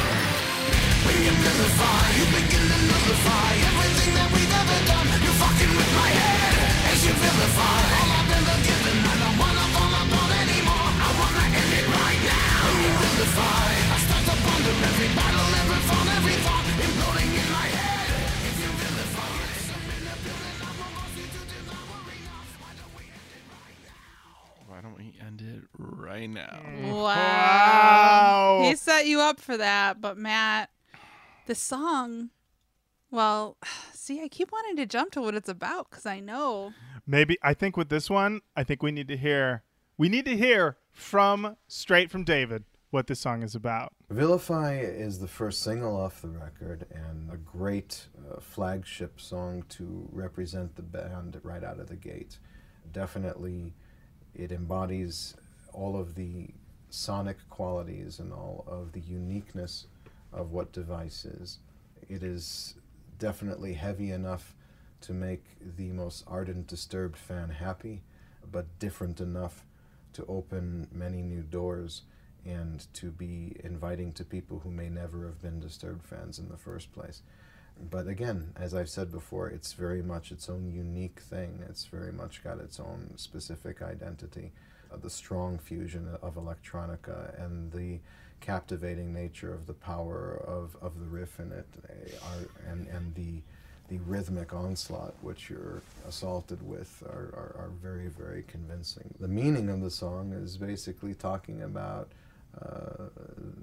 When 1.05 1.17
you 1.27 1.33
vilify, 1.43 2.03
you 2.19 2.25
begin 2.39 2.64
to 3.05 3.13
everything 3.13 4.17
that 4.17 4.29
we've 4.33 4.49
ever 4.49 4.79
done. 4.89 5.05
You're 5.21 5.37
fucking 5.37 5.73
with 5.77 5.91
my 5.93 6.09
head 6.09 6.57
as 6.89 7.05
you 7.05 7.13
vilify. 7.13 7.81
All 8.01 8.11
I've 8.17 8.33
ever 8.33 8.57
given, 8.65 8.97
I 8.97 9.15
don't 9.21 9.37
wanna 9.45 9.67
fall 9.77 9.93
apart 9.93 10.33
anymore. 10.41 10.89
I 10.89 11.09
wanna 11.21 11.45
end 11.53 11.73
it 11.85 11.85
right 11.85 12.21
now. 12.25 12.65
You 12.81 12.93
vilify, 13.05 13.93
I 13.93 13.99
start 14.09 14.25
to 14.25 14.37
ponder 14.41 14.73
every 14.89 15.11
battle, 15.13 15.49
every 15.53 15.83
fall, 15.85 16.07
every 16.17 16.37
thought 16.49 16.65
imploding 16.81 17.29
in 17.29 17.49
my 17.53 17.69
head. 17.77 18.09
If 18.49 18.57
you 18.65 18.71
vilify, 18.73 19.37
I'm 19.69 19.85
in 19.85 20.05
a 20.09 20.17
building, 20.25 20.57
I 20.65 20.73
won't 20.81 20.97
to 21.13 21.43
devour. 21.45 22.09
Why 22.57 22.73
don't 22.73 22.93
we 22.97 23.05
end 23.05 23.37
it 23.37 23.45
right 23.53 23.81
now? 23.85 24.65
Why 24.65 24.79
don't 24.81 24.97
we 24.97 25.13
end 25.21 25.45
it 25.45 25.69
right 25.77 26.31
now? 26.33 26.57
Wow. 26.89 27.05
Wow. 27.05 28.65
He 28.65 28.73
set 28.77 29.05
you 29.05 29.21
up 29.21 29.41
for 29.41 29.61
that, 29.61 30.01
but 30.01 30.17
Matt, 30.17 30.73
the 31.45 31.55
song, 31.55 32.31
well, 33.15 33.57
see, 33.95 34.23
I 34.23 34.29
keep 34.29 34.53
wanting 34.53 34.77
to 34.77 34.87
jump 34.87 35.13
to 35.13 35.23
what 35.23 35.35
it's 35.35 35.49
about 35.49 35.89
because 35.89 36.05
I 36.05 36.21
know. 36.21 36.75
Maybe 37.07 37.39
I 37.43 37.55
think 37.55 37.77
with 37.77 37.89
this 37.89 38.11
one, 38.11 38.41
I 38.57 38.65
think 38.65 38.83
we 38.83 38.91
need 38.91 39.09
to 39.09 39.17
hear 39.17 39.63
we 39.97 40.09
need 40.09 40.25
to 40.25 40.37
hear 40.37 40.77
from 40.91 41.57
straight 41.69 42.11
from 42.11 42.25
David 42.25 42.65
what 42.91 43.07
this 43.07 43.21
song 43.21 43.43
is 43.43 43.55
about. 43.55 43.93
Vilify 44.11 44.79
is 44.79 45.19
the 45.19 45.29
first 45.29 45.63
single 45.63 45.97
off 45.97 46.23
the 46.23 46.29
record 46.29 46.87
and 46.91 47.31
a 47.31 47.37
great 47.37 48.07
uh, 48.19 48.41
flagship 48.41 49.21
song 49.21 49.65
to 49.69 50.09
represent 50.13 50.77
the 50.77 50.83
band 50.83 51.41
right 51.43 51.65
out 51.65 51.81
of 51.81 51.89
the 51.89 51.97
gate. 51.97 52.39
Definitely, 52.93 53.75
it 54.35 54.53
embodies 54.53 55.35
all 55.73 55.97
of 55.97 56.15
the 56.15 56.49
sonic 56.91 57.37
qualities 57.51 58.21
and 58.21 58.33
all 58.33 58.65
of 58.69 58.93
the 58.93 59.01
uniqueness 59.01 59.87
of 60.33 60.53
what 60.53 60.73
Device 60.73 61.25
is. 61.25 61.59
It 62.09 62.23
is 62.23 62.77
definitely 63.25 63.73
heavy 63.73 64.11
enough 64.11 64.55
to 65.01 65.15
make 65.15 65.45
the 65.79 65.91
most 65.93 66.25
ardent 66.27 66.67
Disturbed 66.67 67.17
fan 67.17 67.49
happy, 67.49 68.03
but 68.53 68.79
different 68.79 69.19
enough 69.19 69.65
to 70.13 70.27
open 70.27 70.89
many 70.93 71.23
new 71.23 71.41
doors 71.41 72.03
and 72.45 72.87
to 72.93 73.11
be 73.11 73.57
inviting 73.65 74.13
to 74.13 74.27
people 74.27 74.59
who 74.59 74.71
may 74.71 74.91
never 74.91 75.25
have 75.25 75.41
been 75.41 75.59
Disturbed 75.59 76.05
fans 76.05 76.39
in 76.39 76.51
the 76.51 76.59
first 76.59 76.93
place. 76.93 77.23
But 77.91 78.09
again, 78.09 78.53
as 78.57 78.75
I've 78.75 78.91
said 78.91 79.11
before, 79.11 79.49
it's 79.49 79.73
very 79.73 80.03
much 80.03 80.31
its 80.31 80.51
own 80.51 80.71
unique 80.71 81.21
thing. 81.21 81.65
It's 81.67 81.87
very 81.87 82.13
much 82.13 82.45
got 82.45 82.59
its 82.59 82.79
own 82.79 83.15
specific 83.17 83.81
identity. 83.81 84.53
Uh, 84.93 84.99
the 84.99 85.09
strong 85.09 85.57
fusion 85.57 86.15
of 86.21 86.35
electronica 86.35 87.43
and 87.43 87.73
the 87.73 88.01
captivating 88.45 89.13
nature 89.13 89.55
of 89.55 89.67
the 89.67 89.73
power 89.73 90.45
of, 90.47 90.77
of 90.83 91.01
the 91.01 91.07
riff 91.07 91.41
in 91.41 91.51
it 91.51 91.67
are, 92.23 92.71
and, 92.71 92.87
and 92.89 93.15
the, 93.15 93.41
the 93.89 93.99
rhythmic 94.05 94.53
onslaught 94.53 95.15
which 95.23 95.49
you're 95.49 95.81
assaulted 96.07 96.61
with 96.63 97.03
are, 97.07 97.33
are, 97.35 97.57
are 97.59 97.71
very, 97.83 98.09
very 98.09 98.45
convincing. 98.47 99.15
The 99.19 99.29
meaning 99.29 99.71
of 99.71 99.81
the 99.81 99.91
song 99.91 100.35
is 100.35 100.59
basically 100.59 101.15
talking 101.15 101.63
about 101.63 102.13
uh, 102.61 103.05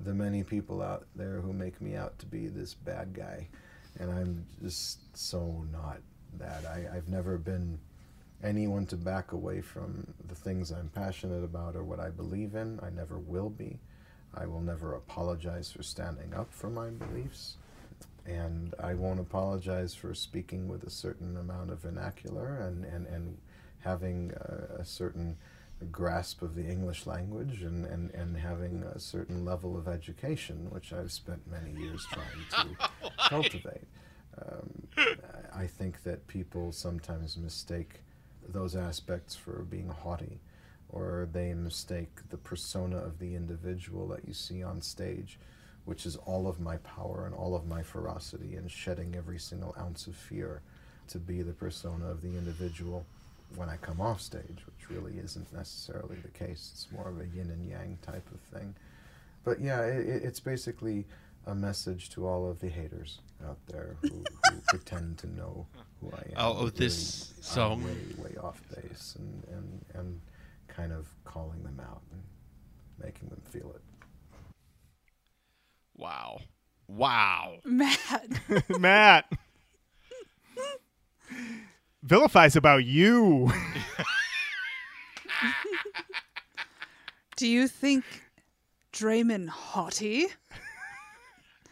the 0.04 0.16
many 0.16 0.44
people 0.44 0.82
out 0.82 1.06
there 1.16 1.40
who 1.42 1.54
make 1.54 1.80
me 1.80 1.96
out 1.96 2.18
to 2.18 2.26
be 2.26 2.48
this 2.48 2.74
bad 2.74 3.14
guy. 3.14 3.48
And 4.00 4.10
I'm 4.12 4.46
just 4.64 5.16
so 5.16 5.64
not 5.72 6.00
that. 6.40 6.66
I, 6.66 6.88
I've 6.96 7.08
never 7.08 7.38
been 7.38 7.78
anyone 8.44 8.88
to 8.88 8.96
back 8.96 9.32
away 9.34 9.62
from 9.62 10.12
the 10.28 10.34
things 10.34 10.72
I'm 10.72 10.90
passionate 10.90 11.44
about 11.44 11.76
or 11.76 11.84
what 11.84 12.00
I 12.00 12.10
believe 12.10 12.56
in. 12.56 12.80
I 12.82 12.90
never 12.90 13.20
will 13.20 13.52
be. 13.52 13.78
I 14.34 14.46
will 14.46 14.62
never 14.62 14.96
apologize 14.96 15.72
for 15.72 15.84
standing 15.84 16.34
up 16.34 16.54
for 16.54 16.70
my 16.70 16.90
beliefs. 16.90 17.58
And 18.26 18.74
I 18.80 18.94
won't 18.94 19.20
apologize 19.20 19.96
for 19.96 20.14
speaking 20.14 20.68
with 20.68 20.84
a 20.84 20.90
certain 20.90 21.38
amount 21.38 21.72
of 21.72 21.80
vernacular 21.80 22.56
and, 22.56 22.86
and, 22.86 23.08
and 23.08 23.38
having 23.80 24.32
a, 24.36 24.82
a 24.82 24.86
certain 24.86 25.38
grasp 25.92 26.42
of 26.42 26.54
the 26.56 26.64
English 26.64 27.08
language 27.08 27.64
and, 27.64 27.86
and, 27.86 28.12
and 28.12 28.38
having 28.38 28.84
a 28.84 29.00
certain 29.00 29.44
level 29.44 29.76
of 29.76 29.88
education, 29.88 30.68
which 30.70 30.94
I've 30.94 31.12
spent 31.12 31.42
many 31.50 31.72
years 31.72 32.06
trying 32.12 32.68
to 32.78 33.10
cultivate. 33.30 33.88
Um, 34.40 34.88
I 35.54 35.68
think 35.68 36.04
that 36.04 36.28
people 36.28 36.72
sometimes 36.72 37.38
mistake 37.38 38.02
those 38.48 38.76
aspects 38.76 39.36
for 39.36 39.64
being 39.70 39.90
haughty, 39.90 40.40
or 40.92 41.28
they 41.32 41.54
mistake 41.54 42.10
the 42.30 42.38
persona 42.38 42.98
of 42.98 43.20
the 43.20 43.36
individual 43.36 44.08
that 44.10 44.28
you 44.28 44.34
see 44.34 44.62
on 44.62 44.82
stage, 44.82 45.40
which 45.86 46.06
is 46.06 46.16
all 46.18 46.48
of 46.48 46.60
my 46.60 46.78
power 46.78 47.26
and 47.26 47.34
all 47.34 47.56
of 47.56 47.66
my 47.66 47.82
ferocity 47.82 48.56
and 48.56 48.70
shedding 48.70 49.16
every 49.16 49.40
single 49.40 49.76
ounce 49.80 50.08
of 50.08 50.16
fear, 50.16 50.62
to 51.08 51.18
be 51.18 51.42
the 51.42 51.54
persona 51.54 52.06
of 52.06 52.22
the 52.22 52.30
individual 52.30 53.06
when 53.56 53.70
I 53.70 53.78
come 53.78 54.00
off 54.00 54.22
stage, 54.22 54.60
which 54.66 54.90
really 54.90 55.18
isn't 55.18 55.52
necessarily 55.54 56.18
the 56.18 56.30
case. 56.30 56.72
It's 56.74 56.88
more 56.92 57.10
of 57.10 57.20
a 57.20 57.26
yin 57.26 57.50
and 57.50 57.68
yang 57.68 57.98
type 58.02 58.28
of 58.34 58.40
thing. 58.58 58.76
But 59.44 59.60
yeah, 59.60 59.82
it, 59.82 60.24
it's 60.24 60.40
basically 60.40 61.06
a 61.48 61.56
message 61.56 62.10
to 62.12 62.28
all 62.28 62.50
of 62.50 62.60
the 62.60 62.70
haters 62.70 63.20
out 63.48 63.58
there 63.68 63.96
who, 64.02 64.10
who 64.10 64.62
pretend 64.68 65.18
to 65.20 65.28
know 65.28 65.66
who 66.00 66.12
I 66.12 66.22
am. 66.30 66.34
Oh, 66.38 66.56
oh, 66.60 66.70
this 66.70 67.34
really 67.34 67.44
song. 67.44 67.84
are 67.84 68.24
way, 68.24 68.30
way 68.30 68.38
off 68.42 68.62
base, 68.74 69.16
and, 69.18 69.44
and, 69.56 69.86
and 69.96 70.22
kind 70.76 70.92
of 70.92 71.08
calling 71.24 71.64
them 71.64 71.80
out 71.80 72.02
and 72.12 72.22
making 73.04 73.30
them 73.30 73.42
feel 73.50 73.72
it. 73.76 73.82
Wow. 75.98 76.40
Wow. 76.88 77.58
Matt. 77.66 78.30
Matt. 78.80 79.32
Vilifies 82.04 82.56
about 82.56 82.84
you. 82.84 83.52
Do 87.38 87.48
you 87.48 87.68
think 87.68 88.04
Draiman 88.92 89.48
haughty? 89.48 90.28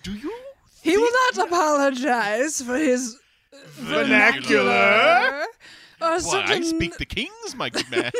Do 0.04 0.14
you? 0.14 0.34
He 0.82 0.98
will 0.98 1.12
not 1.36 1.48
apologize 1.48 2.62
for 2.62 2.78
his 2.78 3.18
Vernacular. 3.74 5.46
Or 6.02 6.08
uh, 6.08 6.22
Why, 6.22 6.46
I 6.48 6.62
speak 6.62 6.98
the 6.98 7.06
kings, 7.06 7.56
my 7.56 7.70
good 7.70 7.90
man. 7.92 8.12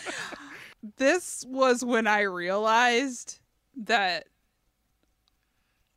this 0.96 1.44
was 1.48 1.84
when 1.84 2.06
I 2.06 2.22
realized 2.22 3.38
that 3.76 4.26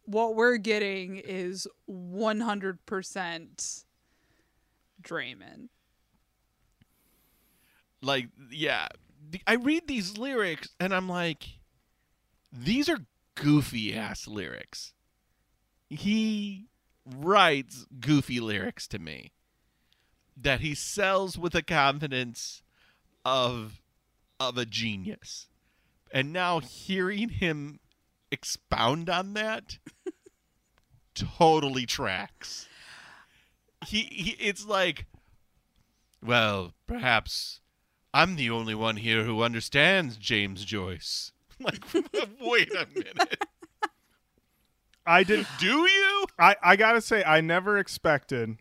what 0.06 0.36
we're 0.36 0.58
getting 0.58 1.18
is 1.18 1.68
100% 1.90 3.84
Draiman. 5.02 5.70
like, 8.02 8.28
yeah. 8.52 8.88
I 9.48 9.56
read 9.56 9.88
these 9.88 10.18
lyrics 10.18 10.70
and 10.80 10.94
I'm 10.94 11.10
like, 11.10 11.44
these 12.52 12.88
are 12.88 13.00
goofy 13.34 13.96
ass 13.96 14.28
lyrics. 14.28 14.94
He 15.90 16.68
writes 17.06 17.86
goofy 18.00 18.40
lyrics 18.40 18.88
to 18.90 19.00
me 19.00 19.32
that 20.38 20.60
he 20.62 20.76
sells 20.76 21.38
with 21.38 21.54
the 21.54 21.64
confidence 21.64 22.62
of 23.24 23.82
of 24.40 24.58
a 24.58 24.66
genius. 24.66 25.48
And 26.12 26.32
now 26.32 26.60
hearing 26.60 27.30
him 27.30 27.80
expound 28.32 29.10
on 29.10 29.34
that 29.34 29.78
totally 31.16 31.86
tracks. 31.86 32.68
He, 33.86 34.02
he 34.04 34.32
it's 34.40 34.66
like 34.66 35.06
well, 36.26 36.74
perhaps 36.88 37.62
I'm 38.14 38.36
the 38.36 38.50
only 38.50 38.74
one 38.74 38.96
here 38.98 39.24
who 39.24 39.44
understands 39.44 40.18
James 40.18 40.66
Joyce. 40.66 41.32
Like 41.58 41.86
wait 42.42 42.70
a 42.76 42.86
minute. 42.94 43.46
I 45.06 45.24
didn't 45.24 45.48
Do 45.58 45.88
you? 45.88 46.26
I, 46.38 46.58
I 46.62 46.76
gotta 46.76 47.00
say, 47.00 47.24
I 47.24 47.40
never 47.40 47.78
expected 47.78 48.58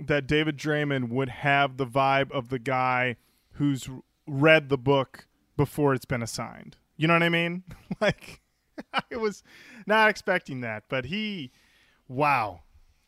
that 0.00 0.26
David 0.26 0.58
Draiman 0.58 1.08
would 1.08 1.28
have 1.28 1.76
the 1.76 1.86
vibe 1.86 2.32
of 2.32 2.48
the 2.48 2.58
guy 2.58 3.14
who's 3.52 3.88
read 4.26 4.68
the 4.68 4.78
book 4.78 5.26
before 5.56 5.94
it's 5.94 6.04
been 6.04 6.22
assigned. 6.22 6.76
You 6.96 7.08
know 7.08 7.14
what 7.14 7.22
I 7.22 7.28
mean? 7.28 7.62
like, 8.00 8.40
I 8.94 9.16
was 9.16 9.42
not 9.86 10.08
expecting 10.08 10.60
that, 10.62 10.84
but 10.88 11.06
he, 11.06 11.50
wow. 12.08 12.60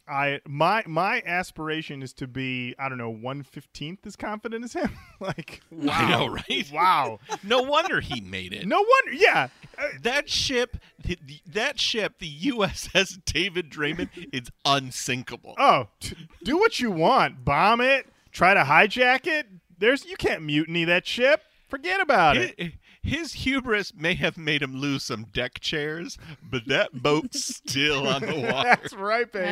I 0.07 0.43
my 0.47 0.83
my 0.87 1.23
aspiration 1.25 2.03
is 2.03 2.13
to 2.15 2.27
be 2.27 2.75
I 2.79 2.91
don't 2.91 2.99
know 2.99 3.09
one 3.09 3.43
fifteenth 3.43 4.07
as 4.07 4.17
confident 4.17 4.63
as 4.63 4.75
him. 4.75 4.91
like 5.21 5.63
wow, 5.71 5.93
I 5.95 6.11
know, 6.11 6.27
right? 6.27 6.71
Wow, 6.71 7.21
No 7.43 7.63
wonder 7.63 8.03
he 8.03 8.21
made 8.21 8.53
it. 8.53 8.67
no 8.67 8.77
wonder. 8.87 9.13
Yeah, 9.19 9.49
Uh, 9.79 9.85
That 10.03 10.29
ship, 10.29 10.77
th- 11.03 11.19
th- 11.27 11.43
that 11.47 11.81
ship, 11.81 12.19
the 12.19 12.31
USS 12.51 13.19
David 13.25 13.71
Draiman, 13.71 14.11
is 14.31 14.51
unsinkable. 14.67 15.55
Oh, 15.59 15.89
t- 16.01 16.15
do 16.43 16.59
what 16.59 16.81
you 16.81 16.91
want. 16.91 17.43
Bomb 17.43 17.81
it. 17.81 18.07
Try 18.31 18.53
to 18.53 18.61
hijack 18.65 19.27
it. 19.27 19.47
There's 19.79 20.05
you 20.05 20.17
can't 20.17 20.43
mutiny 20.43 20.85
that 20.85 21.07
ship. 21.07 21.43
Forget 21.69 22.01
about 22.01 22.37
it. 22.37 22.55
Hi- 22.61 22.79
His 23.03 23.33
hubris 23.33 23.93
may 23.95 24.15
have 24.15 24.37
made 24.39 24.63
him 24.63 24.77
lose 24.77 25.03
some 25.03 25.25
deck 25.33 25.61
chairs, 25.61 26.17
but 26.43 26.67
that 26.69 27.03
boat's 27.03 27.45
still 27.57 28.07
on 28.07 28.21
the 28.23 28.41
water. 28.51 28.69
That's 28.81 28.95
right, 28.95 29.31
baby. 29.31 29.47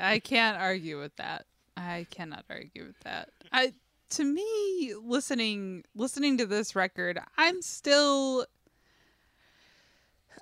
I, 0.00 0.12
I 0.14 0.18
can't 0.20 0.56
argue 0.58 1.00
with 1.00 1.16
that. 1.16 1.46
I 1.76 2.06
cannot 2.10 2.44
argue 2.48 2.84
with 2.86 3.00
that. 3.00 3.30
I 3.52 3.72
to 4.10 4.24
me 4.24 4.94
listening 5.02 5.84
listening 5.94 6.38
to 6.38 6.46
this 6.46 6.76
record, 6.76 7.18
I'm 7.36 7.60
still 7.62 8.46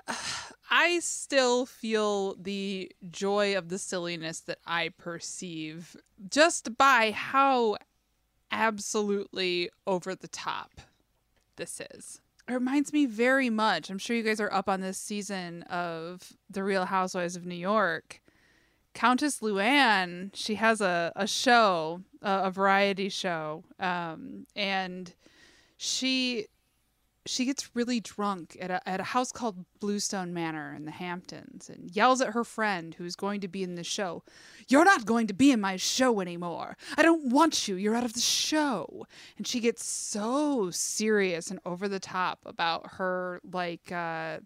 I 0.71 0.99
still 1.01 1.67
feel 1.67 2.35
the 2.37 2.91
joy 3.11 3.57
of 3.57 3.69
the 3.69 3.79
silliness 3.79 4.41
that 4.41 4.59
I 4.67 4.91
perceive 4.99 5.97
just 6.29 6.77
by 6.77 7.13
how 7.13 7.77
absolutely 8.55 9.71
over 9.87 10.15
the 10.15 10.29
top 10.29 10.81
this 11.57 11.81
is. 11.93 12.21
It 12.49 12.53
reminds 12.53 12.93
me 12.93 13.07
very 13.07 13.49
much. 13.49 13.91
I'm 13.91 13.99
sure 13.99 14.15
you 14.17 14.23
guys 14.23 14.41
are 14.41 14.53
up 14.53 14.69
on 14.69 14.81
this 14.81 14.99
season 14.99 15.63
of 15.65 16.33
The 16.51 16.63
Real 16.63 16.85
Housewives 16.85 17.37
of 17.37 17.47
New 17.47 17.55
York. 17.55 18.21
Countess 18.93 19.41
Luann, 19.41 20.31
she 20.35 20.57
has 20.57 20.81
a, 20.81 21.13
a 21.17 21.27
show, 21.27 22.03
a, 22.23 22.45
a 22.45 22.51
variety 22.51 23.09
show, 23.09 23.65
um, 23.81 24.47
and 24.55 25.15
she 25.77 26.47
she 27.27 27.45
gets 27.45 27.75
really 27.75 28.01
drunk 28.01 28.57
at 28.61 28.71
a, 28.71 28.87
at 28.89 29.01
a 29.01 29.05
house 29.05 29.33
called 29.33 29.65
Bluestone 29.81 30.35
Manor 30.35 30.75
in 30.75 30.85
the 30.85 30.91
Hamptons 30.91 31.71
and 31.71 31.91
yells 31.95 32.21
at 32.21 32.35
her 32.35 32.45
friend 32.45 32.95
who's 32.95 33.17
going 33.17 33.41
to 33.41 33.49
be 33.49 33.63
in 33.63 33.77
the 33.77 33.85
show. 33.85 34.23
You're 34.69 34.85
not 34.85 35.07
going 35.07 35.27
to 35.29 35.35
be 35.35 35.51
in 35.51 35.61
my 35.61 35.77
show 35.77 36.21
anymore. 36.21 36.77
I 36.97 37.03
don't 37.03 37.31
want 37.31 37.67
you. 37.67 37.77
You're 37.77 37.97
out 37.97 38.05
of 38.05 38.13
the 38.13 38.21
show. 38.21 39.07
And 39.39 39.47
she 39.47 39.61
gets 39.61 39.85
so 39.85 40.71
serious 40.71 41.51
and 41.51 41.61
over 41.65 41.89
the 41.89 42.01
top 42.01 42.41
about 42.45 42.95
her 42.95 43.41
like 43.51 43.91
uh 43.91 44.39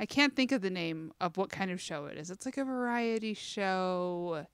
I 0.00 0.06
can't 0.06 0.36
think 0.36 0.52
of 0.52 0.62
the 0.62 0.70
name 0.70 1.12
of 1.20 1.36
what 1.36 1.50
kind 1.50 1.72
of 1.72 1.80
show 1.80 2.06
it 2.06 2.16
is. 2.16 2.30
It's 2.30 2.46
like 2.46 2.56
a 2.56 2.64
variety 2.64 3.34
show. 3.34 4.46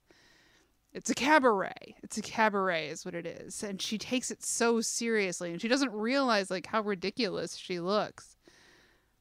It's 0.95 1.09
a 1.09 1.13
cabaret. 1.13 1.97
It's 2.03 2.17
a 2.17 2.21
cabaret 2.21 2.87
is 2.87 3.03
what 3.03 3.15
it 3.15 3.25
is. 3.25 3.61
And 3.63 3.81
she 3.81 3.97
takes 3.97 4.31
it 4.31 4.43
so 4.43 4.79
seriously 4.79 5.51
and 5.51 5.61
she 5.61 5.67
doesn't 5.67 5.91
realize 5.91 6.49
like 6.49 6.67
how 6.67 6.81
ridiculous 6.81 7.57
she 7.57 7.81
looks. 7.81 8.37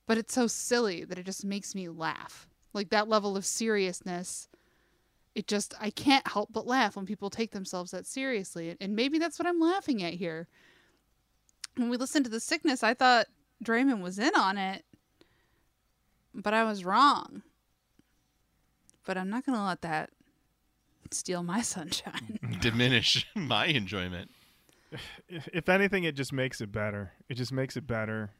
But 0.06 0.16
it's 0.16 0.32
so 0.32 0.46
silly 0.46 1.04
that 1.04 1.18
it 1.18 1.26
just 1.26 1.44
makes 1.44 1.74
me 1.74 1.88
laugh. 1.88 2.48
Like 2.72 2.90
that 2.90 3.08
level 3.08 3.36
of 3.36 3.44
seriousness 3.44 4.48
it 5.34 5.48
just 5.48 5.74
I 5.80 5.90
can't 5.90 6.28
help 6.28 6.50
but 6.52 6.66
laugh 6.66 6.94
when 6.94 7.06
people 7.06 7.28
take 7.28 7.50
themselves 7.50 7.90
that 7.90 8.06
seriously. 8.06 8.76
And 8.80 8.94
maybe 8.94 9.18
that's 9.18 9.38
what 9.38 9.48
I'm 9.48 9.58
laughing 9.58 10.02
at 10.02 10.14
here. 10.14 10.46
When 11.76 11.88
we 11.88 11.96
listened 11.96 12.24
to 12.26 12.30
The 12.30 12.38
Sickness, 12.38 12.84
I 12.84 12.94
thought 12.94 13.26
Draiman 13.64 14.00
was 14.00 14.18
in 14.18 14.32
on 14.36 14.58
it, 14.58 14.84
but 16.32 16.54
I 16.54 16.62
was 16.62 16.84
wrong. 16.84 17.42
But 19.04 19.18
I'm 19.18 19.28
not 19.28 19.44
going 19.44 19.58
to 19.58 19.64
let 19.64 19.82
that 19.82 20.10
steal 21.14 21.42
my 21.42 21.62
sunshine. 21.62 22.38
Diminish 22.60 23.26
my 23.34 23.66
enjoyment. 23.66 24.30
if 25.28 25.48
if 25.52 25.68
anything, 25.68 26.04
it 26.04 26.14
just 26.14 26.32
makes 26.32 26.60
it 26.60 26.70
better. 26.72 27.12
It 27.28 27.34
just 27.34 27.52
makes 27.52 27.76
it 27.76 27.86
better. 27.86 28.30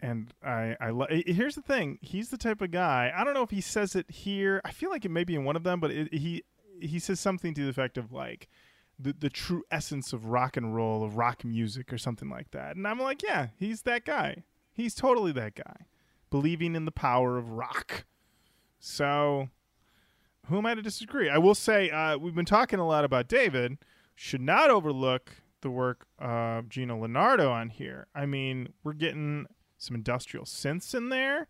And 0.00 0.34
I, 0.44 0.76
I 0.80 0.90
lo- 0.90 1.06
here's 1.08 1.54
the 1.54 1.62
thing. 1.62 1.98
He's 2.02 2.28
the 2.28 2.36
type 2.36 2.60
of 2.60 2.70
guy. 2.70 3.12
I 3.16 3.24
don't 3.24 3.32
know 3.32 3.42
if 3.42 3.50
he 3.50 3.60
says 3.60 3.94
it 3.94 4.10
here. 4.10 4.60
I 4.64 4.70
feel 4.72 4.90
like 4.90 5.04
it 5.04 5.10
may 5.10 5.24
be 5.24 5.34
in 5.34 5.44
one 5.44 5.56
of 5.56 5.62
them, 5.62 5.80
but 5.80 5.90
it, 5.90 6.12
he 6.12 6.42
he 6.80 6.98
says 6.98 7.20
something 7.20 7.54
to 7.54 7.62
the 7.62 7.70
effect 7.70 7.96
of 7.96 8.12
like 8.12 8.48
the 8.98 9.14
the 9.18 9.30
true 9.30 9.62
essence 9.70 10.12
of 10.12 10.26
rock 10.26 10.56
and 10.56 10.74
roll, 10.74 11.04
of 11.04 11.16
rock 11.16 11.44
music, 11.44 11.92
or 11.92 11.98
something 11.98 12.28
like 12.28 12.50
that. 12.50 12.76
And 12.76 12.86
I'm 12.86 12.98
like, 12.98 13.22
yeah, 13.22 13.48
he's 13.58 13.82
that 13.82 14.04
guy. 14.04 14.44
He's 14.72 14.94
totally 14.94 15.32
that 15.32 15.54
guy, 15.54 15.86
believing 16.30 16.74
in 16.74 16.84
the 16.84 16.92
power 16.92 17.38
of 17.38 17.50
rock. 17.50 18.04
So, 18.80 19.48
who 20.48 20.58
am 20.58 20.66
I 20.66 20.74
to 20.74 20.82
disagree? 20.82 21.28
I 21.28 21.38
will 21.38 21.54
say 21.54 21.90
uh, 21.90 22.18
we've 22.18 22.34
been 22.34 22.44
talking 22.44 22.78
a 22.78 22.86
lot 22.86 23.04
about 23.04 23.28
David. 23.28 23.78
Should 24.14 24.40
not 24.40 24.70
overlook 24.70 25.32
the 25.62 25.70
work 25.70 26.06
of 26.18 26.68
Geno 26.68 27.00
Lenardo 27.00 27.50
on 27.50 27.70
here. 27.70 28.06
I 28.14 28.26
mean, 28.26 28.68
we're 28.82 28.92
getting 28.92 29.46
some 29.78 29.96
industrial 29.96 30.44
synths 30.44 30.94
in 30.94 31.08
there, 31.08 31.46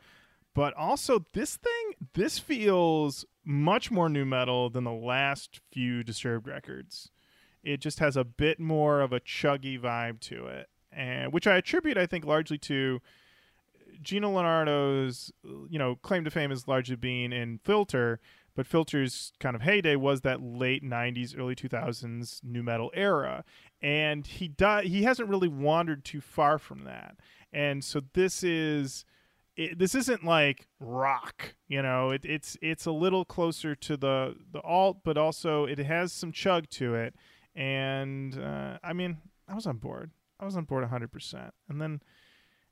but 0.55 0.73
also 0.75 1.27
this 1.33 1.57
thing, 1.57 1.95
this 2.15 2.39
feels 2.39 3.25
much 3.45 3.91
more 3.91 4.09
nu 4.09 4.25
metal 4.25 4.71
than 4.71 4.85
the 4.85 4.93
last 4.93 5.61
few 5.71 6.03
Disturbed 6.03 6.47
records. 6.47 7.11
It 7.63 7.81
just 7.81 7.99
has 7.99 8.17
a 8.17 8.25
bit 8.25 8.61
more 8.61 9.01
of 9.01 9.13
a 9.13 9.21
chuggy 9.21 9.81
vibe 9.81 10.21
to 10.21 10.47
it, 10.47 10.69
and 10.93 11.33
which 11.33 11.47
I 11.47 11.57
attribute, 11.57 11.99
I 11.99 12.07
think, 12.07 12.25
largely 12.25 12.59
to 12.59 13.01
Geno 14.03 14.31
Lenardo's, 14.31 15.33
you 15.43 15.79
know, 15.79 15.97
claim 15.97 16.25
to 16.25 16.31
fame 16.31 16.53
is 16.53 16.69
largely 16.69 16.97
being 16.97 17.33
in 17.33 17.59
Filter, 17.65 18.21
but 18.55 18.67
Filter's 18.67 19.33
kind 19.41 19.57
of 19.57 19.63
heyday 19.63 19.97
was 19.97 20.21
that 20.23 20.43
late 20.43 20.83
'90s, 20.85 21.39
early 21.39 21.55
2000s 21.55 22.41
nu 22.43 22.63
metal 22.63 22.91
era, 22.95 23.45
and 23.83 24.27
he 24.27 24.49
di- 24.49 24.85
he 24.85 25.03
hasn't 25.03 25.29
really 25.29 25.49
wandered 25.49 26.05
too 26.05 26.21
far 26.21 26.59
from 26.59 26.85
that, 26.85 27.17
and 27.53 27.85
so 27.85 28.01
this 28.13 28.43
is. 28.43 29.05
It, 29.57 29.79
this 29.79 29.95
isn't 29.95 30.25
like 30.25 30.67
rock, 30.81 31.55
you 31.69 31.81
know. 31.81 32.11
It, 32.11 32.25
it's 32.25 32.57
it's 32.61 32.87
a 32.87 32.91
little 32.91 33.25
closer 33.25 33.77
to 33.77 33.97
the 33.97 34.35
the 34.51 34.61
alt, 34.63 35.05
but 35.05 35.17
also 35.17 35.65
it 35.65 35.79
has 35.79 36.13
some 36.13 36.33
chug 36.33 36.69
to 36.71 36.97
it. 36.97 37.15
And 37.55 38.37
uh, 38.37 38.79
I 38.83 38.93
mean, 38.93 39.19
I 39.49 39.55
was 39.55 39.67
on 39.67 39.77
board. 39.77 40.11
I 40.41 40.45
was 40.45 40.57
on 40.57 40.65
board 40.65 40.83
100. 40.83 41.13
percent 41.13 41.55
And 41.69 41.81
then, 41.81 42.03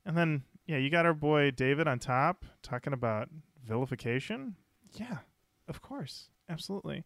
and 0.05 0.17
then, 0.17 0.43
yeah, 0.67 0.77
you 0.77 0.89
got 0.89 1.05
our 1.05 1.13
boy 1.13 1.51
David 1.51 1.87
on 1.87 1.99
top 1.99 2.45
talking 2.61 2.93
about 2.93 3.29
vilification. 3.65 4.55
Yeah, 4.93 5.19
of 5.67 5.81
course, 5.81 6.29
absolutely. 6.49 7.03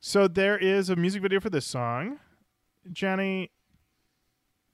So 0.00 0.28
there 0.28 0.56
is 0.56 0.90
a 0.90 0.96
music 0.96 1.22
video 1.22 1.40
for 1.40 1.50
this 1.50 1.66
song, 1.66 2.20
Jenny. 2.92 3.50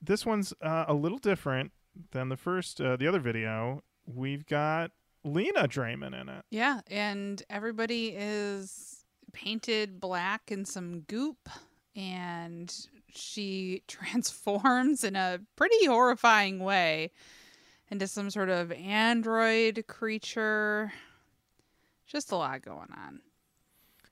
This 0.02 0.26
one's 0.26 0.52
uh, 0.60 0.84
a 0.86 0.94
little 0.94 1.18
different 1.18 1.72
than 2.10 2.28
the 2.28 2.36
first, 2.36 2.80
uh, 2.80 2.96
the 2.96 3.06
other 3.06 3.20
video. 3.20 3.82
We've 4.06 4.44
got 4.44 4.90
Lena 5.24 5.66
Draiman 5.66 6.20
in 6.20 6.28
it. 6.28 6.44
Yeah, 6.50 6.80
and 6.88 7.42
everybody 7.48 8.08
is 8.16 9.04
painted 9.32 10.00
black 10.00 10.50
in 10.50 10.64
some 10.64 11.00
goop, 11.00 11.48
and 11.96 12.74
she 13.08 13.82
transforms 13.88 15.04
in 15.04 15.16
a 15.16 15.40
pretty 15.56 15.86
horrifying 15.86 16.58
way 16.60 17.12
into 17.90 18.06
some 18.06 18.30
sort 18.30 18.50
of 18.50 18.72
android 18.72 19.84
creature. 19.88 20.92
Just 22.06 22.32
a 22.32 22.36
lot 22.36 22.62
going 22.62 22.88
on. 22.96 23.20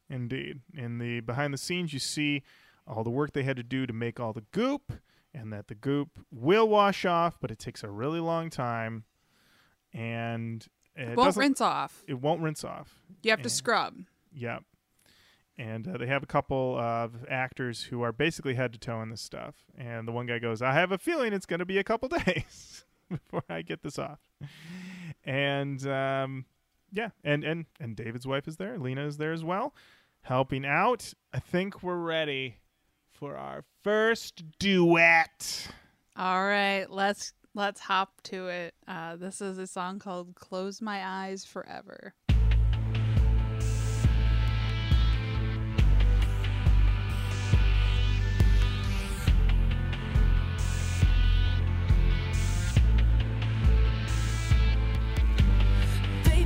Indeed. 0.08 0.60
In 0.74 0.98
the 0.98 1.20
behind 1.20 1.54
the 1.54 1.58
scenes, 1.58 1.92
you 1.92 1.98
see 1.98 2.42
all 2.86 3.04
the 3.04 3.10
work 3.10 3.32
they 3.32 3.44
had 3.44 3.56
to 3.56 3.62
do 3.62 3.86
to 3.86 3.92
make 3.92 4.20
all 4.20 4.32
the 4.32 4.44
goop, 4.52 4.92
and 5.32 5.52
that 5.52 5.68
the 5.68 5.74
goop 5.74 6.10
will 6.30 6.68
wash 6.68 7.04
off, 7.04 7.38
but 7.40 7.50
it 7.50 7.58
takes 7.58 7.82
a 7.82 7.90
really 7.90 8.20
long 8.20 8.50
time, 8.50 9.04
and 9.92 10.66
it 10.94 11.16
Won't 11.16 11.36
rinse 11.36 11.60
off. 11.60 12.02
It 12.06 12.20
won't 12.20 12.42
rinse 12.42 12.64
off. 12.64 13.00
You 13.22 13.30
have 13.30 13.42
to 13.42 13.50
scrub. 13.50 13.94
Yep. 14.34 14.64
And 15.58 15.86
uh, 15.86 15.98
they 15.98 16.06
have 16.06 16.22
a 16.22 16.26
couple 16.26 16.78
of 16.78 17.24
actors 17.28 17.84
who 17.84 18.02
are 18.02 18.12
basically 18.12 18.54
head 18.54 18.72
to 18.72 18.78
toe 18.78 19.00
in 19.02 19.10
this 19.10 19.20
stuff. 19.20 19.54
And 19.76 20.08
the 20.08 20.12
one 20.12 20.26
guy 20.26 20.38
goes, 20.38 20.62
I 20.62 20.72
have 20.72 20.92
a 20.92 20.98
feeling 20.98 21.32
it's 21.32 21.46
going 21.46 21.60
to 21.60 21.66
be 21.66 21.78
a 21.78 21.84
couple 21.84 22.08
days 22.26 22.84
before 23.10 23.44
I 23.48 23.62
get 23.62 23.82
this 23.82 23.98
off. 23.98 24.18
And 25.24 25.86
um, 25.86 26.46
yeah, 26.92 27.10
and, 27.24 27.44
and, 27.44 27.66
and 27.80 27.96
David's 27.96 28.26
wife 28.26 28.46
is 28.46 28.56
there. 28.56 28.78
Lena 28.78 29.06
is 29.06 29.16
there 29.16 29.32
as 29.32 29.42
well, 29.42 29.74
helping 30.20 30.64
out. 30.64 31.12
I 31.32 31.38
think 31.38 31.82
we're 31.82 31.96
ready 31.96 32.56
for 33.10 33.36
our 33.36 33.64
first 33.82 34.58
duet. 34.58 35.68
All 36.16 36.44
right, 36.44 36.86
let's 36.90 37.32
let's 37.54 37.80
hop 37.80 38.20
to 38.24 38.48
it. 38.48 38.74
Uh, 38.86 39.16
this 39.16 39.40
is 39.40 39.58
a 39.58 39.66
song 39.66 39.98
called 39.98 40.34
"Close 40.34 40.82
My 40.82 41.04
Eyes 41.04 41.44
Forever." 41.44 42.14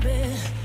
Baby, 0.07 0.56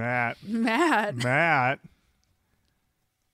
Matt. 0.00 0.36
Matt, 0.42 1.16
Matt. 1.16 1.80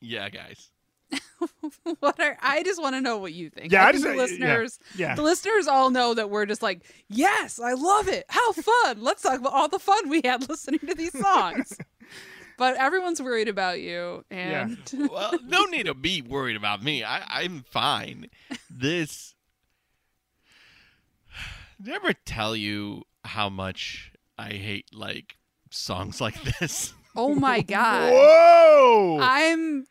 Yeah, 0.01 0.29
guys. 0.29 0.71
what 2.01 2.19
are 2.19 2.37
I 2.43 2.63
just 2.65 2.83
want 2.83 2.97
to 2.97 3.01
know 3.01 3.19
what 3.19 3.33
you 3.33 3.51
think. 3.51 3.73
Yeah, 3.73 3.85
I 3.85 3.89
I 3.89 3.93
think 3.93 4.05
just- 4.05 4.05
the 4.05 4.17
yeah, 4.17 4.23
listeners, 4.23 4.79
yeah. 4.97 5.15
the 5.15 5.23
listeners 5.23 5.69
all 5.69 5.91
know 5.91 6.15
that 6.15 6.31
we're 6.31 6.47
just 6.47 6.63
like, 6.63 6.83
yes, 7.09 7.61
I 7.61 7.75
love 7.75 8.09
it. 8.09 8.25
How 8.29 8.53
fun! 8.53 9.03
Let's 9.03 9.23
talk 9.23 9.39
about 9.39 9.53
all 9.53 9.69
the 9.69 9.79
fun 9.79 10.09
we 10.09 10.23
had 10.25 10.49
listening 10.49 10.81
to 10.81 10.95
these 10.95 11.19
songs. 11.19 11.73
but 12.59 12.77
everyone's 12.77 13.23
worried 13.23 13.49
about 13.49 13.81
you, 13.81 14.25
and 14.31 14.79
yeah. 14.93 15.07
well, 15.11 15.33
no 15.45 15.65
need 15.65 15.87
to 15.87 15.95
be 15.95 16.23
worried 16.23 16.57
about 16.57 16.83
me. 16.83 17.05
I, 17.05 17.23
I'm 17.29 17.63
fine. 17.63 18.29
This. 18.69 19.35
Did 21.81 21.93
I 21.93 21.97
ever 21.97 22.13
tell 22.13 22.57
you 22.57 23.03
how 23.25 23.49
much 23.49 24.13
I 24.39 24.51
hate 24.51 24.87
like 24.93 25.37
songs 25.71 26.21
like 26.21 26.41
this? 26.59 26.93
oh 27.17 27.35
my 27.35 27.61
god, 27.61 28.13
Whoa! 28.13 29.19
I'm 29.21 29.87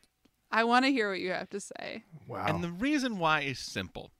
I 0.51 0.63
want 0.63 0.85
to 0.85 0.91
hear 0.91 1.09
what 1.09 1.19
you 1.19 1.31
have 1.31 1.49
to 1.49 1.59
say. 1.59 2.03
Wow. 2.27 2.45
And 2.47 2.63
the 2.63 2.71
reason 2.71 3.17
why 3.17 3.41
is 3.41 3.59
simple. 3.59 4.11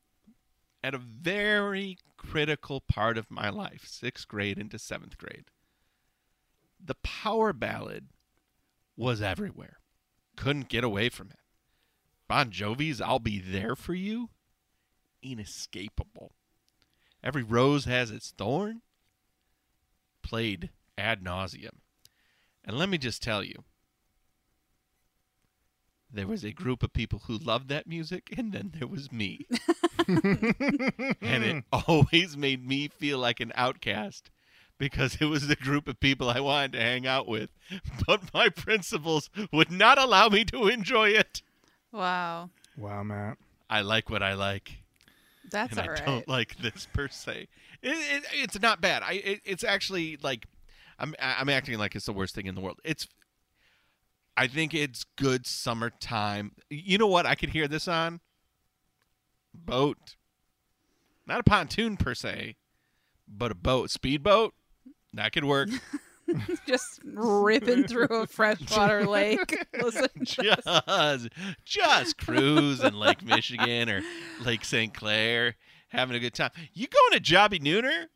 At 0.83 0.93
a 0.93 0.99
very 0.99 1.97
critical 2.17 2.81
part 2.81 3.17
of 3.17 3.31
my 3.31 3.49
life, 3.49 3.85
sixth 3.85 4.27
grade 4.27 4.59
into 4.59 4.77
seventh 4.77 5.17
grade, 5.17 5.45
the 6.83 6.95
power 6.95 7.53
ballad 7.53 8.07
was 8.95 9.21
everywhere. 9.21 9.77
Couldn't 10.35 10.69
get 10.69 10.83
away 10.83 11.09
from 11.09 11.31
it. 11.31 11.39
Bon 12.27 12.49
Jovi's 12.51 13.01
I'll 13.01 13.19
Be 13.19 13.39
There 13.39 13.75
for 13.75 13.93
You, 13.93 14.29
inescapable. 15.21 16.33
Every 17.23 17.43
rose 17.43 17.85
has 17.85 18.11
its 18.11 18.31
thorn, 18.31 18.81
played 20.21 20.69
ad 20.97 21.23
nauseum. 21.23 21.79
And 22.63 22.77
let 22.77 22.89
me 22.89 22.97
just 22.97 23.21
tell 23.21 23.43
you, 23.43 23.63
there 26.11 26.27
was 26.27 26.43
a 26.43 26.51
group 26.51 26.81
of 26.81 26.93
people 26.93 27.23
who 27.27 27.37
loved 27.37 27.67
that 27.69 27.87
music, 27.87 28.33
and 28.37 28.53
then 28.53 28.71
there 28.77 28.87
was 28.87 29.11
me. 29.11 29.45
and 30.07 31.43
it 31.43 31.63
always 31.87 32.37
made 32.37 32.65
me 32.65 32.87
feel 32.87 33.19
like 33.19 33.39
an 33.39 33.51
outcast 33.55 34.31
because 34.77 35.17
it 35.19 35.25
was 35.25 35.47
the 35.47 35.55
group 35.55 35.87
of 35.87 35.99
people 35.99 36.29
I 36.29 36.39
wanted 36.39 36.73
to 36.73 36.79
hang 36.81 37.05
out 37.05 37.27
with, 37.27 37.49
but 38.07 38.33
my 38.33 38.49
principles 38.49 39.29
would 39.51 39.71
not 39.71 39.97
allow 39.97 40.29
me 40.29 40.45
to 40.45 40.67
enjoy 40.67 41.09
it. 41.09 41.41
Wow. 41.91 42.49
wow, 42.77 43.03
Matt. 43.03 43.37
I 43.69 43.81
like 43.81 44.09
what 44.09 44.21
I 44.23 44.33
like, 44.33 44.83
That's 45.49 45.71
and 45.71 45.79
all 45.79 45.85
I 45.85 45.89
right. 45.89 46.05
don't 46.05 46.27
like 46.27 46.57
this 46.57 46.87
per 46.93 47.07
se. 47.07 47.47
It, 47.81 47.89
it, 48.23 48.23
it's 48.33 48.61
not 48.61 48.81
bad. 48.81 49.01
I 49.03 49.13
it, 49.13 49.41
it's 49.43 49.63
actually 49.63 50.17
like 50.21 50.45
I'm 50.99 51.13
I'm 51.19 51.49
acting 51.49 51.77
like 51.77 51.95
it's 51.95 52.05
the 52.05 52.13
worst 52.13 52.35
thing 52.35 52.45
in 52.45 52.55
the 52.55 52.61
world. 52.61 52.79
It's 52.83 53.07
I 54.37 54.47
think 54.47 54.73
it's 54.73 55.05
good 55.17 55.45
summertime. 55.45 56.51
You 56.69 56.97
know 56.97 57.07
what 57.07 57.25
I 57.25 57.35
could 57.35 57.49
hear 57.49 57.67
this 57.67 57.87
on? 57.87 58.19
Boat. 59.53 60.15
Not 61.25 61.39
a 61.39 61.43
pontoon 61.43 61.97
per 61.97 62.13
se, 62.13 62.55
but 63.27 63.51
a 63.51 63.55
boat, 63.55 63.89
speedboat. 63.89 64.53
That 65.13 65.31
could 65.31 65.45
work. 65.45 65.69
Just 66.67 66.99
ripping 67.03 67.83
through 67.87 68.07
a 68.09 68.25
freshwater 68.27 69.05
lake. 69.07 69.55
Listen 69.81 70.07
just 70.23 71.29
just 71.63 72.17
cruise 72.17 72.83
in 72.83 72.95
Lake 72.99 73.23
Michigan 73.23 73.89
or 73.89 74.01
Lake 74.43 74.65
St. 74.65 74.91
Clair, 74.93 75.55
having 75.89 76.15
a 76.15 76.19
good 76.19 76.33
time. 76.33 76.49
You 76.73 76.87
going 76.87 77.11
to 77.13 77.19
Jobbie 77.19 77.59
Nooner? 77.59 78.07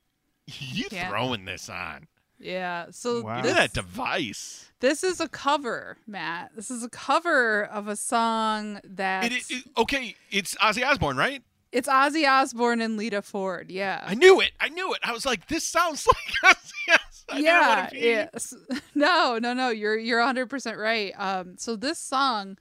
You 0.47 0.87
Yeah. 0.91 1.07
throwing 1.09 1.45
this 1.45 1.69
on? 1.69 2.07
Yeah. 2.39 2.87
So 2.91 3.21
Wow. 3.21 3.35
Look 3.37 3.43
this, 3.43 3.51
at 3.53 3.57
that 3.57 3.73
device. 3.73 4.71
this 4.79 5.03
is 5.03 5.19
a 5.19 5.27
cover, 5.27 5.97
Matt. 6.07 6.51
This 6.55 6.71
is 6.71 6.83
a 6.83 6.89
cover 6.89 7.63
of 7.65 7.87
a 7.87 7.95
song 7.95 8.79
that 8.83 9.25
It, 9.25 9.31
it, 9.33 9.43
it- 9.51 9.63
okay, 9.77 10.15
it's 10.31 10.55
Ozzy 10.55 10.85
Osbourne, 10.85 11.17
right? 11.17 11.43
it's 11.71 11.87
Ozzy 11.87 12.27
Osbourne 12.27 12.81
and 12.81 12.97
Lita 12.97 13.21
Ford. 13.21 13.69
Yeah. 13.69 14.03
I 14.03 14.15
knew 14.15 14.39
it. 14.41 14.51
I 14.59 14.69
knew 14.69 14.91
it. 14.93 14.99
I 15.03 15.11
was 15.11 15.23
like, 15.25 15.47
this 15.47 15.63
sounds 15.63 16.07
like 16.43 16.55
Ozzy. 16.55 16.95
Osbourne. 16.95 17.43
Yeah, 17.43 17.89
yes. 17.93 18.55
No, 18.95 19.37
no, 19.39 19.53
no. 19.53 19.69
You're 19.69 19.97
you're 19.97 20.17
100 20.19 20.47
percent 20.49 20.77
right. 20.79 21.13
Um, 21.15 21.57
so 21.59 21.75
this 21.75 21.99
song, 21.99 22.57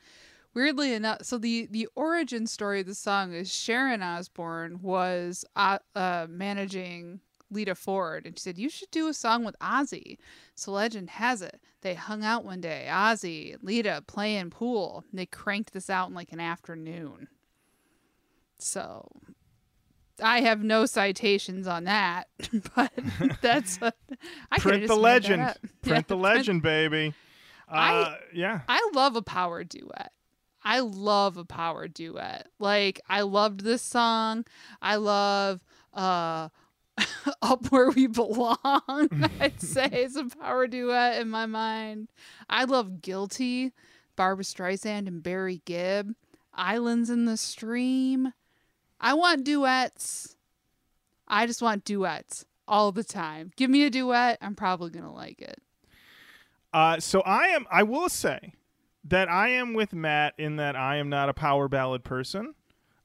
weirdly 0.54 0.92
enough, 0.92 1.22
so 1.22 1.38
the 1.38 1.66
the 1.70 1.88
origin 1.94 2.46
story 2.46 2.80
of 2.80 2.86
the 2.86 2.94
song 2.94 3.32
is 3.32 3.50
Sharon 3.52 4.02
Osbourne 4.02 4.80
was 4.82 5.44
uh, 5.56 5.78
uh 5.96 6.26
managing 6.28 7.20
Lita 7.50 7.74
Ford, 7.74 8.26
and 8.26 8.38
she 8.38 8.42
said 8.42 8.58
you 8.58 8.68
should 8.68 8.90
do 8.90 9.08
a 9.08 9.14
song 9.14 9.44
with 9.44 9.56
Ozzy. 9.60 10.18
So 10.54 10.72
legend 10.72 11.10
has 11.10 11.42
it 11.42 11.60
they 11.80 11.94
hung 11.94 12.24
out 12.24 12.44
one 12.44 12.60
day, 12.60 12.86
Ozzy, 12.90 13.56
Lita 13.62 14.02
playing 14.06 14.50
pool. 14.50 15.04
And 15.10 15.18
they 15.18 15.26
cranked 15.26 15.72
this 15.72 15.88
out 15.88 16.08
in 16.08 16.14
like 16.14 16.32
an 16.32 16.40
afternoon. 16.40 17.28
So 18.58 19.08
I 20.22 20.40
have 20.40 20.62
no 20.64 20.86
citations 20.86 21.66
on 21.66 21.84
that, 21.84 22.28
but 22.74 22.92
that's 23.40 23.78
a, 23.80 23.92
I 24.50 24.58
Print 24.58 24.86
the 24.88 24.96
legend. 24.96 25.54
Print 25.82 26.06
Yeah, 26.08 26.08
the 26.08 26.16
legend, 26.16 26.62
baby. 26.62 27.14
I- 27.68 27.92
Uh, 28.02 28.16
yeah. 28.34 28.60
I 28.68 28.90
love 28.94 29.14
a 29.16 29.22
power 29.22 29.62
duet. 29.62 30.12
I 30.64 30.80
love 30.80 31.36
a 31.36 31.44
power 31.44 31.86
duet. 31.86 32.48
Like 32.58 33.00
I 33.08 33.20
loved 33.22 33.60
this 33.60 33.82
song. 33.82 34.44
I 34.82 34.96
love 34.96 35.62
uh 35.94 36.48
Up 37.42 37.66
Where 37.70 37.90
We 37.90 38.06
Belong. 38.06 38.58
I'd 39.40 39.60
say 39.60 39.88
it's 39.90 40.16
a 40.16 40.24
power 40.24 40.66
duet 40.66 41.20
in 41.20 41.30
my 41.30 41.46
mind. 41.46 42.08
I 42.48 42.64
love 42.64 43.02
Guilty, 43.02 43.72
Barbra 44.16 44.44
Streisand 44.44 45.06
and 45.06 45.22
Barry 45.22 45.62
Gibb. 45.64 46.14
Islands 46.54 47.08
in 47.08 47.24
the 47.24 47.36
Stream. 47.36 48.32
I 49.00 49.14
want 49.14 49.44
duets. 49.44 50.36
I 51.28 51.46
just 51.46 51.62
want 51.62 51.84
duets 51.84 52.44
all 52.66 52.90
the 52.90 53.04
time. 53.04 53.52
Give 53.56 53.70
me 53.70 53.84
a 53.84 53.90
duet, 53.90 54.38
I'm 54.40 54.54
probably 54.54 54.90
gonna 54.90 55.12
like 55.12 55.40
it. 55.40 55.62
Uh, 56.72 57.00
so 57.00 57.20
I 57.22 57.46
am. 57.48 57.66
I 57.70 57.82
will 57.82 58.08
say 58.08 58.52
that 59.04 59.28
I 59.28 59.48
am 59.48 59.72
with 59.72 59.92
Matt 59.92 60.34
in 60.36 60.56
that 60.56 60.76
I 60.76 60.96
am 60.96 61.08
not 61.08 61.28
a 61.28 61.34
power 61.34 61.68
ballad 61.68 62.04
person. 62.04 62.54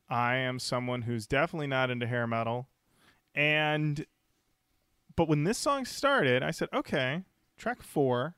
I 0.09 0.35
am 0.35 0.59
someone 0.59 1.03
who's 1.03 1.25
definitely 1.25 1.67
not 1.67 1.89
into 1.89 2.07
hair 2.07 2.27
metal, 2.27 2.67
and 3.35 4.05
but 5.15 5.27
when 5.27 5.43
this 5.43 5.57
song 5.57 5.85
started, 5.85 6.43
I 6.43 6.51
said, 6.51 6.69
okay, 6.73 7.23
track 7.57 7.83
four, 7.83 8.35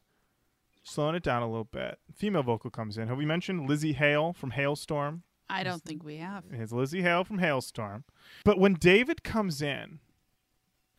slowing 0.83 1.15
it 1.15 1.23
down 1.23 1.41
a 1.41 1.47
little 1.47 1.63
bit. 1.63 1.99
Female 2.13 2.43
vocal 2.43 2.69
comes 2.69 2.97
in. 2.97 3.07
Have 3.07 3.17
we 3.17 3.25
mentioned 3.25 3.69
Lizzie 3.69 3.93
Hale 3.93 4.33
from 4.33 4.51
Halestorm? 4.51 5.21
I 5.49 5.63
don't 5.63 5.83
think 5.83 6.03
we 6.03 6.17
have. 6.17 6.43
It's 6.51 6.71
Lizzie 6.71 7.01
Hale 7.01 7.23
from 7.23 7.39
Halestorm. 7.39 8.03
But 8.43 8.59
when 8.59 8.73
David 8.73 9.23
comes 9.23 9.61
in, 9.61 9.99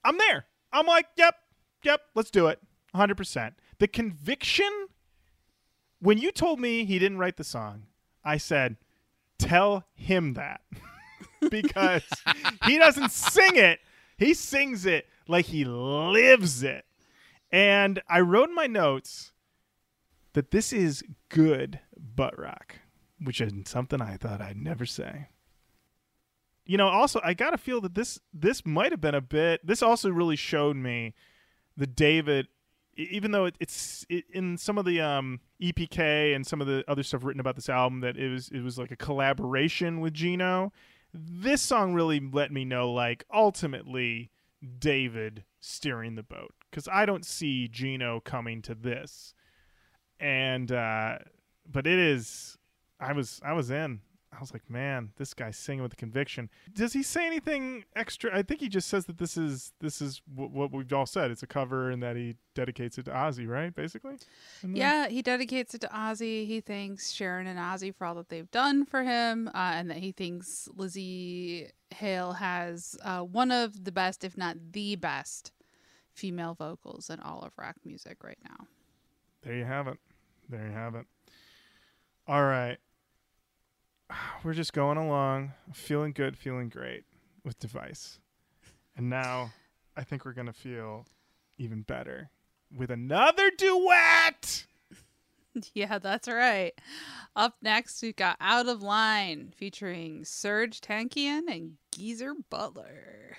I'm 0.05 0.19
there. 0.19 0.47
I'm 0.73 0.87
like, 0.87 1.07
yep, 1.17 1.35
yep, 1.83 2.01
let's 2.15 2.31
do 2.31 2.47
it. 2.47 2.61
100%. 2.95 3.53
The 3.79 3.89
conviction, 3.89 4.71
when 6.01 6.19
you 6.19 6.31
told 6.31 6.61
me 6.61 6.85
he 6.85 6.99
didn't 6.99 7.19
write 7.19 7.37
the 7.37 7.45
song, 7.45 7.85
I 8.25 8.37
said, 8.37 8.77
tell 9.39 9.85
him 9.95 10.35
that. 10.35 10.61
because 11.51 12.05
he 12.67 12.79
doesn't 12.79 13.11
sing 13.11 13.57
it, 13.57 13.81
he 14.19 14.35
sings 14.35 14.87
it 14.87 15.07
like 15.29 15.47
he 15.47 15.65
lives 15.65 16.63
it. 16.63 16.85
And 17.51 18.03
I 18.09 18.21
wrote 18.21 18.49
in 18.49 18.55
my 18.55 18.67
notes 18.67 19.33
that 20.33 20.51
this 20.51 20.73
is 20.73 21.03
good 21.29 21.81
butt 21.97 22.39
rock, 22.39 22.77
which 23.21 23.41
is 23.41 23.53
something 23.67 24.01
I 24.01 24.17
thought 24.17 24.41
I'd 24.41 24.57
never 24.57 24.85
say. 24.87 25.29
You 26.65 26.77
know, 26.77 26.89
also 26.89 27.21
I 27.25 27.35
gotta 27.35 27.59
feel 27.59 27.81
that 27.83 27.95
this 27.95 28.19
this 28.35 28.67
might 28.67 28.91
have 28.91 29.01
been 29.01 29.15
a 29.15 29.21
bit. 29.21 29.65
This 29.65 29.83
also 29.83 30.11
really 30.11 30.37
showed 30.37 30.77
me 30.77 31.15
the 31.77 31.87
David, 31.87 32.49
even 32.97 33.31
though 33.31 33.45
it, 33.45 33.55
it's 33.61 34.05
it, 34.09 34.25
in 34.33 34.59
some 34.59 34.77
of 34.77 34.85
the 34.85 35.01
um, 35.01 35.41
EPK 35.63 36.35
and 36.35 36.45
some 36.45 36.61
of 36.61 36.67
the 36.67 36.85
other 36.89 37.05
stuff 37.05 37.23
written 37.23 37.41
about 37.41 37.55
this 37.55 37.69
album 37.69 38.01
that 38.01 38.17
it 38.17 38.29
was 38.29 38.49
it 38.49 38.63
was 38.63 38.79
like 38.79 38.91
a 38.91 38.97
collaboration 38.97 40.01
with 40.01 40.13
Geno. 40.13 40.73
This 41.13 41.63
song 41.63 41.95
really 41.95 42.21
let 42.21 42.53
me 42.53 42.65
know, 42.65 42.93
like 42.93 43.25
ultimately 43.33 44.31
David 44.79 45.45
steering 45.61 46.15
the 46.15 46.23
boat 46.23 46.55
because 46.71 46.89
I 46.93 47.07
don't 47.07 47.25
see 47.25 47.69
Geno 47.69 48.21
coming 48.21 48.63
to 48.63 48.75
this, 48.75 49.35
and 50.21 50.71
uh, 50.71 51.19
but 51.71 51.87
it 51.87 51.99
is. 51.99 52.59
I 52.99 53.13
was 53.13 53.41
I 53.45 53.53
was 53.53 53.71
in. 53.71 54.01
I 54.37 54.41
was 54.41 54.53
like, 54.53 54.69
man, 54.69 55.13
this 55.17 55.33
guy's 55.33 55.57
singing 55.57 55.83
with 55.83 55.97
conviction. 55.97 56.51
Does 56.75 56.93
he 56.93 57.03
say 57.03 57.27
anything 57.27 57.85
extra? 57.95 58.37
I 58.37 58.43
think 58.43 58.61
he 58.61 58.69
just 58.69 58.89
says 58.89 59.07
that 59.07 59.17
this 59.17 59.39
is 59.39 59.73
this 59.81 60.03
is 60.03 60.21
w- 60.35 60.51
what 60.51 60.73
we've 60.73 60.93
all 60.93 61.07
said. 61.07 61.31
It's 61.31 61.43
a 61.43 61.47
cover, 61.47 61.91
and 61.91 62.03
that 62.03 62.17
he 62.17 62.37
dedicates 62.55 62.99
it 62.99 63.05
to 63.07 63.13
Ozzy, 63.13 63.49
right? 63.49 63.75
Basically. 63.75 64.17
Yeah, 64.63 65.09
he 65.09 65.23
dedicates 65.23 65.75
it 65.75 65.81
to 65.83 65.89
Ozzy. 65.89 66.47
He 66.47 66.61
thanks 66.61 67.11
Sharon 67.13 67.47
and 67.47 67.59
Ozzy 67.59 67.95
for 67.95 68.07
all 68.07 68.15
that 68.17 68.29
they've 68.29 68.51
done 68.51 68.85
for 68.85 69.03
him, 69.05 69.49
uh, 69.49 69.73
and 69.75 69.91
that 69.91 69.99
he 69.99 70.13
thinks 70.13 70.69
Lizzie 70.77 71.71
Hale 71.95 72.35
has 72.35 72.97
uh, 73.03 73.21
one 73.21 73.51
of 73.51 73.85
the 73.85 73.93
best, 73.93 74.23
if 74.23 74.37
not 74.37 74.57
the 74.73 74.97
best, 74.97 75.53
female 76.13 76.55
vocals 76.55 77.09
in 77.09 77.21
all 77.21 77.41
of 77.41 77.53
rock 77.57 77.77
music 77.85 78.23
right 78.23 78.39
now. 78.45 78.67
There 79.43 79.55
you 79.55 79.65
have 79.65 79.87
it. 79.89 79.99
There 80.49 80.67
you 80.67 80.73
have 80.73 80.95
it. 80.95 81.07
All 82.29 82.45
right. 82.45 82.79
We're 84.45 84.55
just 84.55 84.73
going 84.73 84.99
along, 84.99 85.53
feeling 85.73 86.13
good, 86.13 86.37
feeling 86.37 86.69
great 86.69 87.05
with 87.45 87.59
Device. 87.59 88.19
And 88.97 89.11
now 89.11 89.53
I 89.97 90.05
think 90.05 90.25
we're 90.25 90.33
going 90.33 90.47
to 90.47 90.53
feel 90.53 91.07
even 91.59 91.83
better 91.83 92.31
with 92.75 92.91
another 92.91 93.51
duet. 93.57 94.67
Yeah, 95.73 95.99
that's 95.99 96.29
right. 96.29 96.79
Up 97.35 97.55
next, 97.63 98.03
we've 98.03 98.15
got 98.15 98.37
Out 98.43 98.69
of 98.69 98.83
Line 98.83 99.55
featuring 99.57 100.21
Serj 100.21 100.81
Tankian 100.81 101.45
and 101.51 101.79
Geezer 101.93 102.35
Butler. 102.51 103.39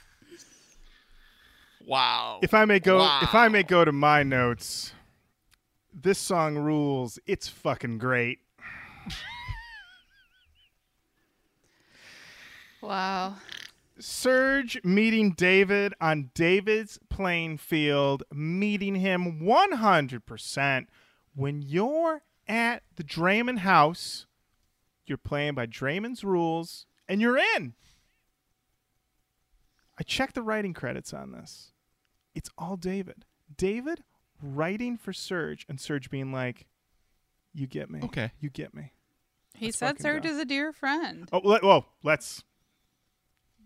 If 2.41 2.53
I 2.53 2.63
may 2.63 2.79
go, 2.79 2.99
if 3.21 3.35
I 3.35 3.49
may 3.49 3.63
go 3.63 3.83
to 3.83 3.91
my 3.91 4.23
notes, 4.23 4.93
this 5.93 6.17
song 6.17 6.57
rules. 6.57 7.19
It's 7.25 7.49
fucking 7.49 7.97
great. 7.97 8.39
Wow. 12.81 13.35
Serj 13.99 14.83
meeting 14.83 15.33
David 15.33 15.93
on 16.01 16.31
David's 16.33 16.99
playing 17.09 17.59
field, 17.59 18.23
meeting 18.33 18.95
him 18.95 19.39
100%. 19.41 20.87
When 21.35 21.61
you're 21.61 22.23
at 22.47 22.81
the 22.95 23.03
Draiman 23.03 23.59
house, 23.59 24.25
you're 25.05 25.19
playing 25.19 25.53
by 25.53 25.67
Draiman's 25.67 26.23
rules, 26.23 26.87
and 27.07 27.21
you're 27.21 27.37
in. 27.37 27.73
I 29.99 30.03
checked 30.03 30.33
the 30.33 30.41
writing 30.41 30.73
credits 30.73 31.13
on 31.13 31.31
this. 31.33 31.71
It's 32.33 32.49
all 32.57 32.77
David. 32.77 33.25
David 33.55 34.03
writing 34.41 34.97
for 34.97 35.11
Serj, 35.11 35.65
and 35.69 35.77
Serj 35.77 36.09
being 36.09 36.31
like, 36.31 36.65
You 37.53 37.67
get 37.67 37.89
me. 37.89 38.01
Okay. 38.03 38.31
You 38.39 38.49
get 38.49 38.73
me. 38.73 38.91
He 39.55 39.67
Let's 39.67 39.77
said 39.77 39.97
fucking 39.97 40.21
Serj 40.21 40.25
is 40.25 40.37
a 40.37 40.45
dear 40.45 40.71
friend. 40.71 41.29
Oh, 41.31 41.41
let, 41.43 41.63
whoa, 41.63 41.85
let's 42.03 42.43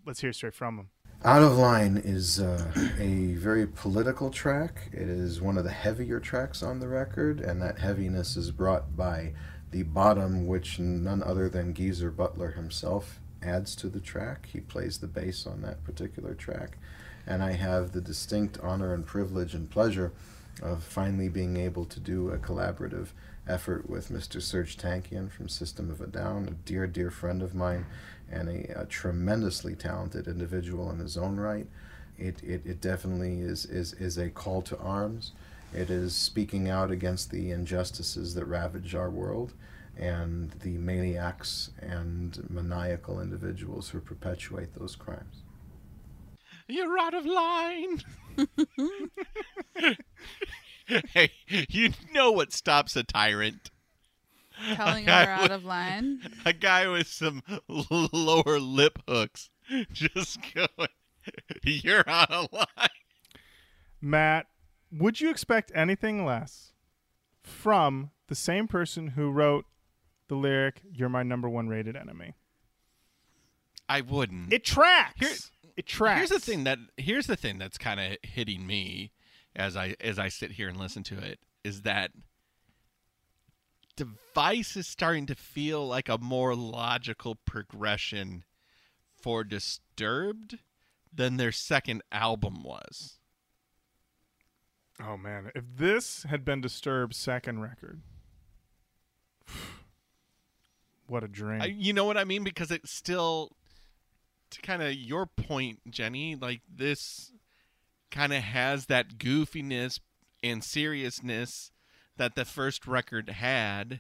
let's 0.06 0.22
hear 0.22 0.34
straight 0.34 0.54
from 0.54 0.78
him. 0.78 0.90
Out 1.24 1.42
of 1.42 1.58
Line 1.58 1.98
is 2.04 2.40
uh, 2.40 2.72
a 3.00 3.34
very 3.34 3.66
political 3.66 4.30
track. 4.30 4.90
It 4.92 5.08
is 5.08 5.42
one 5.42 5.58
of 5.58 5.64
the 5.64 5.72
heavier 5.72 6.20
tracks 6.20 6.62
on 6.62 6.80
the 6.80 6.88
record, 6.88 7.40
and 7.40 7.62
that 7.62 7.80
heaviness 7.80 8.36
is 8.36 8.52
brought 8.52 8.96
by 8.96 9.34
the 9.72 9.84
bottom, 9.84 10.46
which 10.46 10.78
none 10.78 11.24
other 11.24 11.50
than 11.50 11.74
Geezer 11.74 12.12
Butler 12.12 12.52
himself 12.52 13.20
adds 13.42 13.76
to 13.78 13.88
the 13.88 14.00
track. 14.00 14.50
He 14.52 14.60
plays 14.60 15.00
the 15.00 15.08
bass 15.08 15.48
on 15.48 15.62
that 15.62 15.84
particular 15.84 16.36
track. 16.36 16.78
And 17.28 17.42
I 17.42 17.54
have 17.54 17.92
the 17.92 18.02
distinct 18.02 18.60
honor 18.62 18.94
and 18.94 19.06
privilege 19.06 19.54
and 19.54 19.70
pleasure 19.70 20.12
of 20.62 20.84
finally 20.84 21.30
being 21.30 21.58
able 21.58 21.86
to 21.86 22.00
do 22.00 22.30
a 22.30 22.38
collaborative 22.38 23.08
effort 23.48 23.90
with 23.90 24.10
Mr. 24.10 24.38
Serj 24.38 24.76
Tankian 24.76 25.32
from 25.32 25.50
System 25.50 25.90
of 25.90 26.02
a 26.02 26.08
Down, 26.08 26.48
a 26.48 26.52
dear, 26.52 26.88
dear 26.88 27.12
friend 27.12 27.42
of 27.42 27.54
mine, 27.54 27.86
and 28.32 28.50
a, 28.50 28.82
a 28.82 28.86
tremendously 28.86 29.76
talented 29.76 30.28
individual 30.28 30.90
in 30.92 31.00
his 31.00 31.18
own 31.18 31.38
right. 31.38 31.68
It, 32.18 32.42
it, 32.44 32.66
it 32.66 32.82
definitely 32.82 33.42
is, 33.42 33.66
is, 33.66 33.94
is 33.94 34.18
a 34.18 34.30
call 34.30 34.62
to 34.64 34.78
arms. 34.78 35.34
It 35.74 35.90
is 35.90 36.16
speaking 36.16 36.70
out 36.70 36.90
against 36.90 37.32
the 37.32 37.52
injustices 37.52 38.34
that 38.36 38.46
ravage 38.46 38.96
our 38.96 39.10
world 39.10 39.54
and 39.98 40.52
the 40.64 40.78
maniacs 40.78 41.72
and 41.80 42.50
maniacal 42.50 43.20
individuals 43.20 43.90
who 43.90 44.00
perpetuate 44.00 44.74
those 44.76 44.96
crimes. 44.96 45.44
You're 46.68 46.98
out 46.98 47.14
of 47.14 47.26
line. 47.26 48.02
hey, 50.88 51.32
you 51.48 51.92
know 52.14 52.32
what 52.32 52.52
stops 52.54 52.96
a 52.96 53.04
tyrant? 53.04 53.70
Telling 54.74 55.06
her 55.06 55.12
I 55.12 55.26
out 55.26 55.42
would- 55.44 55.52
of 55.52 55.66
line. 55.66 56.22
A 56.46 56.54
guy 56.54 56.88
with 56.88 57.08
some 57.08 57.44
l- 57.70 57.86
lower 58.14 58.60
lip 58.60 59.00
hooks 59.08 59.50
just 59.92 60.40
going, 60.54 60.90
You're 61.64 62.08
out 62.10 62.32
of 62.32 62.48
line. 62.54 62.90
Matt, 64.02 64.48
would 64.92 65.20
you 65.20 65.30
expect 65.30 65.72
anything 65.76 66.26
less 66.26 66.72
from 67.44 68.12
the 68.28 68.36
same 68.36 68.68
person 68.68 69.10
who 69.10 69.30
wrote 69.32 69.66
the 70.30 70.36
lyric 70.36 70.82
"You're 70.92 71.10
my 71.10 71.24
number 71.24 71.50
one 71.50 71.68
rated 71.68 71.96
enemy"? 71.96 72.34
I 73.90 74.02
wouldn't. 74.02 74.52
It 74.54 74.64
tracks. 74.64 75.20
Here- 75.20 75.30
it 75.78 75.86
tracks. 75.86 76.30
Here's 76.30 76.30
the 76.30 76.40
thing 76.40 76.64
that 76.66 76.80
here's 76.98 77.28
the 77.28 77.36
thing 77.36 77.58
that's 77.58 77.78
kind 77.78 78.00
of 78.00 78.18
hitting 78.24 78.66
me 78.66 79.12
as 79.56 79.76
I 79.76 79.96
as 80.02 80.20
I 80.20 80.30
sit 80.30 80.52
here 80.52 80.68
and 80.68 80.78
listen 80.78 81.04
to 81.04 81.18
it 81.18 81.40
is 81.64 81.82
that 81.82 82.12
device 83.96 84.76
is 84.76 84.88
starting 84.88 85.26
to 85.28 85.36
feel 85.36 85.88
like 85.88 86.10
a 86.10 86.18
more 86.18 86.56
logical 86.56 87.36
progression 87.36 88.44
for 89.22 89.44
Disturbed 89.44 90.60
than 91.14 91.38
their 91.38 91.52
second 91.52 92.04
album 92.12 92.62
was. 92.64 93.20
Oh 95.02 95.18
man, 95.18 95.52
if 95.56 95.64
this 95.76 96.24
had 96.24 96.46
been 96.46 96.62
Disturbed's 96.62 97.18
second 97.18 97.62
record, 97.62 98.02
what 101.08 101.24
a 101.24 101.28
dream! 101.28 101.62
I, 101.62 101.66
you 101.66 101.92
know 101.92 102.06
what 102.06 102.18
I 102.18 102.24
mean? 102.24 102.44
Because 102.44 102.72
it's 102.72 102.92
still, 102.92 103.52
to 104.52 104.62
kind 104.62 104.82
of 104.82 104.94
your 104.94 105.26
point, 105.26 105.80
Jenny, 105.90 106.36
like 106.36 106.62
this 106.74 107.32
kind 108.12 108.34
of 108.34 108.44
has 108.44 108.86
that 108.88 109.18
goofiness 109.18 110.00
and 110.44 110.64
seriousness 110.64 111.72
that 112.18 112.36
the 112.36 112.46
first 112.46 112.88
record 112.88 113.30
had, 113.30 114.00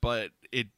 but 0.00 0.30
it, 0.52 0.68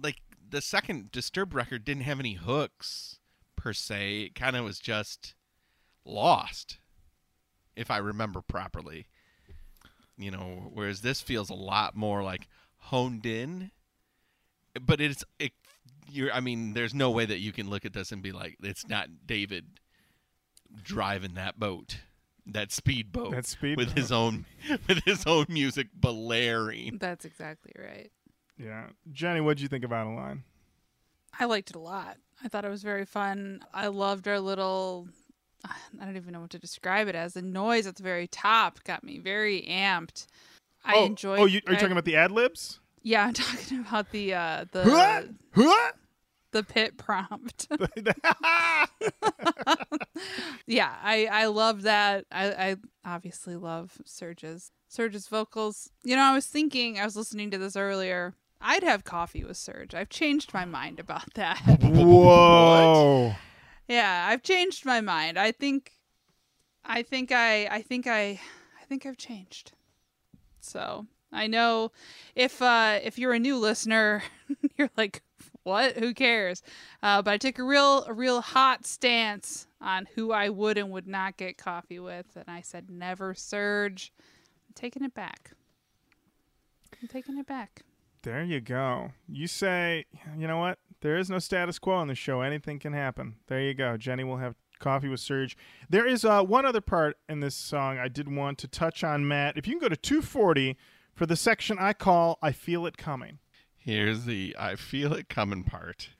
like, 0.00 0.16
the 0.48 0.60
second 0.60 1.10
Disturbed 1.10 1.54
record 1.54 1.84
didn't 1.84 2.04
have 2.04 2.20
any 2.20 2.34
hooks 2.34 3.18
per 3.56 3.72
se. 3.72 4.22
It 4.22 4.34
kind 4.34 4.54
of 4.54 4.64
was 4.64 4.78
just 4.78 5.34
lost, 6.04 6.78
if 7.74 7.90
I 7.90 7.96
remember 7.96 8.40
properly. 8.40 9.06
You 10.16 10.30
know, 10.30 10.70
whereas 10.72 11.00
this 11.00 11.20
feels 11.20 11.50
a 11.50 11.54
lot 11.54 11.96
more 11.96 12.22
like 12.22 12.46
honed 12.76 13.26
in 13.26 13.72
but 14.80 15.00
it's 15.00 15.24
it 15.38 15.52
you're 16.08 16.32
i 16.32 16.40
mean 16.40 16.74
there's 16.74 16.94
no 16.94 17.10
way 17.10 17.24
that 17.26 17.38
you 17.38 17.52
can 17.52 17.68
look 17.70 17.84
at 17.84 17.92
this 17.92 18.12
and 18.12 18.22
be 18.22 18.32
like 18.32 18.56
it's 18.62 18.86
not 18.88 19.08
david 19.26 19.64
driving 20.82 21.34
that 21.34 21.58
boat 21.58 21.98
that 22.46 22.70
speedboat 22.72 23.30
That 23.32 23.46
speedboat. 23.46 23.86
with 23.86 23.96
his 23.96 24.12
own 24.12 24.44
with 24.88 25.02
his 25.04 25.24
own 25.26 25.46
music 25.48 25.88
blaring 25.94 26.98
That's 26.98 27.24
exactly 27.24 27.72
right. 27.78 28.10
yeah, 28.58 28.88
Jenny, 29.12 29.40
what'd 29.40 29.60
you 29.62 29.68
think 29.68 29.82
of 29.84 29.92
Out 29.94 30.06
of 30.08 30.14
Line? 30.14 30.42
I 31.40 31.46
liked 31.46 31.70
it 31.70 31.76
a 31.76 31.80
lot. 31.80 32.18
I 32.44 32.48
thought 32.48 32.64
it 32.66 32.70
was 32.70 32.82
very 32.82 33.06
fun. 33.06 33.64
I 33.72 33.86
loved 33.86 34.28
our 34.28 34.40
little 34.40 35.08
I 35.64 36.04
don't 36.04 36.16
even 36.16 36.34
know 36.34 36.40
what 36.40 36.50
to 36.50 36.58
describe 36.58 37.08
it 37.08 37.14
as. 37.14 37.32
The 37.32 37.40
noise 37.40 37.86
at 37.86 37.96
the 37.96 38.02
very 38.02 38.26
top 38.26 38.84
got 38.84 39.02
me 39.02 39.18
very 39.18 39.62
amped. 39.62 40.26
I 40.84 40.96
oh, 40.96 41.06
enjoyed 41.06 41.38
Oh, 41.40 41.46
you, 41.46 41.60
are 41.66 41.72
you 41.72 41.78
I- 41.78 41.80
talking 41.80 41.92
about 41.92 42.04
the 42.04 42.16
ad 42.16 42.30
libs? 42.30 42.78
Yeah, 43.04 43.26
I'm 43.26 43.32
talking 43.34 43.80
about 43.80 44.10
the 44.10 44.34
uh 44.34 44.64
Huh? 44.74 45.22
the 45.54 45.62
Huh? 45.62 45.92
the 46.50 46.62
pit 46.62 46.96
prompt. 46.96 47.68
yeah, 50.66 50.94
I 51.02 51.26
I 51.26 51.46
love 51.46 51.82
that. 51.82 52.24
I 52.32 52.46
I 52.52 52.76
obviously 53.04 53.56
love 53.56 54.00
Serj's 54.04 54.70
Serj's 54.90 55.28
vocals. 55.28 55.90
You 56.02 56.16
know, 56.16 56.22
I 56.22 56.34
was 56.34 56.46
thinking, 56.46 56.98
I 56.98 57.04
was 57.04 57.16
listening 57.16 57.50
to 57.50 57.58
this 57.58 57.76
earlier. 57.76 58.34
I'd 58.60 58.82
have 58.82 59.04
coffee 59.04 59.44
with 59.44 59.56
Serj. 59.58 59.92
I've 59.94 60.08
changed 60.08 60.54
my 60.54 60.64
mind 60.64 60.98
about 60.98 61.34
that. 61.34 61.58
Whoa! 61.82 63.34
yeah, 63.86 64.26
I've 64.28 64.42
changed 64.42 64.86
my 64.86 65.00
mind. 65.02 65.38
I 65.38 65.52
think 65.52 65.92
I 66.84 67.02
think 67.02 67.30
I 67.32 67.66
I 67.66 67.82
think 67.82 68.06
I 68.06 68.40
I 68.80 68.84
think 68.88 69.04
I've 69.04 69.18
changed. 69.18 69.72
So, 70.60 71.06
I 71.34 71.46
know 71.46 71.92
if 72.34 72.62
uh 72.62 73.00
if 73.02 73.18
you're 73.18 73.32
a 73.32 73.38
new 73.38 73.58
listener, 73.58 74.22
you're 74.78 74.90
like 74.96 75.22
what? 75.64 75.96
Who 75.96 76.14
cares? 76.14 76.62
Uh, 77.02 77.22
but 77.22 77.32
I 77.32 77.38
took 77.38 77.58
a 77.58 77.64
real, 77.64 78.04
a 78.04 78.12
real 78.12 78.40
hot 78.42 78.86
stance 78.86 79.66
on 79.80 80.06
who 80.14 80.30
I 80.30 80.50
would 80.50 80.78
and 80.78 80.90
would 80.90 81.08
not 81.08 81.36
get 81.36 81.58
coffee 81.58 81.98
with, 81.98 82.26
and 82.36 82.44
I 82.48 82.60
said 82.60 82.90
never 82.90 83.34
Serj. 83.34 84.10
I'm 84.68 84.74
taking 84.74 85.02
it 85.02 85.14
back. 85.14 85.52
I'm 87.00 87.08
taking 87.08 87.38
it 87.38 87.46
back. 87.46 87.82
There 88.22 88.42
you 88.42 88.60
go. 88.60 89.12
You 89.26 89.46
say, 89.46 90.04
you 90.36 90.46
know 90.46 90.58
what? 90.58 90.78
There 91.00 91.18
is 91.18 91.28
no 91.28 91.38
status 91.38 91.78
quo 91.78 91.94
on 91.94 92.08
the 92.08 92.14
show. 92.14 92.40
Anything 92.40 92.78
can 92.78 92.92
happen. 92.92 93.36
There 93.48 93.60
you 93.60 93.74
go. 93.74 93.96
Jenny 93.96 94.24
will 94.24 94.38
have 94.38 94.54
coffee 94.78 95.08
with 95.08 95.20
Serj. 95.20 95.54
There 95.88 96.06
is 96.06 96.24
uh, 96.24 96.42
one 96.42 96.64
other 96.64 96.80
part 96.80 97.16
in 97.28 97.40
this 97.40 97.54
song 97.54 97.98
I 97.98 98.08
did 98.08 98.34
want 98.34 98.58
to 98.58 98.68
touch 98.68 99.04
on, 99.04 99.26
Matt. 99.26 99.56
If 99.56 99.66
you 99.66 99.74
can 99.74 99.80
go 99.80 99.88
to 99.88 99.96
240 99.96 100.76
for 101.14 101.26
the 101.26 101.36
section 101.36 101.78
I 101.78 101.92
call 101.92 102.38
I 102.42 102.52
Feel 102.52 102.86
It 102.86 102.96
Coming. 102.96 103.38
here's 103.76 104.24
the 104.24 104.54
i 104.58 104.76
feel 104.76 105.12
it 105.12 105.28
coming 105.28 105.62
part 105.64 106.10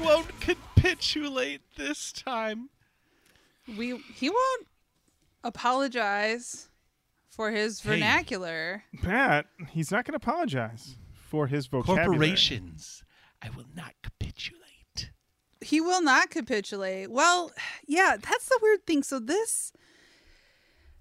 won't 0.00 0.40
capitulate 0.40 1.60
this 1.76 2.12
time 2.12 2.68
We 3.76 3.98
he 4.14 4.28
won't 4.30 4.66
apologize 5.44 6.68
for 7.28 7.50
his 7.50 7.80
Hey. 7.80 7.90
vernacular. 7.90 8.84
Pat, 9.02 9.46
he's 9.70 9.90
not 9.90 10.04
going 10.04 10.18
to 10.18 10.24
apologize 10.28 10.96
for 11.28 11.46
his 11.46 11.66
vocabulary. 11.66 12.06
Corporations, 12.08 13.04
I 13.40 13.50
will 13.50 13.66
not 13.74 13.94
capitulate. 14.02 15.10
He 15.60 15.80
will 15.80 16.02
not 16.02 16.30
capitulate. 16.30 17.10
Well, 17.10 17.52
yeah, 17.86 18.16
that's 18.20 18.48
the 18.48 18.58
weird 18.60 18.86
thing. 18.86 19.02
So 19.02 19.18
this 19.20 19.72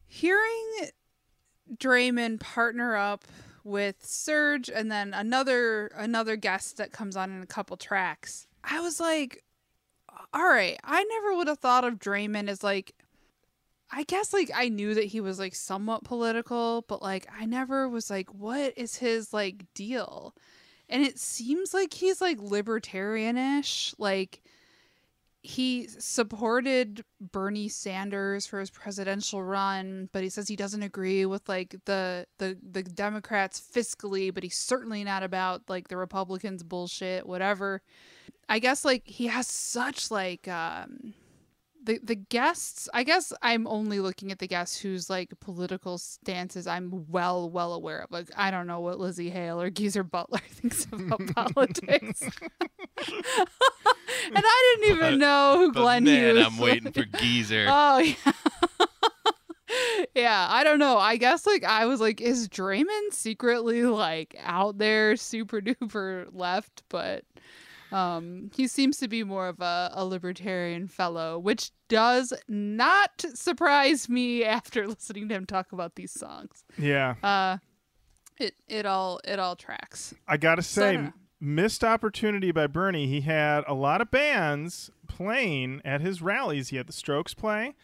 hearing 0.06 0.90
Draiman 1.78 2.40
partner 2.40 2.96
up 2.96 3.26
with 3.64 4.02
Serj 4.04 4.70
and 4.74 4.92
then 4.92 5.14
another 5.14 5.88
another 5.96 6.36
guest 6.36 6.78
that 6.78 6.92
comes 6.92 7.16
on 7.16 7.32
in 7.32 7.42
a 7.42 7.46
couple 7.48 7.76
tracks. 7.78 8.48
I 8.64 8.82
was 8.82 9.00
like, 9.00 9.44
all 10.34 10.48
right, 10.48 10.78
I 10.84 11.04
never 11.04 11.36
would 11.36 11.48
have 11.48 11.60
thought 11.60 11.84
of 11.84 11.96
Draiman 12.00 12.50
as 12.50 12.64
like 12.64 12.94
I 13.92 14.04
guess 14.04 14.34
like 14.34 14.52
I 14.54 14.70
knew 14.70 14.94
that 14.94 15.06
he 15.06 15.22
was 15.22 15.40
like 15.40 15.56
somewhat 15.56 16.04
political, 16.04 16.86
but 16.88 17.02
like 17.02 17.28
I 17.38 17.46
never 17.46 17.90
was 17.90 18.10
like 18.10 18.34
what 18.34 18.74
is 18.78 18.98
his 18.98 19.34
like 19.34 19.66
deal? 19.74 20.36
And 20.90 21.04
it 21.04 21.20
seems 21.20 21.74
like 21.74 21.94
he's 21.94 22.22
like 22.22 22.40
libertarianish, 22.40 23.96
like 23.98 24.42
he 25.42 25.88
supported 25.88 27.04
Bernie 27.22 27.70
Sanders 27.70 28.46
for 28.46 28.60
his 28.60 28.70
presidential 28.70 29.42
run, 29.42 30.10
but 30.12 30.22
he 30.22 30.30
says 30.30 30.48
he 30.48 30.56
doesn't 30.56 30.84
agree 30.84 31.26
with 31.26 31.48
like 31.48 31.76
the 31.86 32.28
the 32.40 32.58
the 32.62 32.84
Democrats 32.84 33.62
fiscally, 33.74 34.34
but 34.34 34.44
he's 34.44 34.58
certainly 34.58 35.04
not 35.04 35.24
about 35.24 35.64
like 35.70 35.88
the 35.88 35.98
Republicans 35.98 36.62
bullshit, 36.62 37.26
whatever. 37.26 37.82
I 38.48 38.60
guess 38.60 38.84
like 38.86 39.06
he 39.06 39.28
has 39.28 39.48
such 39.48 40.12
like 40.12 40.48
um 40.48 41.14
the 41.84 42.00
the 42.04 42.16
guests 42.16 42.90
I 42.94 43.04
guess 43.04 43.32
I'm 43.42 43.66
only 43.68 44.00
looking 44.00 44.32
at 44.32 44.40
the 44.40 44.48
guests 44.48 44.80
whose 44.80 45.10
like 45.10 45.34
political 45.40 45.98
stances 45.98 46.68
I'm 46.68 47.06
well 47.10 47.50
well 47.50 47.74
aware 47.74 48.00
of. 48.02 48.12
Like 48.12 48.30
I 48.36 48.52
don't 48.52 48.68
know 48.68 48.82
what 48.82 49.00
Lizzie 49.00 49.30
Hale 49.30 49.62
or 49.62 49.70
Geezer 49.70 50.04
Butler 50.04 50.40
thinks 50.50 50.86
about 50.92 51.26
politics. 51.36 52.22
and 52.22 52.32
I 54.36 54.76
didn't 54.78 54.96
even 54.96 55.12
But- 55.14 55.18
know 55.20 55.56
who 55.58 55.72
Glenn 55.74 56.04
man, 56.04 56.36
Hughes 56.36 56.46
I'm 56.48 56.58
waiting 56.58 56.92
for 56.92 57.06
Geezer. 57.06 57.66
Oh 57.70 58.00
yeah. 58.00 58.34
yeah, 60.16 60.48
I 60.50 60.64
don't 60.64 60.80
know. 60.80 60.98
I 60.98 61.18
guess 61.18 61.46
like 61.46 61.64
I 61.64 61.86
was 61.86 62.02
like, 62.02 62.20
is 62.22 62.50
Draiman 62.50 63.12
secretly 63.14 63.84
like 63.84 64.36
out 64.44 64.78
there 64.78 65.16
super 65.16 65.62
duper 65.62 66.28
left? 66.34 66.84
But 66.90 67.24
um 67.92 68.52
he 68.56 68.68
seems 68.68 68.98
to 68.98 69.08
be 69.08 69.24
more 69.24 69.48
of 69.48 69.60
a, 69.60 69.92
a 69.94 70.06
libertarian 70.06 70.88
fellow, 70.88 71.40
which 71.40 71.72
does 71.88 72.34
not 72.48 73.26
surprise 73.34 74.10
me 74.10 74.44
after 74.46 74.88
listening 74.88 75.30
to 75.30 75.36
him 75.36 75.46
talk 75.46 75.72
about 75.72 75.96
these 75.96 76.12
songs. 76.12 76.64
Yeah. 76.78 77.16
Uh 77.24 77.58
it 78.38 78.56
it 78.68 78.86
all 78.86 79.20
it 79.24 79.40
all 79.40 79.56
tracks. 79.56 80.14
I 80.28 80.38
gotta 80.38 80.62
So 80.62 80.82
I 80.82 80.86
say, 80.86 80.96
don't 80.98 81.14
missed 81.40 81.84
opportunity 81.84 82.52
by 82.52 82.68
Bernie. 82.68 83.08
He 83.08 83.22
had 83.22 83.64
a 83.68 83.74
lot 83.74 84.02
of 84.02 84.12
bands 84.12 84.92
playing 85.08 85.82
at 85.86 86.02
his 86.02 86.22
rallies. 86.22 86.70
He 86.70 86.78
had 86.78 86.88
the 86.88 86.94
Strokes 86.94 87.34
play. 87.34 87.76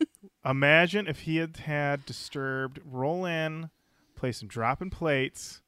Imagine 0.44 1.06
if 1.06 1.20
he 1.20 1.36
had 1.36 1.56
had 1.58 2.04
Disturbed 2.06 2.80
roll 2.84 3.24
in, 3.24 3.70
play 4.14 4.32
some 4.32 4.48
dropping 4.48 4.90
plates. 4.90 5.62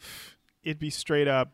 It'd 0.62 0.78
be 0.78 0.90
straight 0.90 1.28
up 1.28 1.52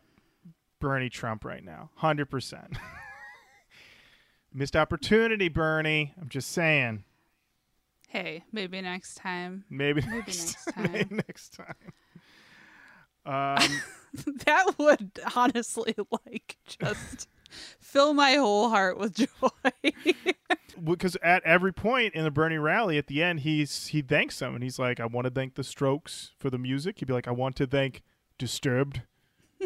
Bernie 0.83 1.09
Trump 1.09 1.45
right 1.45 1.65
now, 1.65 1.89
hundred 1.95 2.27
percent. 2.27 2.77
Missed 4.53 4.77
opportunity, 4.77 5.49
Bernie. 5.49 6.13
I'm 6.21 6.29
just 6.29 6.51
saying. 6.51 7.05
Hey, 8.09 8.45
maybe 8.53 8.83
next 8.83 9.15
time. 9.15 9.65
Maybe, 9.71 10.03
Maybe 10.03 10.17
next, 10.19 10.67
next 10.67 10.73
time. 10.75 10.93
maybe 10.93 11.15
next 11.15 11.55
time. 11.55 11.75
Um, 13.25 13.63
that 14.47 14.75
would 14.79 15.13
honestly 15.37 15.95
like 16.27 16.57
just 16.67 17.29
fill 17.79 18.15
my 18.15 18.33
whole 18.33 18.69
heart 18.69 18.99
with 18.99 19.15
joy. 19.15 19.93
because 20.83 21.17
at 21.23 21.41
every 21.45 21.73
point 21.73 22.15
in 22.17 22.25
the 22.25 22.33
Bernie 22.33 22.59
rally, 22.59 22.99
at 22.99 23.07
the 23.07 23.23
end, 23.23 23.41
he's 23.41 23.87
he 23.87 24.03
thanks 24.03 24.41
them, 24.41 24.57
and 24.57 24.65
he's 24.65 24.77
like, 24.81 24.99
"I 24.99 25.07
want 25.07 25.27
to 25.27 25.31
thank 25.31 25.55
the 25.55 25.63
Strokes 25.63 26.33
for 26.37 26.51
the 26.51 26.59
music." 26.59 26.99
He'd 26.99 27.05
be 27.05 27.13
like, 27.13 27.29
"I 27.29 27.31
want 27.31 27.55
to 27.57 27.67
thank 27.69 28.03
Disturbed 28.39 29.03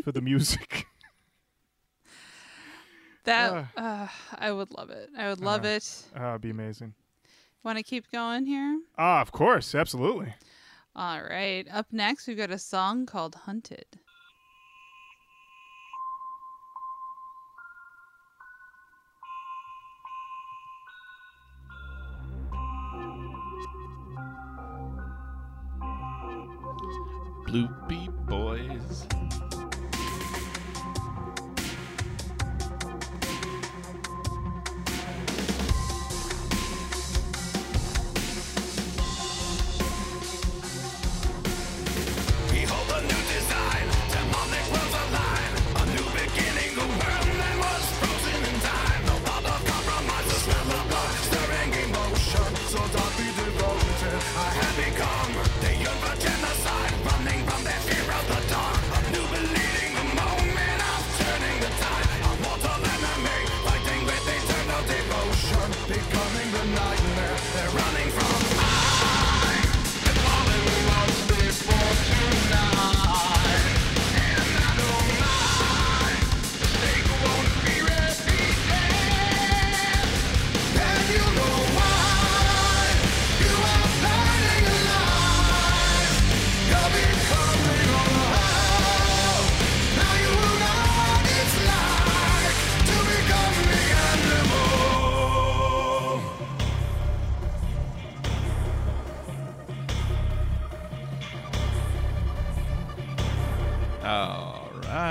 for 0.04 0.12
the 0.12 0.20
music." 0.20 0.84
That 3.26 3.66
uh, 3.76 4.08
I 4.38 4.50
would 4.50 4.70
love 4.72 4.90
it. 4.90 5.10
I 5.16 5.28
would 5.28 5.40
love 5.40 5.64
Uh, 5.64 5.68
it. 5.68 6.02
oh, 6.18 6.30
it'd 6.30 6.40
be 6.40 6.50
amazing. 6.50 6.94
Want 7.62 7.78
to 7.78 7.84
keep 7.84 8.10
going 8.10 8.46
here? 8.46 8.80
Ah, 8.96 9.20
of 9.20 9.30
course, 9.32 9.74
absolutely. 9.74 10.34
All 10.94 11.20
right. 11.20 11.66
Up 11.70 11.86
next, 11.92 12.26
we've 12.26 12.36
got 12.38 12.50
a 12.50 12.58
song 12.58 13.04
called 13.06 13.34
"Hunted." 13.34 13.86
Bloopy 27.46 28.08
boys. 28.26 29.06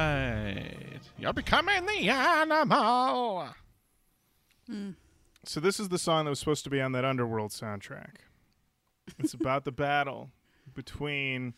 Right. 0.05 0.99
You're 1.17 1.33
becoming 1.33 1.85
the 1.85 2.09
animal. 2.09 3.49
Hmm. 4.67 4.91
So 5.43 5.59
this 5.59 5.79
is 5.79 5.89
the 5.89 5.97
song 5.99 6.25
that 6.25 6.29
was 6.29 6.39
supposed 6.39 6.63
to 6.63 6.69
be 6.69 6.81
on 6.81 6.91
that 6.93 7.05
Underworld 7.05 7.51
soundtrack. 7.51 8.15
It's 9.19 9.33
about 9.39 9.65
the 9.65 9.71
battle 9.71 10.31
between 10.73 11.53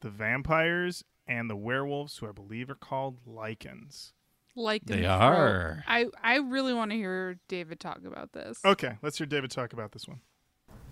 the 0.00 0.10
vampires 0.10 1.04
and 1.26 1.50
the 1.50 1.56
werewolves, 1.56 2.18
who 2.18 2.28
I 2.28 2.32
believe 2.32 2.70
are 2.70 2.74
called 2.74 3.18
Lycans. 3.26 4.12
Like 4.58 4.84
They 4.86 5.04
are. 5.04 5.84
I 5.86 6.06
I 6.22 6.36
really 6.36 6.72
want 6.72 6.90
to 6.90 6.96
hear 6.96 7.38
David 7.46 7.78
talk 7.78 8.00
about 8.06 8.32
this. 8.32 8.58
Okay, 8.64 8.96
let's 9.02 9.18
hear 9.18 9.26
David 9.26 9.50
talk 9.50 9.74
about 9.74 9.92
this 9.92 10.08
one. 10.08 10.20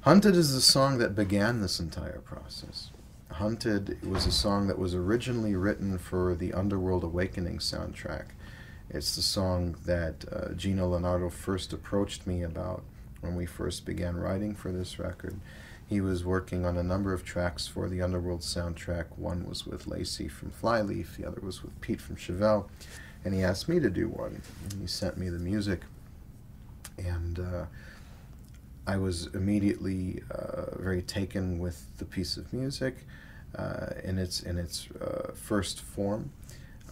Hunted 0.01 0.37
is 0.37 0.53
the 0.53 0.61
song 0.61 0.99
that 0.99 1.15
began 1.15 1.63
this 1.63 1.81
entire 1.81 2.21
process. 2.21 2.91
Hunted 3.39 3.99
was 4.09 4.27
a 4.27 4.31
song 4.33 4.69
that 4.69 4.79
was 4.79 4.95
originally 4.95 5.57
written 5.57 5.99
for 5.99 6.37
the 6.37 6.53
Underworld 6.53 7.03
Awakening 7.03 7.59
soundtrack. 7.59 8.27
It's 8.89 9.17
the 9.17 9.23
song 9.23 9.75
that 9.87 10.25
uh, 10.31 10.53
Geno 10.55 10.89
Lenardo 10.89 11.33
first 11.33 11.73
approached 11.73 12.29
me 12.29 12.45
about 12.45 12.85
when 13.23 13.35
we 13.35 13.45
first 13.45 13.85
began 13.85 14.17
writing 14.17 14.55
for 14.55 14.71
this 14.71 15.01
record. 15.01 15.41
He 15.85 16.01
was 16.01 16.25
working 16.25 16.65
on 16.65 16.77
a 16.77 16.85
number 16.85 17.13
of 17.13 17.25
tracks 17.25 17.67
for 17.67 17.89
the 17.89 18.01
Underworld 18.01 18.43
soundtrack. 18.43 19.07
One 19.17 19.49
was 19.49 19.67
with 19.67 19.89
Lacey 19.89 20.29
from 20.29 20.53
Flyleaf, 20.53 21.17
the 21.17 21.27
other 21.27 21.41
was 21.41 21.61
with 21.61 21.79
Pete 21.81 22.01
from 22.01 22.15
Chevelle, 22.15 22.69
and 23.25 23.35
he 23.35 23.43
asked 23.43 23.69
me 23.69 23.81
to 23.81 23.91
do 23.91 24.07
one. 24.09 24.43
He 24.81 24.87
sent 24.87 25.19
me 25.19 25.29
the 25.29 25.41
music, 25.41 25.81
and 26.99 27.41
uh, 27.41 27.65
I 28.87 28.97
was 28.97 29.27
immediately 29.35 30.23
uh, 30.31 30.79
very 30.79 31.03
taken 31.03 31.59
with 31.59 31.99
the 31.99 32.05
piece 32.05 32.37
of 32.37 32.53
music 32.53 32.99
in 34.03 34.19
its 34.19 34.41
in 34.41 34.59
its 34.59 34.89
uh, 35.01 35.33
first 35.35 35.81
form. 35.81 36.31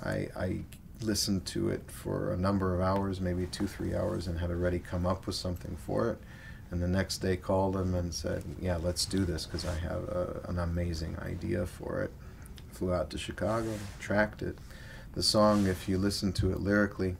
I, 0.05 0.29
I 0.37 0.61
listened 1.01 1.47
to 1.47 1.69
it 1.71 1.91
for 1.91 2.33
a 2.33 2.37
number 2.37 2.75
of 2.75 2.81
hours, 2.81 3.21
maybe 3.21 3.47
two 3.47 3.67
three 3.67 3.95
hours, 3.95 4.27
and 4.27 4.39
had 4.39 4.51
already 4.51 4.79
come 4.79 5.07
up 5.07 5.27
with 5.27 5.37
something 5.37 5.77
for 5.77 6.11
it. 6.11 6.19
And 6.71 6.83
the 6.83 6.89
next 6.89 7.19
day 7.19 7.37
called 7.37 7.77
him 7.77 7.95
and 7.95 8.15
said, 8.15 8.45
"Yeah, 8.61 8.77
let's 8.77 9.05
do 9.05 9.25
this 9.25 9.47
because 9.47 9.67
I 9.67 9.75
have 9.75 10.03
a, 10.05 10.41
an 10.49 10.59
amazing 10.59 11.19
idea 11.21 11.67
for 11.67 12.03
it." 12.03 12.13
Flew 12.73 12.93
out 12.93 13.11
to 13.11 13.19
Chicago, 13.19 13.75
tracked 14.01 14.43
it. 14.43 14.57
The 15.15 15.23
song, 15.23 15.67
if 15.67 15.89
you 15.89 15.99
listen 15.99 16.33
to 16.35 16.53
it 16.53 16.61
lyrically, 16.61 17.17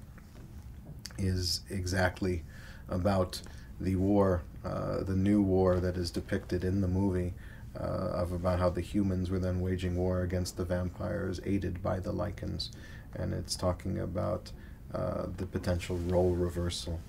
is 1.19 1.61
exactly 1.69 2.43
about 2.89 3.43
the 3.79 3.97
war, 3.97 4.43
uh, 4.65 5.03
the 5.03 5.17
new 5.17 5.43
war 5.43 5.79
that 5.81 5.97
is 5.97 6.11
depicted 6.11 6.65
in 6.65 6.81
the 6.81 6.89
movie, 6.89 7.35
uh, 7.79 7.83
of 7.83 8.33
about 8.33 8.59
how 8.59 8.71
the 8.71 8.81
humans 8.81 9.31
were 9.31 9.39
then 9.39 9.61
waging 9.61 9.97
war 9.97 10.23
against 10.23 10.57
the 10.57 10.65
vampires, 10.65 11.41
aided 11.45 11.83
by 11.83 12.01
the 12.01 12.13
Lycans, 12.13 12.71
and 13.15 13.33
it's 13.33 13.57
talking 13.57 13.99
about 13.99 14.53
uh, 14.95 15.27
the 15.37 15.47
potential 15.47 15.97
role 15.99 16.33
reversal 16.33 17.01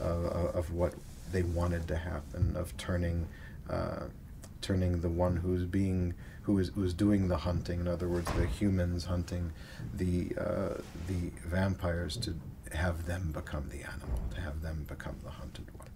of, 0.00 0.24
of 0.26 0.72
what 0.72 0.94
they 1.32 1.42
wanted 1.42 1.86
to 1.88 1.96
happen, 1.96 2.56
of 2.56 2.76
turning, 2.76 3.26
uh, 3.68 4.04
turning 4.62 5.00
the 5.00 5.08
one 5.08 5.36
who's 5.36 5.64
being 5.64 6.14
who 6.42 6.58
is 6.60 6.70
who's 6.76 6.94
doing 6.94 7.26
the 7.26 7.38
hunting, 7.38 7.80
in 7.80 7.88
other 7.88 8.08
words, 8.08 8.30
the 8.32 8.46
humans 8.46 9.04
hunting 9.04 9.52
the 9.94 10.30
uh, 10.38 10.80
the 11.08 11.30
vampires 11.44 12.16
to 12.16 12.34
have 12.72 13.06
them 13.06 13.32
become 13.32 13.68
the 13.68 13.82
animal, 13.82 14.20
to 14.34 14.40
have 14.40 14.62
them 14.62 14.84
become 14.88 15.16
the 15.24 15.30
hunted 15.30 15.66
one. 15.76 15.88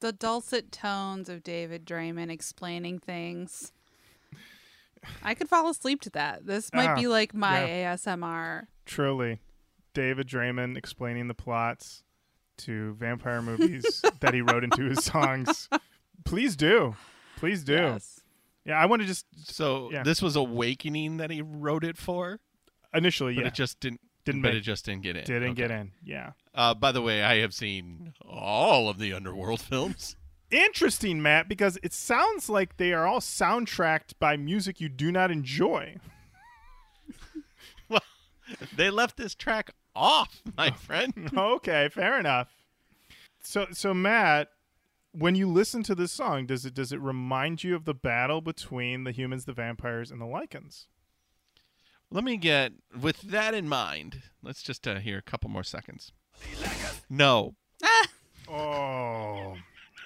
The 0.00 0.12
dulcet 0.12 0.72
tones 0.72 1.28
of 1.28 1.42
David 1.42 1.84
Draiman 1.84 2.30
explaining 2.30 2.98
things. 2.98 3.72
I 5.22 5.34
could 5.34 5.48
fall 5.48 5.68
asleep 5.70 6.00
to 6.02 6.10
that. 6.10 6.46
This 6.46 6.70
might 6.72 6.88
Ah, 6.90 6.94
be 6.94 7.06
like 7.06 7.34
my 7.34 7.64
yeah. 7.64 7.94
ASMR. 7.94 8.66
Truly, 8.84 9.40
David 9.94 10.26
Draiman 10.26 10.76
explaining 10.76 11.28
the 11.28 11.34
plots 11.34 12.02
to 12.58 12.94
vampire 12.94 13.40
movies 13.42 14.02
that 14.20 14.34
he 14.34 14.42
wrote 14.42 14.64
into 14.64 14.84
his 14.84 15.04
songs. 15.04 15.68
Please 16.24 16.54
do, 16.54 16.94
please 17.38 17.64
do. 17.64 17.72
Yes. 17.72 18.20
Yeah, 18.66 18.78
I 18.78 18.84
want 18.84 19.00
to 19.00 19.08
just 19.08 19.24
So 19.46 19.90
Yeah. 19.90 20.02
this 20.02 20.20
was 20.20 20.36
Awakening 20.36 21.16
that 21.16 21.30
he 21.30 21.40
wrote 21.40 21.82
it 21.82 21.96
for, 21.96 22.40
initially, 22.92 23.34
but 23.34 23.40
yeah, 23.40 23.46
it 23.48 23.54
just 23.54 23.80
didn't. 23.80 24.02
Didn't 24.26 24.42
but 24.42 24.48
make- 24.48 24.58
it 24.58 24.60
just 24.60 24.84
didn't 24.84 25.02
get 25.02 25.16
in. 25.16 25.24
didn't 25.24 25.42
Okay. 25.44 25.54
get 25.54 25.70
in. 25.70 25.92
Yeah, 26.04 26.32
Uh, 26.54 26.74
by 26.74 26.92
the 26.92 27.02
way, 27.02 27.22
I 27.22 27.36
have 27.38 27.54
seen 27.54 28.12
all 28.28 28.88
of 28.88 28.98
the 28.98 29.12
Underworld 29.12 29.60
films. 29.60 30.16
interesting, 30.50 31.22
Matt, 31.22 31.48
because 31.48 31.78
it 31.82 31.92
sounds 31.92 32.48
like 32.48 32.76
they 32.76 32.92
are 32.92 33.06
all 33.06 33.20
soundtracked 33.20 34.14
by 34.18 34.36
music 34.36 34.80
you 34.80 34.88
do 34.88 35.12
not 35.12 35.30
enjoy. 35.30 35.96
well, 37.88 38.02
they 38.76 38.90
left 38.90 39.16
this 39.16 39.34
track 39.34 39.70
off, 39.94 40.42
my 40.56 40.70
friend. 40.86 41.30
okay, 41.36 41.88
fair 41.88 42.18
enough. 42.18 42.48
So, 43.42 43.66
so 43.72 43.94
Matt, 43.94 44.48
when 45.12 45.34
you 45.36 45.48
listen 45.48 45.82
to 45.84 45.94
this 45.94 46.12
song, 46.12 46.46
does 46.46 46.66
it 46.66 46.74
does 46.74 46.92
it 46.92 47.00
remind 47.00 47.62
you 47.64 47.74
of 47.76 47.84
the 47.84 47.94
battle 47.94 48.40
between 48.40 49.04
the 49.04 49.12
humans, 49.12 49.44
the 49.44 49.52
vampires, 49.52 50.10
and 50.10 50.20
the 50.20 50.26
Lycans? 50.26 50.86
Let 52.10 52.24
me 52.24 52.36
get 52.36 52.72
with 53.00 53.20
that 53.22 53.54
in 53.54 53.68
mind. 53.68 54.22
Let's 54.42 54.62
just 54.64 54.86
uh, 54.88 54.96
hear 54.98 55.18
a 55.18 55.22
couple 55.22 55.48
more 55.48 55.62
seconds. 55.64 56.12
No, 57.08 57.54
Ah, 57.82 58.06
Oh, 58.48 59.56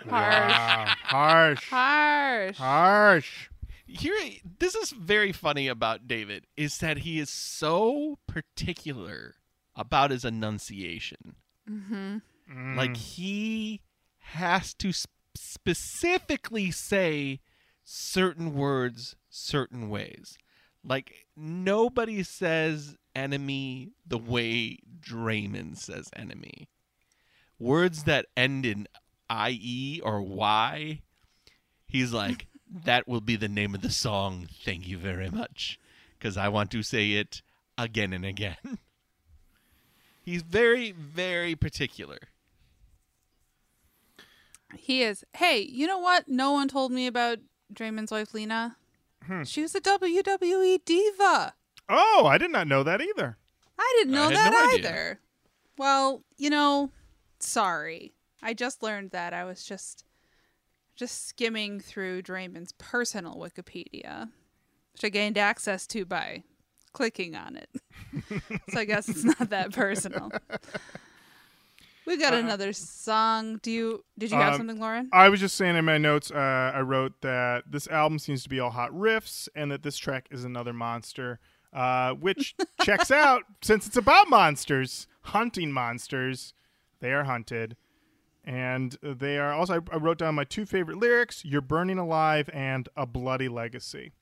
harsh. 0.08 0.10
wow. 0.10 0.84
harsh, 1.02 1.64
Harsh. 1.68 2.56
harsh. 2.58 3.48
here 3.86 4.14
this 4.58 4.74
is 4.74 4.90
very 4.90 5.32
funny 5.32 5.66
about 5.68 6.06
David 6.08 6.46
is 6.56 6.78
that 6.78 6.98
he 6.98 7.18
is 7.18 7.30
so 7.30 8.18
particular 8.26 9.34
about 9.76 10.10
his 10.10 10.24
enunciation. 10.24 11.36
Mm-hmm. 11.68 12.16
Mm. 12.52 12.76
Like 12.76 12.96
he 12.96 13.80
has 14.18 14.74
to 14.74 14.92
sp- 14.92 15.10
specifically 15.36 16.70
say 16.70 17.40
certain 17.84 18.54
words 18.54 19.16
certain 19.30 19.88
ways. 19.88 20.36
Like 20.84 21.26
nobody 21.36 22.22
says 22.22 22.96
enemy 23.14 23.92
the 24.06 24.18
way 24.18 24.78
Draiman 25.00 25.76
says 25.76 26.10
enemy. 26.14 26.68
Words 27.58 28.04
that 28.04 28.26
end 28.36 28.66
in 28.66 28.88
IE 29.30 30.00
or 30.04 30.22
Y, 30.22 31.02
he's 31.86 32.12
like, 32.12 32.46
that 32.84 33.06
will 33.06 33.20
be 33.20 33.36
the 33.36 33.48
name 33.48 33.74
of 33.74 33.82
the 33.82 33.90
song. 33.90 34.48
Thank 34.64 34.88
you 34.88 34.98
very 34.98 35.30
much. 35.30 35.78
Because 36.18 36.36
I 36.36 36.48
want 36.48 36.70
to 36.72 36.82
say 36.82 37.12
it 37.12 37.42
again 37.78 38.12
and 38.12 38.24
again. 38.24 38.56
he's 40.22 40.42
very, 40.42 40.92
very 40.92 41.54
particular. 41.54 42.18
He 44.76 45.02
is. 45.02 45.24
Hey, 45.34 45.60
you 45.60 45.86
know 45.86 45.98
what? 45.98 46.28
No 46.28 46.52
one 46.52 46.68
told 46.68 46.90
me 46.90 47.06
about 47.06 47.38
Draiman's 47.72 48.10
wife, 48.10 48.34
Lena. 48.34 48.76
Hmm. 49.26 49.44
She 49.44 49.62
was 49.62 49.74
a 49.74 49.80
WWE 49.80 50.84
diva. 50.84 51.54
Oh, 51.88 52.26
I 52.28 52.38
did 52.38 52.50
not 52.50 52.66
know 52.66 52.82
that 52.82 53.00
either. 53.00 53.36
I 53.78 53.94
didn't 53.98 54.14
know 54.14 54.28
had 54.28 54.36
that 54.36 54.52
no 54.52 54.68
idea. 54.74 54.78
either. 54.90 55.20
Well, 55.76 56.22
you 56.36 56.50
know, 56.50 56.90
sorry. 57.40 58.12
I 58.42 58.54
just 58.54 58.82
learned 58.82 59.10
that. 59.10 59.32
I 59.34 59.44
was 59.44 59.64
just 59.64 60.04
just 60.96 61.26
skimming 61.26 61.80
through 61.80 62.22
Draiman's 62.22 62.72
personal 62.78 63.34
Wikipedia, 63.36 64.30
which 64.92 65.04
I 65.04 65.08
gained 65.08 65.36
access 65.36 65.86
to 65.88 66.04
by 66.04 66.44
clicking 66.92 67.34
on 67.34 67.56
it. 67.56 67.68
so 68.70 68.78
I 68.78 68.84
guess 68.84 69.08
it's 69.08 69.24
not 69.24 69.50
that 69.50 69.72
personal. 69.72 70.30
We've 72.06 72.20
got 72.20 72.34
another 72.34 72.72
song. 72.74 73.58
Do 73.62 73.70
you 73.70 74.04
did 74.18 74.30
you 74.30 74.36
have 74.36 74.52
Um, 74.52 74.58
something, 74.60 74.78
Lorin? 74.78 75.08
I 75.12 75.30
was 75.30 75.40
just 75.40 75.56
saying 75.56 75.74
in 75.74 75.84
my 75.86 75.96
notes, 75.98 76.30
uh, 76.30 76.72
I 76.74 76.80
wrote 76.82 77.22
that 77.22 77.64
this 77.70 77.88
album 77.88 78.18
seems 78.18 78.42
to 78.42 78.48
be 78.50 78.60
all 78.60 78.70
hot 78.70 78.90
riffs, 78.92 79.48
and 79.54 79.70
that 79.72 79.82
this 79.82 79.96
track 79.96 80.28
is 80.30 80.44
another 80.44 80.74
monster, 80.74 81.40
uh, 81.74 82.14
which 82.14 82.54
checks 82.82 83.10
out 83.10 83.42
since 83.62 83.86
it's 83.86 83.96
about 83.96 84.30
monsters, 84.30 85.06
hunting 85.22 85.72
monsters. 85.72 86.54
They 87.00 87.12
are 87.12 87.24
hunted, 87.24 87.76
and 88.44 88.96
they 89.02 89.38
are 89.38 89.52
also. 89.52 89.74
I, 89.74 89.94
I 89.94 89.96
wrote 89.98 90.18
down 90.18 90.34
my 90.36 90.44
two 90.44 90.64
favorite 90.64 90.98
lyrics: 90.98 91.44
"You're 91.44 91.60
burning 91.60 91.98
alive" 91.98 92.48
and 92.52 92.88
"A 92.96 93.04
bloody 93.04 93.48
legacy." 93.48 94.12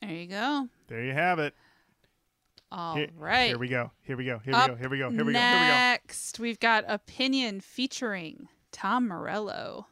There 0.00 0.12
you 0.12 0.26
go. 0.26 0.68
There 0.86 1.04
you 1.04 1.12
have 1.12 1.38
it. 1.40 1.54
All 2.70 2.94
Here, 2.94 3.08
right. 3.16 3.48
Here 3.48 3.58
we 3.58 3.68
go. 3.68 3.90
Here 4.02 4.16
we 4.16 4.24
go. 4.24 4.38
Here 4.38 4.52
we 4.52 4.58
Up 4.58 4.68
go. 4.68 4.76
Here 4.76 4.88
we 4.88 4.98
go. 4.98 5.10
Here 5.10 5.24
we 5.24 5.32
go. 5.32 5.38
Here 5.38 5.56
we 5.56 5.58
go. 5.64 5.68
Next, 5.68 6.38
we've 6.38 6.60
got 6.60 6.84
Opinion 6.86 7.60
featuring 7.60 8.48
Tom 8.72 9.08
Morello. 9.08 9.86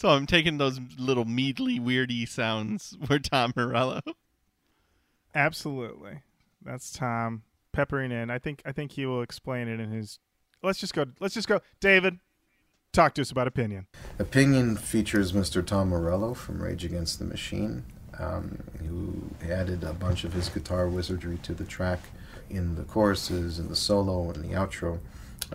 So 0.00 0.08
I'm 0.08 0.24
taking 0.24 0.56
those 0.56 0.80
little 0.96 1.26
meadly, 1.26 1.78
weirdy 1.78 2.26
sounds 2.26 2.96
were 3.10 3.18
Tom 3.18 3.52
Morello. 3.54 4.00
Absolutely. 5.34 6.22
That's 6.64 6.90
Tom 6.90 7.42
peppering 7.70 8.10
in. 8.10 8.30
I 8.30 8.38
think 8.38 8.62
I 8.64 8.72
think 8.72 8.92
he 8.92 9.04
will 9.04 9.20
explain 9.20 9.68
it 9.68 9.78
in 9.78 9.90
his 9.90 10.18
Let's 10.62 10.78
just 10.78 10.94
go 10.94 11.04
let's 11.20 11.34
just 11.34 11.48
go. 11.48 11.60
David, 11.80 12.18
talk 12.94 13.12
to 13.16 13.20
us 13.20 13.30
about 13.30 13.46
opinion. 13.46 13.88
Opinion 14.18 14.78
features 14.78 15.32
Mr. 15.32 15.64
Tom 15.64 15.90
Morello 15.90 16.32
from 16.32 16.62
Rage 16.62 16.82
Against 16.82 17.18
the 17.18 17.26
Machine, 17.26 17.84
um, 18.18 18.62
who 18.78 19.52
added 19.52 19.84
a 19.84 19.92
bunch 19.92 20.24
of 20.24 20.32
his 20.32 20.48
guitar 20.48 20.88
wizardry 20.88 21.36
to 21.42 21.52
the 21.52 21.64
track 21.64 22.00
in 22.48 22.74
the 22.76 22.84
choruses, 22.84 23.58
in 23.58 23.68
the 23.68 23.76
solo, 23.76 24.30
and 24.30 24.42
the 24.42 24.54
outro. 24.54 25.00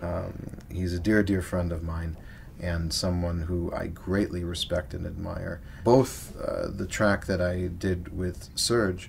Um, 0.00 0.34
he's 0.70 0.92
a 0.92 1.00
dear, 1.00 1.24
dear 1.24 1.42
friend 1.42 1.72
of 1.72 1.82
mine 1.82 2.16
and 2.60 2.92
someone 2.92 3.42
who 3.42 3.72
I 3.72 3.86
greatly 3.88 4.44
respect 4.44 4.94
and 4.94 5.06
admire. 5.06 5.60
Both 5.84 6.34
uh, 6.40 6.68
the 6.68 6.86
track 6.86 7.26
that 7.26 7.40
I 7.40 7.68
did 7.68 8.16
with 8.16 8.54
Serj 8.56 9.08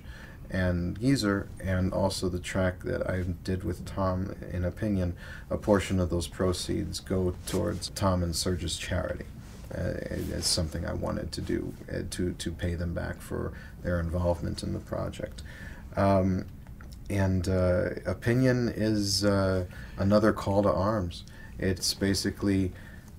and 0.50 0.98
Geezer, 0.98 1.48
and 1.62 1.92
also 1.92 2.28
the 2.28 2.38
track 2.38 2.82
that 2.84 3.08
I 3.08 3.22
did 3.44 3.64
with 3.64 3.84
Tom 3.84 4.34
in 4.50 4.64
Opinion, 4.64 5.14
a 5.50 5.58
portion 5.58 6.00
of 6.00 6.08
those 6.08 6.26
proceeds 6.26 7.00
go 7.00 7.34
towards 7.46 7.90
Tom 7.90 8.22
and 8.22 8.32
Serj's 8.32 8.78
charity. 8.78 9.26
Uh, 9.74 9.92
it's 10.10 10.48
something 10.48 10.86
I 10.86 10.94
wanted 10.94 11.30
to 11.32 11.42
do 11.42 11.74
uh, 11.92 12.02
to 12.10 12.32
to 12.32 12.50
pay 12.50 12.74
them 12.74 12.94
back 12.94 13.20
for 13.20 13.52
their 13.82 14.00
involvement 14.00 14.62
in 14.62 14.72
the 14.72 14.78
project. 14.78 15.42
Um, 15.96 16.46
and 17.10 17.48
uh, 17.48 17.90
opinion 18.06 18.72
is 18.74 19.24
uh, 19.24 19.64
another 19.96 20.32
call 20.32 20.62
to 20.62 20.72
arms. 20.72 21.24
It's 21.58 21.94
basically, 21.94 22.72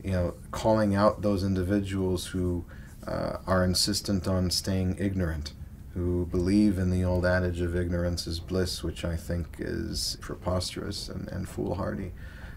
you 0.10 0.15
know, 0.15 0.34
calling 0.49 0.95
out 0.95 1.22
those 1.22 1.44
individuals 1.44 2.26
who 2.26 2.65
uh, 3.06 3.38
are 3.45 3.64
insistent 3.64 4.27
on 4.27 4.49
staying 4.49 4.95
ignorant, 4.98 5.53
who 5.94 6.26
believe 6.26 6.80
in 6.80 6.90
the 6.90 7.03
old 7.03 7.27
adage 7.27 7.61
of 7.61 7.76
ignorance 7.76 8.26
is 8.26 8.40
bliss, 8.40 8.81
which 8.81 9.06
I 9.06 9.15
think 9.15 9.57
is 9.60 10.18
preposterous 10.19 11.10
and, 11.10 11.27
and 11.27 11.48
foolhardy. 11.48 12.11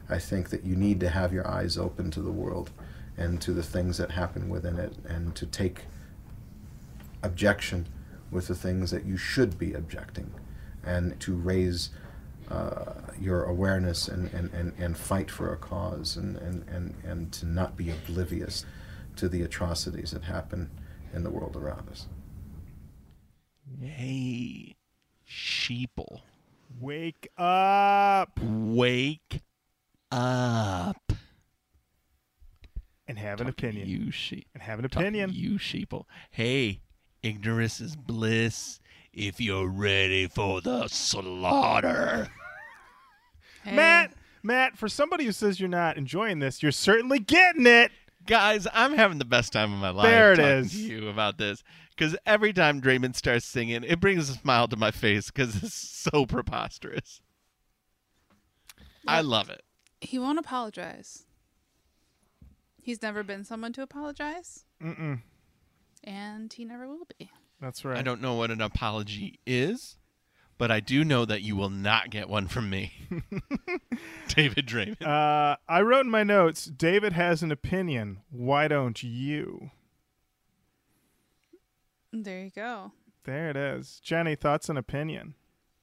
I 0.08 0.18
think 0.18 0.48
that 0.48 0.64
you 0.64 0.74
need 0.74 0.98
to 1.00 1.10
have 1.10 1.30
your 1.30 1.46
eyes 1.46 1.76
open 1.76 2.10
to 2.12 2.22
the 2.22 2.32
world 2.32 2.70
and 3.18 3.38
to 3.42 3.52
the 3.52 3.62
things 3.62 3.98
that 3.98 4.12
happen 4.12 4.48
within 4.48 4.78
it 4.78 4.94
and 5.04 5.34
to 5.36 5.44
take 5.44 5.82
objection 7.22 7.86
with 8.30 8.48
the 8.48 8.54
things 8.54 8.90
that 8.92 9.04
you 9.04 9.18
should 9.18 9.58
be 9.58 9.74
objecting 9.74 10.32
and 10.82 11.20
to 11.20 11.34
raise 11.34 11.90
uh, 12.50 12.94
your 13.20 13.44
awareness 13.44 14.08
and, 14.08 14.32
and, 14.32 14.52
and, 14.52 14.72
and 14.78 14.96
fight 14.96 15.30
for 15.30 15.52
a 15.52 15.56
cause 15.56 16.16
and, 16.16 16.36
and, 16.36 16.68
and, 16.68 16.94
and 17.04 17.32
to 17.32 17.46
not 17.46 17.76
be 17.76 17.90
oblivious 17.90 18.64
to 19.16 19.28
the 19.28 19.42
atrocities 19.42 20.10
that 20.10 20.22
happen 20.24 20.70
in 21.14 21.22
the 21.22 21.30
world 21.30 21.56
around 21.56 21.88
us. 21.88 22.06
Hey, 23.80 24.76
sheeple. 25.28 26.20
Wake 26.80 27.28
up 27.36 28.40
Wake 28.42 29.42
up. 30.10 31.12
and 33.06 33.18
have 33.18 33.40
an 33.40 33.46
Talk 33.46 33.56
to 33.56 33.66
opinion. 33.66 33.88
You 33.88 34.10
sheep. 34.10 34.46
And 34.54 34.62
have 34.62 34.78
an 34.78 34.88
Talk 34.88 35.02
opinion. 35.02 35.30
You 35.32 35.58
sheeple. 35.58 36.04
Hey, 36.30 36.80
ignorance 37.22 37.80
is 37.80 37.94
bliss 37.96 38.80
if 39.12 39.40
you're 39.40 39.68
ready 39.68 40.26
for 40.26 40.60
the 40.60 40.88
slaughter. 40.88 42.28
Hey, 43.64 43.76
Matt, 43.76 44.12
Matt, 44.42 44.76
for 44.76 44.88
somebody 44.88 45.24
who 45.24 45.32
says 45.32 45.60
you're 45.60 45.68
not 45.68 45.96
enjoying 45.96 46.38
this, 46.40 46.62
you're 46.62 46.72
certainly 46.72 47.18
getting 47.18 47.66
it. 47.66 47.92
Guys, 48.26 48.66
I'm 48.72 48.94
having 48.94 49.18
the 49.18 49.24
best 49.24 49.52
time 49.52 49.72
of 49.72 49.78
my 49.80 49.90
life 49.90 50.06
There 50.06 50.32
it 50.32 50.36
talking 50.36 50.50
is. 50.50 50.72
to 50.72 50.78
you 50.78 51.08
about 51.08 51.38
this. 51.38 51.62
Because 51.90 52.16
every 52.24 52.52
time 52.52 52.80
Draiman 52.80 53.14
starts 53.14 53.44
singing, 53.44 53.84
it 53.84 54.00
brings 54.00 54.30
a 54.30 54.34
smile 54.34 54.66
to 54.68 54.76
my 54.76 54.90
face 54.90 55.30
because 55.30 55.62
it's 55.62 55.74
so 55.74 56.24
preposterous. 56.26 57.20
I 59.06 59.20
love 59.20 59.50
it. 59.50 59.62
He 60.00 60.18
won't 60.18 60.38
apologize. 60.38 61.24
He's 62.80 63.02
never 63.02 63.22
been 63.22 63.44
someone 63.44 63.72
to 63.74 63.82
apologize, 63.82 64.64
Mm-mm. 64.82 65.20
and 66.02 66.52
he 66.52 66.64
never 66.64 66.88
will 66.88 67.06
be. 67.18 67.30
That's 67.62 67.84
right. 67.84 67.96
I 67.96 68.02
don't 68.02 68.20
know 68.20 68.34
what 68.34 68.50
an 68.50 68.60
apology 68.60 69.38
is, 69.46 69.96
but 70.58 70.72
I 70.72 70.80
do 70.80 71.04
know 71.04 71.24
that 71.24 71.42
you 71.42 71.54
will 71.54 71.70
not 71.70 72.10
get 72.10 72.28
one 72.28 72.48
from 72.48 72.68
me. 72.68 72.92
David 74.28 74.66
Draiman. 74.66 75.00
Uh, 75.00 75.56
I 75.68 75.80
wrote 75.82 76.04
in 76.04 76.10
my 76.10 76.24
notes. 76.24 76.64
David 76.66 77.12
has 77.12 77.40
an 77.42 77.52
opinion. 77.52 78.18
Why 78.30 78.66
don't 78.66 79.00
you? 79.04 79.70
There 82.12 82.42
you 82.42 82.50
go. 82.50 82.90
There 83.24 83.48
it 83.48 83.56
is. 83.56 84.00
Jenny, 84.02 84.34
thoughts 84.34 84.68
and 84.68 84.76
opinion. 84.76 85.34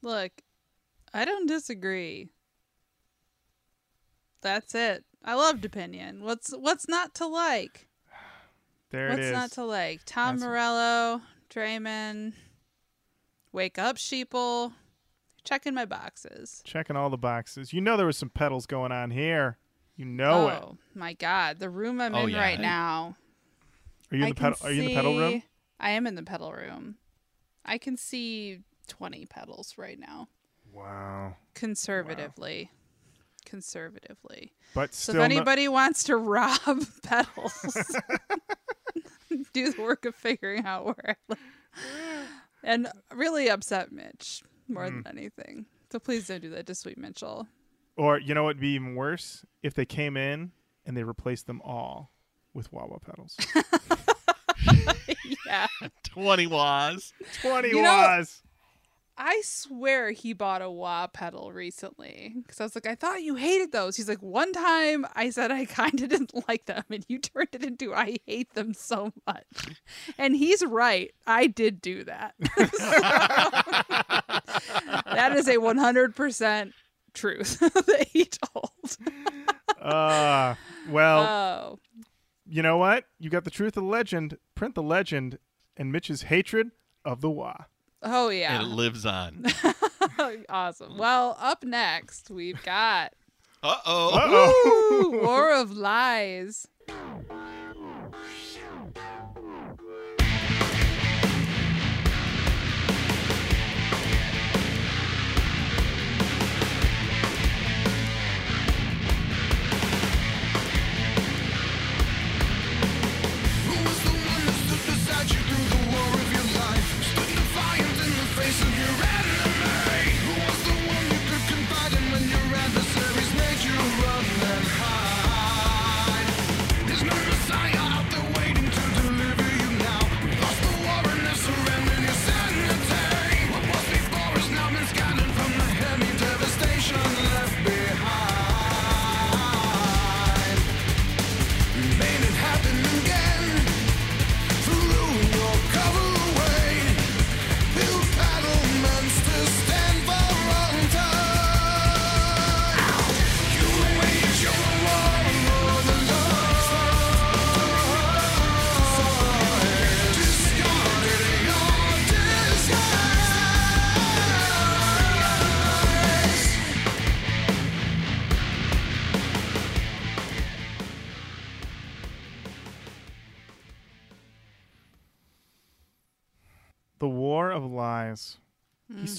Look, 0.01 0.33
I 1.13 1.23
don't 1.23 1.47
disagree. 1.47 2.27
That's 4.41 4.75
it. 4.75 5.05
I 5.23 5.35
loved 5.35 5.63
opinion. 5.63 6.23
What's 6.23 6.51
what's 6.51 6.89
not 6.89 7.15
to 7.15 7.25
like? 7.25 7.87
There 8.91 9.09
what's 9.09 9.19
it 9.19 9.25
is. 9.25 9.31
not 9.31 9.51
to 9.53 9.63
like? 9.63 10.01
Tom 10.05 10.35
That's- 10.37 10.47
Morello, 10.49 11.21
Draiman, 11.49 12.33
Wake 13.51 13.77
Up 13.77 13.97
Sheeple, 13.97 14.73
checking 15.43 15.73
my 15.73 15.85
boxes. 15.85 16.61
Checking 16.65 16.95
all 16.95 17.09
the 17.09 17.17
boxes. 17.17 17.73
You 17.73 17.81
know 17.81 17.97
there 17.97 18.05
was 18.05 18.17
some 18.17 18.29
pedals 18.29 18.65
going 18.65 18.91
on 18.91 19.11
here. 19.11 19.57
You 19.95 20.05
know 20.05 20.47
it. 20.47 20.59
oh 20.63 20.77
my 20.95 21.13
god, 21.13 21.59
the 21.59 21.69
room 21.69 21.99
I'm 21.99 22.15
Oh, 22.15 22.23
in 22.23 22.29
yeah. 22.29 22.39
right 22.39 22.59
now. 22.59 23.15
Are 24.11 24.15
you 24.17 24.23
in 24.23 24.27
I 24.27 24.31
the 24.31 24.35
pedal? 24.35 24.57
Are 24.63 24.71
you 24.71 24.81
in 24.81 24.87
the 24.87 24.95
pedal 24.95 25.17
room? 25.17 25.43
I 25.79 25.91
am 25.91 26.07
in 26.07 26.15
the 26.15 26.23
pedal 26.23 26.51
room. 26.53 26.95
I 27.65 27.77
can 27.77 27.97
see 27.97 28.59
20 28.87 29.25
pedals 29.25 29.75
right 29.77 29.99
now. 29.99 30.27
Wow. 30.73 31.35
Conservatively. 31.53 32.71
Conservatively. 33.45 34.53
But 34.73 34.93
So 34.93 35.11
still, 35.13 35.21
if 35.23 35.29
no- 35.29 35.35
anybody 35.35 35.67
wants 35.67 36.03
to 36.05 36.15
rob 36.17 36.57
pedals, 37.03 37.65
do 39.53 39.71
the 39.71 39.81
work 39.81 40.05
of 40.05 40.15
figuring 40.15 40.65
out 40.65 40.85
where 40.85 40.95
I 41.07 41.15
live. 41.29 41.39
And 42.63 42.87
really 43.13 43.49
upset 43.49 43.91
Mitch 43.91 44.43
more 44.67 44.87
Hmm. 44.89 45.01
than 45.03 45.17
anything. 45.17 45.65
So 45.91 45.99
please 45.99 46.27
don't 46.27 46.41
do 46.41 46.49
that 46.51 46.65
to 46.67 46.75
Sweet 46.75 46.97
Mitchell. 46.97 47.47
or 47.97 48.19
you 48.19 48.33
know 48.33 48.43
what 48.43 48.55
would 48.55 48.59
be 48.61 48.69
even 48.75 48.95
worse 48.95 49.45
if 49.63 49.73
they 49.73 49.85
came 49.85 50.15
in 50.17 50.51
and 50.85 50.95
they 50.95 51.03
replaced 51.03 51.47
them 51.47 51.61
all 51.63 52.11
with 52.53 52.71
wah 52.73 52.85
wah 52.85 52.97
pedals. 52.99 53.37
yeah. 55.45 55.67
20 56.03 56.47
was. 56.47 57.13
Twenty 57.41 57.69
You 57.69 57.81
know- 57.81 57.89
wahs. 57.89 58.41
I 59.21 59.41
swear 59.43 60.11
he 60.11 60.31
bought 60.31 60.61
a 60.61 60.69
wah 60.71 61.07
pedal 61.07 61.51
recently 61.51 62.35
because 62.37 62.61
I 62.61 62.63
was 62.63 62.73
like, 62.73 62.87
I 62.87 62.95
thought 62.95 63.21
you 63.21 63.35
hated 63.35 63.73
those. 63.73 63.97
He's 63.97 64.07
like, 64.07 64.23
one 64.23 64.53
time 64.53 65.05
I 65.13 65.29
said 65.29 65.51
I 65.51 65.65
kind 65.65 66.01
of 66.01 66.07
didn't 66.07 66.47
like 66.47 66.65
them, 66.67 66.85
and 66.89 67.05
you 67.09 67.19
turned 67.19 67.49
it 67.51 67.65
into 67.65 67.93
I 67.93 68.19
hate 68.25 68.53
them 68.53 68.73
so 68.73 69.11
much. 69.27 69.75
And 70.17 70.37
he's 70.37 70.65
right. 70.65 71.11
I 71.27 71.47
did 71.47 71.81
do 71.81 72.05
that. 72.05 72.35
that 75.05 75.33
is 75.35 75.49
a 75.49 75.55
100% 75.57 76.73
truth 77.13 77.59
that 77.59 78.07
he 78.09 78.23
told. 78.23 78.97
Uh, 79.81 80.55
well, 80.89 81.19
Oh, 81.19 81.79
you 82.45 82.61
know 82.61 82.77
what? 82.77 83.03
You 83.19 83.29
got 83.29 83.43
the 83.43 83.51
truth 83.51 83.75
of 83.75 83.83
the 83.83 83.89
legend. 83.89 84.37
Print 84.55 84.75
the 84.75 84.83
legend 84.83 85.39
and 85.75 85.91
Mitch's 85.91 86.23
hatred 86.23 86.71
of 87.03 87.19
the 87.19 87.29
wah. 87.29 87.65
Oh 88.03 88.29
yeah. 88.29 88.55
And 88.61 88.63
it 88.63 88.75
lives 88.75 89.05
on. 89.05 89.45
awesome. 90.49 90.97
Well, 90.97 91.37
up 91.39 91.63
next, 91.63 92.29
we've 92.29 92.61
got 92.63 93.13
Uh 93.63 93.75
oh. 93.85 94.09
Uh-oh. 94.13 95.03
Ooh, 95.13 95.21
War 95.21 95.53
of 95.53 95.71
Lies. 95.71 96.67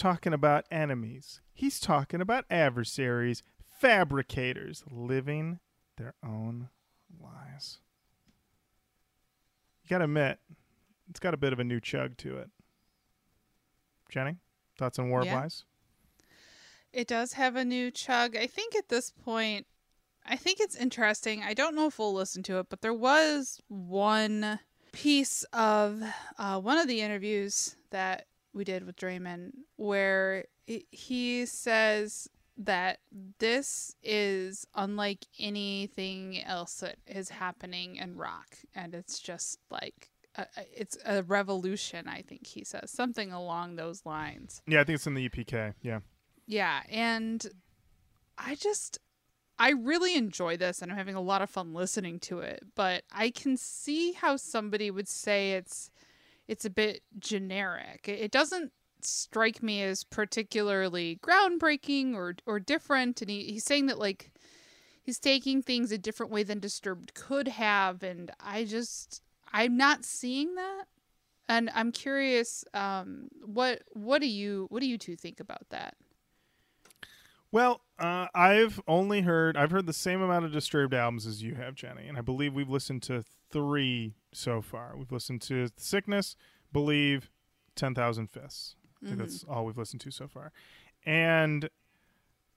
Talking 0.00 0.32
about 0.32 0.64
enemies. 0.70 1.40
He's 1.52 1.78
talking 1.78 2.20
about 2.20 2.46
adversaries, 2.50 3.42
fabricators, 3.80 4.82
living 4.90 5.60
their 5.96 6.14
own 6.24 6.70
lies. 7.22 7.78
You 9.84 9.90
gotta 9.90 10.04
admit, 10.04 10.38
it's 11.08 11.20
got 11.20 11.34
a 11.34 11.36
bit 11.36 11.52
of 11.52 11.58
a 11.60 11.64
new 11.64 11.80
chug 11.80 12.16
to 12.18 12.38
it. 12.38 12.50
Jenny, 14.10 14.36
thoughts 14.78 14.98
on 14.98 15.10
War 15.10 15.22
Yeah. 15.24 15.34
of 15.36 15.40
Lies? 15.42 15.64
It 16.92 17.06
does 17.06 17.34
have 17.34 17.54
a 17.54 17.64
new 17.64 17.90
chug. 17.90 18.36
I 18.36 18.46
think 18.46 18.74
at 18.74 18.88
this 18.88 19.10
point, 19.12 19.66
I 20.24 20.36
think 20.36 20.60
it's 20.60 20.74
interesting. 20.74 21.42
I 21.42 21.54
don't 21.54 21.74
know 21.76 21.86
if 21.86 21.98
we'll 21.98 22.12
listen 22.12 22.42
to 22.44 22.58
it, 22.58 22.66
but 22.68 22.80
there 22.80 22.94
was 22.94 23.60
one 23.68 24.58
piece 24.92 25.44
of 25.52 26.02
uh, 26.38 26.58
one 26.60 26.78
of 26.78 26.88
the 26.88 27.00
interviews 27.00 27.76
that 27.90 28.26
we 28.52 28.64
did 28.64 28.84
with 28.84 28.96
Draiman 28.96 29.50
where 29.76 30.44
he- 30.90 31.46
says 31.46 32.28
that 32.56 32.98
this 33.38 33.94
is 34.02 34.66
unlike 34.74 35.24
anything 35.38 36.42
else 36.42 36.80
that 36.80 36.96
is 37.06 37.30
happening 37.30 37.96
in 37.96 38.16
rock, 38.16 38.56
and 38.74 38.94
it's 38.94 39.18
just 39.18 39.58
like 39.70 40.10
a, 40.36 40.42
a- 40.56 40.80
it's 40.80 40.98
a 41.04 41.22
revolution. 41.22 42.06
I 42.08 42.22
think 42.22 42.46
he 42.46 42.64
says 42.64 42.90
something 42.90 43.32
along 43.32 43.76
those 43.76 44.04
lines. 44.04 44.62
Yeah, 44.66 44.80
I 44.80 44.84
think 44.84 44.96
it's 44.96 45.06
in 45.06 45.14
the 45.14 45.28
EPK. 45.28 45.74
Yeah. 45.82 46.00
Yeah, 46.46 46.82
and 46.90 47.46
I 48.36 48.54
just 48.56 48.98
I 49.58 49.70
really 49.72 50.14
enjoy 50.16 50.56
this 50.56 50.80
and 50.82 50.90
I'm 50.90 50.96
having 50.98 51.14
a 51.14 51.20
lot 51.20 51.42
of 51.42 51.50
fun 51.50 51.74
listening 51.74 52.18
to 52.20 52.40
it, 52.40 52.62
but 52.74 53.04
I 53.12 53.30
can 53.30 53.56
see 53.56 54.12
how 54.12 54.36
somebody 54.36 54.90
would 54.90 55.08
say 55.08 55.52
it's 55.52 55.90
it's 56.50 56.64
a 56.64 56.70
bit 56.70 57.02
generic. 57.20 58.08
It 58.08 58.32
doesn't 58.32 58.72
strike 59.02 59.62
me 59.62 59.84
as 59.84 60.02
particularly 60.02 61.18
groundbreaking 61.22 62.14
or 62.14 62.34
or 62.44 62.58
different 62.58 63.22
and 63.22 63.30
he, 63.30 63.44
he's 63.44 63.64
saying 63.64 63.86
that 63.86 63.98
like 63.98 64.32
he's 65.00 65.18
taking 65.18 65.62
things 65.62 65.90
a 65.90 65.96
different 65.96 66.30
way 66.30 66.42
than 66.42 66.58
Disturbed 66.58 67.14
could 67.14 67.48
have 67.48 68.02
and 68.02 68.32
I 68.40 68.64
just 68.64 69.22
I'm 69.52 69.76
not 69.76 70.04
seeing 70.04 70.56
that. 70.56 70.84
And 71.48 71.70
I'm 71.72 71.92
curious 71.92 72.64
um 72.74 73.28
what 73.46 73.84
what 73.92 74.20
do 74.20 74.26
you 74.26 74.66
what 74.70 74.80
do 74.80 74.88
you 74.88 74.98
two 74.98 75.14
think 75.14 75.38
about 75.38 75.66
that? 75.70 75.94
Well, 77.52 77.80
uh, 77.98 78.26
I've 78.34 78.80
only 78.88 79.22
heard 79.22 79.56
I've 79.56 79.70
heard 79.70 79.86
the 79.86 79.92
same 79.92 80.20
amount 80.20 80.44
of 80.44 80.52
Disturbed 80.52 80.94
albums 80.94 81.26
as 81.26 81.42
you 81.42 81.54
have, 81.54 81.74
Jenny, 81.76 82.08
and 82.08 82.18
I 82.18 82.20
believe 82.20 82.54
we've 82.54 82.68
listened 82.68 83.02
to 83.04 83.24
three 83.50 84.14
so 84.32 84.62
far. 84.62 84.94
We've 84.96 85.12
listened 85.12 85.42
to 85.42 85.68
Sickness, 85.76 86.36
Believe, 86.72 87.30
Ten 87.74 87.94
Thousand 87.94 88.28
Fists. 88.28 88.76
I 89.02 89.06
think 89.06 89.18
that's 89.18 89.44
mm-hmm. 89.44 89.52
all 89.52 89.64
we've 89.64 89.78
listened 89.78 90.02
to 90.02 90.10
so 90.10 90.28
far. 90.28 90.52
And 91.06 91.70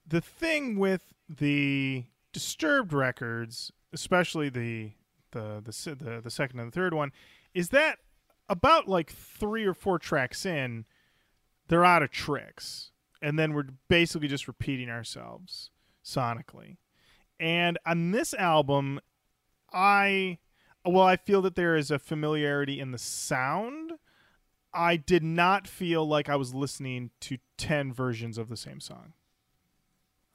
the 0.06 0.22
thing 0.22 0.78
with 0.78 1.14
the 1.30 2.06
Disturbed 2.34 2.94
records, 2.94 3.72
especially 3.94 4.50
the 4.50 4.92
the 5.32 5.62
the 5.64 5.96
the, 5.96 6.22
the 6.24 6.32
second 6.32 6.60
and 6.60 6.72
the 6.72 6.76
third 6.76 6.94
one, 6.94 7.12
is 7.54 7.70
that 7.70 8.00
about 8.50 8.88
like 8.88 9.12
three 9.12 9.66
or 9.66 9.74
four 9.74 10.00
tracks 10.00 10.46
in, 10.46 10.86
they're 11.68 11.86
out 11.86 12.04
of 12.04 12.12
tricks 12.12 12.92
and 13.24 13.40
then 13.40 13.54
we're 13.54 13.68
basically 13.88 14.28
just 14.28 14.48
repeating 14.48 14.90
ourselves 14.90 15.72
sonically 16.04 16.78
and 17.40 17.80
on 17.86 18.12
this 18.12 18.34
album 18.36 19.00
i 19.72 20.38
well 20.86 21.06
i 21.06 21.16
feel 21.16 21.42
that 21.42 21.56
there 21.56 21.76
is 21.76 21.92
a 21.92 22.00
familiarity 22.00 22.80
in 22.80 22.92
the 22.92 22.98
sound 22.98 23.94
i 24.74 24.96
did 24.96 25.24
not 25.24 25.68
feel 25.68 26.06
like 26.06 26.30
i 26.30 26.36
was 26.36 26.54
listening 26.54 27.12
to 27.20 27.38
10 27.58 27.94
versions 27.94 28.38
of 28.38 28.50
the 28.50 28.58
same 28.58 28.80
song 28.80 29.14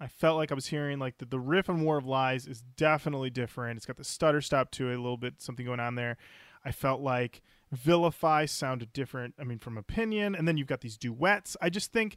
i 0.00 0.06
felt 0.06 0.36
like 0.36 0.50
i 0.50 0.54
was 0.54 0.68
hearing 0.68 0.98
like 0.98 1.18
the, 1.18 1.26
the 1.26 1.40
riff 1.40 1.68
on 1.68 1.82
war 1.82 1.98
of 1.98 2.06
lies 2.06 2.46
is 2.46 2.62
definitely 2.76 3.30
different 3.30 3.76
it's 3.76 3.86
got 3.86 3.96
the 3.96 4.04
stutter 4.04 4.40
stop 4.40 4.70
to 4.70 4.90
it 4.90 4.94
a 4.94 5.02
little 5.02 5.16
bit 5.16 5.34
something 5.38 5.66
going 5.66 5.80
on 5.80 5.94
there 5.94 6.16
i 6.64 6.72
felt 6.72 7.00
like 7.00 7.42
vilify 7.70 8.44
sounded 8.46 8.92
different 8.92 9.34
i 9.38 9.44
mean 9.44 9.58
from 9.58 9.76
opinion 9.76 10.34
and 10.34 10.48
then 10.48 10.56
you've 10.56 10.66
got 10.66 10.80
these 10.80 10.96
duets 10.96 11.56
i 11.60 11.68
just 11.68 11.92
think 11.92 12.16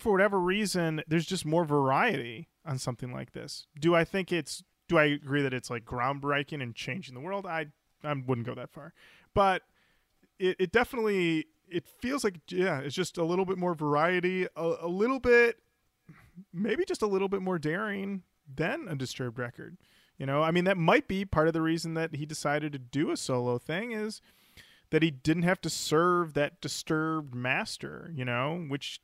for 0.00 0.12
whatever 0.12 0.40
reason, 0.40 1.02
there's 1.06 1.26
just 1.26 1.44
more 1.44 1.64
variety 1.64 2.48
on 2.64 2.78
something 2.78 3.12
like 3.12 3.32
this. 3.32 3.66
Do 3.78 3.94
I 3.94 4.04
think 4.04 4.32
it's? 4.32 4.64
Do 4.90 4.98
I 4.98 5.04
agree 5.04 5.42
that 5.42 5.54
it's 5.54 5.70
like 5.70 5.84
groundbreaking 5.84 6.60
and 6.60 6.74
changing 6.74 7.14
the 7.14 7.20
world? 7.20 7.46
I 7.46 7.66
I 8.02 8.12
wouldn't 8.12 8.44
go 8.44 8.56
that 8.56 8.70
far, 8.70 8.92
but 9.34 9.62
it, 10.40 10.56
it 10.58 10.72
definitely 10.72 11.46
it 11.68 11.86
feels 11.86 12.24
like 12.24 12.40
yeah, 12.48 12.80
it's 12.80 12.96
just 12.96 13.16
a 13.16 13.22
little 13.22 13.44
bit 13.44 13.56
more 13.56 13.72
variety, 13.72 14.48
a, 14.56 14.74
a 14.80 14.88
little 14.88 15.20
bit, 15.20 15.58
maybe 16.52 16.84
just 16.84 17.02
a 17.02 17.06
little 17.06 17.28
bit 17.28 17.40
more 17.40 17.56
daring 17.56 18.24
than 18.52 18.88
a 18.88 18.96
Disturbed 18.96 19.38
record. 19.38 19.76
You 20.18 20.26
know, 20.26 20.42
I 20.42 20.50
mean 20.50 20.64
that 20.64 20.76
might 20.76 21.06
be 21.06 21.24
part 21.24 21.46
of 21.46 21.54
the 21.54 21.62
reason 21.62 21.94
that 21.94 22.16
he 22.16 22.26
decided 22.26 22.72
to 22.72 22.78
do 22.80 23.12
a 23.12 23.16
solo 23.16 23.58
thing 23.58 23.92
is 23.92 24.20
that 24.90 25.04
he 25.04 25.12
didn't 25.12 25.44
have 25.44 25.60
to 25.60 25.70
serve 25.70 26.34
that 26.34 26.60
disturbed 26.60 27.32
master, 27.32 28.10
you 28.12 28.24
know, 28.24 28.64
which 28.66 29.00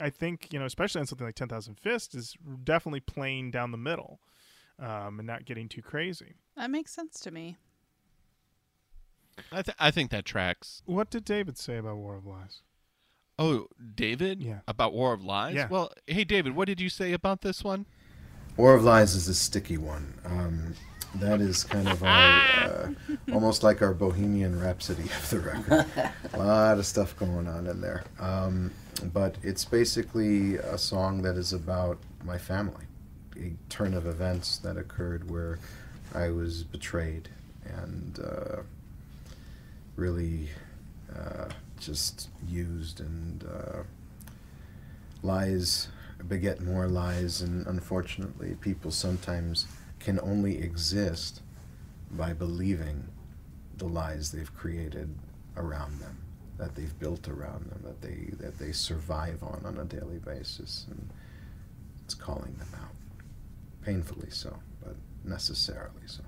I 0.00 0.10
think 0.10 0.52
you 0.52 0.58
know, 0.58 0.64
especially 0.64 0.98
on 0.98 1.06
something 1.06 1.28
like 1.28 1.36
Ten 1.36 1.46
Thousand 1.46 1.78
Fists, 1.78 2.12
is 2.16 2.36
definitely 2.64 2.98
playing 2.98 3.52
down 3.52 3.70
the 3.70 3.78
middle, 3.78 4.18
um, 4.78 5.18
and 5.18 5.26
not 5.26 5.44
getting 5.44 5.68
too 5.68 5.82
crazy. 5.82 6.34
That 6.56 6.70
makes 6.70 6.92
sense 6.92 7.20
to 7.20 7.30
me. 7.30 7.56
I, 9.52 9.62
th- 9.62 9.76
I 9.78 9.90
think 9.90 10.10
that 10.10 10.24
tracks. 10.24 10.82
What 10.86 11.10
did 11.10 11.24
David 11.24 11.56
say 11.58 11.76
about 11.76 11.96
War 11.96 12.16
of 12.16 12.26
Lies? 12.26 12.62
Oh, 13.38 13.68
David? 13.94 14.42
Yeah. 14.42 14.60
About 14.66 14.92
War 14.92 15.12
of 15.12 15.22
Lies? 15.22 15.54
Yeah. 15.54 15.68
Well, 15.68 15.92
hey, 16.06 16.24
David, 16.24 16.56
what 16.56 16.66
did 16.66 16.80
you 16.80 16.88
say 16.88 17.12
about 17.12 17.42
this 17.42 17.62
one? 17.62 17.86
War 18.56 18.74
of 18.74 18.82
Lies 18.82 19.14
is 19.14 19.28
a 19.28 19.34
sticky 19.34 19.78
one. 19.78 20.14
Um, 20.24 20.74
that 21.14 21.40
is 21.40 21.62
kind 21.62 21.88
of 21.88 22.02
our, 22.02 22.10
uh, 22.10 22.88
almost 23.32 23.62
like 23.62 23.80
our 23.80 23.94
Bohemian 23.94 24.60
Rhapsody 24.60 25.04
of 25.04 25.30
the 25.30 25.40
record. 25.40 25.86
a 26.32 26.38
lot 26.38 26.78
of 26.78 26.84
stuff 26.86 27.16
going 27.16 27.46
on 27.46 27.68
in 27.68 27.80
there. 27.80 28.02
Um, 28.18 28.72
but 29.12 29.36
it's 29.44 29.64
basically 29.64 30.56
a 30.56 30.76
song 30.76 31.22
that 31.22 31.36
is 31.36 31.52
about 31.52 31.98
my 32.24 32.36
family, 32.36 32.84
a 33.40 33.52
turn 33.68 33.94
of 33.94 34.06
events 34.06 34.58
that 34.58 34.76
occurred 34.76 35.30
where 35.30 35.58
I 36.14 36.30
was 36.30 36.64
betrayed 36.64 37.28
and 37.64 38.18
uh, 38.18 38.62
really 39.96 40.48
uh, 41.14 41.48
just 41.78 42.28
used 42.46 43.00
and 43.00 43.44
uh, 43.44 43.82
lies 45.22 45.88
beget 46.26 46.60
more 46.60 46.88
lies 46.88 47.40
and 47.42 47.66
unfortunately 47.66 48.56
people 48.60 48.90
sometimes 48.90 49.66
can 50.00 50.18
only 50.20 50.58
exist 50.58 51.40
by 52.10 52.32
believing 52.32 53.04
the 53.76 53.86
lies 53.86 54.32
they've 54.32 54.54
created 54.54 55.14
around 55.56 56.00
them 56.00 56.18
that 56.58 56.74
they've 56.74 56.98
built 56.98 57.28
around 57.28 57.70
them 57.70 57.80
that 57.84 58.00
they 58.02 58.30
that 58.44 58.58
they 58.58 58.72
survive 58.72 59.42
on 59.42 59.62
on 59.64 59.78
a 59.78 59.84
daily 59.84 60.18
basis 60.18 60.86
and 60.90 61.10
it's 62.04 62.14
calling 62.14 62.56
them 62.58 62.72
out 62.80 62.87
painfully 63.84 64.30
so 64.30 64.58
but 64.82 64.96
necessarily 65.24 66.06
so 66.06 66.22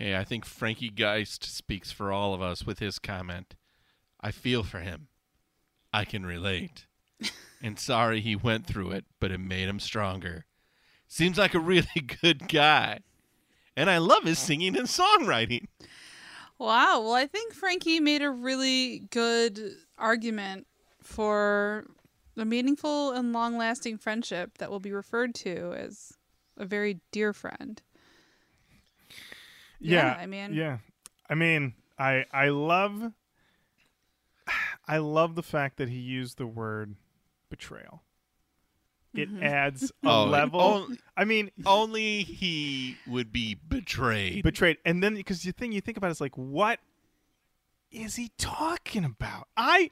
Hey, 0.00 0.16
I 0.16 0.24
think 0.24 0.46
Frankie 0.46 0.88
Geist 0.88 1.44
speaks 1.44 1.92
for 1.92 2.10
all 2.10 2.32
of 2.32 2.40
us 2.40 2.64
with 2.64 2.78
his 2.78 2.98
comment. 2.98 3.54
I 4.18 4.30
feel 4.30 4.62
for 4.62 4.80
him. 4.80 5.08
I 5.92 6.06
can 6.06 6.24
relate. 6.24 6.86
and 7.62 7.78
sorry 7.78 8.22
he 8.22 8.34
went 8.34 8.66
through 8.66 8.92
it, 8.92 9.04
but 9.20 9.30
it 9.30 9.40
made 9.40 9.68
him 9.68 9.78
stronger. 9.78 10.46
Seems 11.06 11.36
like 11.36 11.52
a 11.52 11.58
really 11.58 11.86
good 12.22 12.48
guy. 12.48 13.00
And 13.76 13.90
I 13.90 13.98
love 13.98 14.24
his 14.24 14.38
singing 14.38 14.74
and 14.74 14.88
songwriting. 14.88 15.66
Wow. 16.58 17.02
Well, 17.02 17.12
I 17.12 17.26
think 17.26 17.52
Frankie 17.52 18.00
made 18.00 18.22
a 18.22 18.30
really 18.30 19.00
good 19.10 19.60
argument 19.98 20.66
for 21.02 21.84
a 22.36 22.44
meaningful 22.44 23.12
and 23.12 23.32
long 23.32 23.56
lasting 23.56 23.98
friendship 23.98 24.58
that 24.58 24.70
will 24.70 24.80
be 24.80 24.92
referred 24.92 25.34
to 25.36 25.72
as 25.74 26.12
a 26.56 26.64
very 26.64 27.00
dear 27.12 27.32
friend. 27.32 27.82
Yeah, 29.80 30.14
Yeah, 30.14 30.16
I 30.20 30.26
mean- 30.26 30.54
yeah, 30.54 30.78
I 31.28 31.34
mean, 31.34 31.74
I 31.98 32.24
I 32.32 32.48
love, 32.48 33.12
I 34.86 34.98
love 34.98 35.34
the 35.34 35.42
fact 35.42 35.76
that 35.78 35.88
he 35.88 35.98
used 35.98 36.38
the 36.38 36.46
word 36.46 36.96
betrayal. 37.48 38.02
It 39.14 39.28
Mm-hmm. 39.28 39.42
adds 39.42 39.90
a 40.04 40.08
Oh, 40.08 40.24
level. 40.24 40.60
oh. 40.60 40.94
I 41.16 41.24
mean, 41.24 41.50
Only 41.66 42.22
he 42.22 42.96
would 43.06 43.32
be 43.32 43.54
betrayed. 43.54 44.42
betrayed, 44.44 44.78
and 44.84 45.02
then 45.02 45.14
because 45.14 45.42
the 45.42 45.52
thing 45.52 45.72
you 45.72 45.80
think 45.80 45.96
about 45.96 46.10
is 46.10 46.20
like, 46.20 46.36
what 46.36 46.78
is 47.90 48.16
he 48.16 48.30
talking 48.38 49.04
about? 49.04 49.48
I, 49.56 49.90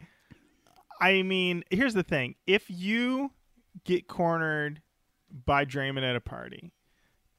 I 1.00 1.22
mean, 1.22 1.64
here's 1.70 1.94
the 1.94 2.02
thing: 2.02 2.34
if 2.46 2.68
you 2.68 3.32
get 3.84 4.08
cornered 4.08 4.82
by 5.44 5.64
Draiman 5.64 6.08
at 6.08 6.16
a 6.16 6.20
party, 6.20 6.72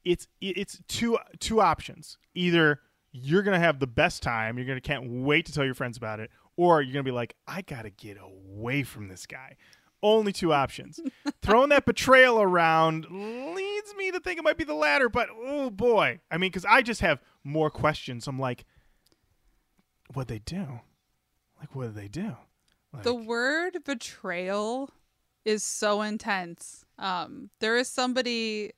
it's 0.06 0.28
it's 0.42 0.80
two 0.88 1.18
two 1.40 1.62
options. 1.62 2.18
Either 2.34 2.80
you're 3.12 3.44
gonna 3.44 3.60
have 3.60 3.80
the 3.80 3.88
best 3.88 4.24
time, 4.24 4.58
you're 4.58 4.68
gonna 4.68 4.82
can't 4.82 5.10
wait 5.24 5.46
to 5.48 5.54
tell 5.54 5.66
your 5.66 5.74
friends 5.74 5.98
about 5.98 6.20
it, 6.20 6.30
or 6.58 6.82
you're 6.82 6.94
gonna 6.94 7.04
be 7.04 7.12
like, 7.12 7.36
I 7.48 7.62
gotta 7.62 7.90
get 7.90 8.18
away 8.22 8.84
from 8.84 9.08
this 9.08 9.26
guy. 9.26 9.56
Only 10.02 10.32
two 10.32 10.54
options. 10.54 11.00
Throwing 11.42 11.70
that 11.70 11.86
betrayal 11.86 12.42
around 12.42 13.06
leads 13.10 13.94
me 13.96 14.12
to 14.12 14.20
think 14.22 14.40
it 14.40 14.44
might 14.44 14.58
be 14.58 14.64
the 14.64 14.74
latter, 14.74 15.10
but 15.10 15.28
oh 15.36 15.70
boy. 15.70 16.20
I 16.32 16.38
mean, 16.38 16.52
because 16.52 16.66
I 16.66 16.82
just 16.82 17.02
have 17.02 17.22
more 17.44 17.70
questions. 17.70 18.28
I'm 18.28 18.40
like, 18.40 18.66
what'd 20.14 20.30
they 20.30 20.40
do? 20.40 20.80
Like, 21.60 21.76
what 21.76 21.88
did 21.88 21.96
they 21.96 22.08
do? 22.08 22.38
Like, 22.94 23.04
The 23.04 23.14
word 23.14 23.78
betrayal 23.86 24.90
is 25.46 25.64
so 25.64 26.02
intense. 26.02 26.86
Um, 26.98 27.50
there 27.60 27.78
is 27.78 27.88
somebody, 27.88 28.72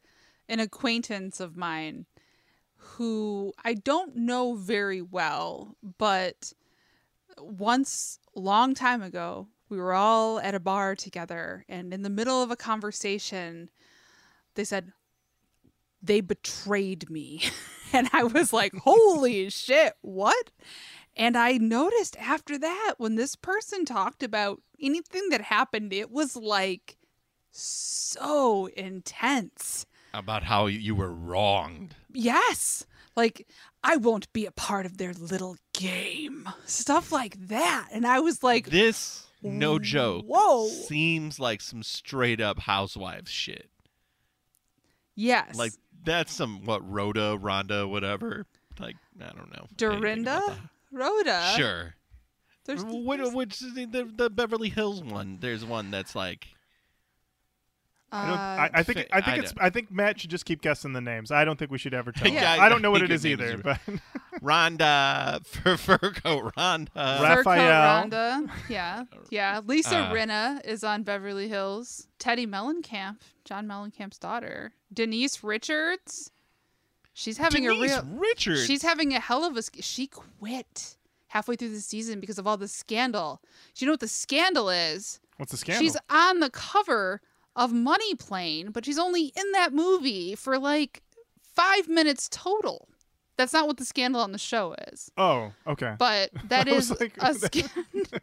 an 0.48 0.60
acquaintance 0.60 1.40
of 1.40 1.58
mine, 1.58 2.06
who 2.76 3.54
I 3.64 3.74
don't 3.76 4.16
know 4.16 4.56
very 4.56 5.02
well, 5.02 5.76
but 5.98 6.54
once, 7.38 8.20
long 8.36 8.74
time 8.74 9.02
ago, 9.02 9.48
we 9.70 9.78
were 9.78 9.94
all 9.94 10.40
at 10.40 10.56
a 10.56 10.60
bar 10.60 10.96
together, 10.96 11.66
and 11.70 11.94
in 11.94 12.02
the 12.02 12.10
middle 12.10 12.44
of 12.44 12.52
a 12.52 12.56
conversation, 12.56 13.70
they 14.56 14.66
said, 14.66 14.92
They 16.02 16.22
betrayed 16.22 17.10
me. 17.10 17.44
and 17.94 18.10
I 18.12 18.24
was 18.24 18.52
like, 18.52 18.74
Holy 18.76 19.50
shit, 19.50 19.94
what? 20.02 20.52
And 21.16 21.38
I 21.38 21.58
noticed 21.58 22.16
after 22.18 22.58
that, 22.58 22.96
when 22.98 23.16
this 23.16 23.36
person 23.36 23.86
talked 23.86 24.24
about 24.24 24.62
anything 24.80 25.30
that 25.30 25.42
happened, 25.42 25.92
it 25.94 26.10
was 26.10 26.36
like 26.36 26.98
so 27.52 28.68
intense. 28.78 29.86
About 30.14 30.44
how 30.44 30.66
you 30.68 30.96
were 30.96 31.12
wronged. 31.14 31.96
Yes. 32.14 32.86
Like, 33.16 33.48
I 33.84 33.98
won't 33.98 34.32
be 34.34 34.46
a 34.46 34.52
part 34.52 34.86
of 34.86 34.98
their 34.98 35.14
little 35.14 35.58
game. 35.74 36.48
Stuff 36.66 37.12
like 37.12 37.48
that. 37.48 37.90
And 37.92 38.06
I 38.08 38.20
was 38.20 38.42
like, 38.44 38.70
This, 38.70 39.26
no 39.42 39.80
joke, 39.80 40.26
Whoa. 40.28 40.68
seems 40.68 41.40
like 41.40 41.62
some 41.62 41.84
straight 41.84 42.40
up 42.40 42.60
housewives 42.60 43.32
shit. 43.32 43.70
yes. 45.16 45.56
Like 45.56 45.74
that's 46.04 46.34
some 46.34 46.64
what 46.66 46.88
Rhoda, 46.90 47.38
Rhonda, 47.40 47.90
whatever. 47.90 48.46
Like 48.80 48.96
I 49.20 49.32
don't 49.34 49.52
know. 49.52 49.68
Dorinda? 49.76 50.58
About 50.94 51.02
Rhoda. 51.06 51.54
Sure. 51.58 51.94
There's, 52.66 52.84
Which, 52.86 53.18
there's- 53.20 53.34
which 53.34 53.62
is 53.62 53.74
the, 53.74 53.86
the 53.86 54.04
the 54.06 54.30
Beverly 54.30 54.70
Hills 54.70 55.04
one? 55.04 55.38
There's 55.42 55.66
one 55.66 55.90
that's 55.92 56.16
like 56.16 56.48
I, 58.14 58.28
don't, 58.28 58.38
uh, 58.38 58.42
I, 58.42 58.70
I 58.74 58.84
think 58.84 58.98
I 59.14 59.22
think 59.22 59.28
I 59.38 59.40
it's 59.40 59.52
don't- 59.54 59.64
I 59.66 59.70
think 59.70 59.90
Matt 59.90 60.20
should 60.20 60.30
just 60.30 60.44
keep 60.46 60.62
guessing 60.62 60.92
the 60.94 61.00
names. 61.02 61.32
I 61.32 61.46
don't 61.46 61.58
think 61.58 61.72
we 61.72 61.78
should 61.78 61.94
ever 61.94 62.12
tell. 62.12 62.28
Yeah. 62.32 62.58
I 62.60 62.68
don't 62.70 62.82
know 62.82 62.92
what 62.92 63.02
it 63.02 63.10
is 63.10 63.24
it 63.26 63.38
could 63.38 63.46
is 63.46 63.52
either. 63.54 63.64
But 63.64 63.80
Rhonda, 64.44 65.46
Fur 65.46 65.76
Furco, 65.78 66.52
Rhonda. 66.52 66.90
Ra- 66.96 67.36
Raphael. 67.36 68.10
Rhonda. 68.10 68.50
Yeah. 68.70 69.06
Yeah. 69.30 69.62
Lisa 69.66 69.98
Uh, 69.98 70.14
Rinna 70.14 70.64
is 70.66 70.84
on 70.84 71.04
Beverly 71.04 71.48
Hills. 71.48 72.08
Teddi 72.20 72.46
Mellencamp, 72.46 73.20
John 73.46 73.66
Mellencamp's 73.66 74.20
daughter. 74.20 74.74
Denise 74.94 75.42
Richards. 75.44 76.31
She's 77.14 77.38
having 77.38 77.64
Denise 77.64 77.92
a 77.92 78.04
real 78.04 78.20
Richards. 78.20 78.66
She's 78.66 78.84
having 78.84 79.14
a 79.14 79.20
hell 79.20 79.44
of 79.44 79.58
a 79.58 79.64
she 79.82 80.08
quit 80.08 80.98
halfway 81.28 81.56
through 81.56 81.70
the 81.70 81.82
season 81.82 82.20
because 82.20 82.38
of 82.38 82.48
all 82.48 82.58
the 82.58 82.68
scandal. 82.68 83.42
Do 83.76 83.84
you 83.84 83.88
know 83.88 83.94
what 83.94 84.00
the 84.00 84.08
scandal 84.08 84.70
is? 84.70 85.20
what's 85.38 85.52
the 85.52 85.58
scandal? 85.58 85.82
She's 85.82 85.98
on 86.10 86.40
the 86.40 86.50
cover 86.50 87.22
of 87.56 87.74
Money 87.74 88.16
Plane, 88.16 88.72
but 88.72 88.86
she's 88.86 89.00
only 89.00 89.34
in 89.36 89.52
that 89.54 89.74
movie 89.74 90.36
for 90.36 90.58
like 90.58 91.02
5 91.42 91.88
minutes 91.88 92.30
total. 92.30 92.88
That's 93.42 93.54
not 93.54 93.66
what 93.66 93.78
the 93.78 93.86
scandal 93.86 94.22
on 94.22 94.34
the 94.34 94.38
show 94.38 94.76
is. 94.92 95.10
oh, 95.18 95.52
okay. 95.66 95.96
But 95.98 96.30
that 96.50 96.68
is 96.68 96.92
like, 97.00 97.18
a 97.18 97.34
scandal. 97.34 97.72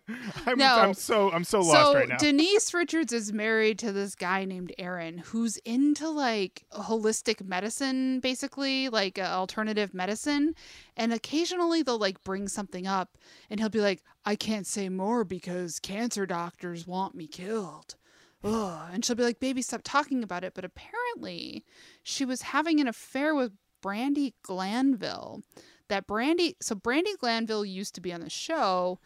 I'm, 0.46 0.56
no. 0.56 0.76
I'm 0.78 0.94
so 0.94 1.32
I'm 1.32 1.42
so 1.42 1.58
lost 1.58 1.96
right 1.96 2.08
now. 2.08 2.18
Denise 2.18 2.72
Richards 2.72 3.12
is 3.12 3.32
married 3.32 3.80
to 3.80 3.90
this 3.90 4.14
guy 4.14 4.44
named 4.44 4.72
Aaron 4.78 5.18
who's 5.18 5.56
into 5.64 6.08
like 6.08 6.66
holistic 6.72 7.44
medicine 7.44 8.20
basically 8.20 8.88
like 8.90 9.18
uh, 9.18 9.22
alternative 9.22 9.92
medicine 9.92 10.54
and 10.96 11.12
occasionally 11.12 11.82
they'll 11.82 11.98
like 11.98 12.22
bring 12.22 12.46
something 12.46 12.86
up 12.86 13.18
and 13.50 13.58
he'll 13.58 13.68
be 13.68 13.80
like 13.80 14.04
I 14.24 14.36
can't 14.36 14.68
say 14.68 14.88
more 14.88 15.24
because 15.24 15.80
cancer 15.80 16.26
doctors 16.26 16.86
want 16.86 17.16
me 17.16 17.26
killed. 17.26 17.96
Ugh. 18.44 18.90
And 18.92 19.04
she'll 19.04 19.16
be 19.16 19.24
like, 19.24 19.40
baby, 19.40 19.62
stop 19.62 19.80
talking 19.82 20.22
about 20.22 20.44
it. 20.44 20.54
But 20.54 20.64
apparently, 20.64 21.64
she 22.04 22.24
was 22.24 22.42
having 22.42 22.78
an 22.78 22.86
affair 22.86 23.34
with 23.34 23.50
Brandi 23.82 24.32
Glanville. 24.42 25.42
That 25.88 26.06
Brandi, 26.06 26.54
so 26.60 26.74
Brandi 26.74 27.16
Glanville 27.18 27.64
used 27.64 27.94
to 27.94 28.00
be 28.00 28.12
on 28.12 28.20
the 28.20 28.28
show, 28.28 28.98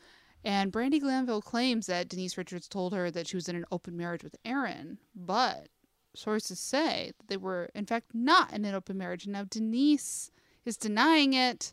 and 0.45 0.73
Brandi 0.73 1.01
Glanville 1.01 1.41
claims 1.41 1.87
that 1.87 2.09
Denise 2.09 2.37
Richards 2.37 2.67
told 2.67 2.93
her 2.93 3.11
that 3.11 3.29
she 3.29 3.37
was 3.37 3.49
in 3.49 3.55
an 3.55 3.65
open 3.71 3.97
marriage 3.97 4.25
with 4.25 4.35
Aaron. 4.45 4.99
But 5.15 5.69
sources 6.15 6.59
say 6.59 7.13
that 7.19 7.29
they 7.29 7.37
were, 7.37 7.69
in 7.75 7.87
fact, 7.87 8.07
not 8.13 8.53
in 8.53 8.65
an 8.65 8.75
open 8.75 8.99
marriage. 8.99 9.25
And 9.25 9.33
now 9.35 9.45
Denise 9.45 10.33
is 10.65 10.77
denying 10.77 11.35
it. 11.35 11.73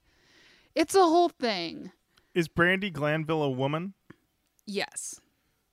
It's 0.75 0.93
a 0.93 0.99
whole 1.03 1.29
thing. 1.29 1.91
Is 2.35 2.47
Brandi 2.47 2.93
Glanville 2.93 3.41
a 3.41 3.49
woman? 3.49 3.95
Yes. 4.67 5.19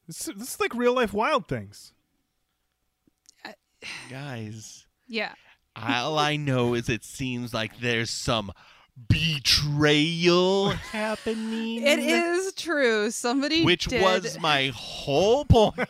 This, 0.07 0.21
this 0.35 0.55
is 0.55 0.61
like 0.61 0.75
real 0.75 0.95
life 0.95 1.13
wild 1.13 1.47
things. 1.49 1.93
Guys, 4.11 4.87
Yeah. 5.07 5.35
All 5.77 6.19
I 6.19 6.37
know 6.37 6.75
is 6.75 6.89
it 6.89 7.05
seems 7.05 7.53
like 7.53 7.81
there's 7.81 8.11
some 8.11 8.53
betrayal 9.09 10.71
happening. 10.71 11.83
It 11.87 11.99
is 11.99 12.53
true. 12.55 13.11
Somebody 13.11 13.65
Which 13.65 13.87
did. 13.87 14.03
was 14.03 14.39
my 14.41 14.73
whole 14.75 15.45
point. 15.45 15.79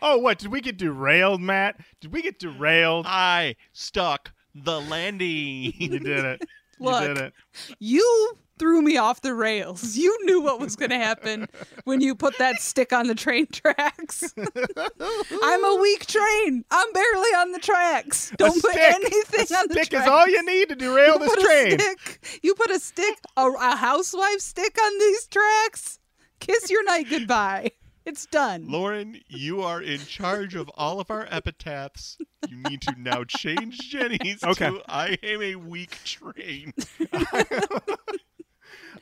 Oh, 0.00 0.18
what 0.18 0.38
did 0.38 0.50
we 0.50 0.60
get 0.60 0.78
derailed, 0.78 1.40
Matt? 1.40 1.78
Did 2.00 2.12
we 2.12 2.22
get 2.22 2.38
derailed? 2.38 3.04
I 3.06 3.56
stuck 3.72 4.32
the 4.54 4.80
landing. 4.80 5.72
you 5.76 5.98
did 5.98 6.24
it. 6.24 6.42
You 6.80 7.00
did 7.00 7.18
it. 7.18 7.32
You 7.78 8.38
threw 8.62 8.80
me 8.80 8.96
off 8.96 9.20
the 9.22 9.34
rails. 9.34 9.96
You 9.96 10.16
knew 10.24 10.40
what 10.40 10.60
was 10.60 10.76
going 10.76 10.90
to 10.90 10.96
happen 10.98 11.48
when 11.82 12.00
you 12.00 12.14
put 12.14 12.38
that 12.38 12.60
stick 12.62 12.92
on 12.92 13.08
the 13.08 13.14
train 13.16 13.48
tracks. 13.48 14.32
I'm 15.42 15.64
a 15.64 15.78
weak 15.82 16.06
train. 16.06 16.64
I'm 16.70 16.92
barely 16.92 17.28
on 17.30 17.50
the 17.50 17.58
tracks. 17.58 18.32
Don't 18.36 18.62
put 18.62 18.70
stick. 18.70 18.94
anything 18.94 19.56
A 19.56 19.58
on 19.58 19.66
the 19.66 19.74
stick 19.74 19.90
tracks. 19.90 20.06
is 20.06 20.08
all 20.12 20.28
you 20.28 20.46
need 20.46 20.68
to 20.68 20.76
derail 20.76 21.14
You 21.14 21.18
this 21.36 21.44
train. 21.44 21.78
Stick, 21.80 22.40
you 22.44 22.54
put 22.54 22.70
a 22.70 22.78
stick, 22.78 23.18
a, 23.36 23.48
a 23.50 23.74
housewife 23.74 24.38
stick 24.38 24.78
on 24.80 24.98
these 25.00 25.26
tracks. 25.26 25.98
Kiss 26.38 26.70
your 26.70 26.84
night 26.84 27.06
goodbye. 27.10 27.72
It's 28.04 28.26
done. 28.26 28.66
Lorin, 28.68 29.20
you 29.28 29.62
are 29.62 29.80
in 29.80 30.00
charge 30.00 30.54
of 30.56 30.68
all 30.76 30.98
of 31.00 31.08
our 31.10 31.26
epitaphs. 31.30 32.16
You 32.48 32.56
need 32.68 32.80
to 32.82 32.94
now 32.98 33.22
change 33.24 33.78
Jenny's 33.90 34.42
Okay. 34.42 34.70
to 34.70 34.82
I 34.88 35.18
am 35.22 35.40
a 35.42 35.54
weak 35.56 35.96
train. 36.04 36.72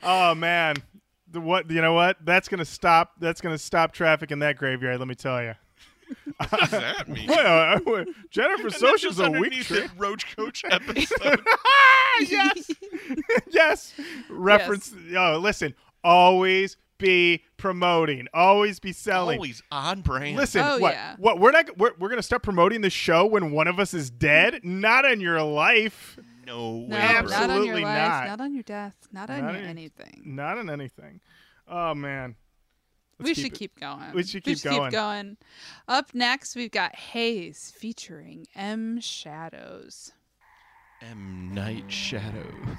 Oh 0.03 0.35
man, 0.35 0.75
the 1.29 1.39
what? 1.41 1.69
You 1.69 1.81
know 1.81 1.93
what? 1.93 2.17
That's 2.23 2.47
gonna 2.47 2.65
stop. 2.65 3.13
That's 3.19 3.41
gonna 3.41 3.57
stop 3.57 3.93
traffic 3.93 4.31
in 4.31 4.39
that 4.39 4.57
graveyard. 4.57 4.99
Let 4.99 5.07
me 5.07 5.15
tell 5.15 5.41
you. 5.41 5.53
What 6.37 6.59
does 6.59 6.69
that 6.71 7.07
mean? 7.07 7.25
Well, 7.29 7.81
uh, 7.87 8.03
Jennifer 8.31 8.63
And 8.63 8.71
that's 8.71 8.79
Social's 8.79 9.15
just 9.15 9.19
a 9.19 9.31
weak 9.31 9.53
underneath 9.69 9.91
Roach 9.97 10.35
Koach 10.35 10.63
episode. 10.69 11.39
yes, 12.29 12.69
yes. 13.49 13.93
Reference. 14.29 14.93
Oh, 15.15 15.37
listen. 15.41 15.73
Always 16.03 16.75
be 16.97 17.43
promoting. 17.57 18.27
Always 18.33 18.79
be 18.79 18.91
selling. 18.91 19.37
Always 19.37 19.63
on 19.71 20.01
brand. 20.01 20.35
Listen, 20.35 20.63
Oh, 20.65 20.79
what? 20.79 20.93
yeah. 20.93 21.15
What? 21.17 21.39
We're 21.39 21.51
not. 21.51 21.77
We're, 21.77 21.91
we're 21.97 22.09
gonna 22.09 22.21
stop 22.23 22.43
promoting 22.43 22.81
the 22.81 22.89
show 22.89 23.25
when 23.25 23.51
one 23.51 23.67
of 23.67 23.79
us 23.79 23.93
is 23.93 24.09
dead. 24.09 24.59
Not 24.63 25.05
in 25.05 25.21
your 25.21 25.41
life. 25.41 26.19
No 26.45 26.71
way. 26.77 26.87
No, 26.87 27.21
bro. 27.21 27.29
not 27.29 27.49
on 27.49 27.65
your 27.65 27.79
life, 27.81 27.83
not. 27.83 28.27
not. 28.27 28.41
on 28.41 28.53
your 28.53 28.63
death, 28.63 28.95
not 29.11 29.29
on 29.29 29.41
Not 29.41 29.53
your 29.53 29.63
on- 29.63 29.67
anything. 29.69 30.21
Not 30.25 30.57
on 30.57 30.69
anything. 30.69 31.19
Oh 31.67 31.93
man. 31.93 32.35
Let's 33.19 33.29
we 33.29 33.35
keep 33.35 33.43
should 33.43 33.53
it- 33.53 33.59
keep 33.59 33.79
going. 33.79 34.13
we 34.13 34.23
should 34.23 34.43
keep 34.43 34.61
going. 34.63 34.91
going. 34.91 35.37
Up 35.87 36.13
next, 36.15 36.55
we've 36.55 36.71
got 36.71 36.95
Haze 36.95 37.71
featuring 37.75 38.47
M 38.55 38.99
Shadows. 38.99 40.11
M 41.01 41.51
Night 41.53 41.91
Shadows. 41.91 42.77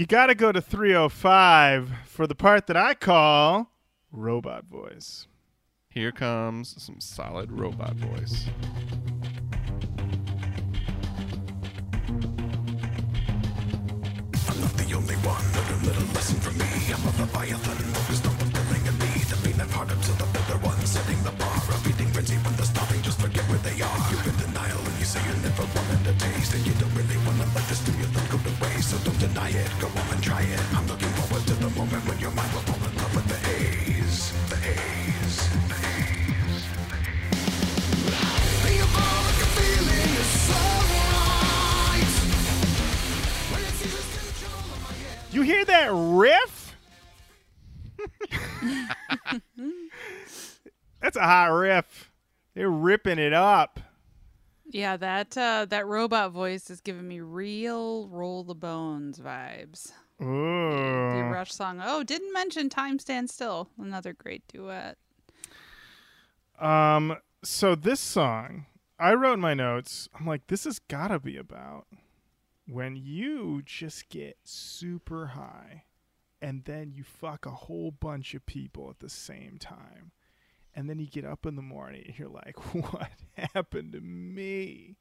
You 0.00 0.06
got 0.06 0.28
to 0.28 0.34
go 0.34 0.50
to 0.50 0.62
305 0.62 1.90
for 2.06 2.26
the 2.26 2.34
part 2.34 2.66
that 2.68 2.76
I 2.76 2.94
call 2.94 3.70
robot 4.10 4.64
voice. 4.64 5.26
Here 5.90 6.10
comes 6.10 6.82
some 6.82 7.00
solid 7.00 7.52
robot 7.52 7.96
voice. 7.96 8.46
I'm 14.48 14.58
not 14.58 14.72
the 14.78 14.90
only 14.96 15.16
one. 15.16 15.44
Learn 15.52 15.70
a 15.70 15.84
little 15.84 16.14
lesson 16.14 16.40
from 16.40 16.56
me. 16.56 16.64
I'm 16.94 17.02
a 17.02 17.20
leviathan, 17.20 18.19
deny 29.32 29.50
it, 29.50 29.70
go 29.80 29.86
on 29.86 30.14
and 30.14 30.22
try 30.22 30.42
it. 30.42 30.74
I'm 30.74 30.86
looking 30.86 31.08
forward 31.08 31.46
to 31.46 31.54
the 31.54 31.70
moment 31.70 32.04
when 32.06 32.18
your 32.18 32.30
mind 32.32 32.52
will 32.52 32.60
fall 32.62 32.88
in 32.88 32.96
love 32.96 33.14
with 33.14 33.28
the 33.28 33.36
haze, 33.48 34.32
the 34.48 34.56
haze, 34.56 35.48
the 35.68 35.74
haze. 35.74 36.66
The 38.62 38.72
evolving 38.84 39.50
feeling 39.56 40.10
is 40.18 40.30
so 40.48 40.60
right. 40.98 42.12
When 43.52 43.62
it 43.62 43.74
seizes 43.78 44.08
control 44.18 44.60
of 44.60 44.78
my 44.82 44.92
head. 44.94 45.18
You 45.32 45.42
hear 45.42 45.64
that 45.64 45.90
riff? 45.92 46.76
That's 51.00 51.16
a 51.16 51.22
hot 51.22 51.46
riff. 51.46 52.10
They're 52.54 52.70
ripping 52.70 53.18
it 53.18 53.32
up. 53.32 53.80
Yeah, 54.72 54.96
that 54.98 55.36
uh, 55.36 55.66
that 55.68 55.86
robot 55.86 56.30
voice 56.30 56.70
is 56.70 56.80
giving 56.80 57.08
me 57.08 57.20
real 57.20 58.08
roll 58.08 58.44
the 58.44 58.54
bones 58.54 59.18
vibes. 59.18 59.92
Ooh. 60.22 61.16
The 61.16 61.28
Rush 61.32 61.52
song. 61.52 61.80
Oh, 61.84 62.04
didn't 62.04 62.32
mention 62.32 62.68
Time 62.68 62.98
Stand 62.98 63.30
Still. 63.30 63.68
Another 63.78 64.12
great 64.12 64.46
duet. 64.48 64.96
Um, 66.60 67.16
so 67.42 67.74
this 67.74 68.00
song, 68.00 68.66
I 68.98 69.14
wrote 69.14 69.34
in 69.34 69.40
my 69.40 69.54
notes, 69.54 70.08
I'm 70.14 70.26
like, 70.26 70.46
this 70.46 70.64
has 70.64 70.78
gotta 70.78 71.18
be 71.18 71.36
about 71.36 71.86
when 72.68 72.96
you 72.96 73.62
just 73.64 74.08
get 74.10 74.36
super 74.44 75.28
high 75.28 75.84
and 76.40 76.64
then 76.64 76.92
you 76.92 77.02
fuck 77.02 77.46
a 77.46 77.50
whole 77.50 77.90
bunch 77.90 78.34
of 78.34 78.46
people 78.46 78.90
at 78.90 79.00
the 79.00 79.08
same 79.08 79.56
time. 79.58 80.12
And 80.74 80.88
then 80.88 80.98
you 80.98 81.06
get 81.06 81.24
up 81.24 81.46
in 81.46 81.56
the 81.56 81.62
morning 81.62 82.04
and 82.06 82.18
you're 82.18 82.28
like, 82.28 82.56
what 82.92 83.10
happened 83.54 83.92
to 83.92 84.00
me? 84.00 84.96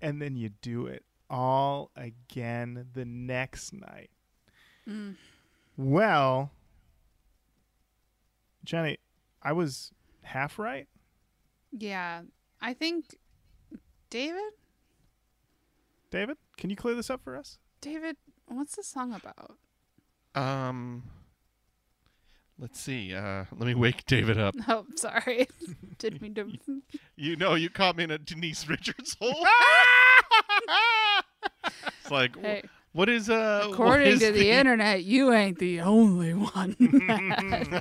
And 0.00 0.20
then 0.20 0.36
you 0.36 0.50
do 0.60 0.86
it 0.86 1.04
all 1.30 1.90
again 1.96 2.86
the 2.92 3.04
next 3.04 3.72
night. 3.72 4.10
Well, 5.76 6.50
Jenny, 8.64 8.98
I 9.42 9.52
was 9.52 9.92
half 10.22 10.58
right. 10.58 10.88
Yeah, 11.72 12.22
I 12.60 12.74
think 12.74 13.16
David. 14.10 14.52
David, 16.10 16.36
can 16.56 16.70
you 16.70 16.76
clear 16.76 16.94
this 16.94 17.10
up 17.10 17.22
for 17.24 17.36
us? 17.36 17.58
David, 17.80 18.16
what's 18.46 18.76
the 18.76 18.84
song 18.84 19.12
about? 19.14 19.56
Um, 20.34 21.04
let's 22.58 22.80
see. 22.80 23.14
Uh, 23.14 23.44
let 23.56 23.66
me 23.66 23.74
wake 23.74 24.04
David 24.06 24.38
up. 24.38 24.54
Oh, 24.68 24.86
sorry. 24.96 25.48
Didn't 25.98 26.22
mean 26.22 26.34
to. 26.34 26.52
You 27.16 27.36
know, 27.36 27.54
you 27.54 27.70
caught 27.70 27.96
me 27.96 28.02
in 28.04 28.10
a 28.10 28.18
Denise 28.18 28.68
Richards 28.68 29.16
hole. 29.20 29.46
it's 32.02 32.10
like, 32.10 32.36
Hey. 32.40 32.62
what 32.92 33.08
is 33.08 33.30
uh? 33.30 33.68
According 33.70 34.08
is 34.08 34.18
to 34.20 34.32
the 34.32 34.50
internet, 34.50 35.04
you 35.04 35.32
ain't 35.32 35.60
the 35.60 35.80
only 35.80 36.34
one. 36.34 36.74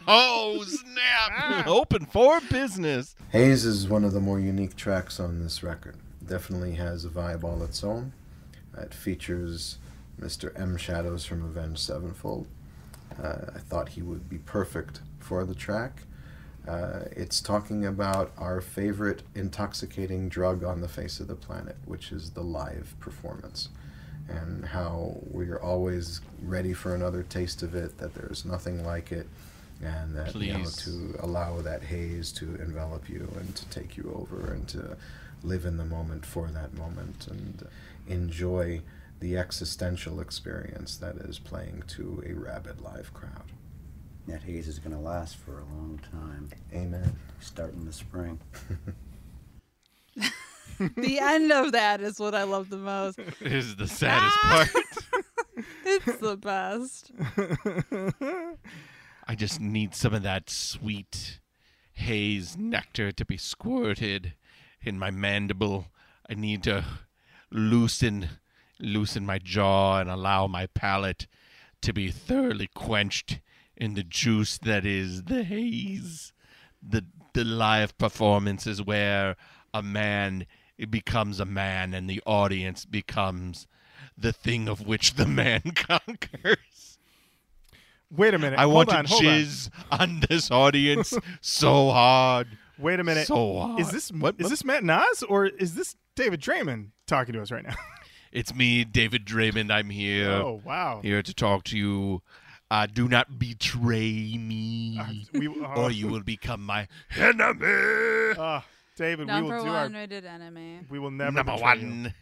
Oh 0.08 0.64
snap! 0.68 1.66
Open 1.68 2.06
for 2.06 2.40
business. 2.42 3.16
Haze 3.32 3.66
is 3.66 3.88
one 3.88 4.04
of 4.04 4.14
the 4.14 4.20
more 4.20 4.40
unique 4.40 4.76
tracks 4.76 5.20
on 5.20 5.42
this 5.42 5.64
record. 5.64 5.98
Definitely 6.24 6.76
has 6.76 7.04
a 7.06 7.10
vibe 7.10 7.44
all 7.44 7.64
its 7.64 7.84
own. 7.84 8.14
It 8.78 8.94
features 8.94 9.78
Mr. 10.20 10.58
M. 10.60 10.78
Shadows 10.78 11.26
from 11.26 11.44
Avenged 11.44 11.80
Sevenfold. 11.80 12.46
Uh, 13.22 13.52
I 13.56 13.60
thought 13.60 13.90
he 13.90 14.02
would 14.02 14.30
be 14.30 14.38
perfect 14.38 15.02
for 15.20 15.46
the 15.46 15.56
track. 15.56 16.04
Uh, 16.68 17.02
it's 17.12 17.42
talking 17.42 17.86
about 17.86 18.32
our 18.38 18.62
favorite 18.62 19.22
intoxicating 19.36 20.30
drug 20.30 20.64
on 20.64 20.82
the 20.82 20.88
face 20.88 21.20
of 21.20 21.28
the 21.28 21.36
planet, 21.36 21.76
which 21.86 22.12
is 22.12 22.32
the 22.32 22.42
live 22.42 22.96
performance, 23.00 23.70
and 24.30 24.66
how 24.66 25.18
we're 25.30 25.60
always 25.60 26.22
ready 26.42 26.74
for 26.74 26.96
another 26.96 27.24
taste 27.24 27.64
of 27.64 27.76
it, 27.76 27.98
that 27.98 28.14
there's 28.14 28.46
nothing 28.46 28.86
like 28.86 29.12
it, 29.12 29.28
and 29.82 30.16
that 30.16 30.28
you 30.36 30.54
know, 30.54 30.60
to 30.78 31.16
allow 31.20 31.62
that 31.62 31.84
haze 31.84 32.32
to 32.32 32.46
envelop 32.62 33.10
you 33.10 33.30
and 33.38 33.54
to 33.56 33.66
take 33.66 33.98
you 33.98 34.14
over 34.16 34.54
and 34.54 34.66
to 34.70 34.96
live 35.44 35.66
in 35.66 35.76
the 35.76 35.86
moment 35.86 36.26
for 36.26 36.48
that 36.48 36.74
moment 36.74 37.28
and 37.28 37.68
enjoy 38.08 38.82
the 39.24 39.38
existential 39.38 40.20
experience 40.20 40.98
that 40.98 41.16
is 41.16 41.40
playing 41.40 41.82
to 41.88 42.22
a 42.28 42.34
rabid 42.34 42.82
live 42.82 43.14
crowd. 43.14 43.54
That 44.28 44.44
haze 44.44 44.68
is 44.68 44.80
going 44.80 44.94
to 44.94 45.02
last 45.02 45.38
for 45.38 45.60
a 45.60 45.64
long 45.64 45.98
time, 46.12 46.50
Amen. 46.74 47.16
starting 47.40 47.80
in 47.80 47.86
the 47.86 47.94
spring. 47.94 48.38
the 50.98 51.20
end 51.20 51.54
of 51.54 51.72
that 51.72 52.02
is 52.02 52.20
what 52.20 52.36
I 52.36 52.44
love 52.44 52.70
the 52.70 52.76
most. 52.78 53.16
This 53.16 53.32
is 53.66 53.78
the 53.78 53.88
saddest 53.88 54.38
ah! 54.44 54.68
part. 54.74 54.86
It's 55.86 56.18
the 56.18 56.36
best. 56.36 57.12
I 59.26 59.36
just 59.36 59.62
need 59.62 59.96
some 59.96 60.14
of 60.14 60.24
that 60.24 60.50
sweet 60.50 61.40
haze 61.94 62.58
nectar 62.58 63.14
to 63.14 63.24
be 63.24 63.38
squirted 63.38 64.34
in 64.82 65.00
my 65.00 65.12
mandible. 65.12 65.88
I 66.30 66.34
need 66.34 66.64
to 66.64 66.84
loosen 67.52 68.30
loosen 68.84 69.26
my 69.26 69.40
jaw 69.40 70.00
and 70.00 70.10
allow 70.10 70.48
my 70.48 70.68
palate 70.68 71.28
to 71.82 71.94
be 71.94 72.12
thoroughly 72.12 72.70
quenched 72.74 73.40
in 73.76 73.94
the 73.96 74.04
juice 74.04 74.58
that 74.60 74.86
is 74.86 75.24
the 75.24 75.44
haze. 75.44 76.34
The 76.82 77.06
the 77.34 77.44
live 77.44 77.98
performance 77.98 78.68
is 78.68 78.82
where 78.82 79.36
a 79.74 79.82
man 79.82 80.46
becomes 80.90 81.40
a 81.40 81.46
man 81.46 81.94
and 81.94 82.08
the 82.10 82.22
audience 82.26 82.86
becomes 82.86 83.66
the 84.18 84.32
thing 84.34 84.68
of 84.68 84.86
which 84.86 85.16
the 85.16 85.26
man 85.26 85.62
conquers. 85.76 87.00
Wait 88.12 88.34
a 88.36 88.38
minute. 88.40 88.60
I 88.60 88.64
hold 88.64 88.76
want 88.76 88.90
on, 88.94 89.06
to 89.06 89.10
hold 89.12 89.26
on. 89.26 90.00
on. 90.00 90.24
this 90.30 90.52
audience 90.52 91.14
so 91.42 91.90
hard. 91.90 92.48
Wait 92.78 93.00
a 93.00 93.04
minute. 93.04 93.26
So 93.28 93.58
hard. 93.60 93.80
Is 93.80 93.90
this 93.90 94.12
What- 94.12 94.36
is 94.38 94.44
what? 94.44 94.50
this 94.52 94.64
Matt 94.64 94.84
Nas 94.84 95.24
or 95.24 95.48
is 95.48 95.74
this 95.74 95.96
David 96.16 96.40
Draiman 96.42 96.90
talking 97.08 97.34
to 97.34 97.42
us 97.42 97.50
right 97.52 97.64
now? 97.66 97.74
It's 98.34 98.54
me, 98.56 98.84
David 98.84 99.26
Draiman. 99.26 99.72
I'm 99.72 99.90
here. 99.92 100.32
oh 100.32 100.60
wow. 100.66 101.00
Here 101.04 101.22
to 101.22 101.34
talk 101.34 101.64
to 101.66 101.78
you. 101.78 102.22
Uh, 102.72 102.88
do 102.92 103.08
not 103.08 103.38
betray 103.38 104.36
me, 104.40 104.98
Uh, 105.00 105.06
we, 105.38 105.48
uh, 105.48 105.76
or 105.76 105.92
you 105.92 106.08
will 106.08 106.24
become 106.24 106.66
my 106.66 106.88
enemy. 107.16 108.34
uh, 108.36 108.62
David, 108.96 109.20
we 109.20 109.34
Number 109.34 109.58
will 109.58 109.64
do 109.64 109.70
one 109.70 109.96
our. 109.96 110.02
rated 110.02 110.26
enemy. 110.26 110.80
We 110.90 110.98
will 110.98 111.12
never 111.12 111.32
Number 111.34 111.52
betray 111.56 111.76
you. 111.80 111.88
one. 111.88 112.14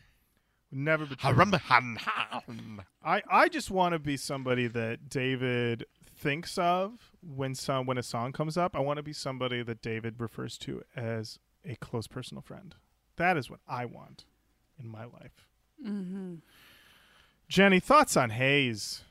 Never 0.74 1.06
betray. 1.06 1.30
you. 1.30 1.36
Harum, 1.36 1.54
ham, 1.54 1.98
ham. 2.02 2.82
I, 3.02 3.22
I 3.32 3.48
just 3.48 3.72
want 3.72 3.94
to 3.94 4.00
be 4.00 4.18
somebody 4.18 4.68
that 4.68 5.08
David 5.08 5.86
thinks 6.18 6.58
of 6.58 7.14
when 7.22 7.56
some 7.56 7.86
when 7.86 7.98
a 7.98 8.04
song 8.04 8.34
comes 8.34 8.58
up. 8.58 8.76
I 8.76 8.80
want 8.80 8.98
to 8.98 9.04
be 9.04 9.14
somebody 9.14 9.64
that 9.64 9.82
David 9.82 10.16
refers 10.20 10.58
to 10.60 10.84
as 10.98 11.40
a 11.64 11.76
close 11.76 12.08
personal 12.08 12.42
friend. 12.42 12.76
That 13.16 13.38
is 13.38 13.50
what 13.50 13.62
I 13.70 13.86
want 13.86 14.26
in 14.78 14.90
my 14.90 15.06
life. 15.06 15.48
Mm-hmm. 15.86 16.36
Jenny, 17.48 17.80
thoughts 17.80 18.16
on 18.16 18.30
Haze? 18.30 19.04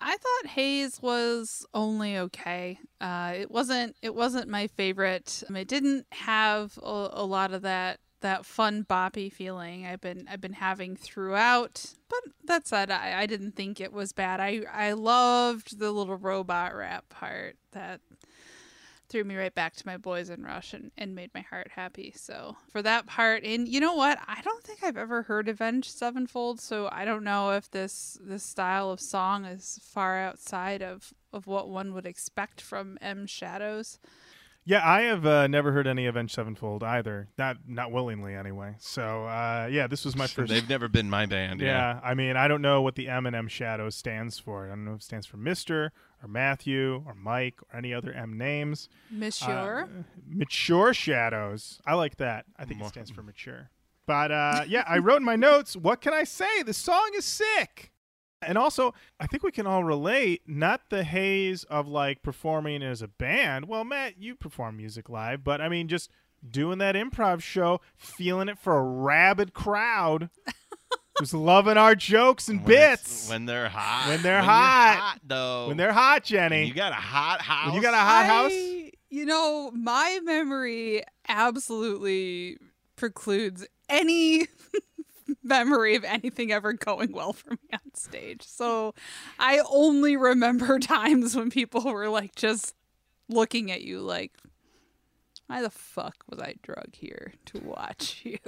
I 0.00 0.16
thought 0.16 0.50
Haze 0.50 1.02
was 1.02 1.66
only 1.74 2.16
okay. 2.18 2.78
Uh, 3.00 3.32
it 3.36 3.50
wasn't. 3.50 3.96
It 4.00 4.14
wasn't 4.14 4.48
my 4.48 4.68
favorite. 4.68 5.42
Um, 5.48 5.56
it 5.56 5.66
didn't 5.66 6.06
have 6.12 6.78
a, 6.82 7.08
a 7.12 7.24
lot 7.24 7.52
of 7.52 7.62
that 7.62 7.98
that 8.20 8.44
fun 8.44 8.84
boppy 8.84 9.32
feeling 9.32 9.86
I've 9.86 10.00
been 10.00 10.26
I've 10.30 10.40
been 10.40 10.54
having 10.54 10.96
throughout. 10.96 11.94
But 12.08 12.20
that 12.44 12.66
said, 12.66 12.90
I, 12.90 13.22
I 13.22 13.26
didn't 13.26 13.52
think 13.52 13.80
it 13.80 13.92
was 13.92 14.12
bad. 14.12 14.40
I 14.40 14.62
I 14.72 14.92
loved 14.92 15.78
the 15.78 15.90
little 15.90 16.16
robot 16.16 16.74
rap 16.74 17.08
part 17.08 17.56
that 17.72 18.00
threw 19.08 19.24
me 19.24 19.36
right 19.36 19.54
back 19.54 19.74
to 19.76 19.86
my 19.86 19.96
boys 19.96 20.30
in 20.30 20.42
Rush 20.42 20.72
and, 20.74 20.90
and 20.98 21.14
made 21.14 21.30
my 21.34 21.40
heart 21.40 21.68
happy. 21.74 22.12
So 22.16 22.56
for 22.70 22.82
that 22.82 23.06
part, 23.06 23.44
and 23.44 23.68
you 23.68 23.80
know 23.80 23.94
what? 23.94 24.18
I 24.26 24.40
don't 24.42 24.62
think 24.62 24.82
I've 24.82 24.96
ever 24.96 25.22
heard 25.22 25.48
Avenged 25.48 25.90
Sevenfold, 25.90 26.60
so 26.60 26.88
I 26.92 27.04
don't 27.04 27.24
know 27.24 27.50
if 27.50 27.70
this 27.70 28.18
this 28.20 28.42
style 28.42 28.90
of 28.90 29.00
song 29.00 29.44
is 29.44 29.80
far 29.82 30.18
outside 30.18 30.82
of 30.82 31.12
of 31.32 31.46
what 31.46 31.68
one 31.68 31.94
would 31.94 32.06
expect 32.06 32.60
from 32.60 32.98
M 33.00 33.26
Shadows. 33.26 33.98
Yeah, 34.64 34.86
I 34.86 35.02
have 35.04 35.24
uh, 35.24 35.46
never 35.46 35.72
heard 35.72 35.86
any 35.86 36.04
Avenged 36.04 36.34
Sevenfold 36.34 36.82
either. 36.82 37.28
Not 37.38 37.56
not 37.66 37.90
willingly 37.90 38.34
anyway. 38.34 38.74
So 38.78 39.24
uh, 39.24 39.68
yeah, 39.70 39.86
this 39.86 40.04
was 40.04 40.14
my 40.14 40.26
first. 40.26 40.52
They've 40.52 40.68
never 40.68 40.88
been 40.88 41.08
my 41.08 41.24
band. 41.24 41.62
yeah. 41.62 41.94
Yeah. 41.94 42.00
I 42.04 42.12
mean, 42.12 42.36
I 42.36 42.48
don't 42.48 42.60
know 42.60 42.82
what 42.82 42.94
the 42.94 43.08
M 43.08 43.24
and 43.24 43.34
M 43.34 43.48
Shadows 43.48 43.94
stands 43.94 44.38
for. 44.38 44.66
I 44.66 44.68
don't 44.68 44.84
know 44.84 44.92
if 44.92 44.98
it 44.98 45.04
stands 45.04 45.26
for 45.26 45.38
Mister 45.38 45.92
or 46.22 46.28
Matthew 46.28 47.02
or 47.06 47.14
Mike 47.14 47.60
or 47.62 47.78
any 47.78 47.94
other 47.94 48.12
M 48.12 48.36
names. 48.36 48.88
Monsieur. 49.10 49.82
Uh, 49.82 50.02
mature 50.26 50.92
shadows. 50.94 51.80
I 51.86 51.94
like 51.94 52.16
that. 52.16 52.46
I 52.58 52.64
think 52.64 52.80
it 52.80 52.88
stands 52.88 53.10
for 53.10 53.22
mature. 53.22 53.70
But 54.06 54.32
uh, 54.32 54.64
yeah, 54.66 54.84
I 54.88 54.98
wrote 54.98 55.18
in 55.18 55.24
my 55.24 55.36
notes. 55.48 55.76
What 55.76 56.00
can 56.00 56.14
I 56.14 56.24
say? 56.24 56.62
The 56.62 56.74
song 56.74 57.10
is 57.14 57.24
sick. 57.24 57.92
And 58.40 58.56
also, 58.56 58.94
I 59.18 59.26
think 59.26 59.42
we 59.42 59.50
can 59.50 59.66
all 59.66 59.82
relate. 59.82 60.42
Not 60.46 60.90
the 60.90 61.02
haze 61.04 61.64
of 61.64 61.88
like 61.88 62.22
performing 62.22 62.82
as 62.82 63.02
a 63.02 63.08
band. 63.08 63.66
Well, 63.66 63.84
Matt, 63.84 64.14
you 64.18 64.34
perform 64.36 64.76
music 64.76 65.08
live, 65.08 65.42
but 65.42 65.60
I 65.60 65.68
mean, 65.68 65.88
just 65.88 66.10
doing 66.48 66.78
that 66.78 66.94
improv 66.94 67.42
show, 67.42 67.80
feeling 67.96 68.48
it 68.48 68.58
for 68.58 68.78
a 68.78 68.82
rabid 68.82 69.52
crowd 69.54 70.30
who's 71.18 71.34
loving 71.34 71.76
our 71.76 71.94
jokes 71.94 72.48
and 72.48 72.60
When 72.60 72.66
bits 72.66 73.28
when 73.28 73.46
they're 73.46 73.68
hot. 73.68 74.08
When 74.08 74.22
they're 74.22 74.34
you're 74.36 74.42
hot. 74.42 75.18
though. 75.26 75.68
when 75.68 75.76
they're 75.76 75.92
hot, 75.92 76.24
Jenny. 76.24 76.64
you 76.66 76.74
got 76.74 76.92
a 76.92 76.96
hot 76.96 77.40
house. 77.42 77.66
when 77.66 77.74
you 77.76 77.82
got 77.82 77.94
a 77.94 77.98
hot 77.98 78.26
house. 78.26 78.52
I- 78.52 78.92
You 79.10 79.24
know, 79.26 79.70
my 79.72 80.20
memory 80.22 81.02
absolutely 81.28 82.58
precludes 82.96 83.66
any 83.88 84.46
memory 85.42 85.94
of 85.96 86.04
anything 86.04 86.52
ever 86.52 86.72
going 86.72 87.12
well 87.12 87.32
for 87.32 87.50
me 87.52 87.58
on 87.72 87.94
stage. 87.94 88.42
So 88.42 88.94
I 89.38 89.60
only 89.70 90.16
remember 90.16 90.78
times 90.80 91.34
when 91.36 91.50
people 91.50 91.82
were 91.92 92.08
like 92.08 92.34
just 92.34 92.74
looking 93.28 93.70
at 93.70 93.82
you 93.82 94.00
like, 94.00 94.32
why 95.48 95.60
the 95.62 95.70
fuck 95.70 96.14
was 96.30 96.38
I 96.40 96.54
drug 96.62 96.94
here 96.94 97.32
to 97.46 97.58
watch 97.58 98.22
you? 98.24 98.38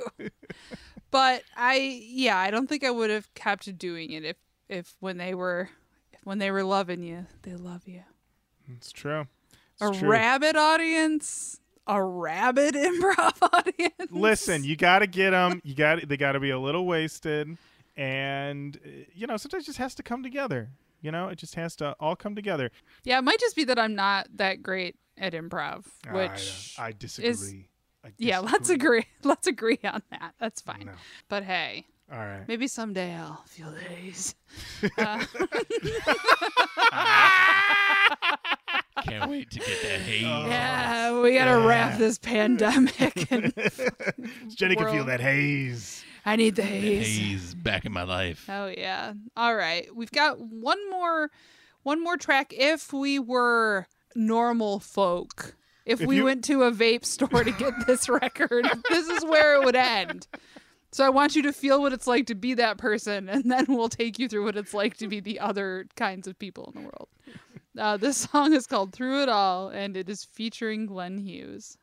but 1.10 1.42
I, 1.56 2.02
yeah, 2.06 2.36
I 2.38 2.50
don't 2.50 2.68
think 2.68 2.84
I 2.84 2.90
would 2.90 3.10
have 3.10 3.32
kept 3.34 3.76
doing 3.78 4.12
it 4.12 4.24
if, 4.24 4.36
if 4.68 4.94
when 5.00 5.16
they 5.16 5.34
were, 5.34 5.70
if 6.12 6.20
when 6.24 6.38
they 6.38 6.50
were 6.50 6.62
loving 6.62 7.02
you, 7.02 7.26
they 7.42 7.54
love 7.56 7.88
you 7.88 8.02
It's 8.76 8.92
true. 8.92 9.26
a 9.80 9.90
true. 9.90 10.08
rabid 10.08 10.56
audience, 10.56 11.60
a 11.86 12.02
rabid 12.02 12.74
improv 12.76 13.36
audience. 13.52 14.10
Listen, 14.10 14.62
you 14.62 14.76
got 14.76 15.00
to 15.00 15.06
get 15.06 15.30
them. 15.30 15.60
You 15.64 15.74
got 15.74 16.06
they 16.08 16.16
got 16.16 16.32
to 16.32 16.40
be 16.40 16.50
a 16.50 16.58
little 16.58 16.86
wasted, 16.86 17.56
and 17.96 18.76
uh, 18.84 18.88
you 19.14 19.26
know 19.26 19.36
sometimes 19.36 19.64
it 19.64 19.66
just 19.66 19.78
has 19.78 19.94
to 19.96 20.02
come 20.02 20.22
together. 20.22 20.68
You 21.02 21.10
know, 21.10 21.28
it 21.28 21.36
just 21.38 21.54
has 21.54 21.74
to 21.76 21.96
all 21.98 22.14
come 22.14 22.34
together. 22.36 22.70
yeah, 23.04 23.16
it 23.18 23.22
might 23.22 23.40
just 23.40 23.56
be 23.56 23.64
that 23.64 23.78
I'm 23.78 23.94
not 23.94 24.28
that 24.36 24.62
great 24.62 24.96
at 25.20 25.34
improv, 25.34 25.84
I, 26.08 26.12
which 26.12 26.74
I, 26.78 26.92
disagree. 26.92 27.68
I 28.04 28.08
yeah, 28.18 28.38
let's 28.40 28.70
agree. 28.70 29.04
Let's 29.22 29.46
agree 29.46 29.78
on 29.84 30.02
that. 30.10 30.34
That's 30.40 30.60
fine. 30.62 30.84
No. 30.86 30.92
But 31.28 31.44
hey, 31.44 31.84
All 32.10 32.18
right. 32.18 32.48
maybe 32.48 32.66
someday 32.66 33.14
I'll 33.14 33.42
feel 33.46 33.70
the 33.70 33.78
haze. 33.80 34.34
Uh, 34.98 35.22
Can't 39.04 39.30
wait 39.30 39.50
to 39.50 39.58
get 39.60 39.82
that 39.82 40.00
haze. 40.00 40.22
yeah, 40.22 41.20
we 41.20 41.34
gotta 41.34 41.66
wrap 41.66 41.98
this 41.98 42.18
pandemic, 42.18 43.30
and 43.30 43.52
Jenny 44.54 44.76
can 44.76 44.90
feel 44.92 45.04
that 45.06 45.20
haze. 45.20 46.04
I 46.26 46.36
need 46.36 46.56
the 46.56 46.62
That 46.62 46.68
haze. 46.68 47.18
haze 47.18 47.54
back 47.54 47.84
in 47.86 47.92
my 47.92 48.02
life. 48.02 48.44
Oh 48.48 48.66
yeah. 48.66 49.14
All 49.36 49.54
right. 49.54 49.88
We've 49.94 50.10
got 50.10 50.38
one 50.40 50.90
more 50.90 51.30
one 51.82 52.02
more 52.02 52.16
track 52.18 52.52
if 52.54 52.92
we 52.92 53.18
were 53.18 53.86
normal 54.14 54.80
folk. 54.80 55.54
If, 55.86 56.00
If 56.02 56.06
we 56.06 56.16
you- 56.16 56.24
went 56.24 56.44
to 56.44 56.62
a 56.64 56.72
vape 56.72 57.04
store 57.04 57.42
to 57.44 57.50
get 57.52 57.86
this 57.86 58.08
record, 58.08 58.66
this 58.88 59.08
is 59.08 59.24
where 59.24 59.54
it 59.60 59.64
would 59.64 59.76
end. 59.76 60.26
So 60.92 61.04
I 61.04 61.08
want 61.10 61.36
you 61.36 61.42
to 61.42 61.52
feel 61.52 61.80
what 61.80 61.92
it's 61.92 62.06
like 62.08 62.26
to 62.26 62.34
be 62.34 62.54
that 62.54 62.76
person 62.78 63.28
and 63.28 63.50
then 63.50 63.66
we'll 63.68 63.88
take 63.88 64.18
you 64.18 64.28
through 64.28 64.44
what 64.44 64.56
it's 64.56 64.74
like 64.74 64.96
to 64.98 65.06
be 65.08 65.20
the 65.20 65.38
other 65.40 65.86
kinds 65.96 66.26
of 66.26 66.38
people 66.38 66.72
in 66.74 66.82
the 66.82 66.88
world. 66.88 67.08
Uh, 67.78 67.96
this 67.96 68.16
song 68.16 68.52
is 68.52 68.66
called 68.66 68.92
Through 68.92 69.22
It 69.22 69.28
All 69.28 69.68
and 69.68 69.96
it 69.96 70.10
is 70.10 70.24
featuring 70.24 70.86
Glenn 70.86 71.16
Hughes. 71.18 71.78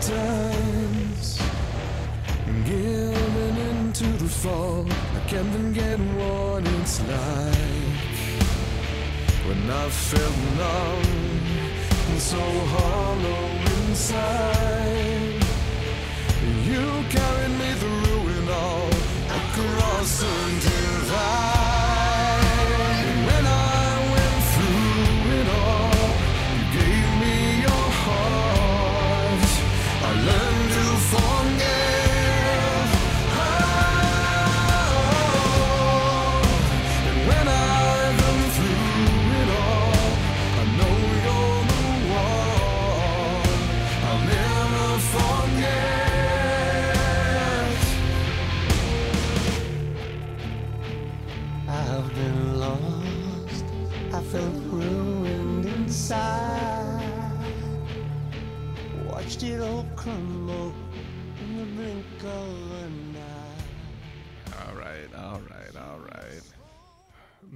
Times. 0.00 1.38
Giving 2.64 3.56
into 3.70 4.04
the 4.04 4.28
fall, 4.28 4.86
I 4.88 5.20
can't 5.28 5.52
forget 5.52 5.98
what 5.98 6.66
it's 6.80 7.00
like. 7.00 8.16
When 9.46 9.70
I 9.70 9.88
felt 9.90 10.38
numb 10.58 11.04
and 12.10 12.20
so 12.20 12.40
hollow 12.74 13.46
inside. 13.88 15.44
You 16.64 17.04
carried 17.10 17.49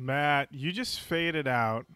Matt, 0.05 0.49
you 0.53 0.71
just 0.71 1.01
faded 1.01 1.49
out 1.49 1.87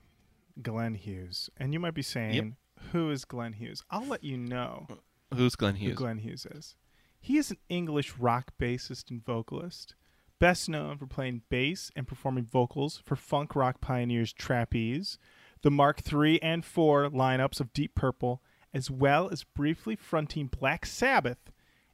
Glenn 0.62 0.94
Hughes, 0.94 1.50
and 1.58 1.74
you 1.74 1.80
might 1.80 1.94
be 1.94 2.02
saying, 2.02 2.56
"Who 2.92 3.10
is 3.10 3.26
Glenn 3.26 3.52
Hughes?" 3.52 3.82
I'll 3.90 4.06
let 4.06 4.24
you 4.24 4.38
know 4.38 4.86
uh, 4.90 5.36
Who's 5.36 5.56
Glenn 5.56 5.76
who 5.76 5.88
Hughes? 5.88 5.98
Glenn 5.98 6.18
Hughes 6.18 6.46
is. 6.46 6.74
He 7.20 7.36
is 7.36 7.50
an 7.50 7.58
English 7.68 8.16
rock 8.16 8.52
bassist 8.58 9.10
and 9.10 9.22
vocalist, 9.22 9.94
best 10.38 10.70
known 10.70 10.96
for 10.96 11.06
playing 11.06 11.42
bass 11.50 11.90
and 11.94 12.08
performing 12.08 12.46
vocals 12.46 13.02
for 13.04 13.14
funk 13.14 13.54
rock 13.54 13.82
pioneers 13.82 14.32
Trapeze, 14.32 15.18
the 15.60 15.70
Mark 15.70 16.00
III 16.10 16.42
and 16.42 16.64
IV 16.64 17.12
lineups 17.12 17.60
of 17.60 17.74
Deep 17.74 17.94
Purple, 17.94 18.42
as 18.72 18.90
well 18.90 19.28
as 19.30 19.44
briefly 19.44 19.96
fronting 19.96 20.46
Black 20.46 20.86
Sabbath 20.86 21.50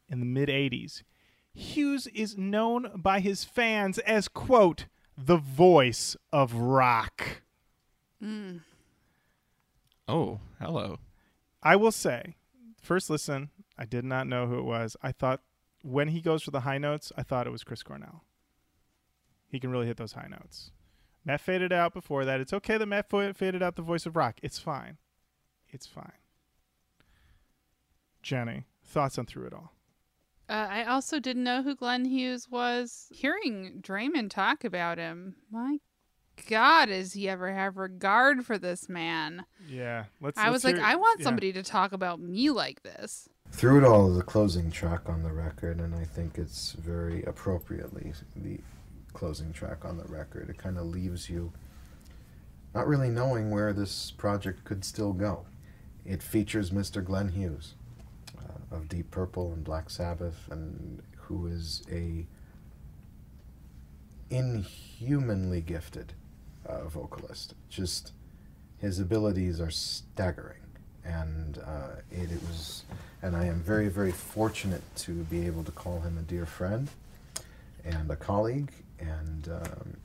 in 0.09 0.20
the 0.20 0.27
mid 0.27 0.49
80s. 0.49 1.03
Hughes 1.53 2.07
is 2.09 2.39
known 2.39 2.91
by 2.95 3.19
his 3.19 3.43
fans 3.43 3.99
as, 4.01 4.28
quote, 4.28 4.86
the 5.16 5.36
voice 5.36 6.16
of 6.32 6.55
rock. 6.55 7.43
Oh, 10.09 10.41
hello. 10.61 10.99
I 11.62 11.77
will 11.77 11.93
say, 11.93 12.36
first 12.81 13.09
listen, 13.11 13.51
I 13.78 13.85
did 13.85 14.05
not 14.05 14.27
know 14.27 14.47
who 14.47 14.59
it 14.59 14.65
was. 14.65 14.97
I 15.03 15.12
thought 15.12 15.41
when 15.82 16.09
he 16.09 16.20
goes 16.20 16.43
for 16.43 16.51
the 16.51 16.61
high 16.61 16.78
notes, 16.78 17.12
I 17.16 17.23
thought 17.23 17.47
it 17.47 17.51
was 17.51 17.65
Chris 17.65 17.82
Cornell. 17.82 18.24
He 19.47 19.61
can 19.61 19.70
really 19.70 19.86
hit 19.86 19.97
those 19.97 20.12
high 20.12 20.28
notes. 20.28 20.70
Matt 21.24 21.41
faded 21.41 21.73
out 21.73 21.95
before 21.95 22.24
that. 22.24 22.41
It's 22.41 22.53
okay 22.53 22.77
that 22.77 22.86
Matt 22.86 23.11
faded 23.11 23.62
out 23.62 23.77
the 23.77 23.82
voice 23.82 24.05
of 24.05 24.16
rock. 24.16 24.39
It's 24.43 24.59
fine. 24.59 24.99
It's 25.69 25.86
fine. 25.86 26.12
Jenny, 28.23 28.65
thoughts 28.82 29.19
on 29.19 29.27
through 29.27 29.47
it 29.47 29.53
all? 29.53 29.73
Uh, 30.49 30.66
I 30.71 30.85
also 30.85 31.21
didn't 31.21 31.45
know 31.45 31.62
who 31.62 31.75
Glenn 31.75 32.05
Hughes 32.05 32.49
was. 32.51 33.09
Hearing 33.11 33.81
Draiman 33.81 34.29
talk 34.29 34.65
about 34.65 34.99
him, 34.99 35.37
my 35.51 35.79
God, 36.49 36.87
does 36.87 37.12
he 37.12 37.29
ever 37.29 37.53
have 37.53 37.77
regard 37.77 38.45
for 38.45 38.59
this 38.59 38.89
man? 38.89 39.47
Yeah, 39.69 40.05
let's. 40.21 40.39
I 40.39 40.51
let's 40.51 40.53
was 40.53 40.65
like, 40.65 40.83
I 40.83 40.97
want 40.97 41.21
yeah. 41.21 41.25
somebody 41.25 41.53
to 41.53 41.62
talk 41.62 41.93
about 41.93 42.21
me 42.21 42.51
like 42.51 42.83
this. 42.83 43.29
Through 43.51 43.79
it 43.79 43.85
all 43.85 44.11
is 44.11 44.19
a 44.19 44.23
closing 44.23 44.71
track 44.71 45.09
on 45.09 45.23
the 45.23 45.33
record, 45.33 45.79
and 45.79 45.95
I 45.95 46.05
think 46.05 46.39
it's 46.39 46.73
very 46.73 47.23
appropriately 47.23 48.12
the 48.37 48.59
closing 49.12 49.53
track 49.53 49.85
on 49.85 49.97
the 49.97 50.05
record. 50.05 50.51
It 50.51 50.59
kind 50.59 50.77
of 50.77 50.87
leaves 50.87 51.31
you 51.31 51.53
not 52.75 52.89
really 52.89 53.09
knowing 53.09 53.51
where 53.51 53.73
this 53.73 54.11
project 54.11 54.65
could 54.65 54.85
still 54.85 55.12
go. 55.12 55.47
It 56.05 56.23
features 56.23 56.71
Mr. 56.71 57.03
Glenn 57.03 57.29
Hughes 57.29 57.75
of 58.75 58.89
Deep 58.89 59.11
Purple 59.11 59.53
and 59.53 59.65
Black 59.65 59.89
Sabbath, 59.89 60.49
and 60.51 61.03
who 61.17 61.47
is 61.47 61.83
a 61.91 62.27
inhumanly 64.31 65.61
gifted 65.61 66.13
uh, 66.67 66.85
vocalist. 66.85 67.55
Just 67.69 68.13
his 68.79 68.99
abilities 68.99 69.61
are 69.61 69.71
staggering, 69.71 70.63
and 71.05 71.59
uh, 71.59 72.01
it, 72.11 72.31
it 72.31 72.43
was, 72.49 72.85
and 73.23 73.37
I 73.37 73.47
am 73.47 73.61
very, 73.61 73.89
very 73.89 74.13
fortunate 74.13 74.83
to 74.97 75.13
be 75.13 75.47
able 75.47 75.65
to 75.65 75.73
call 75.73 76.01
him 76.01 76.19
a 76.19 76.23
dear 76.23 76.47
friend 76.47 76.89
and 77.85 78.11
a 78.11 78.17
colleague. 78.17 78.73
And 78.99 79.49
um, 79.49 79.97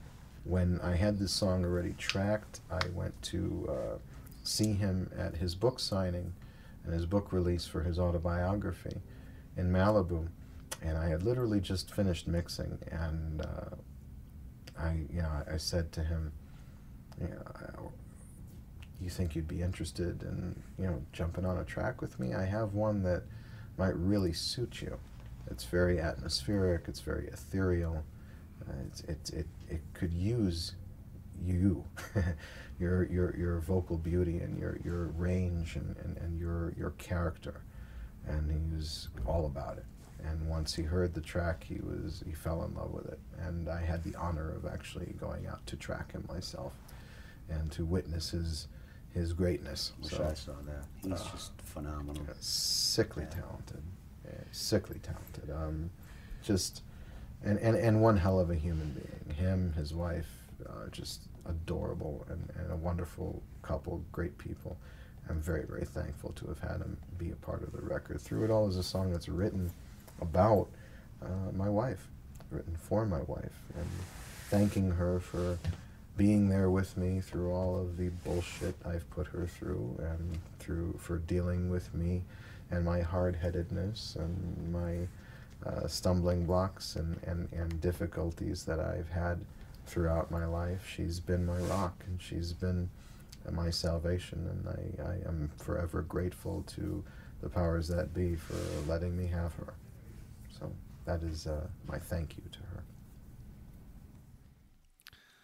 when 0.43 0.79
I 0.81 0.95
had 0.95 1.19
this 1.19 1.31
song 1.31 1.63
already 1.63 1.95
tracked, 1.97 2.59
I 2.71 2.81
went 2.93 3.19
to 3.23 3.69
uh, 3.69 3.97
see 4.43 4.73
him 4.73 5.09
at 5.17 5.35
his 5.35 5.55
book 5.55 5.79
signing 5.79 6.33
and 6.83 6.93
his 6.93 7.05
book 7.05 7.31
release 7.31 7.65
for 7.65 7.83
his 7.83 7.99
autobiography 7.99 9.01
in 9.57 9.71
Malibu, 9.71 10.27
and 10.81 10.97
I 10.97 11.07
had 11.07 11.23
literally 11.23 11.59
just 11.59 11.93
finished 11.93 12.27
mixing, 12.27 12.79
and 12.91 13.41
uh, 13.41 13.75
I, 14.77 15.05
you 15.11 15.21
know, 15.21 15.31
I 15.51 15.57
said 15.57 15.91
to 15.93 16.03
him, 16.03 16.31
you 17.19 17.27
know, 17.27 17.91
you 19.01 19.09
think 19.09 19.35
you'd 19.35 19.47
be 19.47 19.61
interested 19.61 20.23
in, 20.23 20.61
you 20.77 20.85
know, 20.85 21.01
jumping 21.13 21.45
on 21.45 21.57
a 21.57 21.63
track 21.63 22.01
with 22.01 22.19
me? 22.19 22.33
I 22.33 22.45
have 22.45 22.73
one 22.73 23.03
that 23.03 23.23
might 23.77 23.95
really 23.95 24.33
suit 24.33 24.81
you. 24.81 24.97
It's 25.49 25.63
very 25.63 25.99
atmospheric. 25.99 26.83
It's 26.87 26.99
very 26.99 27.27
ethereal. 27.27 28.03
Uh, 28.67 28.73
it's, 28.87 29.01
it, 29.01 29.29
it, 29.33 29.47
it 29.69 29.81
could 29.93 30.13
use 30.13 30.73
you, 31.41 31.85
your, 32.79 33.03
your, 33.11 33.35
your 33.35 33.59
vocal 33.59 33.97
beauty 33.97 34.37
and 34.39 34.57
your, 34.57 34.79
your 34.83 35.07
range 35.07 35.75
and, 35.75 35.95
and, 36.03 36.17
and 36.17 36.39
your, 36.39 36.73
your 36.77 36.91
character. 36.91 37.61
And 38.27 38.51
he 38.51 38.75
was 38.75 39.09
all 39.25 39.45
about 39.45 39.77
it. 39.77 39.85
And 40.25 40.49
once 40.49 40.75
he 40.75 40.83
heard 40.83 41.13
the 41.13 41.21
track, 41.21 41.63
he 41.63 41.75
was 41.81 42.21
he 42.25 42.33
fell 42.33 42.63
in 42.65 42.75
love 42.75 42.91
with 42.91 43.05
it. 43.07 43.19
And 43.39 43.69
I 43.69 43.79
had 43.81 44.03
the 44.03 44.13
honor 44.15 44.51
of 44.53 44.65
actually 44.65 45.15
going 45.17 45.47
out 45.47 45.65
to 45.67 45.77
track 45.77 46.11
him 46.11 46.25
myself, 46.27 46.73
and 47.49 47.71
to 47.71 47.85
witness 47.85 48.31
his 48.31 48.67
his 49.13 49.31
greatness. 49.31 49.93
Wish 50.03 50.11
So, 50.11 50.27
I 50.29 50.33
saw 50.33 50.51
that. 50.65 50.83
He's 51.01 51.13
uh, 51.21 51.29
just 51.31 51.53
phenomenal. 51.61 52.21
yeah, 52.27 52.33
sickly 52.41 53.23
Yeah. 53.31 53.41
talented, 53.41 53.81
yeah, 54.25 54.41
sickly 54.51 54.99
talented. 54.99 55.49
Um, 55.55 55.89
just 56.43 56.83
and, 57.41 57.57
and 57.59 57.77
and 57.77 58.01
one 58.01 58.17
hell 58.17 58.41
of 58.41 58.49
a 58.51 58.55
human 58.55 58.89
being. 58.89 59.37
Him, 59.37 59.71
his 59.71 59.93
wife, 59.93 60.27
uh, 60.69 60.89
just 60.91 61.28
adorable 61.49 62.25
and, 62.29 62.49
and 62.57 62.71
a 62.71 62.75
wonderful 62.75 63.41
couple, 63.61 64.03
great 64.11 64.37
people. 64.37 64.77
I'm 65.29 65.41
very 65.41 65.65
very 65.65 65.85
thankful 65.85 66.31
to 66.33 66.47
have 66.47 66.59
had 66.59 66.81
him 66.81 66.97
be 67.17 67.31
a 67.31 67.35
part 67.35 67.61
of 67.63 67.71
the 67.71 67.81
record. 67.81 68.19
Through 68.21 68.45
it 68.45 68.51
all 68.51 68.67
is 68.67 68.77
a 68.77 68.83
song 68.83 69.11
that's 69.11 69.29
written 69.29 69.71
about 70.21 70.67
uh, 71.21 71.51
my 71.53 71.69
wife, 71.69 72.07
written 72.49 72.75
for 72.75 73.05
my 73.05 73.21
wife, 73.21 73.61
and 73.77 73.87
thanking 74.49 74.89
her 74.91 75.19
for 75.19 75.57
being 76.17 76.49
there 76.49 76.69
with 76.69 76.97
me 76.97 77.21
through 77.21 77.53
all 77.53 77.79
of 77.79 77.95
the 77.97 78.09
bullshit 78.25 78.75
I've 78.85 79.09
put 79.11 79.27
her 79.27 79.47
through, 79.47 79.97
and 79.99 80.37
through 80.59 80.95
for 80.97 81.19
dealing 81.19 81.69
with 81.69 81.93
me 81.93 82.23
and 82.71 82.85
my 82.85 83.01
hard-headedness 83.01 84.15
and 84.19 84.71
my 84.71 85.07
uh, 85.65 85.87
stumbling 85.87 86.45
blocks 86.45 86.95
and, 86.95 87.19
and, 87.25 87.49
and 87.51 87.81
difficulties 87.81 88.63
that 88.65 88.79
I've 88.79 89.09
had 89.09 89.39
throughout 89.89 90.31
my 90.31 90.45
life. 90.45 90.87
She's 90.95 91.19
been 91.19 91.45
my 91.45 91.57
rock, 91.57 92.03
and 92.07 92.21
she's 92.21 92.53
been 92.53 92.89
my 93.51 93.69
salvation, 93.69 94.47
and 94.47 94.67
I, 94.67 95.11
I 95.11 95.27
am 95.27 95.49
forever 95.57 96.01
grateful 96.03 96.63
to 96.75 97.03
the 97.41 97.49
powers 97.49 97.87
that 97.87 98.13
be 98.13 98.35
for 98.35 98.55
letting 98.87 99.17
me 99.17 99.27
have 99.27 99.53
her. 99.55 99.73
So 100.59 100.71
that 101.05 101.23
is 101.23 101.47
uh, 101.47 101.67
my 101.87 101.97
thank 101.97 102.37
you 102.37 102.43
to 102.51 102.59
her. 102.59 102.83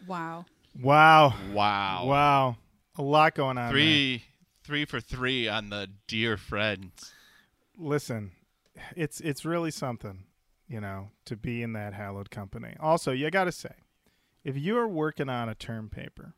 Wow. 0.08 0.46
Wow. 0.82 1.34
Wow. 1.54 2.06
Wow. 2.06 2.58
A 2.98 3.02
lot 3.02 3.34
going 3.36 3.58
on. 3.58 3.66
there. 3.66 3.74
Three 3.74 4.24
three 4.64 4.86
for 4.86 5.00
three 5.00 5.48
on 5.48 5.70
the 5.70 5.90
dear 6.08 6.38
friends. 6.38 7.14
listen, 7.78 8.32
it's 8.96 9.20
it's 9.22 9.46
really 9.46 9.72
something, 9.72 10.24
you 10.68 10.82
know, 10.82 11.10
to 11.26 11.36
be 11.36 11.62
in 11.64 11.74
that 11.74 11.94
hallowed 11.94 12.30
company. 12.30 12.76
Also, 12.80 13.12
you 13.12 13.30
got 13.32 13.46
to 13.46 13.52
say, 13.52 13.74
if 14.46 14.56
you 14.58 14.78
are 14.78 14.88
working 14.88 15.28
on 15.28 15.50
a 15.50 15.56
term 15.56 15.90
paper, 15.90 16.36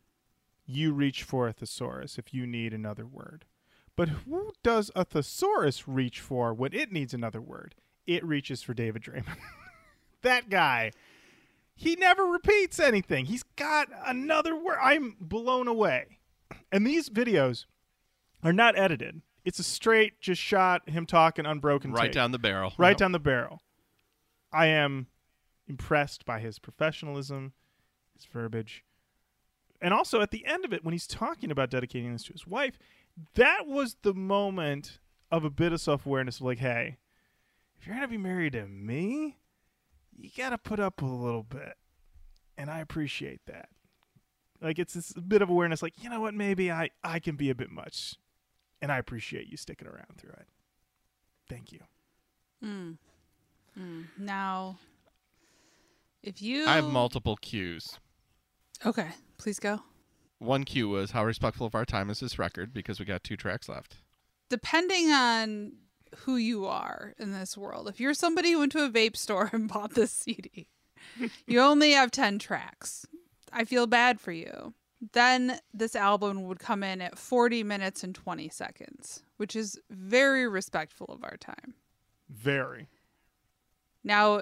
you 0.66 0.94
reach 0.94 1.22
for 1.24 1.48
a 1.48 1.54
thesaurus 1.54 2.18
if 2.18 2.34
you 2.34 2.48
need 2.48 2.74
another 2.74 3.06
word. 3.06 3.46
But 3.96 4.10
who 4.10 4.54
does 4.64 4.90
a 4.96 5.04
thesaurus 5.06 5.88
reach 5.88 6.20
for 6.20 6.54
when 6.54 6.74
it 6.74 6.92
needs 6.92 7.14
another 7.14 7.42
word? 7.42 7.76
It 8.06 8.24
reaches 8.24 8.64
for 8.64 8.74
David 8.74 9.04
Draiman. 9.04 9.38
that 10.22 10.50
guy. 10.50 10.92
He 11.76 11.96
never 11.96 12.24
repeats 12.24 12.80
anything. 12.80 13.26
He's 13.26 13.44
got 13.56 13.90
another 14.06 14.56
word. 14.56 14.78
I'm 14.82 15.16
blown 15.20 15.68
away. 15.68 16.18
And 16.72 16.88
these 16.88 17.10
videos 17.10 17.66
are 18.44 18.54
not 18.54 18.78
edited. 18.78 19.22
It's 19.46 19.60
a 19.60 19.64
straight, 19.64 20.20
just 20.20 20.42
shot 20.42 20.90
him 20.90 21.06
talking 21.06 21.46
unbroken. 21.46 21.92
Right 21.92 22.06
take. 22.06 22.12
down 22.14 22.32
the 22.32 22.40
barrel. 22.40 22.74
right 22.78 22.90
Yep. 22.92 22.98
down 22.98 23.12
the 23.12 23.20
barrel. 23.20 23.62
I 24.52 24.68
am 24.68 25.08
impressed 25.68 26.26
by 26.26 26.40
his 26.40 26.60
professionalism, 26.60 27.54
his 28.18 28.26
verbiage, 28.26 28.84
and 29.82 29.94
also 29.94 30.22
at 30.22 30.32
the 30.32 30.46
end 30.46 30.66
of 30.66 30.74
it, 30.74 30.84
when 30.84 30.94
he's 30.94 31.08
talking 31.08 31.52
about 31.52 31.70
dedicating 31.70 32.14
this 32.14 32.24
to 32.24 32.34
his 32.34 32.48
wife, 32.48 32.78
that 33.36 33.68
was 33.68 33.98
the 34.02 34.14
moment 34.14 35.00
of 35.32 35.44
a 35.44 35.50
bit 35.50 35.74
of 35.74 35.82
self 35.82 36.06
awareness 36.06 36.38
of 36.38 36.44
like, 36.44 36.60
hey, 36.60 36.98
if 37.80 37.86
you're 37.86 37.96
gonna 37.96 38.08
be 38.08 38.18
married 38.18 38.54
to 38.54 38.68
me, 38.68 39.38
you 40.18 40.30
gotta 40.36 40.58
put 40.58 40.80
up 40.80 41.02
with 41.02 41.12
a 41.12 41.16
little 41.16 41.44
bit, 41.44 41.76
and 42.58 42.70
I 42.70 42.80
appreciate 42.80 43.42
that. 43.46 43.70
Like 44.62 44.80
it's 44.80 44.94
this 44.94 45.14
bit 45.14 45.42
of 45.42 45.50
awareness, 45.50 45.82
like 45.82 46.04
you 46.04 46.10
know 46.10 46.22
what, 46.22 46.34
maybe 46.34 46.72
I 46.72 46.90
I 47.04 47.20
can 47.20 47.36
be 47.36 47.50
a 47.50 47.56
bit 47.56 47.72
much, 47.72 48.16
and 48.82 48.92
I 48.92 48.98
appreciate 48.98 49.48
you 49.48 49.58
sticking 49.58 49.88
around 49.88 50.18
through 50.18 50.32
it. 50.32 50.48
Thank 51.50 51.72
you. 51.72 51.80
Mm. 52.64 52.98
Mm. 53.80 54.06
Now, 54.18 54.80
if 56.24 56.42
you. 56.42 56.66
I 56.66 56.76
have 56.76 56.86
multiple 56.86 57.38
cues. 57.38 58.00
Okay, 58.86 59.10
please 59.38 59.60
go. 59.60 59.82
One 60.40 60.64
cue 60.64 60.88
was 60.90 61.12
how 61.12 61.26
respectful 61.26 61.66
of 61.66 61.76
our 61.76 61.86
time 61.86 62.10
is 62.10 62.20
this 62.20 62.38
record 62.38 62.74
because 62.74 63.00
we 63.00 63.06
got 63.06 63.24
two 63.24 63.38
tracks 63.38 63.68
left. 63.68 63.98
Depending 64.50 65.10
on 65.12 65.74
who 66.20 66.38
you 66.38 66.66
are 66.66 67.14
in 67.18 67.32
this 67.32 67.58
world, 67.58 67.90
if 67.90 68.00
you're 68.00 68.14
somebody 68.14 68.52
who 68.52 68.60
went 68.60 68.72
to 68.74 68.84
a 68.84 68.90
vape 68.90 69.18
store 69.18 69.50
and 69.54 69.68
bought 69.68 69.96
this 69.96 70.12
CD, 70.12 70.68
you 71.48 71.60
only 71.60 71.92
have 71.92 72.12
10 72.12 72.40
tracks. 72.40 73.06
I 73.52 73.66
feel 73.66 73.88
bad 73.88 74.20
for 74.20 74.32
you. 74.32 74.74
Then 75.14 75.60
this 75.74 75.96
album 75.96 76.44
would 76.44 76.60
come 76.60 76.84
in 76.84 77.02
at 77.02 77.18
40 77.18 77.64
minutes 77.64 78.04
and 78.04 78.16
20 78.16 78.50
seconds, 78.50 79.24
which 79.38 79.56
is 79.56 79.80
very 79.90 80.48
respectful 80.48 81.08
of 81.08 81.24
our 81.24 81.38
time. 81.38 81.76
Very. 82.30 82.88
Now, 84.04 84.42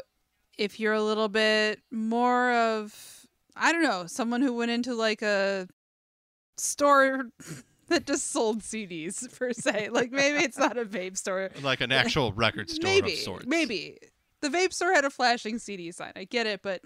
if 0.58 0.80
you're 0.80 0.94
a 0.94 1.04
little 1.04 1.28
bit 1.28 1.82
more 1.92 2.52
of, 2.52 3.25
I 3.56 3.72
don't 3.72 3.84
know, 3.84 4.06
someone 4.08 4.42
who 4.42 4.54
went 4.54 4.72
into 4.72 4.94
like 4.94 5.22
a 5.22 5.68
store 6.58 7.26
that 7.88 8.06
just 8.06 8.32
sold 8.32 8.62
CDs 8.62 9.38
per 9.38 9.54
se. 9.54 9.90
Like 9.90 10.12
maybe 10.12 10.40
it's 10.44 10.58
not 10.58 10.78
a 10.78 10.86
vape 10.86 11.18
store. 11.18 11.52
Like 11.62 11.82
an 11.82 11.92
actual 11.92 12.32
record 12.34 12.70
store 12.70 12.90
maybe, 12.90 13.14
of 13.14 13.20
sorts. 13.20 13.46
maybe 13.46 13.98
the 14.42 14.50
vape 14.50 14.74
store 14.74 14.94
had 14.94 15.06
a 15.06 15.10
flashing 15.10 15.58
CD 15.60 15.92
sign. 15.92 16.12
I 16.16 16.26
get 16.26 16.48
it, 16.48 16.62
but 16.62 16.82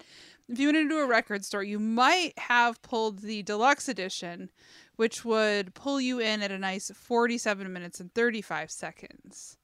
if 0.48 0.60
you 0.60 0.68
went 0.68 0.78
into 0.78 1.00
a 1.00 1.06
record 1.08 1.44
store, 1.44 1.64
you 1.64 1.80
might 1.80 2.34
have 2.38 2.82
pulled 2.82 3.20
the 3.20 3.44
deluxe 3.44 3.90
edition, 3.90 4.50
which 4.96 5.26
would 5.26 5.74
pull 5.74 6.00
you 6.00 6.20
in 6.20 6.42
at 6.42 6.52
a 6.52 6.58
nice 6.58 6.92
47 6.94 7.72
minutes 7.72 8.00
and 8.00 8.14
35 8.14 8.72
seconds. 8.72 9.58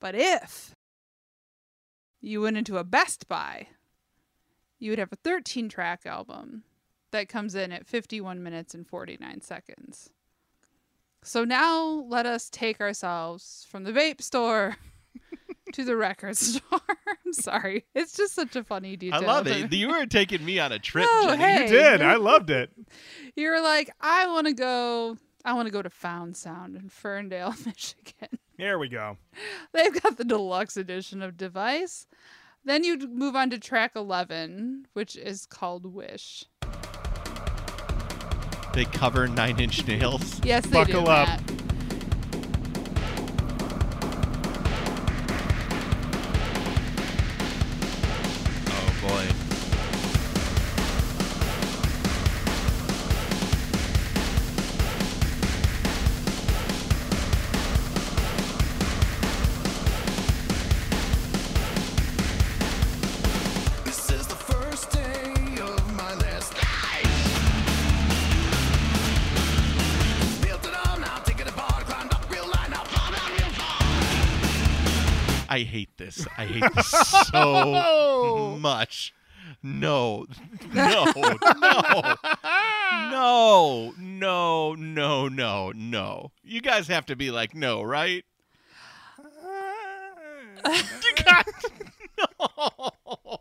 But 0.00 0.14
if 0.14 0.74
you 2.20 2.40
went 2.40 2.56
into 2.56 2.78
a 2.78 2.84
Best 2.84 3.28
Buy, 3.28 3.68
you 4.78 4.90
would 4.90 4.98
have 4.98 5.12
a 5.12 5.16
13 5.16 5.68
track 5.68 6.02
album 6.06 6.62
that 7.12 7.28
comes 7.28 7.54
in 7.54 7.72
at 7.72 7.86
51 7.86 8.42
minutes 8.42 8.74
and 8.74 8.86
49 8.86 9.40
seconds. 9.40 10.10
So 11.22 11.44
now 11.44 11.84
let 12.08 12.26
us 12.26 12.48
take 12.50 12.80
ourselves 12.80 13.66
from 13.68 13.84
the 13.84 13.92
vape 13.92 14.20
store 14.22 14.76
to 15.72 15.84
the 15.84 15.96
record 15.96 16.36
store. 16.36 16.60
I'm 17.26 17.32
sorry. 17.32 17.84
It's 17.94 18.16
just 18.16 18.34
such 18.34 18.54
a 18.54 18.62
funny 18.62 18.96
detail. 18.96 19.22
I 19.22 19.26
love 19.26 19.46
it. 19.48 19.72
You 19.72 19.88
were 19.88 20.06
taking 20.06 20.44
me 20.44 20.58
on 20.60 20.70
a 20.72 20.78
trip, 20.78 21.06
Oh, 21.10 21.28
Jenny. 21.36 21.42
hey. 21.42 21.62
You 21.62 21.68
did. 21.68 22.02
I 22.02 22.16
loved 22.16 22.50
it. 22.50 22.70
You 23.34 23.50
were 23.50 23.60
like, 23.60 23.90
I 24.00 24.26
want 24.28 24.46
to 24.46 24.52
go. 24.52 25.16
I 25.44 25.52
want 25.54 25.66
to 25.66 25.72
go 25.72 25.80
to 25.82 25.90
Found 25.90 26.36
Sound 26.36 26.76
in 26.76 26.88
Ferndale, 26.88 27.54
Michigan. 27.66 28.38
There 28.58 28.78
we 28.78 28.88
go. 28.88 29.16
They've 29.72 30.00
got 30.02 30.16
the 30.16 30.24
deluxe 30.24 30.76
edition 30.76 31.22
of 31.22 31.36
Device. 31.36 32.06
Then 32.66 32.82
you 32.82 32.98
move 33.06 33.36
on 33.36 33.50
to 33.50 33.60
track 33.60 33.92
11, 33.94 34.88
which 34.92 35.14
is 35.14 35.46
called 35.46 35.94
Wish. 35.94 36.46
They 38.74 38.84
cover 38.86 39.28
Nine 39.28 39.60
Inch 39.60 39.86
Nails. 39.86 40.40
Yes, 40.44 40.66
they 40.66 40.72
Buckle 40.72 41.04
do, 41.04 41.10
up. 41.10 41.28
Matt. 41.28 41.65
so 77.54 78.56
much. 78.60 79.12
No, 79.62 80.26
no, 80.74 81.04
no, 81.60 82.14
no, 83.10 83.92
no, 83.98 84.74
no, 84.74 85.28
no, 85.28 85.72
no. 85.72 86.32
You 86.42 86.60
guys 86.60 86.88
have 86.88 87.06
to 87.06 87.16
be 87.16 87.30
like, 87.30 87.54
no, 87.54 87.82
right? 87.82 88.24
No. 90.64 90.72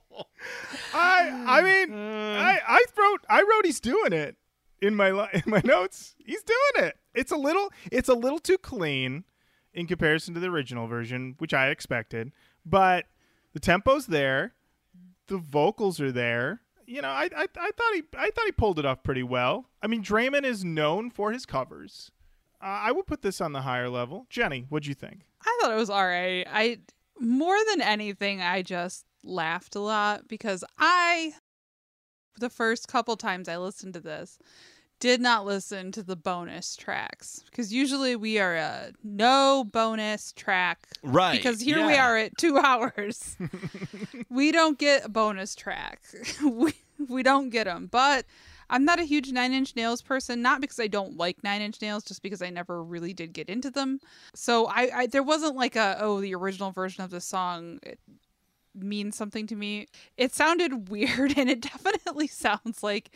I 0.93 1.45
I 1.47 1.61
mean 1.61 1.93
I 1.93 2.59
I 2.67 2.85
wrote 2.97 3.25
I 3.29 3.41
wrote 3.41 3.65
he's 3.65 3.79
doing 3.79 4.13
it 4.13 4.35
in 4.81 4.95
my 4.95 5.29
in 5.33 5.43
my 5.45 5.61
notes. 5.63 6.15
He's 6.25 6.43
doing 6.43 6.87
it. 6.87 6.97
It's 7.13 7.31
a 7.31 7.37
little 7.37 7.71
it's 7.91 8.09
a 8.09 8.13
little 8.13 8.39
too 8.39 8.57
clean 8.57 9.23
in 9.73 9.87
comparison 9.87 10.33
to 10.35 10.39
the 10.39 10.47
original 10.47 10.87
version, 10.87 11.35
which 11.37 11.53
I 11.53 11.69
expected, 11.69 12.31
but 12.65 13.05
the 13.55 13.59
tempo's 13.61 14.07
there, 14.07 14.53
the 15.27 15.37
vocals 15.37 16.01
are 16.01 16.11
there. 16.11 16.59
You 16.85 17.01
know, 17.01 17.07
I, 17.07 17.29
I 17.35 17.47
I 17.57 17.71
thought 17.71 17.93
he 17.93 18.03
I 18.17 18.29
thought 18.29 18.45
he 18.45 18.51
pulled 18.51 18.77
it 18.79 18.85
off 18.85 19.01
pretty 19.01 19.23
well. 19.23 19.69
I 19.81 19.87
mean, 19.87 20.03
Draiman 20.03 20.43
is 20.43 20.65
known 20.65 21.09
for 21.09 21.31
his 21.31 21.45
covers. 21.45 22.11
Uh, 22.61 22.65
I 22.65 22.91
would 22.91 23.07
put 23.07 23.21
this 23.21 23.39
on 23.39 23.53
the 23.53 23.61
higher 23.61 23.89
level. 23.89 24.27
Jenny, 24.29 24.65
what'd 24.67 24.85
you 24.85 24.93
think? 24.93 25.21
I 25.43 25.57
thought 25.61 25.71
it 25.71 25.77
was 25.77 25.89
all 25.89 26.05
right. 26.05 26.45
I 26.51 26.79
more 27.17 27.55
than 27.71 27.81
anything, 27.81 28.41
I 28.41 28.61
just 28.61 29.05
laughed 29.23 29.75
a 29.75 29.79
lot 29.79 30.27
because 30.27 30.65
I 30.77 31.33
the 32.37 32.49
first 32.49 32.89
couple 32.89 33.15
times 33.15 33.47
I 33.47 33.55
listened 33.55 33.93
to 33.93 34.01
this 34.01 34.37
did 34.99 35.19
not 35.21 35.45
listen 35.45 35.91
to 35.91 36.01
the 36.01 36.15
bonus 36.15 36.75
tracks 36.75 37.43
because 37.49 37.71
usually 37.73 38.15
we 38.15 38.39
are 38.39 38.55
a 38.55 38.91
no 39.03 39.65
bonus 39.71 40.31
track 40.31 40.87
Right. 41.03 41.37
because 41.37 41.59
here 41.61 41.85
we 41.85 41.95
are 41.95 42.17
at 42.17 42.37
two 42.37 42.57
hours. 42.63 43.35
we 44.29 44.51
don't 44.51 44.77
get 44.79 45.05
a 45.05 45.09
bonus 45.09 45.53
track. 45.55 46.01
we 46.43 46.73
we 47.09 47.23
don't 47.23 47.49
get 47.49 47.65
them. 47.65 47.87
But 47.91 48.25
I'm 48.69 48.83
not 48.85 48.99
a 48.99 49.03
huge 49.03 49.31
Nine 49.31 49.53
Inch 49.53 49.75
Nails 49.75 50.01
person, 50.01 50.41
not 50.41 50.59
because 50.61 50.79
I 50.79 50.87
don't 50.87 51.17
like 51.17 51.43
Nine 51.43 51.61
Inch 51.61 51.81
Nails, 51.81 52.03
just 52.03 52.23
because 52.23 52.41
I 52.41 52.49
never 52.49 52.81
really 52.81 53.13
did 53.13 53.31
get 53.33 53.47
into 53.49 53.69
them. 53.69 53.99
So 54.33 54.65
I, 54.67 54.89
I 55.01 55.07
there 55.07 55.21
wasn't 55.23 55.55
like 55.55 55.75
a 55.75 55.97
oh 55.99 56.21
the 56.21 56.33
original 56.33 56.71
version 56.71 57.03
of 57.03 57.11
the 57.11 57.21
song 57.21 57.79
it 57.83 57.99
means 58.73 59.15
something 59.15 59.47
to 59.47 59.55
me. 59.55 59.87
It 60.17 60.33
sounded 60.33 60.89
weird, 60.89 61.37
and 61.37 61.49
it 61.49 61.61
definitely 61.61 62.27
sounds 62.27 62.81
like 62.81 63.11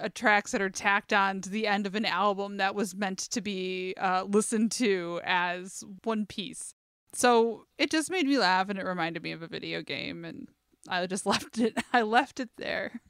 uh, 0.00 0.08
tracks 0.14 0.52
that 0.52 0.62
are 0.62 0.70
tacked 0.70 1.12
on 1.12 1.40
to 1.42 1.50
the 1.50 1.66
end 1.66 1.86
of 1.86 1.94
an 1.94 2.04
album 2.04 2.56
that 2.58 2.74
was 2.74 2.94
meant 2.94 3.18
to 3.18 3.40
be 3.40 3.94
uh, 3.98 4.24
listened 4.24 4.72
to 4.72 5.20
as 5.24 5.84
one 6.04 6.26
piece. 6.26 6.74
So 7.12 7.66
it 7.78 7.90
just 7.90 8.10
made 8.10 8.26
me 8.26 8.38
laugh, 8.38 8.68
and 8.68 8.78
it 8.78 8.84
reminded 8.84 9.22
me 9.22 9.32
of 9.32 9.42
a 9.42 9.48
video 9.48 9.82
game, 9.82 10.24
and 10.24 10.48
I 10.88 11.06
just 11.06 11.26
left 11.26 11.58
it. 11.58 11.76
I 11.92 12.02
left 12.02 12.40
it 12.40 12.50
there. 12.56 13.00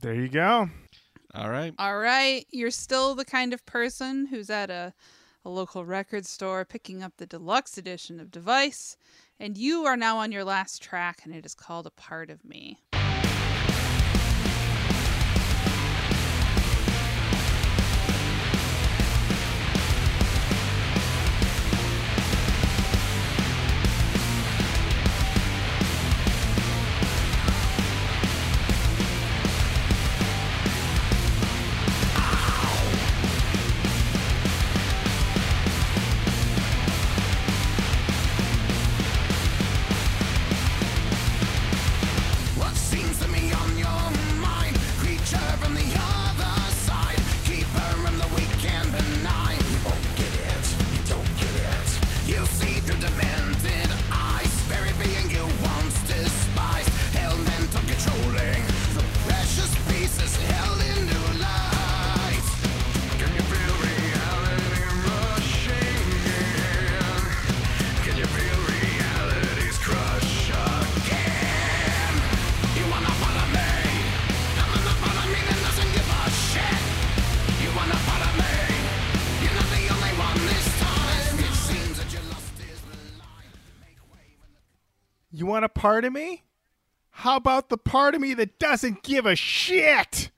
There 0.00 0.14
you 0.14 0.28
go. 0.28 0.68
All 1.34 1.50
right. 1.50 1.74
All 1.78 1.98
right, 1.98 2.46
you're 2.50 2.70
still 2.70 3.14
the 3.14 3.24
kind 3.24 3.52
of 3.52 3.66
person 3.66 4.26
who's 4.26 4.50
at 4.50 4.70
a, 4.70 4.94
a 5.44 5.50
local 5.50 5.84
record 5.84 6.26
store 6.26 6.64
picking 6.64 7.02
up 7.02 7.14
the 7.16 7.26
deluxe 7.26 7.76
edition 7.76 8.20
of 8.20 8.30
Device, 8.30 8.96
and 9.40 9.58
you 9.58 9.84
are 9.84 9.96
now 9.96 10.18
on 10.18 10.30
your 10.30 10.44
last 10.44 10.82
track, 10.82 11.22
and 11.24 11.34
it 11.34 11.44
is 11.44 11.54
called 11.54 11.86
A 11.86 11.90
Part 11.90 12.30
of 12.30 12.44
Me. 12.44 12.78
Part 85.84 86.06
of 86.06 86.14
me? 86.14 86.42
How 87.10 87.36
about 87.36 87.68
the 87.68 87.76
part 87.76 88.14
of 88.14 88.20
me 88.22 88.32
that 88.32 88.58
doesn't 88.58 89.02
give 89.02 89.26
a 89.26 89.36
shit? 89.36 90.30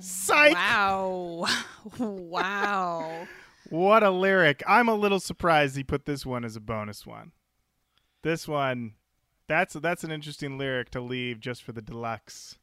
Psych! 0.00 0.52
Wow. 0.52 1.46
wow. 2.00 3.28
What 3.68 4.02
a 4.02 4.10
lyric. 4.10 4.64
I'm 4.66 4.88
a 4.88 4.96
little 4.96 5.20
surprised 5.20 5.76
he 5.76 5.84
put 5.84 6.06
this 6.06 6.26
one 6.26 6.44
as 6.44 6.56
a 6.56 6.60
bonus 6.60 7.06
one. 7.06 7.30
This 8.22 8.48
one 8.48 8.94
that's 9.46 9.74
that's 9.74 10.02
an 10.02 10.10
interesting 10.10 10.58
lyric 10.58 10.90
to 10.90 11.00
leave 11.00 11.38
just 11.38 11.62
for 11.62 11.70
the 11.70 11.82
deluxe. 11.82 12.58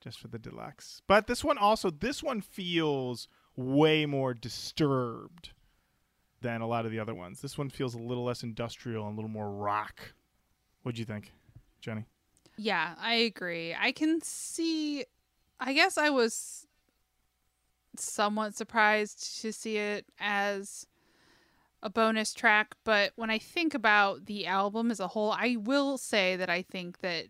Just 0.00 0.18
for 0.18 0.28
the 0.28 0.38
deluxe. 0.38 1.02
But 1.06 1.26
this 1.26 1.44
one 1.44 1.58
also 1.58 1.90
this 1.90 2.22
one 2.22 2.40
feels 2.40 3.28
way 3.54 4.06
more 4.06 4.32
disturbed 4.32 5.50
than 6.40 6.62
a 6.62 6.66
lot 6.66 6.86
of 6.86 6.90
the 6.90 7.00
other 7.00 7.14
ones. 7.14 7.42
This 7.42 7.58
one 7.58 7.68
feels 7.68 7.94
a 7.94 7.98
little 7.98 8.24
less 8.24 8.42
industrial 8.42 9.06
and 9.06 9.12
a 9.12 9.16
little 9.16 9.28
more 9.28 9.50
rock. 9.50 10.14
What'd 10.82 10.98
you 10.98 11.04
think, 11.04 11.32
Jenny? 11.80 12.04
Yeah, 12.56 12.94
I 12.98 13.14
agree. 13.14 13.74
I 13.78 13.92
can 13.92 14.20
see. 14.22 15.04
I 15.58 15.72
guess 15.72 15.98
I 15.98 16.10
was 16.10 16.66
somewhat 17.96 18.54
surprised 18.54 19.40
to 19.42 19.52
see 19.52 19.76
it 19.76 20.06
as 20.18 20.86
a 21.82 21.90
bonus 21.90 22.34
track, 22.34 22.74
but 22.84 23.12
when 23.16 23.30
I 23.30 23.38
think 23.38 23.74
about 23.74 24.26
the 24.26 24.46
album 24.46 24.90
as 24.90 25.00
a 25.00 25.08
whole, 25.08 25.32
I 25.32 25.56
will 25.58 25.98
say 25.98 26.36
that 26.36 26.50
I 26.50 26.62
think 26.62 27.00
that 27.00 27.26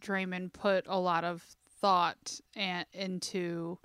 Draiman 0.00 0.52
put 0.52 0.86
a 0.86 0.98
lot 0.98 1.24
of 1.24 1.44
thought 1.80 2.40
and 2.54 2.86
into 2.92 3.78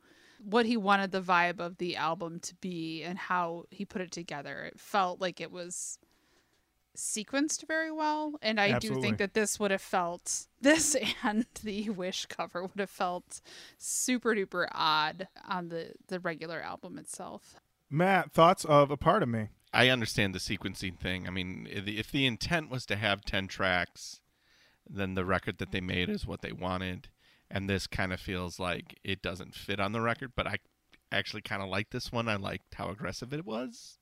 what 0.44 0.66
he 0.66 0.78
wanted 0.78 1.12
the 1.12 1.22
vibe 1.22 1.60
of 1.60 1.78
the 1.78 1.96
album 1.96 2.40
to 2.42 2.56
be 2.56 3.04
and 3.04 3.18
how 3.18 3.66
he 3.72 3.86
put 3.86 4.02
it 4.02 4.12
together. 4.12 4.66
It 4.66 4.80
felt 4.80 5.20
like 5.20 5.42
it 5.42 5.52
was 5.52 5.98
sequenced 6.98 7.68
very 7.68 7.92
well, 7.92 8.34
and 8.42 8.60
I 8.60 8.80
do 8.80 9.00
think 9.00 9.20
that 9.20 9.34
this 9.34 9.60
would 9.60 9.72
have 9.72 9.82
felt 9.82 10.48
this 10.62 10.96
and 11.24 11.46
the 11.64 11.90
Wish 11.92 12.26
cover 12.26 12.64
would 12.64 12.80
have 12.80 12.90
felt 12.90 13.40
super 13.78 14.34
duper 14.34 14.68
odd 14.72 15.28
on 15.48 15.70
the 15.70 15.92
the 16.08 16.20
regular 16.20 16.60
album 16.62 16.98
itself. 16.98 17.56
Matt, 17.90 18.32
thoughts 18.34 18.66
of 18.66 18.92
a 18.92 18.98
part 18.98 19.24
of 19.24 19.30
me? 19.30 19.50
I 19.74 19.90
understand 19.90 20.34
the 20.34 20.40
sequencing 20.40 20.98
thing. 20.98 21.28
I 21.28 21.30
mean, 21.30 21.68
if 21.70 21.86
the- 21.86 22.00
if 22.00 22.12
the 22.12 22.26
intent 22.26 22.70
was 22.70 22.86
to 22.88 22.96
have 22.96 23.24
10 23.24 23.48
tracks, 23.48 24.22
then 24.90 25.14
the 25.14 25.24
record 25.26 25.58
that 25.60 25.72
they 25.72 25.82
made 25.82 26.10
is 26.10 26.26
what 26.26 26.42
they 26.42 26.52
wanted. 26.52 27.10
And 27.50 27.70
this 27.70 27.86
kind 27.88 28.12
of 28.12 28.20
feels 28.20 28.60
like 28.60 29.00
it 29.04 29.22
doesn't 29.22 29.56
fit 29.56 29.80
on 29.80 29.92
the 29.92 30.02
record, 30.02 30.34
but 30.36 30.48
I 30.48 30.58
actually 31.12 31.42
kind 31.44 31.62
of 31.62 31.70
liked 31.70 31.92
this 31.92 32.12
one. 32.12 32.28
I 32.28 32.36
liked 32.36 32.74
how 32.76 32.90
aggressive 32.90 33.32
it 33.34 33.46
was. 33.46 34.00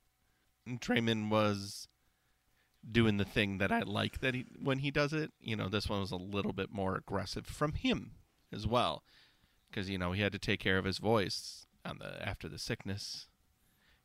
And 0.66 0.80
Draiman 0.80 1.28
was 1.28 1.86
doing 2.90 3.16
the 3.16 3.24
thing 3.24 3.58
that 3.58 3.72
I 3.72 3.80
like 3.80 4.20
that 4.20 4.34
he 4.34 4.46
when 4.60 4.78
he 4.78 4.90
does 4.90 5.12
it. 5.12 5.32
You 5.40 5.56
know, 5.56 5.68
this 5.68 5.88
one 5.88 6.00
was 6.00 6.12
a 6.12 6.16
little 6.16 6.52
bit 6.52 6.72
more 6.72 6.96
aggressive 6.96 7.46
from 7.46 7.74
him 7.74 8.12
as 8.52 8.66
well. 8.66 9.02
Cuz 9.72 9.88
you 9.90 9.98
know, 9.98 10.12
he 10.12 10.22
had 10.22 10.32
to 10.32 10.38
take 10.38 10.60
care 10.60 10.78
of 10.78 10.84
his 10.84 10.98
voice 10.98 11.66
on 11.84 11.98
the 11.98 12.26
after 12.26 12.48
the 12.48 12.58
sickness. 12.58 13.28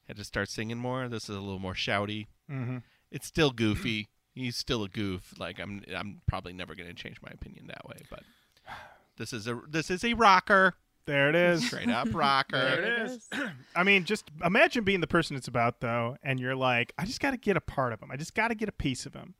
Had 0.08 0.18
to 0.18 0.24
start 0.24 0.50
singing 0.50 0.78
more. 0.78 1.08
This 1.08 1.30
is 1.30 1.36
a 1.36 1.42
little 1.42 1.60
more 1.60 1.74
shouty. 1.74 2.28
Mm-hmm. 2.50 2.80
It's 3.12 3.28
still 3.28 3.52
goofy. 3.52 4.10
He's 4.34 4.58
still 4.58 4.84
a 4.84 4.90
goof. 4.90 5.34
Like 5.38 5.60
I'm 5.60 5.84
I'm 5.96 6.22
probably 6.28 6.54
never 6.54 6.76
going 6.76 6.90
to 6.90 6.96
change 6.96 7.22
my 7.22 7.32
opinion 7.32 7.68
that 7.68 7.88
way, 7.88 7.98
but 8.10 8.24
this 9.18 9.34
is 9.34 9.48
a 9.48 9.62
this 9.68 9.90
is 9.90 10.04
a 10.04 10.14
rocker. 10.14 10.76
There 11.06 11.30
it 11.30 11.36
is. 11.36 11.66
Straight 11.68 11.90
up 11.90 12.08
rocker. 12.14 12.58
There 12.58 12.84
it 12.84 13.02
is. 13.10 13.30
I 13.76 13.84
mean, 13.84 14.04
just 14.06 14.30
imagine 14.44 14.84
being 14.84 15.02
the 15.02 15.08
person 15.08 15.36
it's 15.36 15.48
about, 15.48 15.80
though, 15.82 16.18
and 16.24 16.40
you're 16.40 16.56
like, 16.56 16.94
I 16.98 17.06
just 17.06 17.20
got 17.20 17.32
to 17.32 17.38
get 17.38 17.58
a 17.58 17.62
part 17.62 17.94
of 17.94 18.02
him. 18.02 18.12
I 18.12 18.18
just 18.18 18.34
got 18.36 18.50
to 18.50 18.56
get 18.56 18.70
a 18.70 18.74
piece 18.74 19.06
of 19.06 19.14
him. 19.14 19.36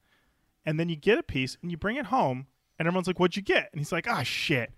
And 0.66 0.80
then 0.80 0.90
you 0.90 0.96
get 0.96 1.18
a 1.18 1.24
piece 1.24 1.58
and 1.62 1.72
you 1.72 1.78
bring 1.78 1.96
it 1.98 2.08
home, 2.08 2.48
and 2.78 2.88
everyone's 2.88 3.08
like, 3.08 3.20
What'd 3.20 3.36
you 3.36 3.42
get? 3.42 3.70
And 3.72 3.80
he's 3.80 3.92
like, 3.92 4.08
Ah, 4.08 4.24
shit. 4.24 4.72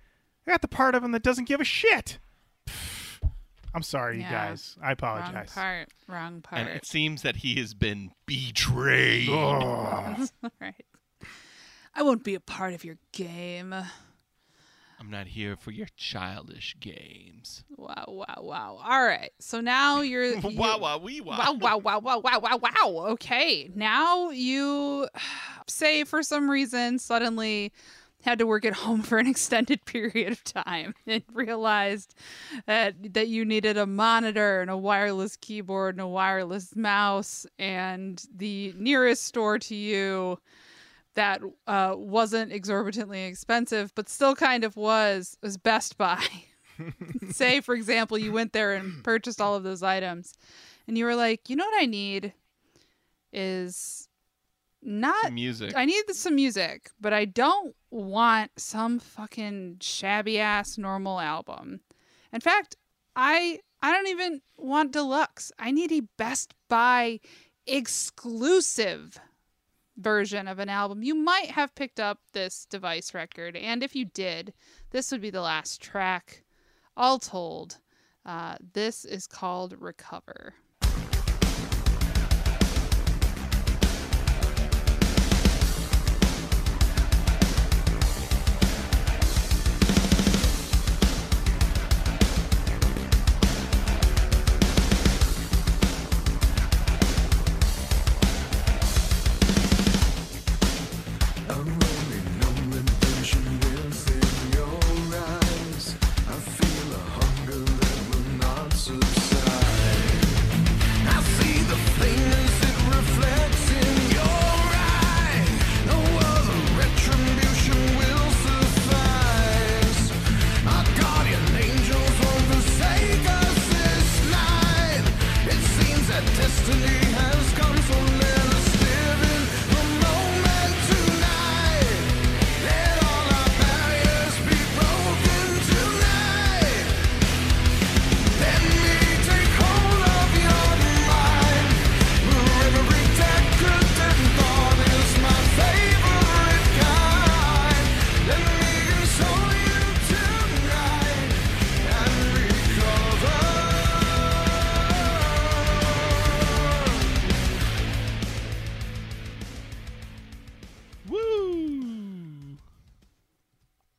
I 0.45 0.51
got 0.51 0.61
the 0.61 0.68
part 0.68 0.93
of 0.95 1.03
him 1.03 1.11
that 1.14 1.23
doesn't 1.23 1.45
give 1.47 1.61
a 1.61 1.65
shit. 1.65 2.19
I'm 3.76 3.81
sorry, 3.81 4.18
you 4.18 4.23
guys. 4.23 4.76
I 4.84 4.91
apologize. 4.91 5.26
Wrong 5.34 5.35
apologize. 5.45 5.53
part. 5.53 5.89
Wrong 6.07 6.41
part. 6.41 6.61
And 6.61 6.69
it 6.69 6.85
seems 6.85 7.23
that 7.23 7.38
he 7.38 7.55
has 7.55 7.73
been 7.73 8.11
betrayed. 8.26 9.30
Oh. 9.31 10.27
right. 10.61 10.76
I 11.95 12.03
won't 12.03 12.23
be 12.23 12.35
a 12.35 12.39
part 12.39 12.73
of 12.73 12.84
your 12.84 12.97
game. 13.11 13.73
I'm 15.03 15.11
not 15.11 15.27
here 15.27 15.57
for 15.57 15.71
your 15.71 15.88
childish 15.97 16.77
games. 16.80 17.65
Wow, 17.75 18.05
wow, 18.07 18.39
wow. 18.41 18.80
All 18.81 19.03
right. 19.03 19.31
So 19.39 19.59
now 19.59 19.99
you're 20.01 20.39
you- 20.39 20.57
wow, 20.57 20.80
wow, 20.80 20.97
wee, 20.97 21.19
wow. 21.19 21.38
Wow, 21.38 21.53
wow, 21.59 21.77
wow, 21.77 21.99
wow, 21.99 22.19
wow, 22.19 22.39
wow, 22.39 22.57
wow. 22.61 23.05
Okay. 23.11 23.69
Now 23.75 24.30
you 24.30 25.07
say 25.67 26.05
for 26.05 26.23
some 26.23 26.49
reason 26.49 26.99
suddenly 26.99 27.73
had 28.23 28.39
to 28.39 28.47
work 28.47 28.63
at 28.63 28.73
home 28.73 29.01
for 29.01 29.17
an 29.17 29.27
extended 29.34 29.84
period 29.84 30.31
of 30.31 30.41
time 30.45 30.95
and 31.07 31.23
realized 31.34 32.15
that 32.65 33.13
that 33.13 33.27
you 33.27 33.43
needed 33.43 33.75
a 33.75 33.85
monitor 33.85 34.61
and 34.61 34.71
a 34.71 34.77
wireless 34.77 35.35
keyboard 35.35 35.95
and 35.95 36.01
a 36.01 36.07
wireless 36.07 36.77
mouse 36.77 37.45
and 37.59 38.23
the 38.34 38.73
nearest 38.77 39.25
store 39.25 39.59
to 39.59 39.75
you 39.75 40.39
that 41.15 41.41
uh, 41.68 41.94
wasn't 41.98 42.52
exorbitantly 42.52 43.23
expensive 43.23 43.94
but 43.95 44.10
still 44.10 44.35
kind 44.35 44.64
of 44.64 44.76
was 44.76 45.38
was 45.41 45.57
Best 45.57 45.98
Buy. 45.98 46.23
Say 47.31 47.61
for 47.61 47.76
example 47.76 48.18
you 48.18 48.31
went 48.31 48.53
there 48.53 48.73
and 48.73 49.03
purchased 49.03 49.41
all 49.41 49.56
of 49.56 49.64
those 49.64 49.84
items 49.84 50.34
and 50.88 50.98
you 50.98 51.06
were 51.06 51.15
like, 51.15 51.49
"You 51.49 51.56
know 51.56 51.65
what 51.65 51.81
I 51.81 51.85
need 51.85 52.34
is 53.31 54.07
not 54.81 55.23
Some 55.23 55.34
music. 55.34 55.76
I 55.76 55.85
need 55.85 56.03
some 56.11 56.35
music, 56.35 56.91
but 56.99 57.14
I 57.14 57.26
don't 57.26 57.76
want 57.90 58.52
some 58.57 58.99
fucking 58.99 59.77
shabby 59.81 60.40
ass 60.40 60.77
normal 60.77 61.19
album. 61.19 61.81
In 62.31 62.41
fact, 62.41 62.76
I 63.15 63.60
I 63.81 63.91
don't 63.91 64.07
even 64.07 64.41
want 64.57 64.91
deluxe. 64.91 65.52
I 65.60 65.72
need 65.72 65.91
a 65.91 66.02
Best 66.18 66.53
Buy 66.69 67.19
exclusive 67.65 69.19
version 69.97 70.47
of 70.47 70.59
an 70.59 70.69
album. 70.69 71.03
You 71.03 71.15
might 71.15 71.51
have 71.51 71.75
picked 71.75 71.99
up 71.99 72.19
this 72.33 72.65
device 72.69 73.13
record, 73.13 73.55
and 73.55 73.83
if 73.83 73.95
you 73.95 74.05
did, 74.05 74.53
this 74.91 75.11
would 75.11 75.21
be 75.21 75.29
the 75.29 75.41
last 75.41 75.81
track. 75.81 76.43
All 76.95 77.19
told, 77.19 77.79
uh, 78.25 78.55
this 78.73 79.05
is 79.05 79.27
called 79.27 79.75
Recover. 79.79 80.55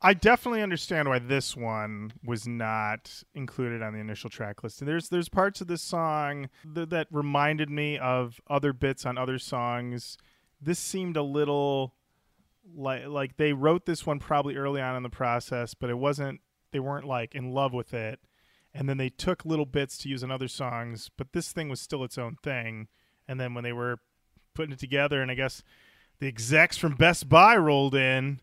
I 0.05 0.13
definitely 0.13 0.61
understand 0.61 1.09
why 1.09 1.17
this 1.17 1.57
one 1.57 2.13
was 2.23 2.47
not 2.47 3.23
included 3.33 3.81
on 3.81 3.91
the 3.91 3.99
initial 3.99 4.29
track 4.29 4.61
list. 4.61 4.85
There's 4.85 5.09
there's 5.09 5.29
parts 5.29 5.61
of 5.61 5.67
this 5.67 5.81
song 5.81 6.49
th- 6.75 6.89
that 6.89 7.07
reminded 7.09 7.71
me 7.71 7.97
of 7.97 8.39
other 8.47 8.71
bits 8.71 9.03
on 9.07 9.17
other 9.17 9.39
songs. 9.39 10.19
This 10.61 10.77
seemed 10.77 11.17
a 11.17 11.23
little 11.23 11.95
like 12.71 13.07
like 13.07 13.37
they 13.37 13.51
wrote 13.51 13.87
this 13.87 14.05
one 14.05 14.19
probably 14.19 14.55
early 14.55 14.79
on 14.79 14.95
in 14.95 15.01
the 15.01 15.09
process, 15.09 15.73
but 15.73 15.89
it 15.89 15.97
wasn't. 15.97 16.39
They 16.71 16.79
weren't 16.79 17.07
like 17.07 17.33
in 17.33 17.51
love 17.51 17.73
with 17.73 17.91
it, 17.91 18.19
and 18.75 18.87
then 18.87 18.97
they 18.97 19.09
took 19.09 19.43
little 19.43 19.65
bits 19.65 19.97
to 19.99 20.09
use 20.09 20.21
in 20.21 20.29
other 20.29 20.47
songs. 20.47 21.09
But 21.17 21.33
this 21.33 21.51
thing 21.51 21.67
was 21.67 21.81
still 21.81 22.03
its 22.03 22.19
own 22.19 22.35
thing. 22.43 22.89
And 23.27 23.39
then 23.39 23.55
when 23.55 23.63
they 23.63 23.73
were 23.73 23.97
putting 24.53 24.73
it 24.73 24.79
together, 24.79 25.23
and 25.23 25.31
I 25.31 25.33
guess 25.33 25.63
the 26.19 26.27
execs 26.27 26.77
from 26.77 26.93
Best 26.93 27.27
Buy 27.27 27.57
rolled 27.57 27.95
in 27.95 28.39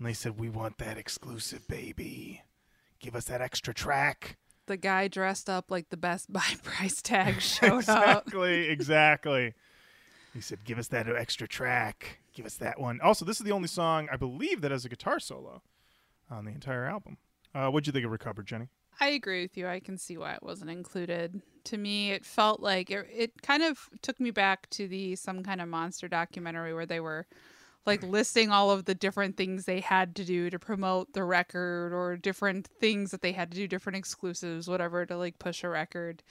and 0.00 0.08
they 0.08 0.12
said, 0.14 0.40
We 0.40 0.48
want 0.48 0.78
that 0.78 0.98
exclusive, 0.98 1.68
baby. 1.68 2.42
Give 2.98 3.14
us 3.14 3.26
that 3.26 3.40
extra 3.40 3.72
track. 3.72 4.38
the 4.66 4.76
guy 4.76 5.06
dressed 5.08 5.48
up 5.48 5.70
like 5.70 5.90
the 5.90 5.96
Best 5.96 6.32
Buy 6.32 6.54
price 6.64 7.00
tag 7.02 7.40
showed 7.40 7.88
up. 7.88 8.24
exactly, 8.26 8.68
exactly. 8.68 9.54
He 10.34 10.40
said, 10.40 10.64
"Give 10.64 10.78
us 10.78 10.88
that 10.88 11.08
extra 11.08 11.48
track. 11.48 12.18
Give 12.34 12.46
us 12.46 12.54
that 12.56 12.78
one." 12.80 13.00
Also, 13.00 13.24
this 13.24 13.38
is 13.40 13.44
the 13.44 13.52
only 13.52 13.66
song 13.68 14.08
I 14.12 14.16
believe 14.16 14.60
that 14.62 14.70
has 14.70 14.84
a 14.84 14.88
guitar 14.88 15.18
solo 15.20 15.60
on 16.30 16.44
the 16.46 16.52
entire 16.52 16.84
album. 16.86 17.16
Uh, 17.54 17.68
what'd 17.68 17.86
you 17.88 17.92
think 17.92 18.04
of 18.06 18.12
Recovered, 18.12 18.46
Jenny? 18.46 18.68
I 19.00 19.08
agree 19.08 19.42
with 19.42 19.56
you. 19.56 19.66
I 19.66 19.80
can 19.80 19.98
see 19.98 20.16
why 20.16 20.34
it 20.34 20.42
wasn't 20.42 20.70
included. 20.70 21.42
To 21.64 21.76
me, 21.76 22.12
it 22.12 22.24
felt 22.24 22.60
like 22.60 22.90
it, 22.92 23.06
it 23.12 23.42
kind 23.42 23.62
of 23.64 23.88
took 24.02 24.20
me 24.20 24.30
back 24.30 24.70
to 24.70 24.86
the 24.86 25.16
some 25.16 25.42
kind 25.42 25.60
of 25.60 25.68
monster 25.68 26.06
documentary 26.06 26.72
where 26.74 26.86
they 26.86 27.00
were 27.00 27.26
like 27.86 28.02
listing 28.02 28.50
all 28.50 28.70
of 28.70 28.84
the 28.84 28.94
different 28.94 29.36
things 29.36 29.64
they 29.64 29.80
had 29.80 30.14
to 30.16 30.24
do 30.24 30.50
to 30.50 30.58
promote 30.58 31.12
the 31.12 31.24
record 31.24 31.92
or 31.92 32.16
different 32.16 32.66
things 32.66 33.10
that 33.10 33.22
they 33.22 33.32
had 33.32 33.50
to 33.50 33.56
do, 33.56 33.66
different 33.66 33.96
exclusives, 33.96 34.68
whatever, 34.68 35.06
to 35.06 35.16
like 35.16 35.38
push 35.38 35.64
a 35.64 35.68
record. 35.68 36.22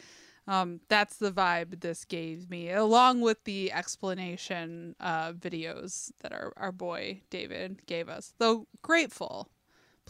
Um, 0.48 0.80
that's 0.90 1.18
the 1.18 1.32
vibe 1.32 1.82
this 1.82 2.06
gave 2.06 2.50
me, 2.50 2.72
along 2.72 3.22
with 3.22 3.44
the 3.44 3.72
explanation 3.72 4.96
uh, 5.00 5.34
videos 5.34 6.12
that 6.22 6.32
our, 6.32 6.54
our 6.58 6.72
boy 6.72 7.22
David 7.30 7.86
gave 7.86 8.10
us. 8.10 8.34
Though 8.40 8.68
grateful, 8.82 9.50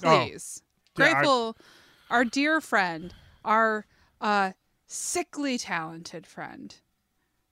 Oh. 0.03 0.27
please. 0.27 0.61
Yeah, 0.97 1.05
I- 1.05 1.11
grateful, 1.13 1.57
our 2.09 2.23
dear 2.25 2.61
friend, 2.61 3.13
our 3.43 3.85
uh, 4.21 4.51
sickly 4.87 5.57
talented 5.57 6.25
friend, 6.25 6.73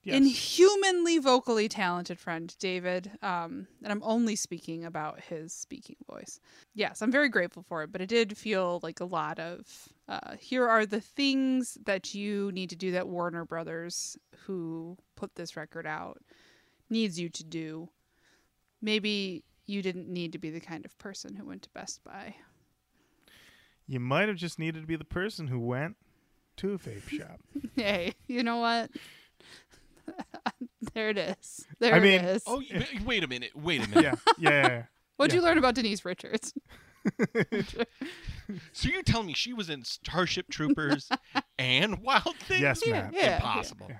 Yes. 0.07 0.15
inhumanly 0.15 1.17
vocally 1.17 1.67
talented 1.67 2.17
friend, 2.17 2.55
David. 2.59 3.11
Um, 3.21 3.67
and 3.84 3.91
I'm 3.91 4.01
only 4.03 4.38
speaking 4.38 4.85
about 4.85 5.19
his 5.19 5.51
speaking 5.51 5.97
voice. 6.09 6.39
Yes, 6.73 7.01
I'm 7.01 7.11
very 7.11 7.27
grateful 7.27 7.61
for 7.67 7.84
it, 7.84 7.91
but 7.91 7.99
it 7.99 8.07
did 8.07 8.38
feel 8.38 8.79
like 8.84 9.01
a 9.01 9.05
lot 9.05 9.38
of 9.38 9.89
uh, 10.07 10.38
here 10.39 10.65
are 10.65 10.85
the 10.85 11.01
things 11.01 11.77
that 11.85 12.15
you 12.15 12.53
need 12.53 12.69
to 12.69 12.77
do 12.77 12.91
that 12.91 13.09
Warner 13.09 13.43
Brothers, 13.43 14.17
who 14.45 14.97
put 15.17 15.35
this 15.35 15.57
record 15.57 15.85
out, 15.85 16.21
needs 16.89 17.19
you 17.19 17.27
to 17.27 17.43
do. 17.43 17.89
Maybe 18.81 19.43
you 19.65 19.81
didn't 19.81 20.07
need 20.07 20.31
to 20.31 20.38
be 20.38 20.51
the 20.51 20.61
kind 20.61 20.85
of 20.85 20.97
person 20.99 21.35
who 21.35 21.45
went 21.45 21.63
to 21.63 21.69
Best 21.71 22.01
Buy. 22.05 22.35
You 23.85 23.99
might 23.99 24.29
have 24.29 24.38
just 24.38 24.57
needed 24.57 24.79
to 24.79 24.88
be 24.88 24.95
the 24.95 25.03
person 25.03 25.47
who 25.47 25.59
went 25.59 25.97
to 26.57 26.73
a 26.75 26.77
vape 26.79 27.09
shop. 27.09 27.41
Hey, 27.75 28.13
you 28.27 28.41
know 28.41 28.57
what? 28.57 28.89
there 30.93 31.09
it 31.09 31.17
is. 31.17 31.65
There 31.79 31.93
I 31.93 31.99
mean- 31.99 32.21
it 32.21 32.25
is. 32.25 32.43
Oh, 32.45 32.61
wait 33.05 33.23
a 33.23 33.27
minute. 33.27 33.51
Wait 33.55 33.85
a 33.85 33.89
minute. 33.89 34.03
yeah, 34.03 34.34
yeah, 34.39 34.49
yeah, 34.51 34.67
yeah. 34.67 34.84
What'd 35.17 35.34
yeah. 35.34 35.39
you 35.39 35.45
learn 35.45 35.57
about 35.57 35.75
Denise 35.75 36.05
Richards? 36.05 36.53
So 38.71 38.88
you're 38.88 39.03
telling 39.03 39.27
me 39.27 39.34
she 39.34 39.51
was 39.51 39.69
in 39.69 39.84
Starship 39.84 40.47
Troopers 40.49 41.09
and 41.59 42.01
Wild 42.01 42.35
Things? 42.39 42.61
Yes, 42.61 42.81
Yeah, 42.85 42.91
Matt. 42.93 43.13
yeah. 43.13 43.35
Impossible. 43.35 43.88
yeah. 43.89 43.97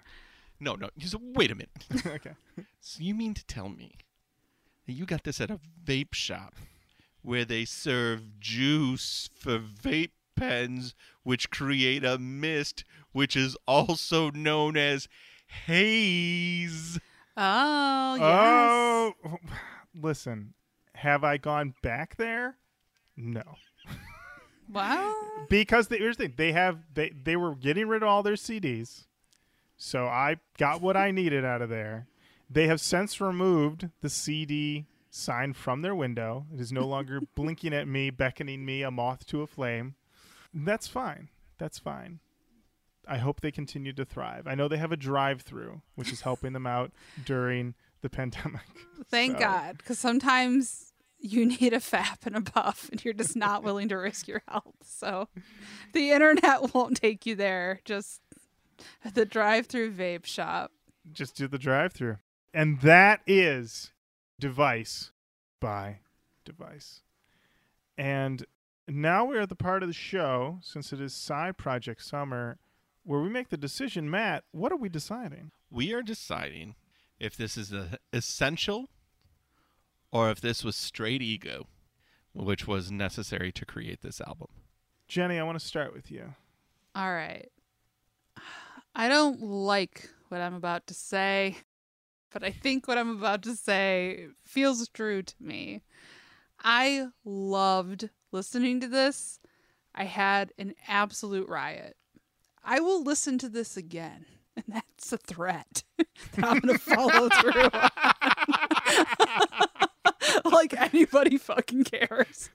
No, 0.60 0.76
no. 0.76 0.90
So 1.00 1.20
wait 1.22 1.52
a 1.52 1.56
minute. 1.56 1.70
okay. 2.06 2.32
So 2.80 3.04
you 3.04 3.14
mean 3.14 3.34
to 3.34 3.46
tell 3.46 3.68
me 3.68 3.92
that 4.86 4.94
you 4.94 5.06
got 5.06 5.26
this 5.26 5.42
at 5.42 5.52
a 5.52 5.60
vape 5.84 6.14
shop 6.14 6.56
where 7.22 7.44
they 7.44 7.66
serve 7.66 8.40
juice 8.40 9.30
for 9.38 9.60
vape 9.60 10.12
pens 10.38 10.96
which 11.24 11.50
create 11.50 12.06
a 12.06 12.18
mist 12.18 12.86
which 13.12 13.36
is 13.36 13.58
also 13.68 14.32
known 14.32 14.78
as 14.78 15.10
haze? 15.48 17.00
Oh, 17.36 18.18
oh 18.20 19.14
yes. 19.14 19.14
Oh, 19.26 19.38
listen. 20.02 20.54
Have 20.96 21.24
I 21.24 21.38
gone 21.38 21.74
back 21.82 22.16
there? 22.18 22.58
No. 23.16 23.44
Wow. 24.70 25.16
because 25.50 25.88
the, 25.88 25.96
here's 25.96 26.18
the 26.18 26.26
thing 26.26 26.34
they 26.36 26.52
have 26.52 26.80
they 26.94 27.12
they 27.12 27.38
were 27.38 27.56
getting 27.56 27.88
rid 27.88 28.04
of 28.04 28.10
all 28.10 28.22
their 28.22 28.34
CDs, 28.34 29.06
so 29.78 30.08
I 30.08 30.38
got 30.58 30.82
what 30.82 30.98
I 30.98 31.12
needed 31.12 31.46
out 31.46 31.62
of 31.62 31.70
there. 31.70 32.08
They 32.50 32.68
have 32.68 32.82
since 32.82 33.22
removed 33.22 33.88
the 34.02 34.10
CD 34.10 34.86
sign 35.10 35.54
from 35.54 35.84
their 35.84 35.96
window. 35.96 36.48
It 36.54 36.60
is 36.60 36.74
no 36.74 36.86
longer 36.88 37.22
blinking 37.34 37.74
at 37.74 37.88
me, 37.88 38.10
beckoning 38.10 38.66
me, 38.66 38.82
a 38.82 38.92
moth 38.92 39.26
to 39.28 39.42
a 39.42 39.48
flame. 39.48 39.96
That's 40.54 40.88
fine. 40.88 41.30
That's 41.58 41.80
fine. 41.80 42.20
I 43.08 43.18
hope 43.18 43.42
they 43.42 43.52
continue 43.52 43.94
to 43.94 44.06
thrive. 44.06 44.48
I 44.48 44.56
know 44.56 44.68
they 44.68 44.78
have 44.78 44.92
a 44.92 44.98
drive-through, 44.98 45.82
which 45.96 46.12
is 46.12 46.22
helping 46.22 46.54
them 46.54 46.68
out 46.68 46.92
during 47.26 47.74
the 48.02 48.10
pandemic. 48.10 48.62
Thank 49.10 49.34
So- 49.34 49.40
God. 49.40 49.78
Because 49.78 50.00
sometimes 50.00 50.94
you 51.20 51.46
need 51.46 51.74
a 51.74 51.78
fap 51.80 52.26
and 52.26 52.36
a 52.36 52.42
buff, 52.42 52.90
and 52.92 53.04
you're 53.04 53.14
just 53.14 53.36
not 53.36 53.64
willing 53.64 53.90
to 53.90 53.96
risk 53.96 54.28
your 54.28 54.44
health. 54.48 54.76
So 54.84 55.30
the 55.94 56.12
internet 56.12 56.74
won't 56.76 56.98
take 56.98 57.26
you 57.26 57.34
there. 57.36 57.80
Just 57.86 58.22
the 59.14 59.26
drive 59.26 59.66
through 59.68 59.94
vape 59.94 60.26
shop. 60.26 60.72
just 61.12 61.36
do 61.36 61.48
the 61.48 61.58
drive 61.58 61.94
through. 61.94 62.18
And 62.54 62.82
that 62.82 63.22
is 63.26 63.92
Device 64.40 65.12
by 65.60 66.00
Device. 66.46 67.02
And 67.98 68.46
now 68.88 69.26
we're 69.26 69.42
at 69.42 69.50
the 69.50 69.56
part 69.56 69.82
of 69.84 69.90
the 69.90 69.94
show, 69.94 70.60
since 70.62 70.94
it 70.94 71.02
is 71.02 71.14
Side 71.14 71.58
Project 71.58 72.04
Summer, 72.04 72.58
where 73.08 73.22
we 73.22 73.30
make 73.30 73.48
the 73.48 73.58
decision. 73.58 74.10
Matt, 74.10 74.44
what 74.52 74.74
are 74.74 74.78
we 74.78 74.90
deciding? 74.90 75.52
We 75.72 75.94
are 75.94 76.02
deciding 76.02 76.76
if 77.20 77.38
this 77.38 77.56
is 77.56 77.72
a 77.72 78.00
essential 78.12 78.90
or 80.12 80.30
if 80.30 80.42
this 80.42 80.62
was 80.62 80.76
straight 80.76 81.22
ego, 81.22 81.68
which 82.34 82.68
was 82.68 82.92
necessary 82.92 83.54
to 83.54 83.66
create 83.66 84.02
this 84.02 84.20
album. 84.20 84.50
Jenny, 85.08 85.40
I 85.40 85.44
want 85.44 85.58
to 85.58 85.66
start 85.66 85.94
with 85.94 86.12
you. 86.12 86.36
All 86.96 87.14
right. 87.14 87.50
I 88.94 89.08
don't 89.08 89.42
like 89.42 90.10
what 90.28 90.42
I'm 90.42 90.56
about 90.56 90.86
to 90.88 90.94
say, 90.94 91.56
but 92.34 92.44
I 92.44 92.52
think 92.52 92.90
what 92.90 92.98
I'm 92.98 93.18
about 93.18 93.42
to 93.44 93.56
say 93.56 94.28
feels 94.44 94.86
true 94.90 95.22
to 95.24 95.36
me. 95.40 95.82
I 96.62 97.08
loved 97.24 98.10
listening 98.34 98.82
to 98.82 98.90
this. 98.90 99.40
I 99.96 100.04
had 100.04 100.52
an 100.58 100.76
absolute 100.90 101.48
riot. 101.48 101.96
I 102.70 102.82
will 102.82 103.02
listen 103.02 103.38
to 103.40 103.48
this 103.50 103.78
again, 103.78 104.26
and 104.56 104.66
that's 104.68 105.14
a 105.14 105.18
threat 105.18 105.84
that 105.98 106.46
I'm 106.46 106.60
going 106.60 106.78
to 106.78 106.80
follow 106.84 107.30
through. 107.30 107.70
like 110.52 110.74
anybody 110.80 111.38
fucking 111.38 111.86
cares. 111.86 112.50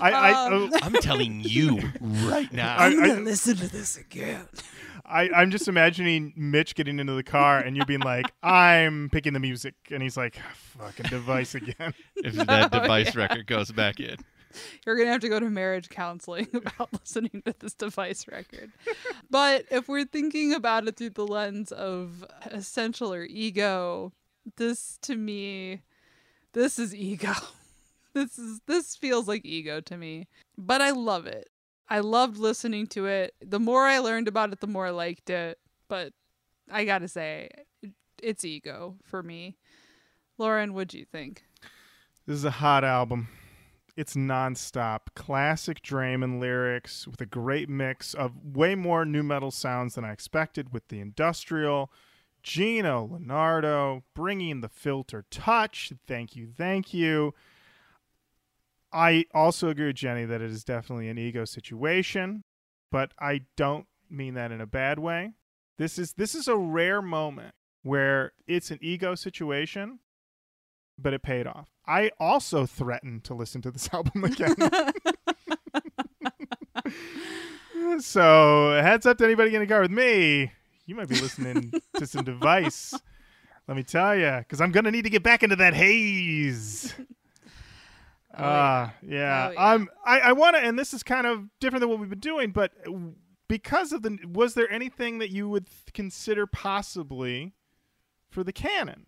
I, 0.00 0.10
I, 0.12 0.46
Um, 0.46 0.70
oh, 0.72 0.78
I'm 0.82 0.94
telling 0.94 1.40
you 1.44 1.78
right 2.00 2.50
now. 2.52 2.76
I- 2.78 2.86
I- 2.86 3.14
listen 3.18 3.56
to 3.56 3.68
this 3.68 3.96
again. 3.96 4.46
I, 5.04 5.28
I'm 5.30 5.50
just 5.50 5.66
imagining 5.66 6.32
Mitch 6.36 6.76
getting 6.76 7.00
into 7.00 7.14
the 7.14 7.24
car 7.24 7.58
and 7.58 7.76
you 7.76 7.84
being 7.84 7.98
like, 8.00 8.26
I'm 8.44 9.08
picking 9.10 9.32
the 9.32 9.40
music. 9.40 9.74
And 9.90 10.02
he's 10.04 10.16
like, 10.16 10.38
fucking 10.78 11.06
device 11.10 11.56
again. 11.56 11.94
if 12.16 12.34
that 12.34 12.72
Oh, 12.72 12.80
device 12.80 13.12
yeah. 13.14 13.22
record 13.22 13.46
goes 13.48 13.72
back 13.72 13.98
in. 13.98 14.16
You're 14.86 14.96
gonna 14.96 15.12
have 15.12 15.20
to 15.20 15.28
go 15.28 15.40
to 15.40 15.50
marriage 15.50 15.88
counseling 15.88 16.48
about 16.54 16.88
listening 16.92 17.42
to 17.44 17.54
this 17.58 17.74
device 17.74 18.26
record. 18.28 18.70
but 19.30 19.66
if 19.70 19.88
we're 19.88 20.04
thinking 20.04 20.54
about 20.54 20.86
it 20.86 20.96
through 20.96 21.10
the 21.10 21.26
lens 21.26 21.72
of 21.72 22.24
essential 22.46 23.12
or 23.12 23.24
ego, 23.24 24.12
this 24.56 24.98
to 25.02 25.16
me, 25.16 25.82
this 26.52 26.78
is 26.78 26.94
ego. 26.94 27.32
This 28.12 28.40
is 28.40 28.60
this 28.66 28.96
feels 28.96 29.28
like 29.28 29.44
ego 29.44 29.80
to 29.82 29.96
me. 29.96 30.26
But 30.58 30.80
I 30.80 30.90
love 30.90 31.26
it. 31.26 31.48
I 31.88 32.00
loved 32.00 32.38
listening 32.38 32.88
to 32.88 33.06
it. 33.06 33.34
The 33.40 33.60
more 33.60 33.86
I 33.86 33.98
learned 33.98 34.26
about 34.26 34.52
it, 34.52 34.60
the 34.60 34.66
more 34.66 34.86
I 34.86 34.90
liked 34.90 35.30
it. 35.30 35.60
But 35.86 36.12
I 36.68 36.84
gotta 36.84 37.06
say, 37.06 37.50
it's 38.20 38.44
ego 38.44 38.96
for 39.04 39.22
me. 39.22 39.56
Lorin, 40.38 40.74
what'd 40.74 40.94
you 40.94 41.04
think? 41.04 41.44
This 42.26 42.36
is 42.36 42.44
a 42.44 42.50
hot 42.50 42.84
album. 42.84 43.28
It's 44.00 44.14
nonstop. 44.14 45.00
Classic 45.14 45.82
Draiman 45.82 46.40
lyrics 46.40 47.06
with 47.06 47.20
a 47.20 47.26
great 47.26 47.68
mix 47.68 48.14
of 48.14 48.32
way 48.42 48.74
more 48.74 49.04
nu 49.04 49.22
metal 49.22 49.50
sounds 49.50 49.94
than 49.94 50.06
I 50.06 50.12
expected 50.12 50.72
with 50.72 50.88
the 50.88 51.00
industrial. 51.00 51.92
Geno 52.42 53.06
Lenardo 53.12 54.04
bringing 54.14 54.62
the 54.62 54.70
filter 54.70 55.26
touch. 55.30 55.92
Thank 56.06 56.34
you, 56.34 56.48
thank 56.56 56.94
you. 56.94 57.34
I 58.90 59.26
also 59.34 59.68
agree 59.68 59.88
with 59.88 59.96
Jenny 59.96 60.24
that 60.24 60.40
it 60.40 60.50
is 60.50 60.64
definitely 60.64 61.10
an 61.10 61.18
ego 61.18 61.44
situation, 61.44 62.44
but 62.90 63.12
I 63.20 63.42
don't 63.54 63.86
mean 64.08 64.32
that 64.32 64.50
in 64.50 64.62
a 64.62 64.66
bad 64.66 64.98
way. 64.98 65.34
This 65.76 65.98
is 65.98 66.14
this 66.14 66.34
is 66.34 66.48
a 66.48 66.56
rare 66.56 67.02
moment 67.02 67.54
where 67.82 68.32
it's 68.46 68.70
an 68.70 68.78
ego 68.80 69.14
situation, 69.14 69.98
but 70.98 71.12
it 71.12 71.22
paid 71.22 71.46
off. 71.46 71.68
I 71.90 72.12
also 72.20 72.66
threatened 72.66 73.24
to 73.24 73.34
listen 73.34 73.62
to 73.62 73.70
this 73.72 73.88
album 73.92 74.22
again. 74.24 74.54
so, 78.00 78.80
heads 78.80 79.06
up 79.06 79.18
to 79.18 79.24
anybody 79.24 79.54
in 79.54 79.62
a 79.62 79.66
car 79.66 79.80
with 79.80 79.90
me. 79.90 80.52
You 80.86 80.94
might 80.94 81.08
be 81.08 81.20
listening 81.20 81.72
to 81.96 82.06
some 82.06 82.24
device. 82.24 82.94
Let 83.66 83.76
me 83.76 83.82
tell 83.82 84.16
you, 84.16 84.36
because 84.38 84.60
I'm 84.60 84.72
gonna 84.72 84.90
need 84.90 85.02
to 85.02 85.10
get 85.10 85.22
back 85.22 85.42
into 85.42 85.56
that 85.56 85.74
haze. 85.74 86.94
Oh, 88.32 88.44
Ah, 88.44 88.94
yeah. 89.02 89.48
Oh, 89.48 89.52
yeah. 89.52 89.66
I'm. 89.72 89.88
I, 90.04 90.20
I 90.20 90.32
want 90.32 90.56
to, 90.56 90.62
and 90.62 90.78
this 90.78 90.94
is 90.94 91.02
kind 91.02 91.26
of 91.26 91.46
different 91.58 91.80
than 91.80 91.90
what 91.90 91.98
we've 91.98 92.10
been 92.10 92.20
doing, 92.20 92.52
but 92.52 92.72
because 93.48 93.92
of 93.92 94.02
the 94.02 94.18
was 94.32 94.54
there 94.54 94.70
anything 94.72 95.18
that 95.18 95.30
you 95.30 95.48
would 95.48 95.66
th- 95.66 95.92
consider 95.92 96.46
possibly 96.46 97.54
for 98.28 98.44
the 98.44 98.52
canon? 98.52 99.06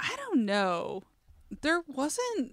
I 0.00 0.14
don't 0.16 0.44
know. 0.44 1.02
There 1.62 1.82
wasn't. 1.86 2.52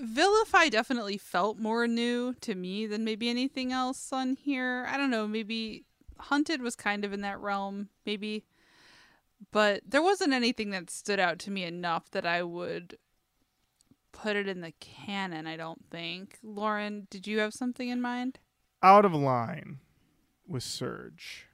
Vilify 0.00 0.68
definitely 0.68 1.16
felt 1.16 1.58
more 1.58 1.86
new 1.86 2.34
to 2.40 2.54
me 2.54 2.86
than 2.86 3.04
maybe 3.04 3.28
anything 3.28 3.72
else 3.72 4.12
on 4.12 4.34
here. 4.34 4.86
I 4.88 4.96
don't 4.96 5.10
know. 5.10 5.28
Maybe 5.28 5.84
Hunted 6.18 6.60
was 6.60 6.74
kind 6.74 7.04
of 7.04 7.12
in 7.12 7.20
that 7.20 7.40
realm, 7.40 7.88
maybe. 8.04 8.44
But 9.52 9.82
there 9.86 10.02
wasn't 10.02 10.32
anything 10.32 10.70
that 10.70 10.90
stood 10.90 11.20
out 11.20 11.38
to 11.40 11.50
me 11.50 11.64
enough 11.64 12.10
that 12.10 12.26
I 12.26 12.42
would 12.42 12.96
put 14.12 14.36
it 14.36 14.48
in 14.48 14.60
the 14.60 14.72
canon, 14.80 15.46
I 15.46 15.56
don't 15.56 15.84
think. 15.90 16.38
Lorin, 16.42 17.06
did 17.10 17.26
you 17.26 17.38
have 17.40 17.52
something 17.52 17.88
in 17.88 18.00
mind? 18.00 18.38
Out 18.82 19.04
of 19.04 19.14
line 19.14 19.78
with 20.48 20.62
Serj 20.62 21.44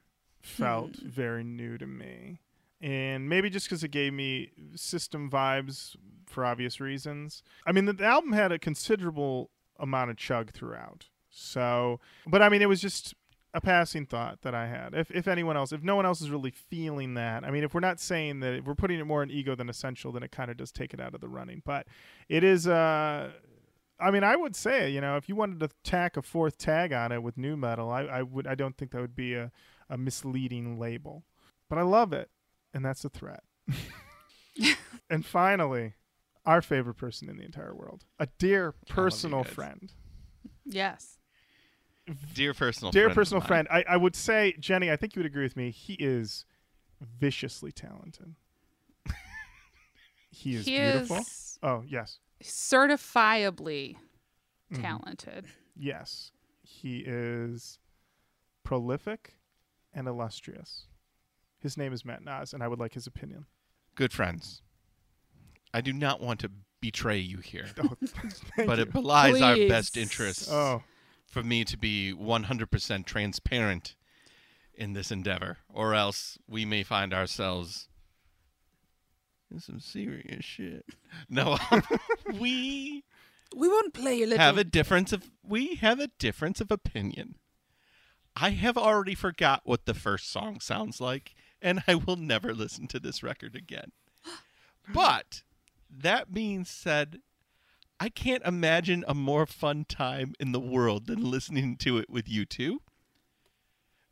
felt 0.41 0.95
hmm. 0.95 1.07
very 1.07 1.43
new 1.43 1.77
to 1.77 1.85
me. 1.85 2.39
And 2.83 3.29
maybe 3.29 3.49
just 3.49 3.67
because 3.67 3.81
it 3.83 3.91
gave 3.91 4.11
me 4.11 4.51
system 4.75 5.31
vibes 5.31 5.95
for 6.27 6.43
obvious 6.43 6.81
reasons. 6.81 7.41
I 7.65 7.71
mean, 7.71 7.85
the, 7.85 7.93
the 7.93 8.03
album 8.03 8.33
had 8.33 8.51
a 8.51 8.59
considerable 8.59 9.51
amount 9.79 10.11
of 10.11 10.17
chug 10.17 10.51
throughout. 10.51 11.07
So, 11.29 12.01
but 12.27 12.41
I 12.41 12.49
mean, 12.49 12.61
it 12.61 12.67
was 12.67 12.81
just 12.81 13.15
a 13.53 13.61
passing 13.61 14.05
thought 14.05 14.41
that 14.41 14.53
I 14.53 14.67
had. 14.67 14.93
If 14.93 15.09
if 15.11 15.29
anyone 15.29 15.55
else, 15.55 15.71
if 15.71 15.81
no 15.81 15.95
one 15.95 16.05
else 16.05 16.21
is 16.21 16.29
really 16.29 16.51
feeling 16.51 17.13
that, 17.13 17.45
I 17.45 17.51
mean, 17.51 17.63
if 17.63 17.73
we're 17.73 17.79
not 17.79 18.01
saying 18.01 18.41
that 18.41 18.53
if 18.53 18.65
we're 18.65 18.75
putting 18.75 18.99
it 18.99 19.05
more 19.05 19.23
in 19.23 19.31
ego 19.31 19.55
than 19.55 19.69
essential, 19.69 20.11
then 20.11 20.21
it 20.21 20.31
kind 20.31 20.51
of 20.51 20.57
does 20.57 20.73
take 20.73 20.93
it 20.93 20.99
out 20.99 21.15
of 21.15 21.21
the 21.21 21.29
running. 21.29 21.61
But 21.65 21.87
it 22.27 22.43
is. 22.43 22.67
uh 22.67 23.31
I 23.99 24.11
mean, 24.11 24.23
I 24.25 24.35
would 24.35 24.55
say, 24.55 24.89
you 24.89 24.99
know, 24.99 25.15
if 25.15 25.29
you 25.29 25.35
wanted 25.35 25.61
to 25.61 25.69
tack 25.83 26.17
a 26.17 26.21
fourth 26.21 26.57
tag 26.57 26.91
on 26.91 27.13
it 27.13 27.23
with 27.23 27.37
nu 27.37 27.55
metal, 27.55 27.89
I, 27.89 28.01
I 28.01 28.21
would. 28.23 28.45
I 28.45 28.55
don't 28.55 28.75
think 28.75 28.91
that 28.91 28.99
would 28.99 29.15
be 29.15 29.35
a, 29.35 29.51
a 29.89 29.97
misleading 29.97 30.77
label. 30.77 31.23
But 31.69 31.77
I 31.77 31.83
love 31.83 32.11
it, 32.11 32.29
and 32.73 32.83
that's 32.85 33.03
a 33.05 33.09
threat. 33.09 33.43
and 35.09 35.25
finally, 35.25 35.93
our 36.45 36.61
favorite 36.61 36.95
person 36.95 37.29
in 37.29 37.37
the 37.37 37.43
entire 37.43 37.73
world, 37.75 38.05
a 38.19 38.27
dear 38.37 38.73
personal 38.87 39.43
friend. 39.43 39.91
Yes. 40.65 41.17
Dear 42.33 42.53
personal 42.53 42.91
dear 42.91 43.03
friend 43.03 43.11
of 43.11 43.15
personal 43.15 43.41
friend 43.41 43.67
I, 43.71 43.85
I 43.87 43.95
would 43.95 44.13
say 44.13 44.55
jenny 44.59 44.91
i 44.91 44.97
think 44.97 45.15
you 45.15 45.21
would 45.21 45.25
agree 45.25 45.43
with 45.43 45.55
me 45.55 45.71
he 45.71 45.93
is 45.93 46.43
viciously 46.99 47.71
talented 47.71 48.35
he 50.29 50.55
is 50.55 50.65
he 50.65 50.75
beautiful 50.75 51.19
is 51.19 51.59
oh 51.63 51.83
yes 51.87 52.19
certifiably 52.43 53.95
Mhm. 54.71 54.81
talented. 54.81 55.45
yes 55.77 56.31
he 56.61 57.05
is 57.07 57.79
prolific 58.63 59.35
and 59.93 60.05
illustrious 60.09 60.87
his 61.63 61.77
name 61.77 61.91
is 61.93 62.05
matt 62.05 62.23
Nas, 62.23 62.53
and 62.53 62.61
i 62.61 62.67
would 62.67 62.79
like 62.79 62.93
his 62.93 63.07
opinion 63.07 63.45
Good 63.95 64.11
friends. 64.13 64.61
I 65.73 65.81
do 65.81 65.93
not 65.93 66.19
want 66.19 66.39
to 66.39 66.49
betray 66.81 67.19
you 67.19 67.37
here, 67.37 67.67
oh, 67.79 67.95
thank 68.55 68.67
but 68.67 68.77
you. 68.77 68.83
it 68.83 68.91
belies 68.93 69.39
our 69.41 69.55
best 69.67 69.93
Please. 69.93 70.01
interests 70.01 70.49
oh 70.51 70.81
for 71.27 71.41
me 71.43 71.63
to 71.65 71.77
be 71.77 72.13
100% 72.15 73.05
transparent 73.05 73.95
in 74.75 74.93
this 74.93 75.11
endeavor, 75.11 75.57
or 75.71 75.93
else 75.95 76.37
we 76.47 76.63
may 76.65 76.83
find 76.83 77.13
ourselves 77.13 77.87
in 79.51 79.59
some 79.59 79.79
serious 79.79 80.43
shit. 80.45 80.85
No, 81.29 81.57
we 82.39 83.03
We 83.55 83.67
won't 83.67 83.93
play 83.93 84.23
a 84.23 84.25
little. 84.27 84.37
have 84.43 84.57
a 84.57 84.63
difference 84.63 85.13
of 85.13 85.29
we 85.43 85.75
have 85.75 85.99
a 85.99 86.07
difference 86.19 86.59
of 86.61 86.71
opinion. 86.71 87.35
I 88.35 88.49
have 88.51 88.77
already 88.77 89.13
forgot 89.15 89.61
what 89.63 89.85
the 89.85 89.93
first 89.93 90.31
song 90.31 90.59
sounds 90.59 90.99
like, 90.99 91.35
and 91.63 91.81
I 91.87 91.95
will 91.95 92.17
never 92.17 92.53
listen 92.53 92.87
to 92.89 92.99
this 92.99 93.23
record 93.23 93.55
again. 93.55 93.91
But 94.93 95.43
that 95.89 96.33
being 96.33 96.65
said, 96.65 97.19
I 98.01 98.09
can't 98.09 98.43
imagine 98.43 99.05
a 99.07 99.13
more 99.13 99.45
fun 99.45 99.85
time 99.87 100.33
in 100.41 100.51
the 100.51 100.59
world 100.59 101.07
than 101.07 101.31
listening 101.31 101.77
to 101.77 101.97
it 101.99 102.09
with 102.09 102.27
you 102.27 102.45
two. 102.45 102.81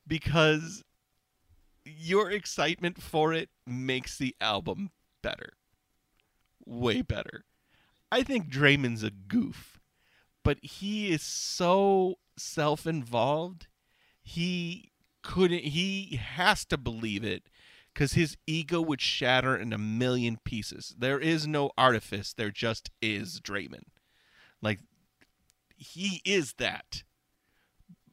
Because 0.07 0.81
your 1.83 2.31
excitement 2.31 3.01
for 3.01 3.33
it 3.33 3.49
makes 3.67 4.17
the 4.17 4.33
album 4.39 4.91
better. 5.21 5.53
Way 6.65 7.01
better. 7.01 7.43
I 8.11 8.23
think 8.23 8.49
Draiman's 8.49 9.03
a 9.03 9.11
goof, 9.11 9.79
but 10.43 10.57
he 10.61 11.11
is 11.11 11.21
so 11.21 12.15
self 12.37 12.85
involved. 12.85 13.67
He 14.23 14.90
couldn't, 15.21 15.63
he 15.63 16.19
has 16.21 16.65
to 16.65 16.77
believe 16.77 17.23
it 17.23 17.43
because 17.93 18.13
his 18.13 18.37
ego 18.47 18.81
would 18.81 19.01
shatter 19.01 19.55
in 19.55 19.73
a 19.73 19.77
million 19.77 20.39
pieces. 20.43 20.95
There 20.97 21.19
is 21.19 21.47
no 21.47 21.71
artifice, 21.77 22.33
there 22.33 22.51
just 22.51 22.89
is 23.01 23.39
Draiman. 23.39 23.83
Like, 24.61 24.79
he 25.77 26.21
is 26.25 26.53
that. 26.53 27.03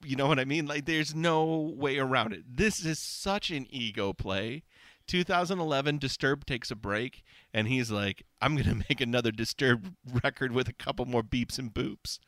You 0.04 0.16
know 0.16 0.28
what 0.28 0.38
I 0.38 0.44
mean? 0.44 0.66
Like, 0.66 0.84
there's 0.84 1.14
no 1.14 1.44
way 1.76 1.98
around 1.98 2.32
it. 2.32 2.44
This 2.48 2.84
is 2.84 2.98
such 2.98 3.50
an 3.50 3.66
ego 3.70 4.12
play. 4.12 4.62
2011, 5.06 5.98
Disturbed 5.98 6.46
takes 6.46 6.70
a 6.70 6.76
break, 6.76 7.24
and 7.52 7.66
he's 7.66 7.90
like, 7.90 8.24
I'm 8.40 8.56
to 8.58 8.74
make 8.88 9.00
another 9.00 9.32
Disturbed 9.32 9.94
record 10.22 10.52
with 10.52 10.68
a 10.68 10.72
couple 10.72 11.06
more 11.06 11.22
beeps 11.22 11.58
and 11.58 11.72
boops. 11.72 12.18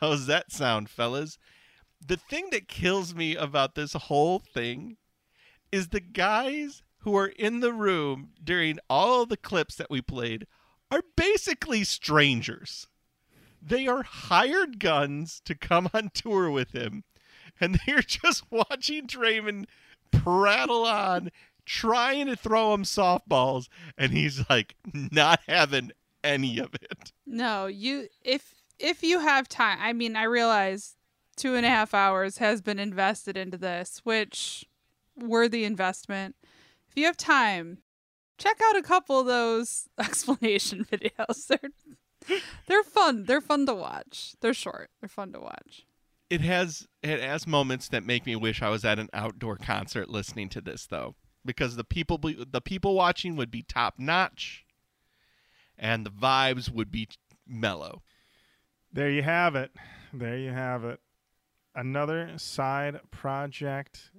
How's 0.00 0.26
that 0.26 0.52
sound, 0.52 0.88
fellas? 0.88 1.38
The 2.04 2.16
thing 2.16 2.48
that 2.50 2.68
kills 2.68 3.14
me 3.14 3.36
about 3.36 3.74
this 3.74 3.92
whole 3.92 4.38
thing 4.38 4.96
is 5.70 5.88
the 5.88 6.00
guys 6.00 6.82
who 7.00 7.16
are 7.16 7.28
in 7.28 7.60
the 7.60 7.72
room 7.72 8.30
during 8.42 8.78
all 8.88 9.26
the 9.26 9.36
clips 9.36 9.76
that 9.76 9.90
we 9.90 10.00
played 10.02 10.46
are 10.90 11.02
basically 11.16 11.84
strangers. 11.84 12.86
They 13.62 13.86
are 13.86 14.02
hired 14.02 14.78
guns 14.78 15.40
to 15.44 15.54
come 15.54 15.88
on 15.94 16.10
tour 16.14 16.50
with 16.50 16.72
him, 16.72 17.04
and 17.60 17.78
they're 17.86 18.00
just 18.00 18.44
watching 18.50 19.06
Draiman 19.06 19.66
prattle 20.10 20.84
on, 20.84 21.30
trying 21.64 22.26
to 22.26 22.36
throw 22.36 22.74
him 22.74 22.84
softballs, 22.84 23.68
and 23.96 24.12
he's 24.12 24.42
like 24.48 24.74
not 24.92 25.40
having 25.46 25.92
any 26.24 26.58
of 26.58 26.74
it. 26.74 27.12
No, 27.26 27.66
you 27.66 28.08
if 28.22 28.54
if 28.78 29.02
you 29.02 29.20
have 29.20 29.48
time. 29.48 29.78
I 29.80 29.92
mean, 29.92 30.16
I 30.16 30.24
realize 30.24 30.96
two 31.40 31.54
and 31.54 31.64
a 31.64 31.70
half 31.70 31.94
hours 31.94 32.38
has 32.38 32.60
been 32.60 32.78
invested 32.78 33.36
into 33.36 33.56
this, 33.56 34.00
which 34.04 34.66
worthy 35.16 35.64
investment. 35.64 36.36
If 36.88 36.96
you 36.96 37.06
have 37.06 37.16
time, 37.16 37.78
check 38.36 38.58
out 38.62 38.76
a 38.76 38.82
couple 38.82 39.18
of 39.20 39.26
those 39.26 39.88
explanation 39.98 40.84
videos. 40.84 41.46
They're 41.46 42.38
they're 42.66 42.82
fun. 42.82 43.24
They're 43.24 43.40
fun 43.40 43.64
to 43.66 43.74
watch. 43.74 44.34
They're 44.42 44.52
short. 44.52 44.90
They're 45.00 45.08
fun 45.08 45.32
to 45.32 45.40
watch. 45.40 45.86
It 46.28 46.42
has 46.42 46.86
it 47.02 47.20
has 47.20 47.46
moments 47.46 47.88
that 47.88 48.04
make 48.04 48.26
me 48.26 48.36
wish 48.36 48.60
I 48.60 48.68
was 48.68 48.84
at 48.84 48.98
an 48.98 49.08
outdoor 49.14 49.56
concert 49.56 50.10
listening 50.10 50.50
to 50.50 50.60
this 50.60 50.86
though, 50.86 51.14
because 51.44 51.76
the 51.76 51.84
people 51.84 52.18
the 52.18 52.60
people 52.60 52.94
watching 52.94 53.36
would 53.36 53.50
be 53.50 53.62
top 53.62 53.94
notch, 53.98 54.66
and 55.78 56.04
the 56.04 56.10
vibes 56.10 56.70
would 56.70 56.90
be 56.90 57.08
mellow. 57.46 58.02
There 58.92 59.10
you 59.10 59.22
have 59.22 59.56
it. 59.56 59.70
There 60.12 60.36
you 60.36 60.50
have 60.50 60.84
it. 60.84 61.00
Another 61.80 62.32
side 62.36 63.00
project 63.10 64.10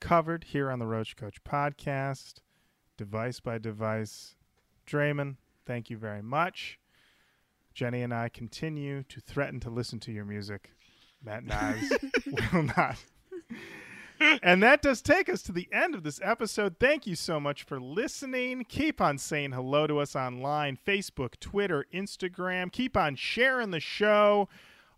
covered 0.00 0.44
here 0.44 0.70
on 0.70 0.78
the 0.78 0.86
Roach 0.86 1.16
Koach 1.16 1.38
podcast, 1.48 2.40
device 2.98 3.40
by 3.40 3.56
device. 3.56 4.34
Draiman, 4.86 5.36
thank 5.64 5.88
you 5.88 5.96
very 5.96 6.20
much. 6.20 6.78
Jenny 7.72 8.02
and 8.02 8.12
I 8.12 8.28
continue 8.28 9.02
to 9.04 9.18
threaten 9.18 9.60
to 9.60 9.70
listen 9.70 9.98
to 10.00 10.12
your 10.12 10.26
music. 10.26 10.72
Matt 11.24 11.44
Knives 11.46 11.90
will 12.52 12.64
not. 12.64 13.02
And 14.42 14.62
that 14.62 14.82
does 14.82 15.00
take 15.00 15.30
us 15.30 15.40
to 15.44 15.52
the 15.52 15.70
end 15.72 15.94
of 15.94 16.02
this 16.02 16.20
episode. 16.22 16.76
Thank 16.78 17.06
you 17.06 17.16
so 17.16 17.40
much 17.40 17.62
for 17.62 17.80
listening. 17.80 18.66
Keep 18.68 19.00
on 19.00 19.16
saying 19.16 19.52
hello 19.52 19.86
to 19.86 20.00
us 20.00 20.14
online 20.14 20.76
Facebook, 20.86 21.40
Twitter, 21.40 21.86
Instagram. 21.94 22.70
Keep 22.70 22.94
on 22.94 23.16
sharing 23.16 23.70
the 23.70 23.80
show 23.80 24.50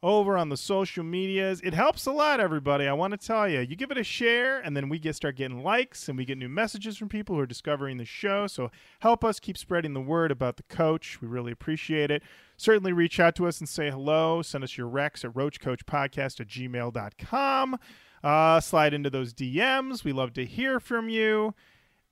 over 0.03 0.37
on 0.37 0.49
the 0.49 0.57
social 0.57 1.03
medias. 1.03 1.61
It 1.63 1.75
helps 1.75 2.07
a 2.07 2.13
lot, 2.13 2.41
everybody. 2.41 2.87
I 2.87 2.93
want 2.93 3.13
to 3.13 3.27
tell 3.27 3.49
you. 3.49 3.61
You 3.61 3.75
give 3.75 3.91
it 3.91 3.99
a 3.99 4.05
share, 4.05 4.61
and 4.61 4.77
then 4.77 4.89
we 4.89 4.99
get 4.99 5.17
start 5.17 5.37
getting 5.37 5.63
likes, 5.63 6.09
and 6.09 6.17
we 6.17 6.25
get 6.25 6.39
new 6.39 6.49
messages 6.49 6.97
from 6.97 7.09
people 7.09 7.35
who 7.35 7.41
are 7.41 7.47
discovering 7.47 7.97
the 7.97 8.05
show. 8.05 8.47
So 8.47 8.71
help 9.01 9.25
us 9.25 9.41
keep 9.41 9.59
spreading 9.59 9.95
the 9.95 10.01
word 10.01 10.31
about 10.31 10.57
the 10.57 10.63
Koach. 10.65 11.21
We 11.21 11.29
really 11.29 11.53
appreciate 11.53 12.11
it. 12.11 12.23
Certainly 12.57 12.93
reach 12.93 13.19
out 13.19 13.35
to 13.37 13.47
us 13.47 13.59
and 13.59 13.69
say 13.69 13.91
hello. 13.91 14.43
Send 14.43 14.63
us 14.65 14.77
your 14.77 14.89
recs 14.89 15.25
at 15.25 15.33
roachkoachpodcast 15.35 16.41
at 16.41 16.49
gmail.com. 16.49 17.79
Uh, 18.23 18.61
slide 18.61 18.95
into 18.95 19.11
those 19.11 19.33
DMs. 19.33 20.05
We 20.05 20.13
love 20.13 20.33
to 20.35 20.45
hear 20.45 20.81
from 20.81 21.09
you. 21.09 21.55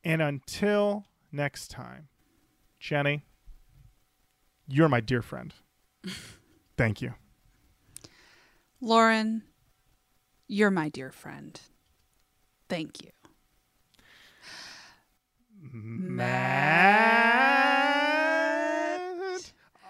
And 0.05 0.23
until 0.23 1.05
next 1.32 1.68
time, 1.70 2.08
Jenny, 2.78 3.24
you're 4.68 4.89
my 4.89 5.00
dear 5.00 5.23
friend. 5.23 5.52
Thank 6.76 7.02
you. 7.02 7.15
Lorin, 8.80 9.42
you're 10.48 10.70
my 10.70 10.88
dear 10.88 11.10
friend. 11.10 11.60
Thank 12.68 13.02
you. 13.02 13.10
Matt, 15.72 16.32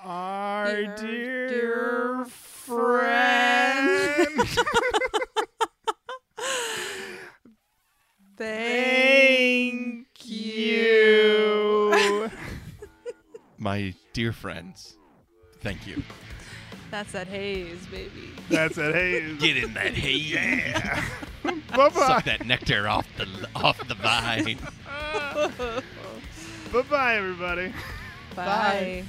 our 0.03 0.73
Dear, 0.73 0.95
dear, 0.97 1.49
dear 1.49 2.25
friend. 2.27 4.49
Thank 8.37 10.07
Thank 10.17 10.31
you. 10.31 12.31
My 13.59 13.95
dear 14.13 14.33
friends, 14.33 14.97
thank 15.61 15.87
you. 15.87 16.03
That's 16.91 17.13
that 17.13 17.27
haze, 17.27 17.87
baby. 17.87 18.33
That's 18.49 18.77
that 18.77 18.95
haze. 18.95 19.41
Get 19.41 19.57
in 19.57 19.75
that 19.75 19.95
haze. 19.95 20.33
yeah. 20.33 21.05
bye 21.45 21.89
bye. 21.89 21.91
Suck 21.91 22.25
that 22.25 22.47
nectar 22.47 22.89
off 22.89 23.07
the 23.17 23.27
off 23.55 23.87
the 23.89 23.95
vine. 23.95 24.59
Bye 26.73 26.83
bye, 26.91 27.17
everybody. 27.17 27.73
Bye. 28.35 29.05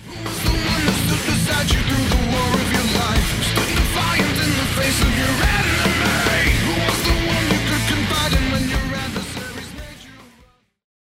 Someone 4.91 5.66